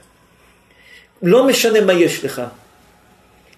לא 1.23 1.47
משנה 1.47 1.81
מה 1.81 1.93
יש 1.93 2.25
לך, 2.25 2.41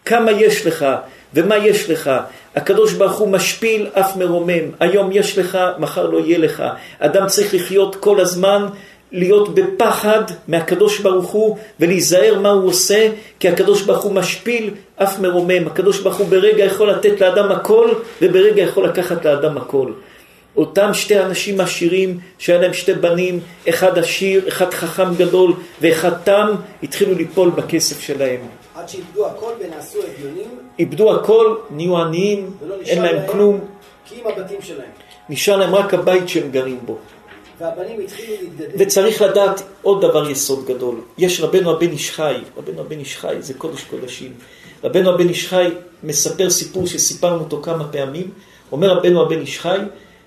כמה 0.05 0.31
יש 0.31 0.65
לך 0.65 0.85
ומה 1.33 1.57
יש 1.57 1.89
לך. 1.89 2.11
הקדוש 2.55 2.93
ברוך 2.93 3.17
הוא 3.17 3.29
משפיל 3.29 3.87
אף 3.93 4.15
מרומם. 4.15 4.71
היום 4.79 5.09
יש 5.11 5.37
לך, 5.37 5.57
מחר 5.79 6.09
לא 6.09 6.17
יהיה 6.17 6.37
לך. 6.37 6.63
אדם 6.99 7.27
צריך 7.27 7.53
לחיות 7.53 7.95
כל 7.95 8.19
הזמן, 8.19 8.65
להיות 9.11 9.55
בפחד 9.55 10.21
מהקדוש 10.47 10.99
ברוך 10.99 11.31
הוא 11.31 11.57
ולהיזהר 11.79 12.39
מה 12.39 12.49
הוא 12.49 12.67
עושה, 12.67 13.09
כי 13.39 13.49
הקדוש 13.49 13.81
ברוך 13.81 14.03
הוא 14.03 14.13
משפיל 14.13 14.73
אף 14.95 15.19
מרומם. 15.19 15.67
הקדוש 15.67 15.99
ברוך 15.99 16.15
הוא 16.15 16.27
ברגע 16.27 16.63
יכול 16.63 16.89
לתת 16.89 17.21
לאדם 17.21 17.51
הכל 17.51 17.89
וברגע 18.21 18.61
יכול 18.61 18.85
לקחת 18.85 19.25
לאדם 19.25 19.57
הכל. 19.57 19.91
אותם 20.57 20.93
שתי 20.93 21.19
אנשים 21.19 21.61
עשירים 21.61 22.19
שהיה 22.37 22.61
להם 22.61 22.73
שתי 22.73 22.93
בנים, 22.93 23.39
אחד 23.69 23.97
עשיר, 23.97 24.47
אחד 24.47 24.73
חכם 24.73 25.15
גדול 25.15 25.53
ואחד 25.81 26.11
תם, 26.23 26.55
התחילו 26.83 27.13
ליפול 27.13 27.49
בכסף 27.49 27.99
שלהם. 27.99 28.39
עד 28.75 28.89
שאיבדו 28.89 29.27
הכל 29.27 29.51
ונעשו 29.59 29.99
אביונים. 29.99 30.49
איבדו 30.79 31.15
הכל, 31.15 31.55
נהיו 31.69 31.97
עניים, 31.97 32.51
אין 32.85 33.01
להם 33.01 33.15
להם 33.15 33.27
כלום. 33.31 33.59
כי 34.05 34.15
עם 34.21 34.27
הבתים 34.27 34.61
שלהם. 34.61 34.89
נשאר 35.29 35.57
להם 35.57 35.75
רק 35.75 35.93
הבית 35.93 36.29
שהם 36.29 36.51
גרים 36.51 36.79
בו. 36.85 36.97
והבנים 37.59 37.99
התחילו 37.99 38.33
להתגדל. 38.41 38.83
וצריך 38.85 39.21
לדעת 39.21 39.61
עוד 39.81 40.01
דבר 40.01 40.29
יסוד 40.29 40.65
גדול. 40.65 40.95
יש 41.17 41.41
רבנו 41.41 41.71
הבן 41.71 41.89
איש 41.89 42.11
חי, 42.11 42.35
רבנו 42.57 42.81
הבן 42.81 42.99
איש 42.99 43.17
חי 43.17 43.35
זה 43.39 43.53
קודש 43.53 43.83
קודשים. 43.83 44.33
רבנו 44.83 45.09
הבן 45.09 45.29
איש 45.29 45.47
חי 45.47 45.69
מספר 46.03 46.49
סיפור 46.49 46.87
שסיפרנו 46.87 47.39
אותו 47.39 47.61
כמה 47.61 47.87
פעמים. 47.87 48.31
אומר 48.71 48.97
רבנו 48.97 49.21
הבן 49.21 49.39
איש 49.39 49.59
חי 49.59 49.77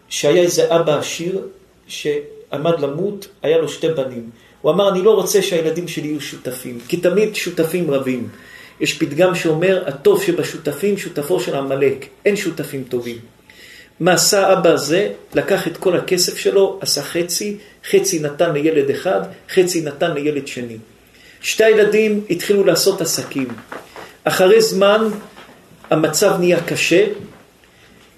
שהיה 0.09 0.43
איזה 0.43 0.77
אבא 0.77 0.99
עשיר 0.99 1.41
שעמד 1.87 2.81
למות, 2.81 3.29
היה 3.43 3.59
לו 3.59 3.69
שתי 3.69 3.89
בנים. 3.89 4.31
הוא 4.63 4.73
אמר, 4.73 4.89
אני 4.89 5.03
לא 5.03 5.15
רוצה 5.15 5.43
שהילדים 5.43 5.89
שלי 5.89 6.09
יהיו 6.09 6.21
שותפים, 6.21 6.79
כי 6.89 6.97
תמיד 6.97 7.35
שותפים 7.35 7.91
רבים. 7.91 8.29
יש 8.81 8.99
פתגם 8.99 9.35
שאומר, 9.35 9.83
הטוב 9.87 10.23
שבשותפים 10.23 10.99
שותפו 10.99 11.41
של 11.41 11.57
עמלק, 11.57 12.07
אין 12.25 12.37
שותפים 12.37 12.85
טובים. 12.85 13.19
מה 14.01 14.13
עשה 14.13 14.49
האבא 14.49 14.71
הזה? 14.71 15.13
לקח 15.35 15.67
את 15.67 15.77
כל 15.77 15.97
הכסף 15.97 16.39
שלו, 16.39 16.79
עשה 16.81 17.03
חצי, 17.03 17.57
חצי 17.91 18.19
נתן 18.21 18.53
לילד 18.53 18.91
אחד, 18.91 19.21
חצי 19.55 19.81
נתן 19.81 20.15
לילד 20.15 20.47
שני. 20.47 20.77
שתי 21.41 21.65
הילדים 21.65 22.25
התחילו 22.31 22.65
לעשות 22.65 23.01
עסקים. 23.01 23.49
אחרי 24.25 24.61
זמן 24.61 25.09
המצב 25.91 26.37
נהיה 26.39 26.61
קשה, 26.61 27.07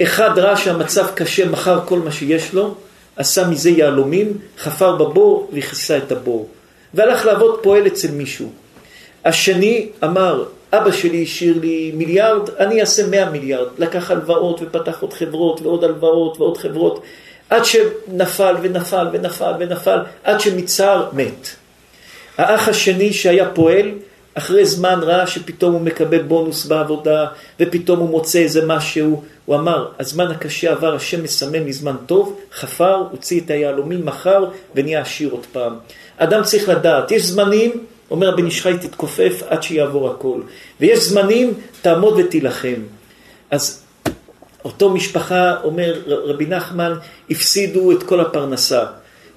אחד 0.03 0.39
ראה 0.39 0.57
שהמצב 0.57 1.07
קשה, 1.15 1.49
מכר 1.49 1.81
כל 1.87 1.99
מה 1.99 2.13
שיש 2.13 2.55
לו, 2.55 2.75
עשה 3.17 3.49
מזה 3.49 3.71
יהלומים, 3.71 4.39
חפר 4.59 4.97
בבור 4.97 5.51
וכיסה 5.53 5.97
את 5.97 6.13
הבור. 6.13 6.49
והלך 6.95 7.27
לעבוד 7.27 7.61
פועל 7.63 7.87
אצל 7.87 8.11
מישהו. 8.11 8.51
השני 9.25 9.89
אמר, 10.05 10.45
אבא 10.73 10.93
שלי 10.93 11.23
השאיר 11.23 11.59
לי 11.61 11.93
מיליארד, 11.95 12.51
אני 12.59 12.81
אעשה 12.81 13.07
מאה 13.07 13.31
מיליארד. 13.31 13.69
לקח 13.79 14.11
הלוואות 14.11 14.61
ופתח 14.63 15.01
עוד 15.01 15.13
חברות 15.13 15.61
ועוד 15.63 15.85
הלוואות 15.85 16.41
ועוד 16.41 16.57
חברות, 16.57 17.03
עד 17.51 17.65
שנפל 17.65 18.57
ונפל 18.63 19.07
ונפל 19.13 19.53
ונפל, 19.59 19.99
עד 20.25 20.41
שמצער 20.41 21.09
מת. 21.13 21.49
האח 22.39 22.69
השני 22.69 23.13
שהיה 23.13 23.49
פועל, 23.49 23.91
אחרי 24.35 24.67
זמן 24.67 24.99
ראה 25.03 25.27
שפתאום 25.27 25.73
הוא 25.73 25.81
מקבל 25.81 26.23
בונוס 26.23 26.67
בעבודה, 26.67 27.27
ופתאום 27.61 27.99
הוא 27.99 28.09
מוצא 28.09 28.39
איזה 28.39 28.67
משהו, 28.67 29.23
הוא 29.47 29.57
אמר, 29.57 29.89
הזמן 29.99 30.31
הקשה 30.31 30.73
עבר, 30.73 30.95
השם 30.95 31.23
מסמן 31.23 31.63
לי 31.63 31.73
זמן 31.73 31.97
טוב, 32.07 32.41
חפר, 32.53 33.05
הוציא 33.11 33.41
את 33.41 33.51
היהלומים, 33.51 34.07
מכר, 34.07 34.45
ונהיה 34.75 35.01
עשיר 35.01 35.31
עוד 35.31 35.47
פעם. 35.53 35.73
אדם 36.17 36.43
צריך 36.43 36.69
לדעת, 36.69 37.11
יש 37.11 37.23
זמנים, 37.23 37.71
אומר 38.11 38.29
הבן 38.29 38.47
איש 38.47 38.67
תתכופף 38.67 39.43
עד 39.49 39.63
שיעבור 39.63 40.11
הכל. 40.11 40.41
ויש 40.81 40.99
זמנים, 40.99 41.55
תעמוד 41.83 42.15
ותילחם. 42.19 42.83
אז 43.51 43.83
אותו 44.65 44.91
משפחה, 44.91 45.55
אומר 45.65 46.01
רבי 46.07 46.47
נחמן, 46.47 46.95
הפסידו 47.31 47.93
את 47.93 48.03
כל 48.03 48.21
הפרנסה. 48.21 48.85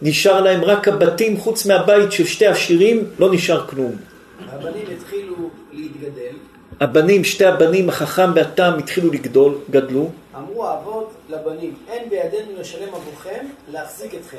נשאר 0.01 0.41
להם 0.41 0.63
רק 0.63 0.87
הבתים, 0.87 1.37
חוץ 1.37 1.65
מהבית 1.65 2.11
של 2.11 2.25
שתי 2.25 2.45
עשירים, 2.45 3.03
לא 3.19 3.33
נשאר 3.33 3.67
כלום. 3.67 4.12
הבנים 4.51 4.85
התחילו 4.97 5.35
להתגדל. 5.73 6.35
הבנים, 6.79 7.23
שתי 7.23 7.45
הבנים, 7.45 7.89
החכם 7.89 8.31
והתם, 8.35 8.73
התחילו 8.79 9.11
לגדול, 9.11 9.55
גדלו. 9.69 10.09
אמרו 10.37 10.65
האבות 10.67 11.11
לבנים, 11.29 11.75
אין 11.87 12.09
בידינו 12.09 12.59
לשלם 12.59 12.87
עבורכם, 12.87 13.45
להחזיק 13.71 14.15
אתכם. 14.15 14.37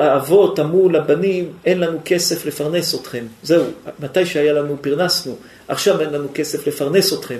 האבות 0.00 0.60
אמרו 0.60 0.88
לבנים, 0.88 1.52
אין 1.64 1.80
לנו 1.80 1.98
כסף 2.04 2.46
לפרנס 2.46 2.94
אתכם. 2.94 3.24
זהו, 3.42 3.64
מתי 4.00 4.26
שהיה 4.26 4.52
לנו 4.52 4.76
פרנסנו, 4.80 5.36
עכשיו 5.68 6.00
אין 6.00 6.10
לנו 6.10 6.28
כסף 6.34 6.66
לפרנס 6.66 7.12
אתכם. 7.12 7.38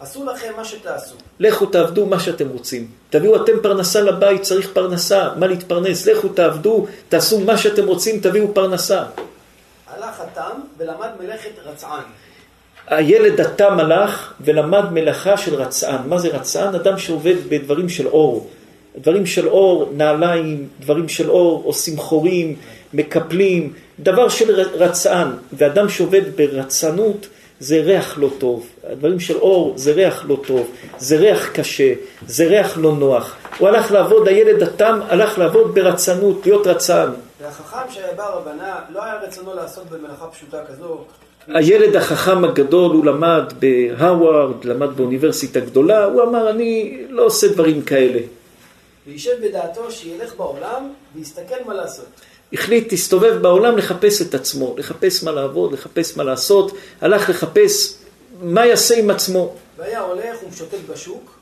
עשו 0.00 0.24
לכם 0.24 0.52
מה 0.56 0.64
שתעשו. 0.64 1.14
לכו 1.40 1.66
תעבדו 1.66 2.06
מה 2.06 2.20
שאתם 2.20 2.48
רוצים. 2.48 2.86
תביאו 3.10 3.42
אתם 3.42 3.52
פרנסה 3.62 4.00
לבית, 4.00 4.42
צריך 4.42 4.70
פרנסה, 4.72 5.28
מה 5.36 5.46
להתפרנס. 5.46 6.06
לכו 6.06 6.28
תעבדו, 6.28 6.86
תעשו 7.08 7.40
מה 7.40 7.58
שאתם 7.58 7.86
רוצים, 7.86 8.20
תביאו 8.20 8.54
פרנסה. 8.54 9.04
הלך 9.96 10.20
התם 10.20 10.60
ולמד 10.78 11.08
מלאכת 11.20 11.50
רצען. 11.64 12.02
הילד 12.86 13.40
התם 13.40 13.80
הלך 13.80 14.32
ולמד 14.40 14.92
מלאכה 14.92 15.36
של 15.36 15.54
רצען. 15.54 16.08
מה 16.08 16.18
זה 16.18 16.28
רצען? 16.28 16.74
אדם 16.74 16.98
שעובד 16.98 17.34
בדברים 17.48 17.88
של 17.88 18.06
אור. 18.06 18.50
דברים 18.98 19.26
של 19.26 19.48
אור, 19.48 19.92
נעליים, 19.96 20.68
דברים 20.80 21.08
של 21.08 21.30
אור, 21.30 21.62
עושים 21.64 21.96
חורים, 21.96 22.56
מקפלים, 22.94 23.72
דבר 24.00 24.28
של 24.28 24.60
רצען. 24.60 25.28
ואדם 25.52 25.88
שעובד 25.88 26.36
ברצענות 26.36 27.26
זה 27.60 27.80
ריח 27.80 28.18
לא 28.18 28.30
טוב. 28.38 28.66
הדברים 28.84 29.20
של 29.20 29.36
אור 29.36 29.72
זה 29.76 29.92
ריח 29.92 30.24
לא 30.28 30.38
טוב, 30.46 30.70
זה 30.98 31.16
ריח 31.16 31.48
קשה, 31.48 31.92
זה 32.26 32.46
ריח 32.46 32.78
לא 32.78 32.92
נוח. 32.92 33.36
הוא 33.58 33.68
הלך 33.68 33.92
לעבוד, 33.92 34.28
הילד 34.28 34.62
התם 34.62 35.00
הלך 35.08 35.38
לעבוד 35.38 35.74
ברצענות, 35.74 36.46
להיות 36.46 36.66
רצען. 36.66 37.08
והחכם 37.40 37.90
שהיה 37.90 38.14
בא 38.14 38.28
רבנה, 38.28 38.80
לא 38.90 39.04
היה 39.04 39.14
רצונו 39.14 39.54
לעסוק 39.54 39.84
במלאכה 39.84 40.26
פשוטה 40.26 40.64
כזו. 40.68 41.04
הילד 41.46 41.96
החכם 41.96 42.44
הגדול, 42.44 42.96
הוא 42.96 43.04
למד 43.04 43.52
בהרווארד, 43.58 44.64
למד 44.64 44.96
באוניברסיטה 44.96 45.60
גדולה, 45.60 46.04
הוא 46.04 46.22
אמר, 46.22 46.50
אני 46.50 47.02
לא 47.08 47.22
עושה 47.22 47.48
דברים 47.48 47.82
כאלה. 47.82 48.20
וישב 49.06 49.36
בדעתו 49.42 49.90
שילך 49.90 50.36
בעולם 50.36 50.92
ויסתכל 51.14 51.54
מה 51.66 51.74
לעשות. 51.74 52.06
החליט, 52.52 52.94
תסתובב 52.94 53.38
בעולם 53.42 53.76
לחפש 53.78 54.22
את 54.22 54.34
עצמו, 54.34 54.74
לחפש 54.78 55.24
מה 55.24 55.30
לעבוד, 55.30 55.72
לחפש 55.72 56.16
מה 56.16 56.24
לעשות, 56.24 56.72
הלך 57.00 57.30
לחפש 57.30 57.98
מה 58.42 58.66
יעשה 58.66 58.98
עם 58.98 59.10
עצמו. 59.10 59.54
והיה 59.76 60.00
הולך 60.00 60.42
ומשוטט 60.44 60.78
בשוק, 60.90 61.38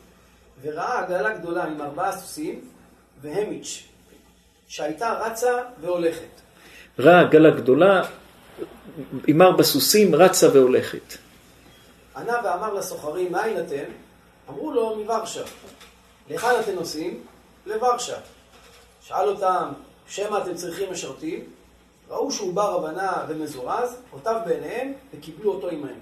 וראה 0.63 0.99
עגלה 0.99 1.39
גדולה 1.39 1.65
עם 1.65 1.83
ארבעה 1.83 2.17
סוסים 2.17 2.61
והמיץ', 3.23 3.83
שהייתה 4.69 5.13
רצה 5.13 5.53
והולכת. 5.81 6.41
ראה 6.99 7.21
עגלה 7.21 7.51
גדולה 7.51 8.03
עם 9.27 9.43
ארבע 9.43 9.63
סוסים, 9.63 10.15
רצה 10.15 10.49
והולכת. 10.53 11.17
ענה 12.17 12.33
ואמר 12.45 12.75
לסוחרים, 12.75 13.33
מאין 13.33 13.61
אתם? 13.61 13.85
אמרו 14.51 14.73
לו, 14.73 14.97
מוורשה. 14.97 15.43
להיכן 16.29 16.49
אתם 16.61 16.73
נוסעים? 16.75 17.21
לוורשה. 17.67 18.17
שאל 19.03 19.29
אותם, 19.29 19.69
שמא 20.09 20.39
אתם 20.39 20.55
צריכים 20.55 20.93
משרתים? 20.93 21.41
ראו 22.11 22.33
שהוא 22.33 22.55
בר 22.55 22.75
הבנה 22.75 23.13
ומזורז, 23.29 23.97
אותיו 24.13 24.37
בעיניהם, 24.47 24.93
וקיבלו 25.15 25.53
אותו 25.53 25.69
עמהם. 25.69 25.99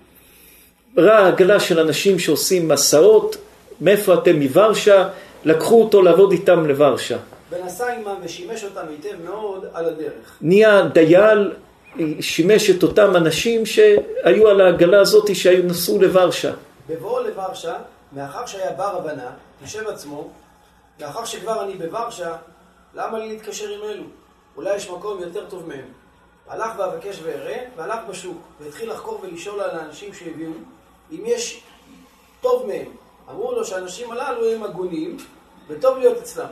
ראה 0.97 1.28
עגלה 1.28 1.60
של 1.60 1.80
אנשים 1.80 2.18
שעושים 2.18 2.68
מסעות, 2.68 3.36
מאיפה 3.80 4.14
אתם 4.14 4.36
מוורשה? 4.36 5.09
לקחו 5.44 5.82
אותו 5.82 6.02
לעבוד 6.02 6.32
איתם 6.32 6.66
לוורשה. 6.66 7.18
ונסע 7.52 7.92
עמם 7.92 8.16
ושימש 8.22 8.64
אותם 8.64 8.88
היטב 8.88 9.22
מאוד 9.24 9.66
על 9.72 9.84
הדרך. 9.84 10.38
נהיה 10.40 10.82
דייל, 10.82 11.52
שימש 12.20 12.70
את 12.70 12.82
אותם 12.82 13.16
אנשים 13.16 13.66
שהיו 13.66 14.48
על 14.48 14.60
העגלה 14.60 15.00
הזאת 15.00 15.36
שהיו 15.36 15.62
נסעו 15.62 16.02
לוורשה. 16.02 16.52
בבואו 16.88 17.22
לוורשה, 17.22 17.74
מאחר 18.12 18.46
שהיה 18.46 18.72
בר 18.72 18.96
הבנה, 18.96 19.30
יושב 19.62 19.88
עצמו, 19.88 20.28
מאחר 21.00 21.24
שכבר 21.24 21.64
אני 21.64 21.74
בוורשה, 21.74 22.36
למה 22.94 23.18
לי 23.18 23.28
להתקשר 23.28 23.68
עם 23.68 23.80
אלו? 23.90 24.04
אולי 24.56 24.76
יש 24.76 24.90
מקום 24.90 25.20
יותר 25.20 25.44
טוב 25.48 25.68
מהם. 25.68 25.84
הלך 26.48 26.72
ואבקש 26.78 27.20
ואראה, 27.22 27.64
והלך 27.76 27.98
בשוק, 28.08 28.38
והתחיל 28.60 28.90
לחקור 28.90 29.20
ולשאול 29.22 29.60
על 29.60 29.70
האנשים 29.70 30.14
שהביאו, 30.14 30.52
אם 31.12 31.22
יש 31.24 31.62
טוב 32.40 32.66
מהם. 32.66 32.86
אמרו 33.30 33.52
לו 33.52 33.64
שהאנשים 33.64 34.12
הללו 34.12 34.50
הם 34.50 34.62
הגונים, 34.62 35.16
וטוב 35.68 35.98
להיות 35.98 36.18
אצלם. 36.18 36.46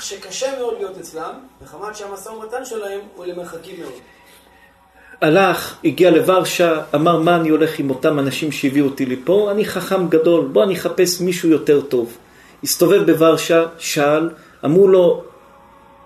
שקשה 0.00 0.58
מאוד 0.58 0.74
להיות 0.78 0.98
אצלם, 0.98 1.32
מחמת 1.62 1.96
שהמשא 1.96 2.28
ומתן 2.28 2.64
שלהם 2.64 3.00
הוא 3.16 3.26
למרחקים 3.26 3.80
מאוד. 3.80 3.92
הלך, 5.20 5.76
הגיע 5.84 6.10
לוורשה, 6.10 6.82
אמר 6.94 7.18
מה 7.18 7.36
אני 7.36 7.48
הולך 7.48 7.78
עם 7.78 7.90
אותם 7.90 8.18
אנשים 8.18 8.52
שהביאו 8.52 8.86
אותי 8.86 9.06
לפה, 9.06 9.48
אני 9.50 9.64
חכם 9.64 10.08
גדול, 10.08 10.46
בוא 10.46 10.64
אני 10.64 10.74
אחפש 10.74 11.20
מישהו 11.20 11.48
יותר 11.48 11.80
טוב. 11.80 12.16
הסתובב 12.62 13.12
בוורשה, 13.12 13.64
שאל, 13.78 14.30
אמרו 14.64 14.88
לו, 14.88 15.24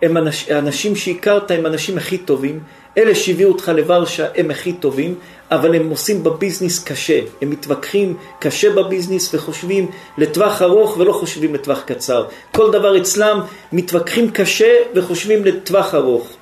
הם 0.02 0.16
אנש, 0.16 0.48
האנשים 0.48 0.96
שהכרת 0.96 1.50
הם 1.50 1.66
האנשים 1.66 1.98
הכי 1.98 2.18
טובים, 2.18 2.60
אלה 2.98 3.14
שהביאו 3.14 3.48
אותך 3.48 3.72
לוורשה 3.74 4.26
הם 4.36 4.50
הכי 4.50 4.72
טובים, 4.72 5.14
אבל 5.50 5.74
הם 5.74 5.90
עושים 5.90 6.22
בביזנס 6.22 6.84
קשה, 6.84 7.20
הם 7.42 7.50
מתווכחים 7.50 8.16
קשה 8.38 8.74
בביזנס 8.74 9.34
וחושבים 9.34 9.90
לטווח 10.18 10.62
ארוך 10.62 10.96
ולא 10.96 11.12
חושבים 11.12 11.54
לטווח 11.54 11.80
קצר. 11.80 12.26
כל 12.52 12.70
דבר 12.70 12.98
אצלם 13.00 13.40
מתווכחים 13.72 14.30
קשה 14.30 14.76
וחושבים 14.94 15.44
לטווח 15.44 15.94
ארוך. 15.94 16.36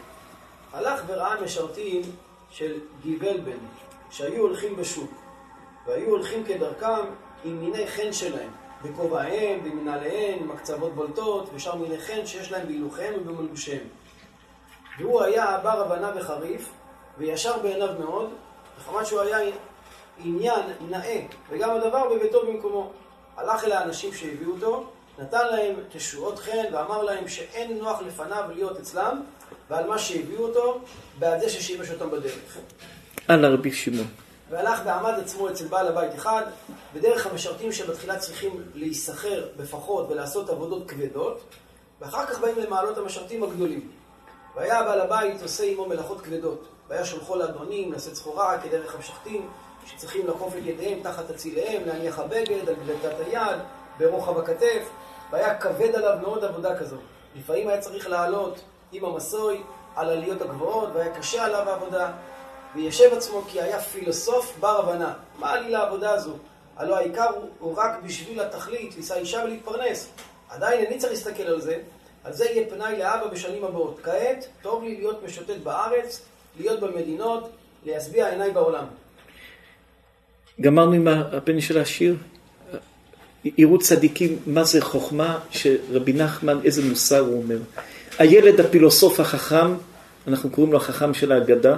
הלך 0.72 1.00
וראה 1.06 1.40
משרתים 1.44 2.02
של 2.50 2.72
גיבלבן, 3.02 3.58
שהיו 4.10 4.42
הולכים 4.42 4.76
בשוק, 4.76 5.10
והיו 5.86 6.08
הולכים 6.08 6.44
כדרכם 6.44 7.04
עם 7.44 7.60
מיני 7.60 7.86
חן 7.86 8.12
שלהם, 8.12 8.50
בכובעיהם, 8.84 9.60
במנהליהם, 9.64 10.38
עם 10.42 10.50
הקצוות 10.50 10.94
בולטות, 10.94 11.50
ושאר 11.54 11.74
מיני 11.74 11.98
חן 11.98 12.26
שיש 12.26 12.52
להם 12.52 12.66
בהילוכיהם 12.66 13.14
ובמלבושיהם. 13.16 13.84
והוא 14.98 15.22
היה 15.22 15.58
בר 15.62 15.80
הבנה 15.80 16.12
וחריף, 16.16 16.68
וישר 17.18 17.58
בעיניו 17.62 17.88
מאוד, 18.00 18.30
וחמת 18.78 19.06
שהוא 19.06 19.20
היה 19.20 19.38
עניין 20.24 20.60
נאה, 20.90 21.20
וגם 21.50 21.70
הדבר 21.70 22.14
בביתו 22.14 22.46
במקומו. 22.46 22.92
הלך 23.36 23.64
אל 23.64 23.72
האנשים 23.72 24.14
שהביאו 24.14 24.50
אותו, 24.50 24.90
נתן 25.18 25.46
להם 25.46 25.74
תשועות 25.92 26.38
חן, 26.38 26.64
ואמר 26.72 27.02
להם 27.02 27.28
שאין 27.28 27.78
נוח 27.78 28.02
לפניו 28.06 28.44
להיות 28.54 28.78
אצלם, 28.78 29.22
ועל 29.70 29.88
מה 29.88 29.98
שהביאו 29.98 30.42
אותו, 30.42 30.80
בעד 31.18 31.40
זה 31.40 31.48
ששימש 31.48 31.90
אותם 31.90 32.10
בדרך. 32.10 32.58
אנא 33.30 33.46
רבי 33.46 33.72
שמעון. 33.72 34.06
והלך 34.50 34.80
ועמד 34.84 35.14
עצמו 35.20 35.48
אצל 35.48 35.66
בעל 35.66 35.88
הבית 35.88 36.14
אחד, 36.14 36.42
בדרך 36.94 37.26
המשרתים 37.26 37.72
שבתחילה 37.72 38.18
צריכים 38.18 38.62
להיסחר 38.74 39.48
בפחות 39.56 40.10
ולעשות 40.10 40.50
עבודות 40.50 40.90
כבדות, 40.90 41.40
ואחר 42.00 42.26
כך 42.26 42.40
באים 42.40 42.58
למעלות 42.58 42.98
המשרתים 42.98 43.42
הגדולים. 43.42 43.90
והיה 44.56 44.82
בעל 44.82 45.00
הבית 45.00 45.42
עושה 45.42 45.64
עמו 45.64 45.86
מלאכות 45.86 46.20
כבדות. 46.20 46.68
והיה 46.88 47.04
שולחו 47.04 47.36
לאדונים, 47.36 47.92
לשאת 47.92 48.14
סחורה 48.14 48.58
כדרך 48.60 48.94
המשחטים, 48.94 49.48
שצריכים 49.86 50.26
לעקוף 50.26 50.52
את 50.56 50.62
ידיהם 50.64 50.98
תחת 51.02 51.30
הציליהם, 51.30 51.82
להניח 51.86 52.18
הבגד, 52.18 52.68
על 52.68 52.74
גדלתת 52.74 53.16
היד, 53.26 53.58
ברוחב 53.98 54.38
הכתף, 54.38 54.88
והיה 55.30 55.58
כבד 55.58 55.94
עליו 55.94 56.18
מאוד 56.22 56.44
עבודה 56.44 56.78
כזו. 56.78 56.96
לפעמים 57.36 57.68
היה 57.68 57.80
צריך 57.80 58.08
לעלות 58.08 58.60
עם 58.92 59.04
המסוי 59.04 59.62
על 59.96 60.10
עליות 60.10 60.42
הגבוהות, 60.42 60.88
והיה 60.94 61.14
קשה 61.14 61.44
עליו 61.44 61.68
העבודה, 61.68 62.12
וישב 62.74 63.14
עצמו 63.16 63.42
כי 63.48 63.60
היה 63.60 63.80
פילוסוף 63.80 64.56
בר 64.60 64.78
הבנה. 64.78 65.14
מה 65.38 65.52
עלי 65.52 65.70
לעבודה 65.70 66.10
הזו? 66.10 66.36
הלא 66.76 66.96
העיקר 66.96 67.28
הוא, 67.28 67.48
הוא 67.58 67.74
רק 67.76 68.02
בשביל 68.02 68.40
התכלית, 68.40 68.96
לישא 68.96 69.14
אישה 69.14 69.42
ולהתפרנס. 69.44 70.08
עדיין 70.48 70.84
איני 70.84 70.98
צריך 70.98 71.12
להסתכל 71.12 71.42
על 71.42 71.60
זה, 71.60 71.78
על 72.24 72.32
זה 72.32 72.44
יהיה 72.44 72.70
פנאי 72.70 72.98
לאבא 72.98 73.26
בשנים 73.26 73.64
הבאות. 73.64 74.00
כעת, 74.02 74.46
טוב 74.62 74.82
לי 74.82 74.96
להיות 74.96 75.22
משוטט 75.22 75.56
בארץ, 75.62 76.22
להיות 76.58 76.80
במדינות, 76.80 77.50
להשביע 77.86 78.28
עיניי 78.28 78.50
בעולם. 78.50 78.84
גמרנו 80.60 80.92
עם 80.92 81.08
הבן 81.08 81.60
של 81.60 81.78
השיר? 81.78 82.16
יראו 83.44 83.78
צדיקים 83.78 84.38
מה 84.46 84.64
זה 84.64 84.80
חוכמה, 84.80 85.38
שרבי 85.50 86.12
נחמן, 86.12 86.58
איזה 86.64 86.82
מוסר 86.88 87.18
הוא 87.18 87.42
אומר. 87.42 87.58
הילד 88.18 88.60
הפילוסוף 88.60 89.20
החכם, 89.20 89.74
אנחנו 90.28 90.50
קוראים 90.50 90.72
לו 90.72 90.78
החכם 90.78 91.14
של 91.14 91.32
ההגדה, 91.32 91.76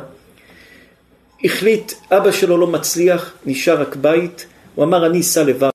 החליט, 1.45 1.93
אבא 2.13 2.33
שלו 2.33 2.57
לא 2.57 2.67
מצליח, 2.67 3.35
נשאר 3.47 3.81
רק 3.81 3.97
בית, 3.97 4.47
הוא 4.75 4.85
אמר 4.85 5.07
אני 5.07 5.21
אסע 5.21 5.45
לבד, 5.45 5.71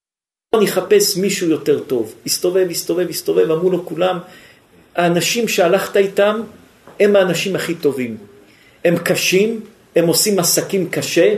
אני 0.55 0.65
אחפש 0.65 1.17
מישהו 1.17 1.49
יותר 1.49 1.79
טוב. 1.83 2.13
הסתובב, 2.25 2.67
הסתובב, 2.69 3.09
הסתובב, 3.09 3.51
אמרו 3.51 3.69
לו 3.69 3.85
כולם, 3.85 4.19
האנשים 4.95 5.47
שהלכת 5.47 5.97
איתם 5.97 6.41
הם 6.99 7.15
האנשים 7.15 7.55
הכי 7.55 7.75
טובים. 7.75 8.17
הם 8.85 8.97
קשים, 8.97 9.59
הם 9.95 10.07
עושים 10.07 10.39
עסקים 10.39 10.89
קשה, 10.89 11.35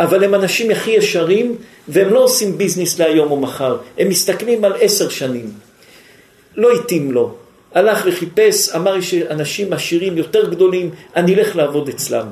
אבל 0.00 0.24
הם 0.24 0.34
אנשים 0.34 0.70
הכי 0.70 0.90
ישרים, 0.90 1.56
והם 1.88 2.08
לא 2.08 2.24
עושים 2.24 2.58
ביזנס 2.58 2.98
להיום 2.98 3.30
או 3.30 3.36
מחר, 3.36 3.76
הם 3.98 4.08
מסתכלים 4.08 4.64
על 4.64 4.72
עשר 4.80 5.08
שנים. 5.08 5.50
לא 6.56 6.72
התאים 6.72 7.12
לו. 7.12 7.34
הלך 7.74 8.02
וחיפש, 8.06 8.68
אמר 8.76 9.00
שאנשים 9.00 9.72
עשירים 9.72 10.18
יותר 10.18 10.50
גדולים, 10.50 10.90
אני 11.16 11.34
אלך 11.34 11.56
לעבוד 11.56 11.88
אצלם. 11.88 12.26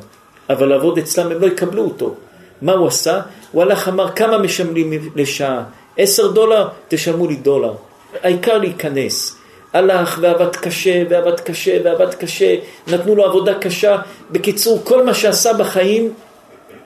אבל 0.50 0.68
לעבוד 0.68 0.98
אצלם 0.98 1.32
הם 1.32 1.40
לא 1.40 1.46
יקבלו 1.46 1.84
אותו. 1.84 2.14
מה 2.62 2.72
הוא 2.72 2.86
עשה? 2.86 3.20
הוא 3.52 3.62
הלך, 3.62 3.88
אמר, 3.88 4.12
כמה 4.12 4.38
משלמים 4.38 4.92
לשעה? 5.16 5.64
עשר 5.96 6.30
דולר? 6.30 6.68
תשלמו 6.88 7.26
לי 7.26 7.36
דולר. 7.36 7.74
העיקר 8.22 8.58
להיכנס. 8.58 9.36
הלך 9.72 10.18
ועבד 10.20 10.56
קשה 10.56 11.02
ועבד 11.08 11.40
קשה 11.40 11.78
ועבד 11.84 12.14
קשה, 12.14 12.56
נתנו 12.86 13.14
לו 13.14 13.24
עבודה 13.24 13.54
קשה. 13.54 13.98
בקיצור, 14.30 14.80
כל 14.84 15.04
מה 15.04 15.14
שעשה 15.14 15.52
בחיים 15.52 16.12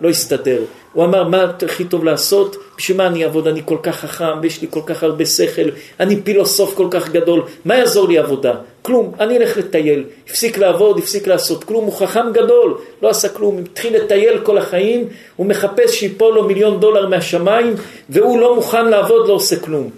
לא 0.00 0.08
הסתדר. 0.08 0.62
הוא 0.92 1.04
אמר, 1.04 1.24
מה 1.24 1.44
הכי 1.62 1.84
טוב 1.84 2.04
לעשות? 2.04 2.56
בשביל 2.78 2.96
מה 2.96 3.06
אני 3.06 3.24
אעבוד? 3.24 3.48
אני 3.48 3.62
כל 3.64 3.76
כך 3.82 3.96
חכם, 3.96 4.40
ויש 4.42 4.62
לי 4.62 4.68
כל 4.70 4.80
כך 4.86 5.02
הרבה 5.02 5.26
שכל, 5.26 5.62
אני 6.00 6.20
פילוסוף 6.22 6.74
כל 6.74 6.86
כך 6.90 7.08
גדול, 7.08 7.42
מה 7.64 7.78
יעזור 7.78 8.08
לי 8.08 8.18
עבודה? 8.18 8.54
כלום, 8.82 9.12
אני 9.20 9.36
אלך 9.36 9.56
לטייל. 9.56 10.04
הפסיק 10.30 10.58
לעבוד, 10.58 10.98
הפסיק 10.98 11.26
לעשות 11.26 11.64
כלום, 11.64 11.84
הוא 11.84 11.92
חכם 11.92 12.32
גדול, 12.32 12.78
לא 13.02 13.08
עשה 13.08 13.28
כלום, 13.28 13.58
התחיל 13.58 13.96
לטייל 13.96 14.38
כל 14.38 14.58
החיים, 14.58 15.08
הוא 15.36 15.46
מחפש 15.46 15.94
שיפול 15.94 16.34
לו 16.34 16.44
מיליון 16.44 16.80
דולר 16.80 17.08
מהשמיים, 17.08 17.74
והוא 18.08 18.40
לא 18.40 18.54
מוכן 18.54 18.88
לעבוד, 18.88 19.28
לא 19.28 19.32
עושה 19.32 19.56
כלום. 19.56 19.90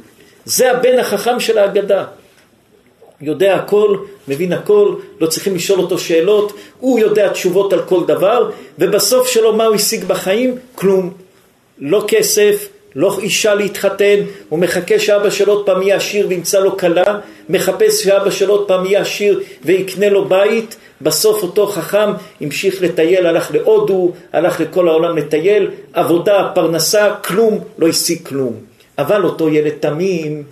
זה 0.45 0.71
הבן 0.71 0.99
החכם 0.99 1.41
של 1.41 1.59
ההגדה. 1.59 2.05
יודע 3.21 3.55
הכל, 3.55 3.97
מבין 4.29 4.53
הכל, 4.53 4.95
לא 5.21 5.27
צריכים 5.27 5.55
לשאול 5.55 5.81
אותו 5.81 5.99
שאלות, 5.99 6.53
הוא 6.81 6.99
יודע 6.99 7.29
תשובות 7.29 7.73
על 7.73 7.83
כל 7.83 8.07
דבר, 8.07 8.51
ובסוף 8.79 9.29
שלו 9.29 9.57
מה 9.57 9.65
הוא 9.65 9.75
השיג 9.75 10.05
בחיים? 10.05 10.59
כלום. 10.75 11.11
לא 11.79 12.05
כסף, 12.09 12.69
לא 12.95 13.19
אישה 13.23 13.55
להתחתן, 13.55 14.17
הוא 14.49 14.59
מחכה 14.59 14.99
שאבא 14.99 15.31
שלו 15.31 15.53
עוד 15.53 15.67
פעם 15.67 15.83
יהיה 15.83 15.97
עשיר 15.97 16.27
וימצא 16.29 16.61
לו 16.61 16.77
כלה, 16.77 17.19
מחפש 17.49 18.05
שאבא 18.05 18.31
שלו 18.31 18.55
עוד 18.55 18.69
פעם 18.69 18.87
יהיה 18.87 19.01
עשיר 19.01 19.41
ויקנה 19.65 20.09
לו 20.09 20.25
בית, 20.25 20.77
בסוף 21.01 21.43
אותו 21.43 21.67
חכם 21.67 22.11
המשיך 22.41 22.83
לטייל, 22.83 23.27
הלך 23.27 23.51
להודו, 23.55 24.13
הלך 24.33 24.61
לכל 24.61 24.89
העולם 24.89 25.17
לטייל, 25.17 25.71
עבודה, 25.93 26.51
פרנסה, 26.55 27.15
כלום, 27.25 27.61
לא 27.79 27.89
השיג 27.89 28.19
כלום. 28.23 28.55
אבל 28.99 29.25
אותו 29.25 29.49
ילד 29.49 29.73
תמים, 29.81 30.45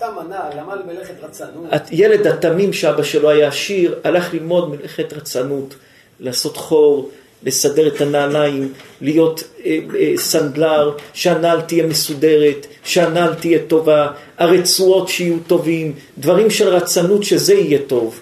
אתה 0.00 0.10
מנה, 0.10 0.50
למד 0.56 0.86
מלאכת 0.86 1.14
רצנות. 1.22 1.64
ילד 1.90 2.26
התמים 2.26 2.72
שאבא 2.72 3.02
שלו 3.02 3.30
היה 3.30 3.48
עשיר, 3.48 3.98
הלך 4.04 4.34
ללמוד 4.34 4.70
מלאכת 4.70 5.12
רצנות, 5.12 5.74
לעשות 6.20 6.56
חור, 6.56 7.10
לסדר 7.42 7.86
את 7.88 8.00
הנעליים, 8.00 8.72
להיות 9.00 9.42
אה, 9.64 9.78
אה, 9.98 10.12
סנדלר, 10.16 10.96
שהנעל 11.12 11.60
תהיה 11.60 11.86
מסודרת, 11.86 12.66
שהנעל 12.84 13.34
תהיה 13.34 13.58
טובה, 13.68 14.12
הרצועות 14.38 15.08
שיהיו 15.08 15.36
טובים, 15.46 15.94
דברים 16.18 16.50
של 16.50 16.68
רצנות 16.68 17.24
שזה 17.24 17.54
יהיה 17.54 17.78
טוב. 17.86 18.20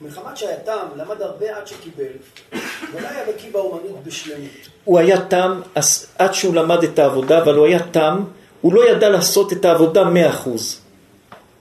מחמת 0.00 0.36
שהיה 0.36 0.56
תם, 0.64 0.86
למד 0.96 1.22
הרבה 1.22 1.56
עד 1.56 1.66
שקיבל, 1.66 2.04
ולא 2.92 3.08
היה 3.08 3.24
בקיא 3.28 3.50
באומנות 3.52 4.04
בשלמות. 4.06 4.50
הוא 4.84 4.98
היה 4.98 5.20
תם 5.26 5.60
עד 6.18 6.34
שהוא 6.34 6.54
למד 6.54 6.82
את 6.82 6.98
העבודה, 6.98 7.42
אבל 7.42 7.54
הוא 7.54 7.66
היה 7.66 7.78
תם, 7.90 8.24
הוא 8.60 8.74
לא 8.74 8.90
ידע 8.90 9.08
לעשות 9.08 9.52
את 9.52 9.64
העבודה 9.64 10.04
מאה 10.04 10.30
אחוז. 10.30 10.79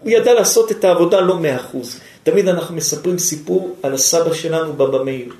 הוא 0.01 0.11
ידע 0.11 0.33
לעשות 0.33 0.71
את 0.71 0.83
העבודה 0.83 1.21
לא 1.21 1.39
מאה 1.39 1.55
אחוז. 1.55 1.99
תמיד 2.23 2.47
אנחנו 2.47 2.75
מספרים 2.75 3.17
סיפור 3.17 3.75
על 3.83 3.93
הסבא 3.93 4.33
שלנו 4.33 4.73
בבא 4.73 5.03
מאיר. 5.03 5.33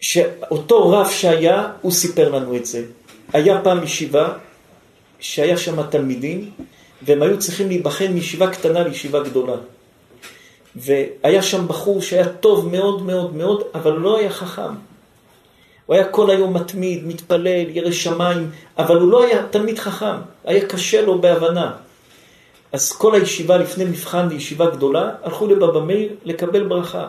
שאותו 0.00 0.90
רב 0.90 1.08
שהיה, 1.10 1.68
הוא 1.80 1.92
סיפר 1.92 2.28
לנו 2.28 2.56
את 2.56 2.66
זה. 2.66 2.84
היה 3.32 3.60
פעם 3.62 3.82
ישיבה, 3.82 4.28
שהיה 5.20 5.56
שם 5.56 5.82
תלמידים, 5.82 6.50
והם 7.02 7.22
היו 7.22 7.38
צריכים 7.38 7.68
להיבחן 7.68 8.12
מישיבה 8.12 8.50
קטנה 8.50 8.82
לישיבה 8.82 9.22
גדולה. 9.22 9.56
והיה 10.76 11.42
שם 11.42 11.68
בחור 11.68 12.02
שהיה 12.02 12.28
טוב 12.28 12.68
מאוד 12.72 13.02
מאוד 13.02 13.36
מאוד, 13.36 13.62
אבל 13.74 13.92
לא 13.92 14.18
היה 14.18 14.30
חכם. 14.30 14.74
הוא 15.86 15.96
היה 15.96 16.04
כל 16.04 16.30
היום 16.30 16.54
מתמיד, 16.54 17.06
מתפלל, 17.06 17.66
ירא 17.68 17.90
שמיים, 17.90 18.50
אבל 18.78 18.96
הוא 18.96 19.10
לא 19.10 19.24
היה 19.24 19.46
תלמיד 19.50 19.78
חכם, 19.78 20.16
היה 20.44 20.66
קשה 20.66 21.02
לו 21.02 21.20
בהבנה. 21.20 21.72
אז 22.74 22.92
כל 22.92 23.14
הישיבה 23.14 23.56
לפני 23.56 23.84
מבחן 23.84 24.28
לישיבה 24.28 24.70
גדולה, 24.70 25.10
הלכו 25.22 25.46
לבבא 25.46 25.80
מאיר 25.80 26.08
לקבל 26.24 26.64
ברכה. 26.64 27.08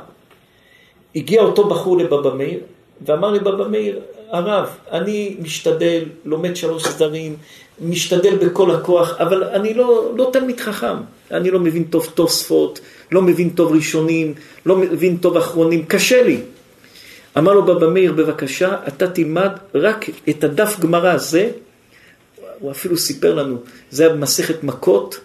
הגיע 1.15 1.41
אותו 1.41 1.67
בחור 1.69 1.97
לבבא 1.97 2.35
מאיר, 2.35 2.59
ואמר 3.05 3.31
לבבא 3.31 3.67
מאיר, 3.67 3.99
הרב, 4.29 4.69
אני 4.91 5.35
משתדל, 5.39 6.03
לומד 6.25 6.55
שלוש 6.55 6.83
סדרים, 6.83 7.35
משתדל 7.81 8.35
בכל 8.35 8.71
הכוח, 8.71 9.17
אבל 9.17 9.43
אני 9.43 9.73
לא, 9.73 10.11
לא 10.17 10.29
תלמיד 10.33 10.59
חכם. 10.59 10.95
אני 11.31 11.51
לא 11.51 11.59
מבין 11.59 11.83
טוב 11.83 12.07
תוספות, 12.13 12.79
לא 13.11 13.21
מבין 13.21 13.49
טוב 13.49 13.71
ראשונים, 13.73 14.33
לא 14.65 14.77
מבין 14.77 15.17
טוב 15.17 15.37
אחרונים, 15.37 15.85
קשה 15.85 16.23
לי. 16.23 16.41
אמר 17.37 17.53
לו 17.53 17.65
בבא 17.65 17.87
מאיר, 17.87 18.11
בבקשה, 18.11 18.75
אתה 18.87 19.07
תלמד 19.07 19.51
רק 19.75 20.05
את 20.29 20.43
הדף 20.43 20.79
גמרא 20.79 21.09
הזה, 21.09 21.49
הוא 22.59 22.71
אפילו 22.71 22.97
סיפר 22.97 23.35
לנו, 23.35 23.57
זה 23.89 24.05
היה 24.05 24.13
במסכת 24.13 24.63
מכות, 24.63 25.19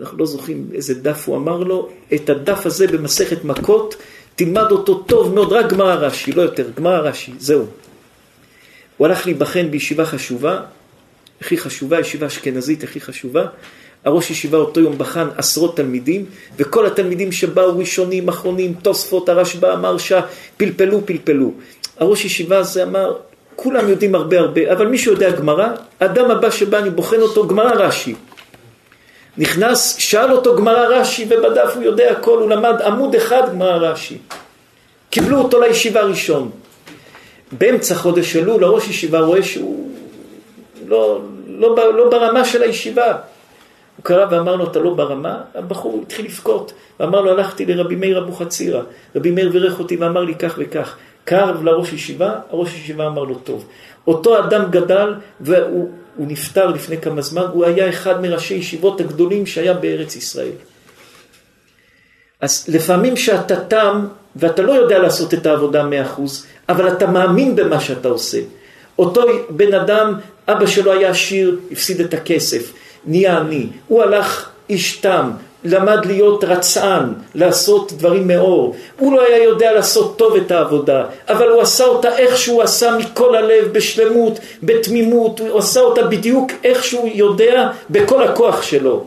אנחנו 0.00 0.18
לא 0.18 0.26
זוכרים 0.26 0.68
איזה 0.74 0.94
דף 0.94 1.28
הוא 1.28 1.36
אמר 1.36 1.58
לו, 1.58 1.88
את 2.14 2.30
הדף 2.30 2.66
הזה 2.66 2.86
במסכת 2.86 3.44
מכות, 3.44 3.96
תלמד 4.36 4.70
אותו 4.70 4.94
טוב 4.94 5.34
מאוד, 5.34 5.52
רק 5.52 5.72
גמרא 5.72 5.94
רש"י, 5.94 6.32
לא 6.32 6.42
יותר, 6.42 6.66
גמרא 6.76 6.98
רש"י, 6.98 7.32
זהו. 7.38 7.66
הוא 8.96 9.06
הלך 9.06 9.26
להיבחן 9.26 9.70
בישיבה 9.70 10.06
חשובה, 10.06 10.60
הכי 11.40 11.58
חשובה, 11.58 12.00
ישיבה 12.00 12.26
אשכנזית 12.26 12.84
הכי 12.84 13.00
חשובה. 13.00 13.46
הראש 14.04 14.30
ישיבה 14.30 14.58
אותו 14.58 14.80
יום 14.80 14.98
בחן 14.98 15.28
עשרות 15.36 15.76
תלמידים, 15.76 16.24
וכל 16.58 16.86
התלמידים 16.86 17.32
שבאו 17.32 17.78
ראשונים, 17.78 18.28
אחרונים, 18.28 18.74
תוספות, 18.82 19.28
הרשב"א, 19.28 19.66
המרשה, 19.66 20.20
פלפלו, 20.56 21.06
פלפלו. 21.06 21.52
הראש 21.98 22.24
ישיבה 22.24 22.58
הזה 22.58 22.82
אמר, 22.82 23.16
כולם 23.56 23.88
יודעים 23.88 24.14
הרבה 24.14 24.38
הרבה, 24.38 24.72
אבל 24.72 24.86
מי 24.86 24.98
שיודע 24.98 25.30
גמרא, 25.30 25.68
האדם 26.00 26.30
הבא 26.30 26.50
שבא, 26.50 26.78
אני 26.78 26.90
בוחן 26.90 27.20
אותו, 27.20 27.48
גמרא 27.48 27.72
רש"י. 27.74 28.14
נכנס, 29.38 29.96
שאל 29.96 30.32
אותו 30.32 30.56
גמרא 30.56 30.86
רש"י, 30.86 31.26
ובדף 31.28 31.72
הוא 31.74 31.82
יודע 31.82 32.10
הכל, 32.10 32.38
הוא 32.38 32.50
למד 32.50 32.82
עמוד 32.82 33.14
אחד 33.14 33.42
גמרא 33.52 33.76
רש"י. 33.76 34.18
קיבלו 35.10 35.38
אותו 35.38 35.60
לישיבה 35.60 36.02
ראשון. 36.02 36.50
באמצע 37.52 37.94
חודש 37.94 38.36
אלול, 38.36 38.64
הראש 38.64 38.88
ישיבה 38.88 39.20
רואה 39.20 39.42
שהוא 39.42 39.90
לא, 40.86 41.20
לא, 41.46 41.94
לא, 41.94 42.10
ברמה 42.10 42.44
של 42.44 42.62
הישיבה. 42.62 43.12
הוא 43.96 44.04
קרא 44.04 44.26
ואמר 44.30 44.56
לו, 44.56 44.70
אתה 44.70 44.78
לא 44.78 44.94
ברמה? 44.94 45.40
הבחור 45.54 46.00
התחיל 46.02 46.24
לבכות. 46.24 46.72
ואמר 47.00 47.20
לו, 47.20 47.30
הלכתי 47.30 47.66
לרבי 47.66 47.96
מאיר 47.96 48.18
אבוחצירא. 48.18 48.82
רבי 49.16 49.30
מאיר 49.30 49.48
בירך 49.48 49.78
אותי 49.78 49.96
ואמר 49.96 50.24
לי 50.24 50.34
כך 50.34 50.54
וכך. 50.58 50.96
קרב 51.24 51.64
לראש 51.64 51.92
ישיבה, 51.92 52.34
הראש 52.50 52.74
ישיבה 52.74 53.06
אמר 53.06 53.24
לו, 53.24 53.34
טוב. 53.34 53.66
אותו 54.06 54.38
אדם 54.38 54.70
גדל 54.70 55.14
והוא 55.40 55.88
נפטר 56.18 56.66
לפני 56.66 57.00
כמה 57.00 57.22
זמן, 57.22 57.42
הוא 57.52 57.64
היה 57.64 57.88
אחד 57.88 58.20
מראשי 58.20 58.54
ישיבות 58.54 59.00
הגדולים 59.00 59.46
שהיה 59.46 59.74
בארץ 59.74 60.16
ישראל. 60.16 60.52
אז 62.40 62.64
לפעמים 62.68 63.16
שאתה 63.16 63.60
תם 63.60 64.06
ואתה 64.36 64.62
לא 64.62 64.72
יודע 64.72 64.98
לעשות 64.98 65.34
את 65.34 65.46
העבודה 65.46 65.82
מאה 65.82 66.02
אחוז, 66.02 66.46
אבל 66.68 66.88
אתה 66.88 67.06
מאמין 67.06 67.56
במה 67.56 67.80
שאתה 67.80 68.08
עושה. 68.08 68.38
אותו 68.98 69.22
בן 69.50 69.74
אדם, 69.74 70.14
אבא 70.48 70.66
שלו 70.66 70.92
היה 70.92 71.10
עשיר, 71.10 71.58
הפסיד 71.72 72.00
את 72.00 72.14
הכסף, 72.14 72.72
נהיה 73.06 73.38
עני. 73.38 73.66
הוא 73.88 74.02
הלך 74.02 74.48
איש 74.68 74.96
תם, 74.96 75.30
למד 75.64 76.06
להיות 76.06 76.44
רצען, 76.44 77.12
לעשות 77.34 77.92
דברים 77.92 78.28
מאור. 78.28 78.76
הוא 78.98 79.12
לא 79.12 79.22
היה 79.26 79.42
יודע 79.42 79.72
לעשות 79.72 80.18
טוב 80.18 80.36
את 80.36 80.50
העבודה, 80.50 81.06
אבל 81.28 81.48
הוא 81.48 81.60
עשה 81.60 81.84
אותה 81.84 82.16
איך 82.18 82.38
שהוא 82.38 82.62
עשה 82.62 82.96
מכל 82.98 83.36
הלב, 83.36 83.72
בשלמות, 83.72 84.38
בתמימות, 84.62 85.40
הוא 85.40 85.58
עשה 85.58 85.80
אותה 85.80 86.02
בדיוק 86.02 86.52
איך 86.64 86.84
שהוא 86.84 87.08
יודע, 87.14 87.70
בכל 87.90 88.22
הכוח 88.22 88.62
שלו. 88.62 89.04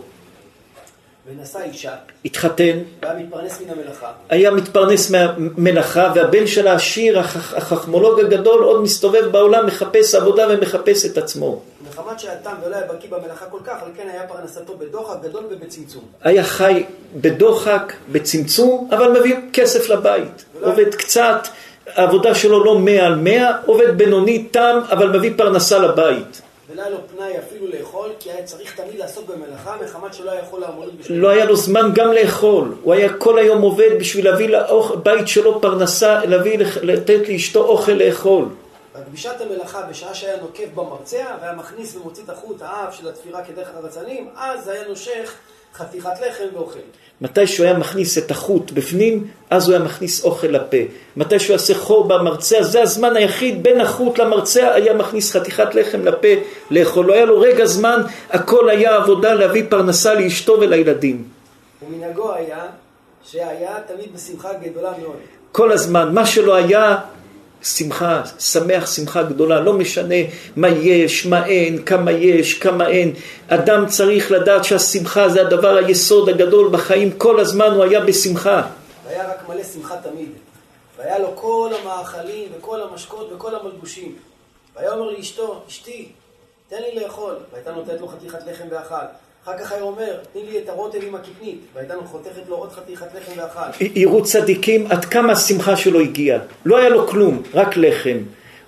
ונשא 1.31 1.59
אישה. 1.63 1.91
התחתן. 2.25 2.77
והיה 3.01 3.19
מתפרנס 3.19 3.61
מן 3.61 3.69
המלאכה. 3.69 4.11
היה 4.29 4.51
מתפרנס 4.51 5.11
מהמלאכה, 5.11 6.11
והבן 6.15 6.47
של 6.47 6.67
העשיר, 6.67 7.19
החכמולוג 7.19 8.19
הגדול, 8.19 8.63
עוד 8.63 8.81
מסתובב 8.81 9.25
בעולם, 9.31 9.65
מחפש 9.65 10.15
עבודה 10.15 10.47
ומחפש 10.49 11.05
את 11.05 11.17
עצמו. 11.17 11.61
מחמת 11.89 12.19
שהיה 12.19 12.35
תם 12.43 12.53
ולא 12.65 12.75
היה 12.75 12.87
בקיא 12.87 13.09
במלאכה 13.09 13.45
כל 13.45 13.59
כך, 13.63 13.83
על 13.83 13.89
כן 13.97 14.07
היה 14.13 14.27
פרנסתו 14.27 14.77
בדוחק 14.77 15.15
גדול 15.23 15.43
ובצמצום. 15.49 16.03
היה 16.21 16.43
חי 16.43 16.83
בדוחק, 17.15 17.93
בצמצום, 18.11 18.89
אבל 18.91 19.19
מביא 19.19 19.35
כסף 19.53 19.89
לבית. 19.89 20.45
עובד 20.61 20.95
קצת, 20.95 21.47
העבודה 21.95 22.35
שלו 22.35 22.63
לא 22.63 22.79
מאה 22.79 23.05
על 23.05 23.15
מאה, 23.15 23.57
עובד 23.65 23.97
בינוני, 23.97 24.43
תם, 24.51 24.79
אבל 24.91 25.17
מביא 25.17 25.31
פרנסה 25.37 25.79
לבית. 25.79 26.41
ולא 26.71 26.81
היה 26.81 26.89
לו 26.89 26.97
פנאי 27.15 27.33
אפילו 27.39 27.67
לאכול, 27.67 28.09
כי 28.19 28.31
היה 28.31 28.43
צריך 28.43 28.75
תמיד 28.75 28.99
לעסוק 28.99 29.25
במלאכה, 29.29 29.75
מחמת 29.83 30.13
שלא 30.13 30.31
היה 30.31 30.41
יכול 30.41 30.61
לעמוד 30.61 30.89
בשביל... 30.99 31.17
לא 31.17 31.29
היה 31.29 31.45
לו 31.45 31.55
זמן 31.55 31.91
גם 31.93 32.13
לאכול, 32.13 32.75
הוא 32.83 32.93
היה 32.93 33.13
כל 33.13 33.39
היום 33.39 33.61
עובד 33.61 33.89
בשביל 33.99 34.25
להביא 34.25 34.49
לבית 34.49 35.27
שלו 35.27 35.61
פרנסה, 35.61 36.25
להביא, 36.25 36.59
לתת 36.81 37.29
לאשתו 37.29 37.63
אוכל 37.63 37.91
לאכול. 37.91 38.45
בפגישת 39.01 39.41
המלאכה, 39.41 39.81
בשעה 39.81 40.13
שהיה 40.13 40.41
נוקב 40.41 40.63
במרצע, 40.75 41.25
והיה 41.41 41.53
מכניס 41.53 41.95
ומוציא 41.95 42.23
את 42.23 42.29
החוט 42.29 42.61
האף 42.61 42.95
של 42.95 43.09
התפירה 43.09 43.43
כדרך 43.43 43.67
הרצנים, 43.75 44.29
אז 44.35 44.67
היה 44.67 44.87
נושך 44.87 45.33
חתיכת 45.73 46.09
לחם 46.27 46.43
ואוכל. 46.53 46.79
מתי 47.21 47.47
שהוא 47.47 47.65
היה 47.65 47.77
מכניס 47.77 48.17
את 48.17 48.31
החוט 48.31 48.71
בפנים, 48.71 49.27
אז 49.49 49.67
הוא 49.67 49.75
היה 49.75 49.85
מכניס 49.85 50.23
אוכל 50.23 50.47
לפה. 50.47 50.77
מתי 51.17 51.39
שהוא 51.39 51.53
יעשה 51.53 51.75
חור 51.75 52.07
במרצע, 52.07 52.63
זה 52.63 52.81
הזמן 52.81 53.15
היחיד 53.15 53.63
בין 53.63 53.81
החוט 53.81 54.19
למרצע, 54.19 54.73
היה 54.73 54.93
מכניס 54.93 55.31
חתיכת 55.31 55.75
לחם 55.75 56.05
לפה 56.05 56.27
לאכול. 56.71 57.05
לא 57.05 57.13
היה 57.13 57.25
לו 57.25 57.39
רגע 57.39 57.65
זמן, 57.65 58.01
הכל 58.29 58.69
היה 58.69 58.95
עבודה 58.95 59.33
להביא 59.33 59.63
פרנסה 59.69 60.13
לאשתו 60.13 60.59
ולילדים. 60.59 61.23
ומנהגו 61.87 62.33
היה 62.33 62.65
שהיה 63.23 63.77
תמיד 63.87 64.15
בשמחה 64.15 64.53
גדולה 64.53 64.91
מאוד. 65.01 65.17
כל 65.51 65.71
הזמן, 65.71 66.13
מה 66.13 66.25
שלא 66.25 66.55
היה, 66.55 66.97
שמחה, 67.63 68.21
שמח 68.39 68.95
שמחה 68.95 69.23
גדולה, 69.23 69.59
לא 69.59 69.73
משנה 69.73 70.15
מה 70.55 70.67
יש, 70.67 71.25
מה 71.25 71.45
אין, 71.45 71.83
כמה 71.83 72.11
יש, 72.11 72.53
כמה 72.53 72.87
אין. 72.87 73.13
אדם 73.47 73.85
צריך 73.87 74.31
לדעת 74.31 74.63
שהשמחה 74.63 75.29
זה 75.29 75.41
הדבר 75.41 75.75
היסוד 75.75 76.29
הגדול 76.29 76.69
בחיים, 76.71 77.17
כל 77.17 77.39
הזמן 77.39 77.71
הוא 77.71 77.83
היה 77.83 77.99
בשמחה. 77.99 78.61
והיה 79.05 79.29
רק 79.29 79.49
מלא 79.49 79.63
שמחה 79.63 79.95
תמיד. 80.03 80.29
והיה 80.97 81.19
לו 81.19 81.31
כל 81.35 81.71
המאכלים 81.81 82.49
וכל 82.57 82.81
המשקות 82.81 83.31
וכל 83.35 83.55
המלבושים. 83.55 84.15
והיה 84.75 84.93
אומר 84.93 85.09
לאשתו, 85.09 85.61
אשתי, 85.67 86.09
תן 86.69 86.81
לי 86.81 86.99
לאכול. 86.99 87.35
והייתה 87.51 87.71
נותנת 87.71 88.01
לו 88.01 88.07
חתיכת 88.07 88.39
לחם 88.47 88.65
ואכל. 88.71 89.05
אחר 89.47 89.57
כך 89.57 89.71
היה 89.71 89.81
אומר, 89.81 90.17
תני 90.33 90.41
לי 90.43 90.57
את 90.57 90.69
הרוטב 90.69 90.99
עם 91.07 91.15
הקטנית, 91.15 91.59
והייתה 91.73 91.93
חותכת 92.05 92.41
לו 92.49 92.55
עוד 92.55 92.71
חתיכת 92.71 93.05
לחם 93.15 93.31
ואכל. 93.37 93.83
יראו 93.95 94.23
צדיקים 94.23 94.87
עד 94.91 95.05
כמה 95.05 95.33
השמחה 95.33 95.75
שלו 95.75 95.99
הגיעה. 95.99 96.39
לא 96.65 96.77
היה 96.77 96.89
לו 96.89 97.07
כלום, 97.07 97.41
רק 97.53 97.77
לחם. 97.77 98.17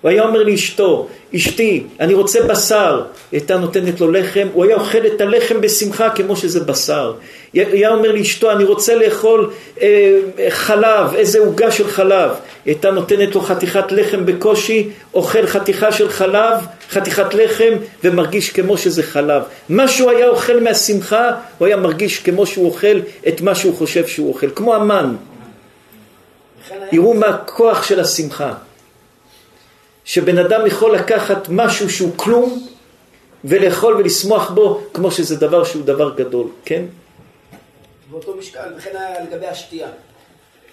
הוא 0.00 0.10
היה 0.10 0.22
אומר 0.22 0.42
לאשתו, 0.42 1.08
אשתי, 1.36 1.84
אני 2.00 2.14
רוצה 2.14 2.42
בשר. 2.42 3.02
היא 3.32 3.40
הייתה 3.40 3.56
נותנת 3.56 4.00
לו 4.00 4.12
לחם, 4.12 4.48
הוא 4.52 4.64
היה 4.64 4.76
אוכל 4.76 5.06
את 5.06 5.20
הלחם 5.20 5.60
בשמחה 5.60 6.10
כמו 6.10 6.36
שזה 6.36 6.60
בשר. 6.60 7.12
היה 7.54 7.90
אומר 7.90 8.12
לאשתו, 8.12 8.50
אני 8.50 8.64
רוצה 8.64 8.94
לאכול 8.94 9.50
אה, 9.82 10.18
חלב, 10.48 11.14
איזה 11.14 11.38
עוגה 11.38 11.70
של 11.70 11.88
חלב. 11.88 12.30
היא 12.30 12.74
הייתה 12.74 12.90
נותנת 12.90 13.34
לו 13.34 13.40
חתיכת 13.40 13.92
לחם 13.92 14.26
בקושי, 14.26 14.88
אוכל 15.14 15.46
חתיכה 15.46 15.92
של 15.92 16.08
חלב, 16.08 16.54
חתיכת 16.90 17.34
לחם, 17.34 17.72
ומרגיש 18.04 18.50
כמו 18.50 18.78
שזה 18.78 19.02
חלב. 19.02 19.42
מה 19.68 19.88
שהוא 19.88 20.10
היה 20.10 20.28
אוכל 20.28 20.60
מהשמחה, 20.60 21.30
הוא 21.58 21.66
היה 21.66 21.76
מרגיש 21.76 22.18
כמו 22.18 22.46
שהוא 22.46 22.66
אוכל 22.66 23.00
את 23.28 23.40
מה 23.40 23.54
שהוא 23.54 23.76
חושב 23.76 24.06
שהוא 24.06 24.28
אוכל, 24.28 24.50
כמו 24.54 24.74
המן. 24.74 25.14
יראו 26.92 27.14
מה 27.14 27.26
הכוח 27.26 27.82
של 27.82 28.00
השמחה. 28.00 28.52
שבן 30.10 30.38
אדם 30.38 30.66
יכול 30.66 30.94
לקחת 30.94 31.48
משהו 31.48 31.90
שהוא 31.90 32.10
כלום 32.16 32.66
ולאכול 33.44 33.96
ולשמוח 33.96 34.50
בו 34.50 34.80
כמו 34.94 35.10
שזה 35.10 35.36
דבר 35.36 35.64
שהוא 35.64 35.84
דבר 35.84 36.14
גדול, 36.16 36.46
כן? 36.64 36.84
באותו 38.10 38.36
משקל, 38.38 38.68
וכן 38.76 38.90
היה 38.94 39.24
לגבי 39.24 39.46
השתייה. 39.46 39.88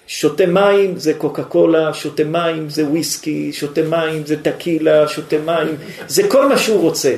שותה 0.06 0.46
מים 0.46 0.98
זה 0.98 1.14
קוקה 1.14 1.44
קולה, 1.44 1.94
שותה 1.94 2.24
מים 2.24 2.70
זה 2.70 2.84
וויסקי, 2.84 3.52
שותה 3.52 3.82
מים 3.82 4.26
זה 4.26 4.42
טקילה, 4.42 5.08
שותה 5.08 5.38
מים, 5.38 5.76
זה 6.08 6.22
כל 6.28 6.48
מה 6.48 6.58
שהוא 6.58 6.80
רוצה. 6.80 7.14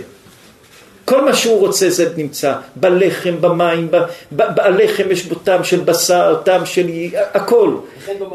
כל 1.11 1.25
מה 1.25 1.35
שהוא 1.35 1.59
רוצה 1.59 1.91
זה 1.91 2.13
נמצא, 2.17 2.55
בלחם, 2.77 3.41
במים, 3.41 3.89
בלחם 4.31 5.11
יש 5.11 5.27
בו 5.27 5.35
טעם 5.35 5.65
של 5.65 5.81
בשר, 5.81 6.37
טעם 6.45 6.67
של... 6.67 6.87
הכל. 7.35 7.75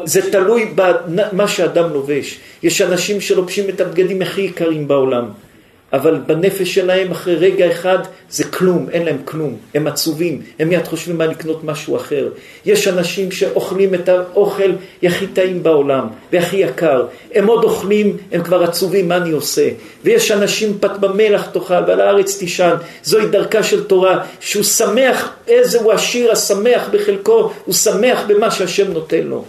זה 0.04 0.32
תלוי 0.32 0.72
במה 0.74 1.48
שאדם 1.48 1.92
לובש. 1.92 2.38
יש 2.62 2.82
אנשים 2.82 3.20
שלובשים 3.20 3.68
את 3.68 3.80
הבגדים 3.80 4.22
הכי 4.22 4.40
יקרים 4.40 4.88
בעולם. 4.88 5.28
אבל 5.96 6.20
בנפש 6.26 6.74
שלהם 6.74 7.10
אחרי 7.10 7.34
רגע 7.36 7.70
אחד 7.70 7.98
זה 8.30 8.44
כלום, 8.44 8.86
אין 8.90 9.04
להם 9.04 9.18
כלום, 9.24 9.56
הם 9.74 9.86
עצובים, 9.86 10.42
הם 10.58 10.68
מיד 10.68 10.84
חושבים 10.84 11.18
מה 11.18 11.26
לקנות 11.26 11.64
משהו 11.64 11.96
אחר. 11.96 12.28
יש 12.64 12.88
אנשים 12.88 13.30
שאוכלים 13.32 13.94
את 13.94 14.08
האוכל 14.08 14.72
הכי 15.02 15.26
טעים 15.26 15.62
בעולם 15.62 16.08
והכי 16.32 16.56
יקר, 16.56 17.06
הם 17.34 17.46
עוד 17.46 17.64
אוכלים, 17.64 18.16
הם 18.32 18.42
כבר 18.42 18.62
עצובים, 18.62 19.08
מה 19.08 19.16
אני 19.16 19.30
עושה? 19.30 19.68
ויש 20.04 20.30
אנשים 20.30 20.78
פת 20.80 20.98
במלח 21.00 21.46
תאכל 21.46 21.82
ועל 21.86 22.00
הארץ 22.00 22.38
תישן, 22.38 22.74
זוהי 23.02 23.26
דרכה 23.26 23.62
של 23.62 23.84
תורה, 23.84 24.24
שהוא 24.40 24.64
שמח, 24.64 25.32
איזה 25.48 25.80
הוא 25.80 25.92
עשיר 25.92 26.32
השמח 26.32 26.88
בחלקו, 26.92 27.50
הוא 27.64 27.74
שמח 27.74 28.24
במה 28.26 28.50
שהשם 28.50 28.92
נותן 28.92 29.22
לו. 29.22 29.44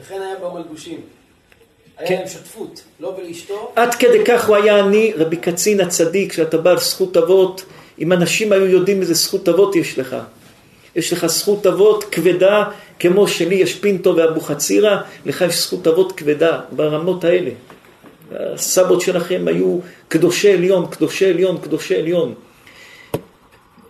וכן 0.00 0.14
היה 0.14 0.34
במלבושים. 0.42 1.13
היה 1.98 2.18
להם 2.18 2.28
שותפות, 2.28 2.82
לא 3.00 3.16
ולאשתו. 3.18 3.72
עד 3.76 3.94
כדי 3.94 4.24
כך 4.24 4.48
הוא 4.48 4.56
היה 4.56 4.78
עני, 4.78 5.12
רבי 5.16 5.36
קצין 5.36 5.80
הצדיק, 5.80 6.30
כשאתה 6.30 6.56
בא 6.56 6.70
על 6.70 6.78
זכות 6.78 7.16
אבות, 7.16 7.64
אם 7.98 8.12
אנשים 8.12 8.52
היו 8.52 8.66
יודעים 8.66 9.00
איזה 9.00 9.14
זכות 9.14 9.48
אבות 9.48 9.76
יש 9.76 9.98
לך. 9.98 10.16
יש 10.96 11.12
לך 11.12 11.26
זכות 11.26 11.66
אבות 11.66 12.04
כבדה, 12.04 12.64
כמו 12.98 13.28
שלי 13.28 13.54
יש 13.54 13.74
פינטו 13.74 14.16
ואבוחצירא, 14.16 14.96
לך 15.26 15.44
יש 15.48 15.62
זכות 15.62 15.86
אבות 15.86 16.12
כבדה 16.12 16.60
ברמות 16.72 17.24
האלה. 17.24 17.50
הסבות 18.32 19.00
שלכם 19.00 19.44
היו 19.46 19.78
קדושי 20.08 20.52
עליון, 20.52 20.86
קדושי 20.90 21.26
עליון, 21.26 21.58
קדושי 21.58 21.96
עליון. 21.96 22.34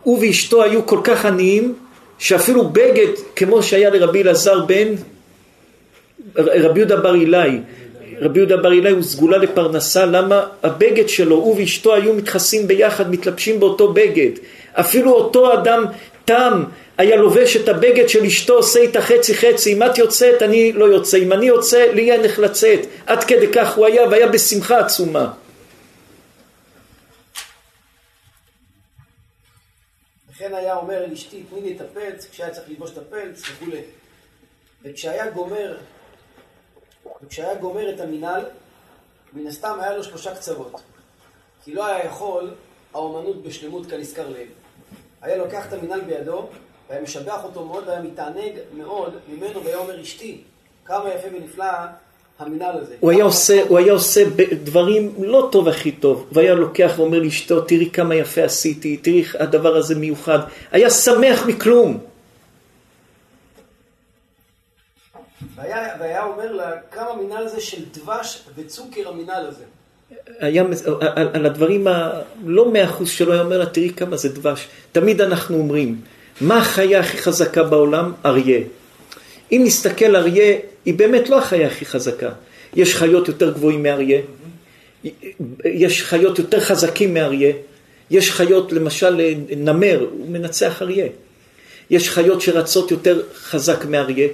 הוא 0.03 0.19
ואשתו 0.21 0.63
היו 0.63 0.87
כל 0.87 1.01
כך 1.05 1.25
עניים, 1.25 1.75
שאפילו 2.19 2.69
בגד, 2.69 3.09
כמו 3.37 3.63
שהיה 3.63 3.91
לרבי 3.91 4.23
אלעזר 4.23 4.65
בן, 4.65 4.89
רבי 6.37 6.81
יהודה 6.81 6.97
בר 6.97 7.15
אילאי, 7.15 7.61
רבי 8.21 8.39
יהודה 8.39 8.57
בר 8.57 8.73
אילאי 8.73 8.93
הוא 8.93 9.03
סגולה 9.03 9.39
לפרנסה, 9.39 10.07
למה 10.07 10.47
הבגד 10.63 11.09
שלו, 11.09 11.37
הוא 11.37 11.57
ואשתו 11.57 11.95
היו 11.95 12.15
מתכסים 12.15 12.67
ביחד, 12.67 13.11
מתלבשים 13.11 13.61
באותו 13.61 13.93
בגד. 13.93 14.31
אפילו 14.73 15.13
אותו 15.13 15.55
אדם 15.55 15.85
תם 16.25 16.65
היה 16.99 17.17
לובש 17.17 17.57
את 17.57 17.69
הבגד 17.69 18.09
של 18.09 18.25
אשתו, 18.25 18.55
עושה 18.55 18.81
איתה 18.81 19.01
חצי 19.01 19.35
חצי, 19.35 19.73
אם 19.73 19.83
את 19.83 19.99
יוצאת 19.99 20.43
אני 20.43 20.73
לא 20.73 20.85
יוצא, 20.85 21.19
אם 21.19 21.33
אני 21.33 21.47
יוצא 21.47 21.87
לי 21.93 22.13
אין 22.13 22.25
איך 22.25 22.39
לצאת, 22.39 22.81
עד 23.07 23.25
כדי 23.25 23.53
כך 23.53 23.77
הוא 23.77 23.87
היה 23.87 24.09
והיה 24.09 24.29
בשמחה 24.29 24.79
עצומה. 24.79 25.33
וכן 30.33 30.55
היה 30.55 30.77
אומר 30.77 31.07
לאשתי, 31.11 31.43
תני 31.51 31.61
לי 31.61 31.77
את 31.77 31.81
הפלץ, 31.81 32.27
כשהיה 32.33 32.51
צריך 32.51 32.69
ללבוש 32.69 32.91
את 32.91 32.99
הפלץ 32.99 33.43
וכולי. 33.51 33.81
וכשהיה 34.85 35.31
גומר, 35.31 35.77
וכשהיה 37.23 37.55
גומר 37.55 37.95
את 37.95 38.01
המינהל, 38.01 38.43
מן 39.33 39.47
הסתם 39.47 39.79
היה 39.81 39.97
לו 39.97 40.05
שלושה 40.05 40.35
קצוות. 40.35 40.81
כי 41.65 41.75
לא 41.75 41.87
היה 41.87 42.07
יכול 42.07 42.51
האומנות 42.95 43.43
בשלמות 43.43 43.87
כנזכר 43.87 44.29
לב. 44.29 44.49
היה 45.23 45.37
לוקח 45.37 45.67
את 45.69 45.73
המינהל 45.73 46.01
בידו, 46.01 46.47
והיה 46.89 47.03
משבח 47.03 47.45
אותו 47.45 47.65
מאוד, 47.65 47.89
והיה 47.89 48.03
מתענג 48.03 48.53
מאוד 48.77 49.15
ממנו, 49.29 49.65
והיה 49.65 49.77
אומר, 49.77 50.03
אשתי, 50.03 50.41
כמה 50.85 51.09
יפה 51.15 51.29
ונפלא 51.37 51.65
המינהל 52.39 52.77
הזה. 52.79 52.95
הוא 53.01 53.11
היה 53.11 53.25
עושה, 53.25 53.63
הוא 53.69 53.79
היה 53.79 53.93
עושה 53.93 54.25
דברים 54.63 55.15
לא 55.19 55.49
טוב 55.53 55.69
הכי 55.69 55.93
טוב, 55.93 56.27
והיה 56.33 56.55
לוקח 56.55 56.93
ואומר 56.97 57.19
לאשתו, 57.19 57.61
תראי 57.61 57.91
כמה 57.91 58.15
יפה 58.15 58.45
עשיתי, 58.45 58.97
תראי 58.97 59.25
הדבר 59.39 59.77
הזה 59.77 59.95
מיוחד. 59.95 60.39
היה 60.73 60.91
שמח 60.91 61.47
מכלום. 61.47 61.99
והיה, 65.57 65.89
והיה 66.01 66.25
אומר 66.25 66.53
לה, 66.53 66.71
כמה 66.91 67.17
מינהל 67.23 67.49
זה 67.49 67.61
של 67.61 67.83
דבש 67.93 68.43
וצוקר 68.57 69.09
המינהל 69.09 69.47
הזה. 69.47 69.65
היה, 70.41 70.65
על, 71.01 71.29
על 71.33 71.47
הדברים 71.47 71.87
הלא 71.87 72.73
מאה 72.73 72.85
אחוז 72.85 73.09
שלו, 73.11 73.33
היה 73.33 73.43
אומר 73.43 73.59
לה, 73.59 73.67
תראי 73.67 73.91
כמה 73.97 74.17
זה 74.17 74.29
דבש. 74.29 74.69
תמיד 74.93 75.21
אנחנו 75.21 75.57
אומרים, 75.57 76.01
מה 76.41 76.59
החיה 76.59 77.01
הכי 77.01 77.19
חזקה 77.19 77.63
בעולם? 77.63 78.13
אריה. 78.25 78.61
אם 79.53 79.63
נסתכל 79.65 80.17
אריה, 80.17 80.57
היא 80.85 80.95
באמת 80.95 81.29
לא 81.29 81.39
החיה 81.39 81.67
הכי 81.67 81.87
חזקה. 81.87 82.31
יש 82.75 82.95
חיות 82.95 83.29
יותר 83.29 83.53
גבוהים 83.53 83.83
מאריה, 83.83 84.21
יש 85.65 86.03
חיות 86.03 86.39
יותר 86.39 86.61
חזקים 86.61 87.15
מאריה, 87.15 87.53
יש 88.11 88.31
חיות, 88.31 88.73
למשל 88.73 89.21
נמר, 89.57 90.07
הוא 90.11 90.31
מנצח 90.31 90.83
אריה. 90.83 91.07
יש 91.91 92.11
חיות 92.11 92.41
שרצות 92.41 92.91
יותר 92.91 93.23
חזק 93.35 93.85
מאריה, 93.85 94.29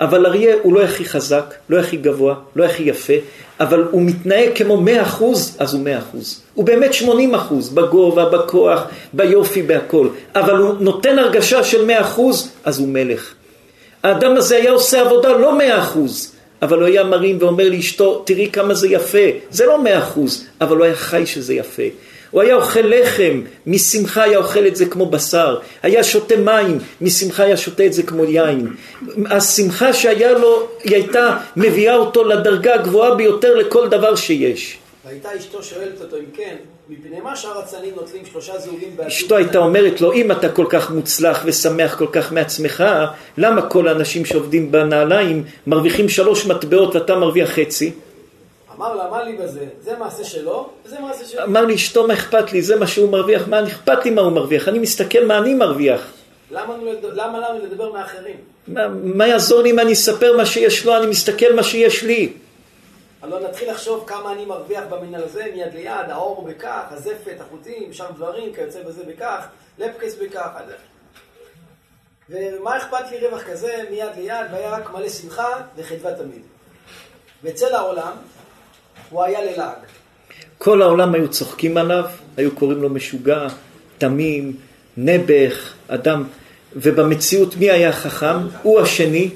אבל 0.00 0.26
אריה 0.26 0.56
הוא 0.62 0.74
לא 0.74 0.82
הכי 0.82 1.04
חזק, 1.04 1.54
לא 1.70 1.78
הכי 1.78 1.96
גבוה, 1.96 2.34
לא 2.56 2.64
הכי 2.64 2.82
יפה, 2.82 3.12
אבל 3.60 3.84
הוא 3.90 4.02
מתנהג 4.02 4.48
כמו 4.54 4.80
מאה 4.80 5.02
אחוז, 5.02 5.56
אז 5.58 5.74
הוא 5.74 5.82
מאה 5.82 5.98
אחוז. 5.98 6.42
הוא 6.54 6.64
באמת 6.64 6.94
שמונים 6.94 7.34
אחוז, 7.34 7.68
בגובה, 7.68 8.24
בכוח, 8.24 8.82
ביופי, 9.12 9.62
בהכל. 9.62 10.08
אבל 10.34 10.56
הוא 10.56 10.74
נותן 10.80 11.18
הרגשה 11.18 11.64
של 11.64 11.84
מאה 11.84 12.00
אחוז, 12.00 12.50
אז 12.64 12.78
הוא 12.78 12.88
מלך. 12.88 13.34
האדם 14.02 14.36
הזה 14.36 14.56
היה 14.56 14.70
עושה 14.70 15.00
עבודה 15.00 15.32
לא 15.32 15.58
מאה 15.58 15.78
אחוז, 15.78 16.32
אבל 16.62 16.78
הוא 16.78 16.86
היה 16.86 17.04
מרים 17.04 17.36
ואומר 17.40 17.70
לאשתו, 17.70 18.22
תראי 18.26 18.50
כמה 18.52 18.74
זה 18.74 18.88
יפה. 18.88 19.28
זה 19.50 19.66
לא 19.66 19.82
מאה 19.82 19.98
אחוז, 19.98 20.44
אבל 20.60 20.76
הוא 20.76 20.84
היה 20.84 20.94
חי 20.94 21.26
שזה 21.26 21.54
יפה. 21.54 21.82
הוא 22.30 22.42
היה 22.42 22.54
אוכל 22.54 22.80
לחם, 22.80 23.42
משמחה 23.66 24.22
היה 24.22 24.38
אוכל 24.38 24.66
את 24.66 24.76
זה 24.76 24.86
כמו 24.86 25.06
בשר. 25.06 25.58
היה 25.82 26.04
שותה 26.04 26.36
מים, 26.36 26.78
משמחה 27.00 27.42
היה 27.42 27.56
שותה 27.56 27.86
את 27.86 27.92
זה 27.92 28.02
כמו 28.02 28.24
יין. 28.24 28.68
השמחה 29.30 29.92
שהיה 29.92 30.32
לו, 30.32 30.68
היא 30.84 30.94
הייתה 30.94 31.36
מביאה 31.56 31.96
אותו 31.96 32.24
לדרגה 32.24 32.74
הגבוהה 32.74 33.14
ביותר 33.14 33.54
לכל 33.54 33.88
דבר 33.88 34.16
שיש. 34.16 34.78
והייתה 35.04 35.28
אשתו 35.38 35.62
שואלת 35.62 36.00
אותו 36.00 36.16
אם 36.16 36.24
כן, 36.36 36.56
מפני 36.88 37.20
מה 37.20 37.36
שאר 37.36 37.58
הצנים 37.58 37.94
נוטלים 37.96 38.22
שלושה 38.32 38.58
זהובים 38.58 38.88
בעתיד? 38.96 39.12
אשתו 39.12 39.36
הייתה 39.36 39.58
אומרת 39.58 40.00
לו, 40.00 40.12
אם 40.12 40.32
אתה 40.32 40.48
כל 40.48 40.66
כך 40.68 40.90
מוצלח 40.90 41.42
ושמח 41.44 41.98
כל 41.98 42.06
כך 42.12 42.32
מעצמך, 42.32 42.84
למה 43.38 43.62
כל 43.62 43.88
האנשים 43.88 44.24
שעובדים 44.24 44.72
בנעליים 44.72 45.44
מרוויחים 45.66 46.08
שלוש 46.08 46.46
מטבעות 46.46 46.96
ואתה 46.96 47.16
מרוויח 47.16 47.50
חצי? 47.50 47.92
אמר 48.78 48.94
לה, 48.94 49.10
מה 49.10 49.22
לי 49.22 49.36
בזה? 49.36 49.66
זה 49.80 49.96
מעשה 49.96 50.24
שלו, 50.24 50.68
וזה 50.84 51.00
מעשה 51.00 51.24
שלו. 51.24 51.44
אמר 51.44 51.64
לי, 51.64 51.74
אשתו, 51.74 52.06
מה 52.06 52.14
אכפת 52.14 52.52
לי? 52.52 52.62
זה 52.62 52.76
מה 52.76 52.86
שהוא 52.86 53.10
מרוויח, 53.12 53.48
מה 53.48 53.66
אכפת 53.66 54.04
לי 54.04 54.10
מה 54.10 54.22
הוא 54.22 54.32
מרוויח? 54.32 54.68
אני 54.68 54.78
מסתכל 54.78 55.24
מה 55.24 55.38
אני 55.38 55.54
מרוויח. 55.54 56.12
למה, 56.50 56.74
למה 57.02 57.38
לנו 57.38 57.64
לדבר 57.64 57.92
מאחרים? 57.92 58.36
מה, 58.68 58.88
מה 58.88 59.26
יעזור 59.26 59.62
לי 59.62 59.70
אם 59.70 59.78
אני 59.78 59.92
אספר 59.92 60.36
מה 60.36 60.46
שיש 60.46 60.86
לו? 60.86 60.96
אני 60.96 61.06
מסתכל 61.06 61.54
מה 61.54 61.62
שיש 61.62 62.02
לי. 62.02 62.32
הלוא 63.22 63.40
נתחיל 63.40 63.70
לחשוב 63.70 64.04
כמה 64.06 64.32
אני 64.32 64.44
מרוויח 64.44 64.84
במנהל 64.90 65.22
הזה, 65.22 65.44
מיד 65.54 65.74
ליד, 65.74 66.10
האור 66.10 66.46
בכך, 66.48 66.82
הזפת, 66.90 67.40
החוטים, 67.40 67.92
שם 67.92 68.04
דברים, 68.16 68.54
כיוצא 68.54 68.82
בזה 68.82 69.02
בכך, 69.04 69.46
לפקס 69.78 70.14
בכך. 70.14 70.48
ומה 72.30 72.76
אכפת 72.76 73.10
לי 73.10 73.26
רווח 73.26 73.42
כזה, 73.42 73.84
מיד 73.90 74.16
ליד, 74.16 74.46
והיה 74.52 74.70
רק 74.70 74.90
מלא 74.90 75.08
שמחה 75.08 75.60
וחדווה 75.76 76.14
תמיד. 76.14 76.42
ואצל 77.42 77.74
העולם, 77.74 78.12
הוא 79.10 79.22
היה 79.22 79.40
ללעג. 79.44 79.76
כל 80.58 80.82
העולם 80.82 81.14
היו 81.14 81.28
צוחקים 81.28 81.76
עליו, 81.76 82.04
היו 82.36 82.50
קוראים 82.54 82.82
לו 82.82 82.90
משוגע, 82.90 83.46
תמים, 83.98 84.56
נבך, 84.96 85.72
אדם, 85.88 86.24
ובמציאות 86.76 87.56
מי 87.56 87.70
היה 87.70 87.92
חכם? 87.92 88.36
הוא 88.62 88.80
השני. 88.80 89.30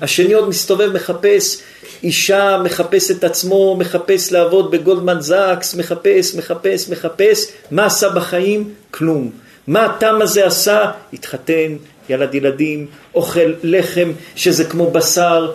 השני 0.00 0.32
עוד 0.32 0.48
מסתובב, 0.48 0.92
מחפש 0.92 1.62
אישה, 2.02 2.60
מחפש 2.64 3.10
את 3.10 3.24
עצמו, 3.24 3.76
מחפש 3.76 4.32
לעבוד 4.32 4.70
בגולדמן 4.70 5.20
זאקס, 5.20 5.74
מחפש, 5.74 6.34
מחפש, 6.34 6.88
מחפש. 6.88 7.46
מה 7.70 7.86
עשה 7.86 8.08
בחיים? 8.08 8.74
כלום. 8.90 9.30
מה 9.66 9.84
התם 9.84 10.18
הזה 10.22 10.46
עשה? 10.46 10.90
התחתן, 11.12 11.76
ילד 12.08 12.34
ילדים, 12.34 12.86
אוכל 13.14 13.52
לחם 13.62 14.12
שזה 14.36 14.64
כמו 14.64 14.90
בשר, 14.90 15.52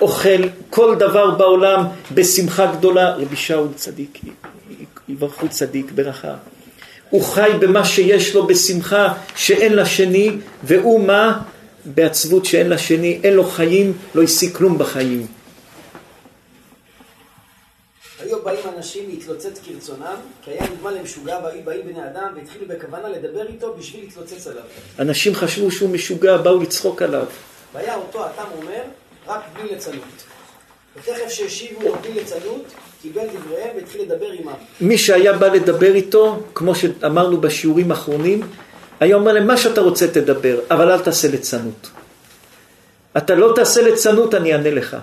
אוכל 0.00 0.42
כל 0.70 0.94
דבר 0.98 1.30
בעולם 1.30 1.84
בשמחה 2.14 2.66
גדולה. 2.66 3.14
רבי 3.16 3.36
שאול 3.36 3.68
צדיק, 3.76 4.20
יברכו 5.08 5.48
צדיק 5.48 5.90
ברכה. 5.90 6.34
הוא 7.10 7.22
חי 7.22 7.50
במה 7.60 7.84
שיש 7.84 8.34
לו 8.34 8.46
בשמחה 8.46 9.14
שאין 9.36 9.76
לשני, 9.76 10.30
והוא 10.64 11.06
מה? 11.06 11.42
בעצבות 11.84 12.44
שאין 12.44 12.68
לשני, 12.68 13.20
אין 13.24 13.34
לו 13.34 13.44
חיים, 13.44 13.92
לא 14.14 14.22
השיג 14.22 14.56
כלום 14.56 14.78
בחיים. 14.78 15.26
היו 18.22 18.42
באים 18.42 18.60
אנשים 18.76 19.08
להתלוצץ 19.08 19.60
כרצונם, 19.64 20.16
כי 20.44 20.50
היה 20.50 20.62
נדמה 20.62 20.90
להם 20.90 21.04
משוגע, 21.04 21.38
והיו 21.44 21.64
באים 21.64 21.86
בני 21.86 22.04
אדם 22.04 22.32
והתחילו 22.36 22.68
בכוונה 22.68 23.08
לדבר 23.08 23.46
איתו 23.46 23.74
בשביל 23.78 24.04
להתלוצץ 24.04 24.46
עליו. 24.46 24.62
אנשים 24.98 25.34
חשבו 25.34 25.70
שהוא 25.70 25.90
משוגע, 25.90 26.36
באו 26.36 26.60
לצחוק 26.60 27.02
עליו. 27.02 27.26
והיה 27.74 27.94
אותו 27.94 28.26
התם 28.26 28.44
אומר, 28.56 28.82
רק 29.30 29.40
בלי 29.54 29.68
ליצנות. 29.70 30.24
ותכף 30.96 31.28
שהשיבו 31.28 31.82
לו 31.82 31.94
בלי 32.02 32.12
ליצנות, 32.12 32.64
קיבל 33.02 33.22
דבריהם 33.34 33.76
והתחיל 33.76 34.02
לדבר 34.02 34.30
עמם. 34.30 34.52
מי 34.80 34.98
שהיה 34.98 35.32
בא 35.32 35.46
לדבר 35.46 35.94
איתו, 35.94 36.42
כמו 36.54 36.74
שאמרנו 36.74 37.40
בשיעורים 37.40 37.90
האחרונים, 37.90 38.40
היה 39.00 39.16
אומר 39.16 39.32
להם, 39.32 39.46
מה 39.46 39.56
שאתה 39.56 39.80
רוצה 39.80 40.08
תדבר, 40.08 40.60
אבל 40.70 40.90
אל 40.90 41.00
תעשה 41.00 41.28
ליצנות. 41.28 41.90
אתה 43.16 43.34
לא 43.34 43.52
תעשה 43.56 43.82
ליצנות, 43.82 44.34
אני 44.34 44.52
אענה 44.52 44.70
לך. 44.70 44.96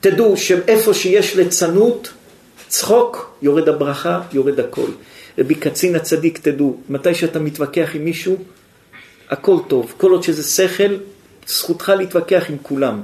תדעו 0.00 0.36
שאיפה 0.36 0.94
שיש 0.94 1.36
ליצנות, 1.36 2.10
צחוק, 2.68 3.36
יורד 3.42 3.68
הברכה, 3.68 4.20
יורד 4.32 4.60
הכל. 4.60 4.90
רבי 5.38 5.54
קצין 5.54 5.96
הצדיק, 5.96 6.38
תדעו, 6.38 6.76
מתי 6.88 7.14
שאתה 7.14 7.38
מתווכח 7.38 7.90
עם 7.94 8.04
מישהו, 8.04 8.36
הכל 9.30 9.56
טוב. 9.68 9.94
כל 9.96 10.10
עוד 10.10 10.22
שזה 10.22 10.42
שכל, 10.42 10.96
זכותך 11.46 11.92
להתווכח 11.98 12.44
עם 12.48 12.56
כולם. 12.62 13.00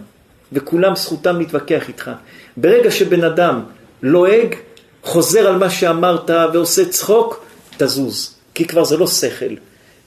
וכולם 0.52 0.96
זכותם 0.96 1.38
להתווכח 1.38 1.88
איתך. 1.88 2.10
ברגע 2.56 2.90
שבן 2.90 3.24
אדם 3.24 3.62
לועג, 4.02 4.54
חוזר 5.02 5.48
על 5.48 5.56
מה 5.56 5.70
שאמרת 5.70 6.30
ועושה 6.52 6.88
צחוק, 6.88 7.44
תזוז. 7.76 8.34
כי 8.54 8.64
כבר 8.64 8.84
זה 8.84 8.96
לא 8.96 9.06
שכל. 9.06 9.54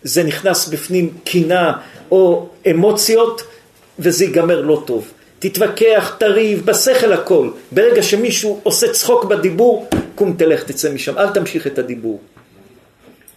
זה 0.04 0.24
נכנס 0.24 0.68
בפנים 0.68 1.14
קינה 1.24 1.74
או 2.12 2.50
אמוציות, 2.72 3.42
וזה 4.00 4.26
ייגמר 4.26 4.62
לא 4.62 4.84
טוב. 4.86 5.12
תתווכח, 5.40 6.16
תריב, 6.18 6.66
בשכל 6.66 7.14
הכל. 7.14 7.50
ברגע 7.72 8.04
שמישהו 8.04 8.60
עושה 8.64 8.94
צחוק 8.94 9.26
בדיבור, 9.26 9.90
קום 10.16 10.34
תלך, 10.38 10.64
תצא 10.64 10.94
משם, 10.94 11.18
אל 11.18 11.30
תמשיך 11.30 11.68
את 11.68 11.80
הדיבור. 11.80 12.22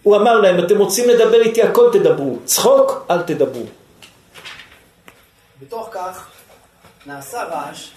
הוא 0.03 0.15
אמר 0.15 0.39
להם, 0.39 0.65
אתם 0.65 0.77
רוצים 0.77 1.09
לדבר 1.09 1.41
איתי, 1.41 1.61
הכל 1.61 1.89
תדברו. 1.93 2.39
צחוק, 2.45 3.05
אל 3.11 3.21
תדברו. 3.21 3.65
בתוך 5.61 5.89
כך 5.91 6.32
נעשה 7.05 7.43
רעש 7.43 7.91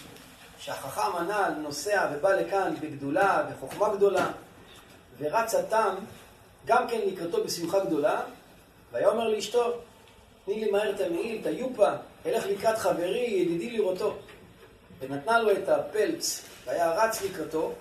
שהחכם 0.58 1.16
הנ"ל 1.16 1.52
נוסע 1.58 2.08
ובא 2.12 2.32
לכאן 2.32 2.74
בגדולה, 2.80 3.42
בחוכמה 3.50 3.94
גדולה, 3.94 4.30
ורץ 5.18 5.54
התם 5.54 5.94
גם 6.64 6.88
כן 6.88 7.00
לקראתו 7.06 7.44
בשמחה 7.44 7.84
גדולה, 7.84 8.20
והיה 8.92 9.08
אומר 9.08 9.28
לאשתו, 9.28 9.72
תני 10.44 10.64
לי 10.64 10.70
מהר 10.70 10.90
את 10.90 11.00
המעיל, 11.00 11.40
את 11.40 11.46
היופה, 11.46 11.90
אלך 12.26 12.46
לקראת 12.46 12.78
חברי, 12.78 13.26
ידידי 13.30 13.78
לראותו. 13.78 14.16
ונתנה 14.98 15.38
לו 15.38 15.52
את 15.52 15.68
הפלץ, 15.68 16.42
והיה 16.66 16.90
רץ 16.90 17.22
לקראתו, 17.22 17.72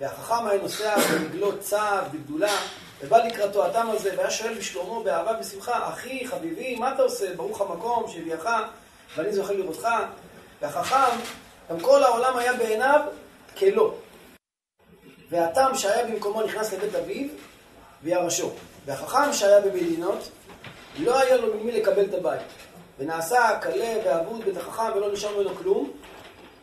והחכם 0.00 0.46
היה 0.46 0.62
נוסע 0.62 0.96
ברגלות 0.98 1.60
צב, 1.60 2.04
בגדולה, 2.12 2.56
ובא 3.00 3.24
לקראתו 3.24 3.66
התם 3.66 3.90
הזה, 3.90 4.12
והיה 4.16 4.30
שואל 4.30 4.54
בשלומו, 4.54 5.04
באהבה 5.04 5.32
ובשמחה, 5.36 5.88
אחי, 5.88 6.26
חביבי, 6.26 6.76
מה 6.76 6.94
אתה 6.94 7.02
עושה? 7.02 7.34
ברוך 7.36 7.60
המקום 7.60 8.04
שהביאך, 8.08 8.48
ואני 9.16 9.32
זוכה 9.32 9.52
לראותך. 9.52 9.88
והחכם, 10.62 11.16
גם 11.70 11.80
כל 11.80 12.02
העולם 12.02 12.36
היה 12.36 12.52
בעיניו 12.52 13.00
כלא. 13.58 13.94
והתם 15.30 15.70
שהיה 15.74 16.04
במקומו 16.06 16.42
נכנס 16.42 16.72
לבית 16.72 16.94
אביו 16.94 17.28
וירשו. 18.02 18.50
והחכם 18.86 19.32
שהיה 19.32 19.60
במדינות, 19.60 20.28
לא 20.98 21.20
היה 21.20 21.36
לו 21.36 21.54
ממי 21.54 21.72
לקבל 21.72 22.04
את 22.04 22.14
הבית. 22.14 22.40
ונעשה 22.98 23.58
קלה 23.60 23.94
ואבוד 24.04 24.44
בית 24.44 24.56
החכם 24.56 24.96
ולא 24.96 25.12
נשאר 25.12 25.36
ממנו 25.36 25.56
כלום, 25.56 25.92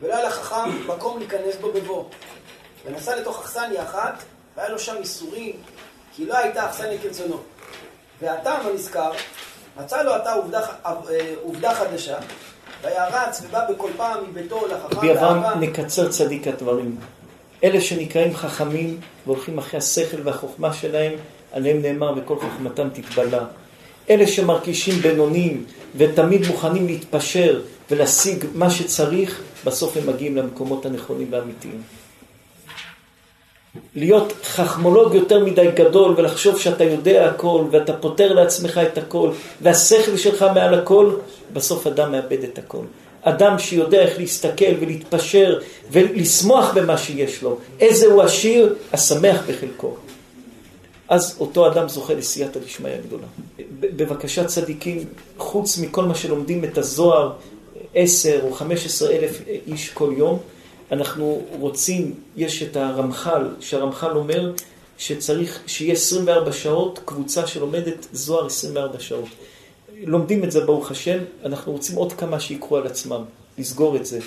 ולא 0.02 0.16
היה 0.16 0.28
לחכם 0.28 0.88
מקום 0.88 1.20
להיכנס 1.20 1.56
בו 1.56 1.72
בבוא. 1.72 2.04
ונסע 2.86 3.16
לתוך 3.16 3.42
אכסניה 3.42 3.84
אחת, 3.84 4.24
והיה 4.56 4.70
לו 4.70 4.80
שם 4.80 4.96
איסורים, 4.96 5.62
כי 6.16 6.26
לא 6.26 6.38
הייתה 6.38 6.70
אכסניה 6.70 7.02
כרצונו. 7.02 7.40
והטעם 8.22 8.68
הנזכר, 8.68 9.12
מצא 9.78 10.04
לו 10.04 10.14
עתה 10.14 10.34
עובדה, 10.34 10.62
אה, 10.86 11.34
עובדה 11.44 11.76
חדשה, 11.76 12.18
והיה 12.84 13.08
רץ 13.08 13.42
ובא 13.46 13.72
בכל 13.72 13.90
פעם 13.98 14.18
מביתו 14.32 14.68
לחכם 14.68 14.98
רבי 14.98 15.12
אברהם 15.12 15.60
נקצר 15.60 16.10
צדיק 16.10 16.48
הדברים. 16.48 16.98
אלה 17.64 17.82
שנקראים 17.82 18.36
חכמים 18.36 19.00
והולכים 19.26 19.58
אחרי 19.58 19.78
השכל 19.78 20.18
והחוכמה 20.24 20.74
שלהם, 20.74 21.14
עליהם 21.52 21.82
נאמר 21.82 22.14
וכל 22.18 22.36
חוכמתם 22.40 22.90
תתבלע. 22.90 23.44
אלה 24.10 24.28
שמרגישים 24.28 24.96
בינונים 24.96 25.66
ותמיד 25.96 26.48
מוכנים 26.48 26.88
להתפשר 26.88 27.62
ולהשיג 27.92 28.46
מה 28.54 28.70
שצריך, 28.70 29.42
בסוף 29.66 29.98
הם 29.98 30.08
מגיעים 30.08 30.36
למקומות 30.36 30.86
הנכונים 30.86 31.28
והאמיתיים. 31.32 31.82
להיות 33.96 34.34
חכמולוג 34.44 35.14
יותר 35.14 35.46
מדי 35.46 35.68
גדול 35.76 36.14
ולחשוב 36.18 36.60
שאתה 36.60 36.84
יודע 36.84 37.30
הכל 37.30 37.64
ואתה 37.72 37.94
פותר 37.94 38.34
לעצמך 38.34 38.82
את 38.92 38.98
הכל 38.98 39.32
והשכל 39.62 40.18
שלך 40.18 40.46
מעל 40.56 40.74
הכל, 40.74 41.12
בסוף 41.54 41.88
אדם 41.88 42.12
מאבד 42.12 42.44
את 42.44 42.58
הכל. 42.58 42.84
אדם 43.22 43.60
שיודע 43.60 44.00
איך 44.00 44.20
להסתכל 44.20 44.74
ולהתפשר 44.80 45.60
ולשמוח 45.92 46.74
במה 46.74 46.98
שיש 46.98 47.42
לו. 47.44 47.58
איזה 47.80 48.06
הוא 48.06 48.22
עשיר, 48.22 48.76
השמח 48.94 49.42
בחלקו. 49.48 49.96
אז 51.10 51.38
אותו 51.40 51.68
אדם 51.68 51.90
זוכה 51.90 52.14
לסייעתא 52.14 52.60
דשמיא 52.60 52.92
גדולה. 53.08 53.28
בבקשה 53.80 54.46
צדיקים, 54.46 55.06
חוץ 55.38 55.78
מכל 55.78 56.04
מה 56.04 56.16
שלומדים 56.16 56.64
את 56.64 56.78
הזוהר, 56.78 57.32
עשר 57.94 58.40
או 58.44 58.54
חמש 58.54 58.86
עשרה 58.86 59.12
אלף 59.12 59.42
איש 59.68 59.90
כל 59.90 60.14
יום, 60.18 60.40
אנחנו 60.92 61.42
רוצים, 61.52 62.14
יש 62.36 62.64
את 62.64 62.76
הרמח"ל, 62.76 63.48
שהרמח"ל 63.60 64.12
אומר 64.12 64.54
שצריך 64.98 65.60
שיהיה 65.68 65.94
24 65.94 66.52
שעות 66.52 67.00
קבוצה 67.06 67.48
שלומדת 67.48 68.08
זוהר 68.12 68.46
24 68.46 69.00
שעות. 69.00 69.30
לומדים 70.04 70.44
את 70.44 70.52
זה 70.52 70.66
ברוך 70.66 70.92
השם, 70.92 71.18
אנחנו 71.46 71.72
רוצים 71.72 71.96
עוד 71.96 72.14
כמה 72.14 72.40
שיקחו 72.40 72.78
על 72.78 72.88
עצמם, 72.88 73.24
לסגור 73.58 73.96
את 73.96 74.06
זה. 74.06 74.20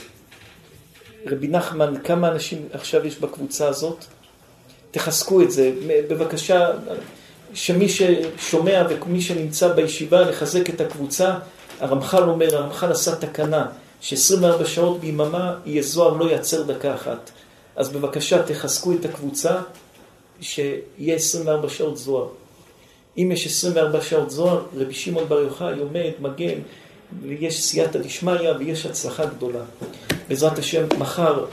רבי 1.27 1.49
נחמן, 1.49 1.95
כמה 2.05 2.29
אנשים 2.29 2.69
עכשיו 2.73 3.07
יש 3.07 3.19
בקבוצה 3.19 3.69
הזאת? 3.69 4.05
תחזקו 4.91 5.43
את 5.43 5.51
זה. 5.51 5.73
בבקשה, 6.09 6.71
שמי 7.55 7.89
ששומע 7.89 8.87
ומי 8.89 9.21
שנמצא 9.21 9.73
בישיבה, 9.73 10.21
לחזק 10.21 10.71
את 10.71 10.81
הקבוצה. 10.81 11.35
הרמח"ל 11.81 12.23
אומר, 12.23 12.57
הרמח"ל 12.57 12.93
עשה 12.93 13.17
תקנה, 13.17 13.67
ש-24 14.01 14.65
שעות 14.65 15.01
ביממה 15.01 15.55
יהיה 15.67 15.83
זוהר 15.83 16.17
לא 16.17 16.25
ייעצר 16.25 16.63
דקה 16.63 16.95
אחת. 16.95 17.31
אז 17.77 17.89
בבקשה, 17.89 18.43
תחזקו 18.43 18.93
את 18.93 19.05
הקבוצה, 19.05 19.61
שיהיה 20.41 21.15
24 21.15 21.69
שעות 21.69 21.99
זוהר. 21.99 22.29
אם 23.19 23.31
יש 23.33 23.47
24 23.47 24.01
שעות 24.01 24.31
זוהר, 24.31 24.65
רבי 24.77 24.95
שמעון 24.95 25.29
בר 25.29 25.41
יוחאי 25.41 25.79
עומד, 25.79 26.11
מגן, 26.21 26.59
ויש 27.23 27.63
סייעתא 27.63 27.99
דשמיא 27.99 28.53
ויש 28.59 28.87
הצלחה 28.87 29.27
גדולה. 29.27 29.63
בעזרת 30.29 30.59
השם, 30.59 30.87
מחר 30.99 31.45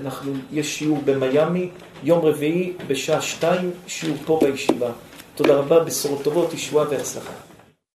אנחנו, 0.00 0.32
יש 0.52 0.78
שיעור 0.78 1.02
במיאמי, 1.04 1.70
יום 2.02 2.24
רביעי 2.24 2.72
בשעה 2.86 3.22
שתיים, 3.22 3.70
שיעור 3.86 4.16
פה 4.26 4.40
בישיבה. 4.42 4.90
תודה 5.34 5.54
רבה, 5.54 5.80
בשורות 5.80 6.22
טובות, 6.22 6.54
ישועה 6.54 6.86
והצלחה. 6.90 7.53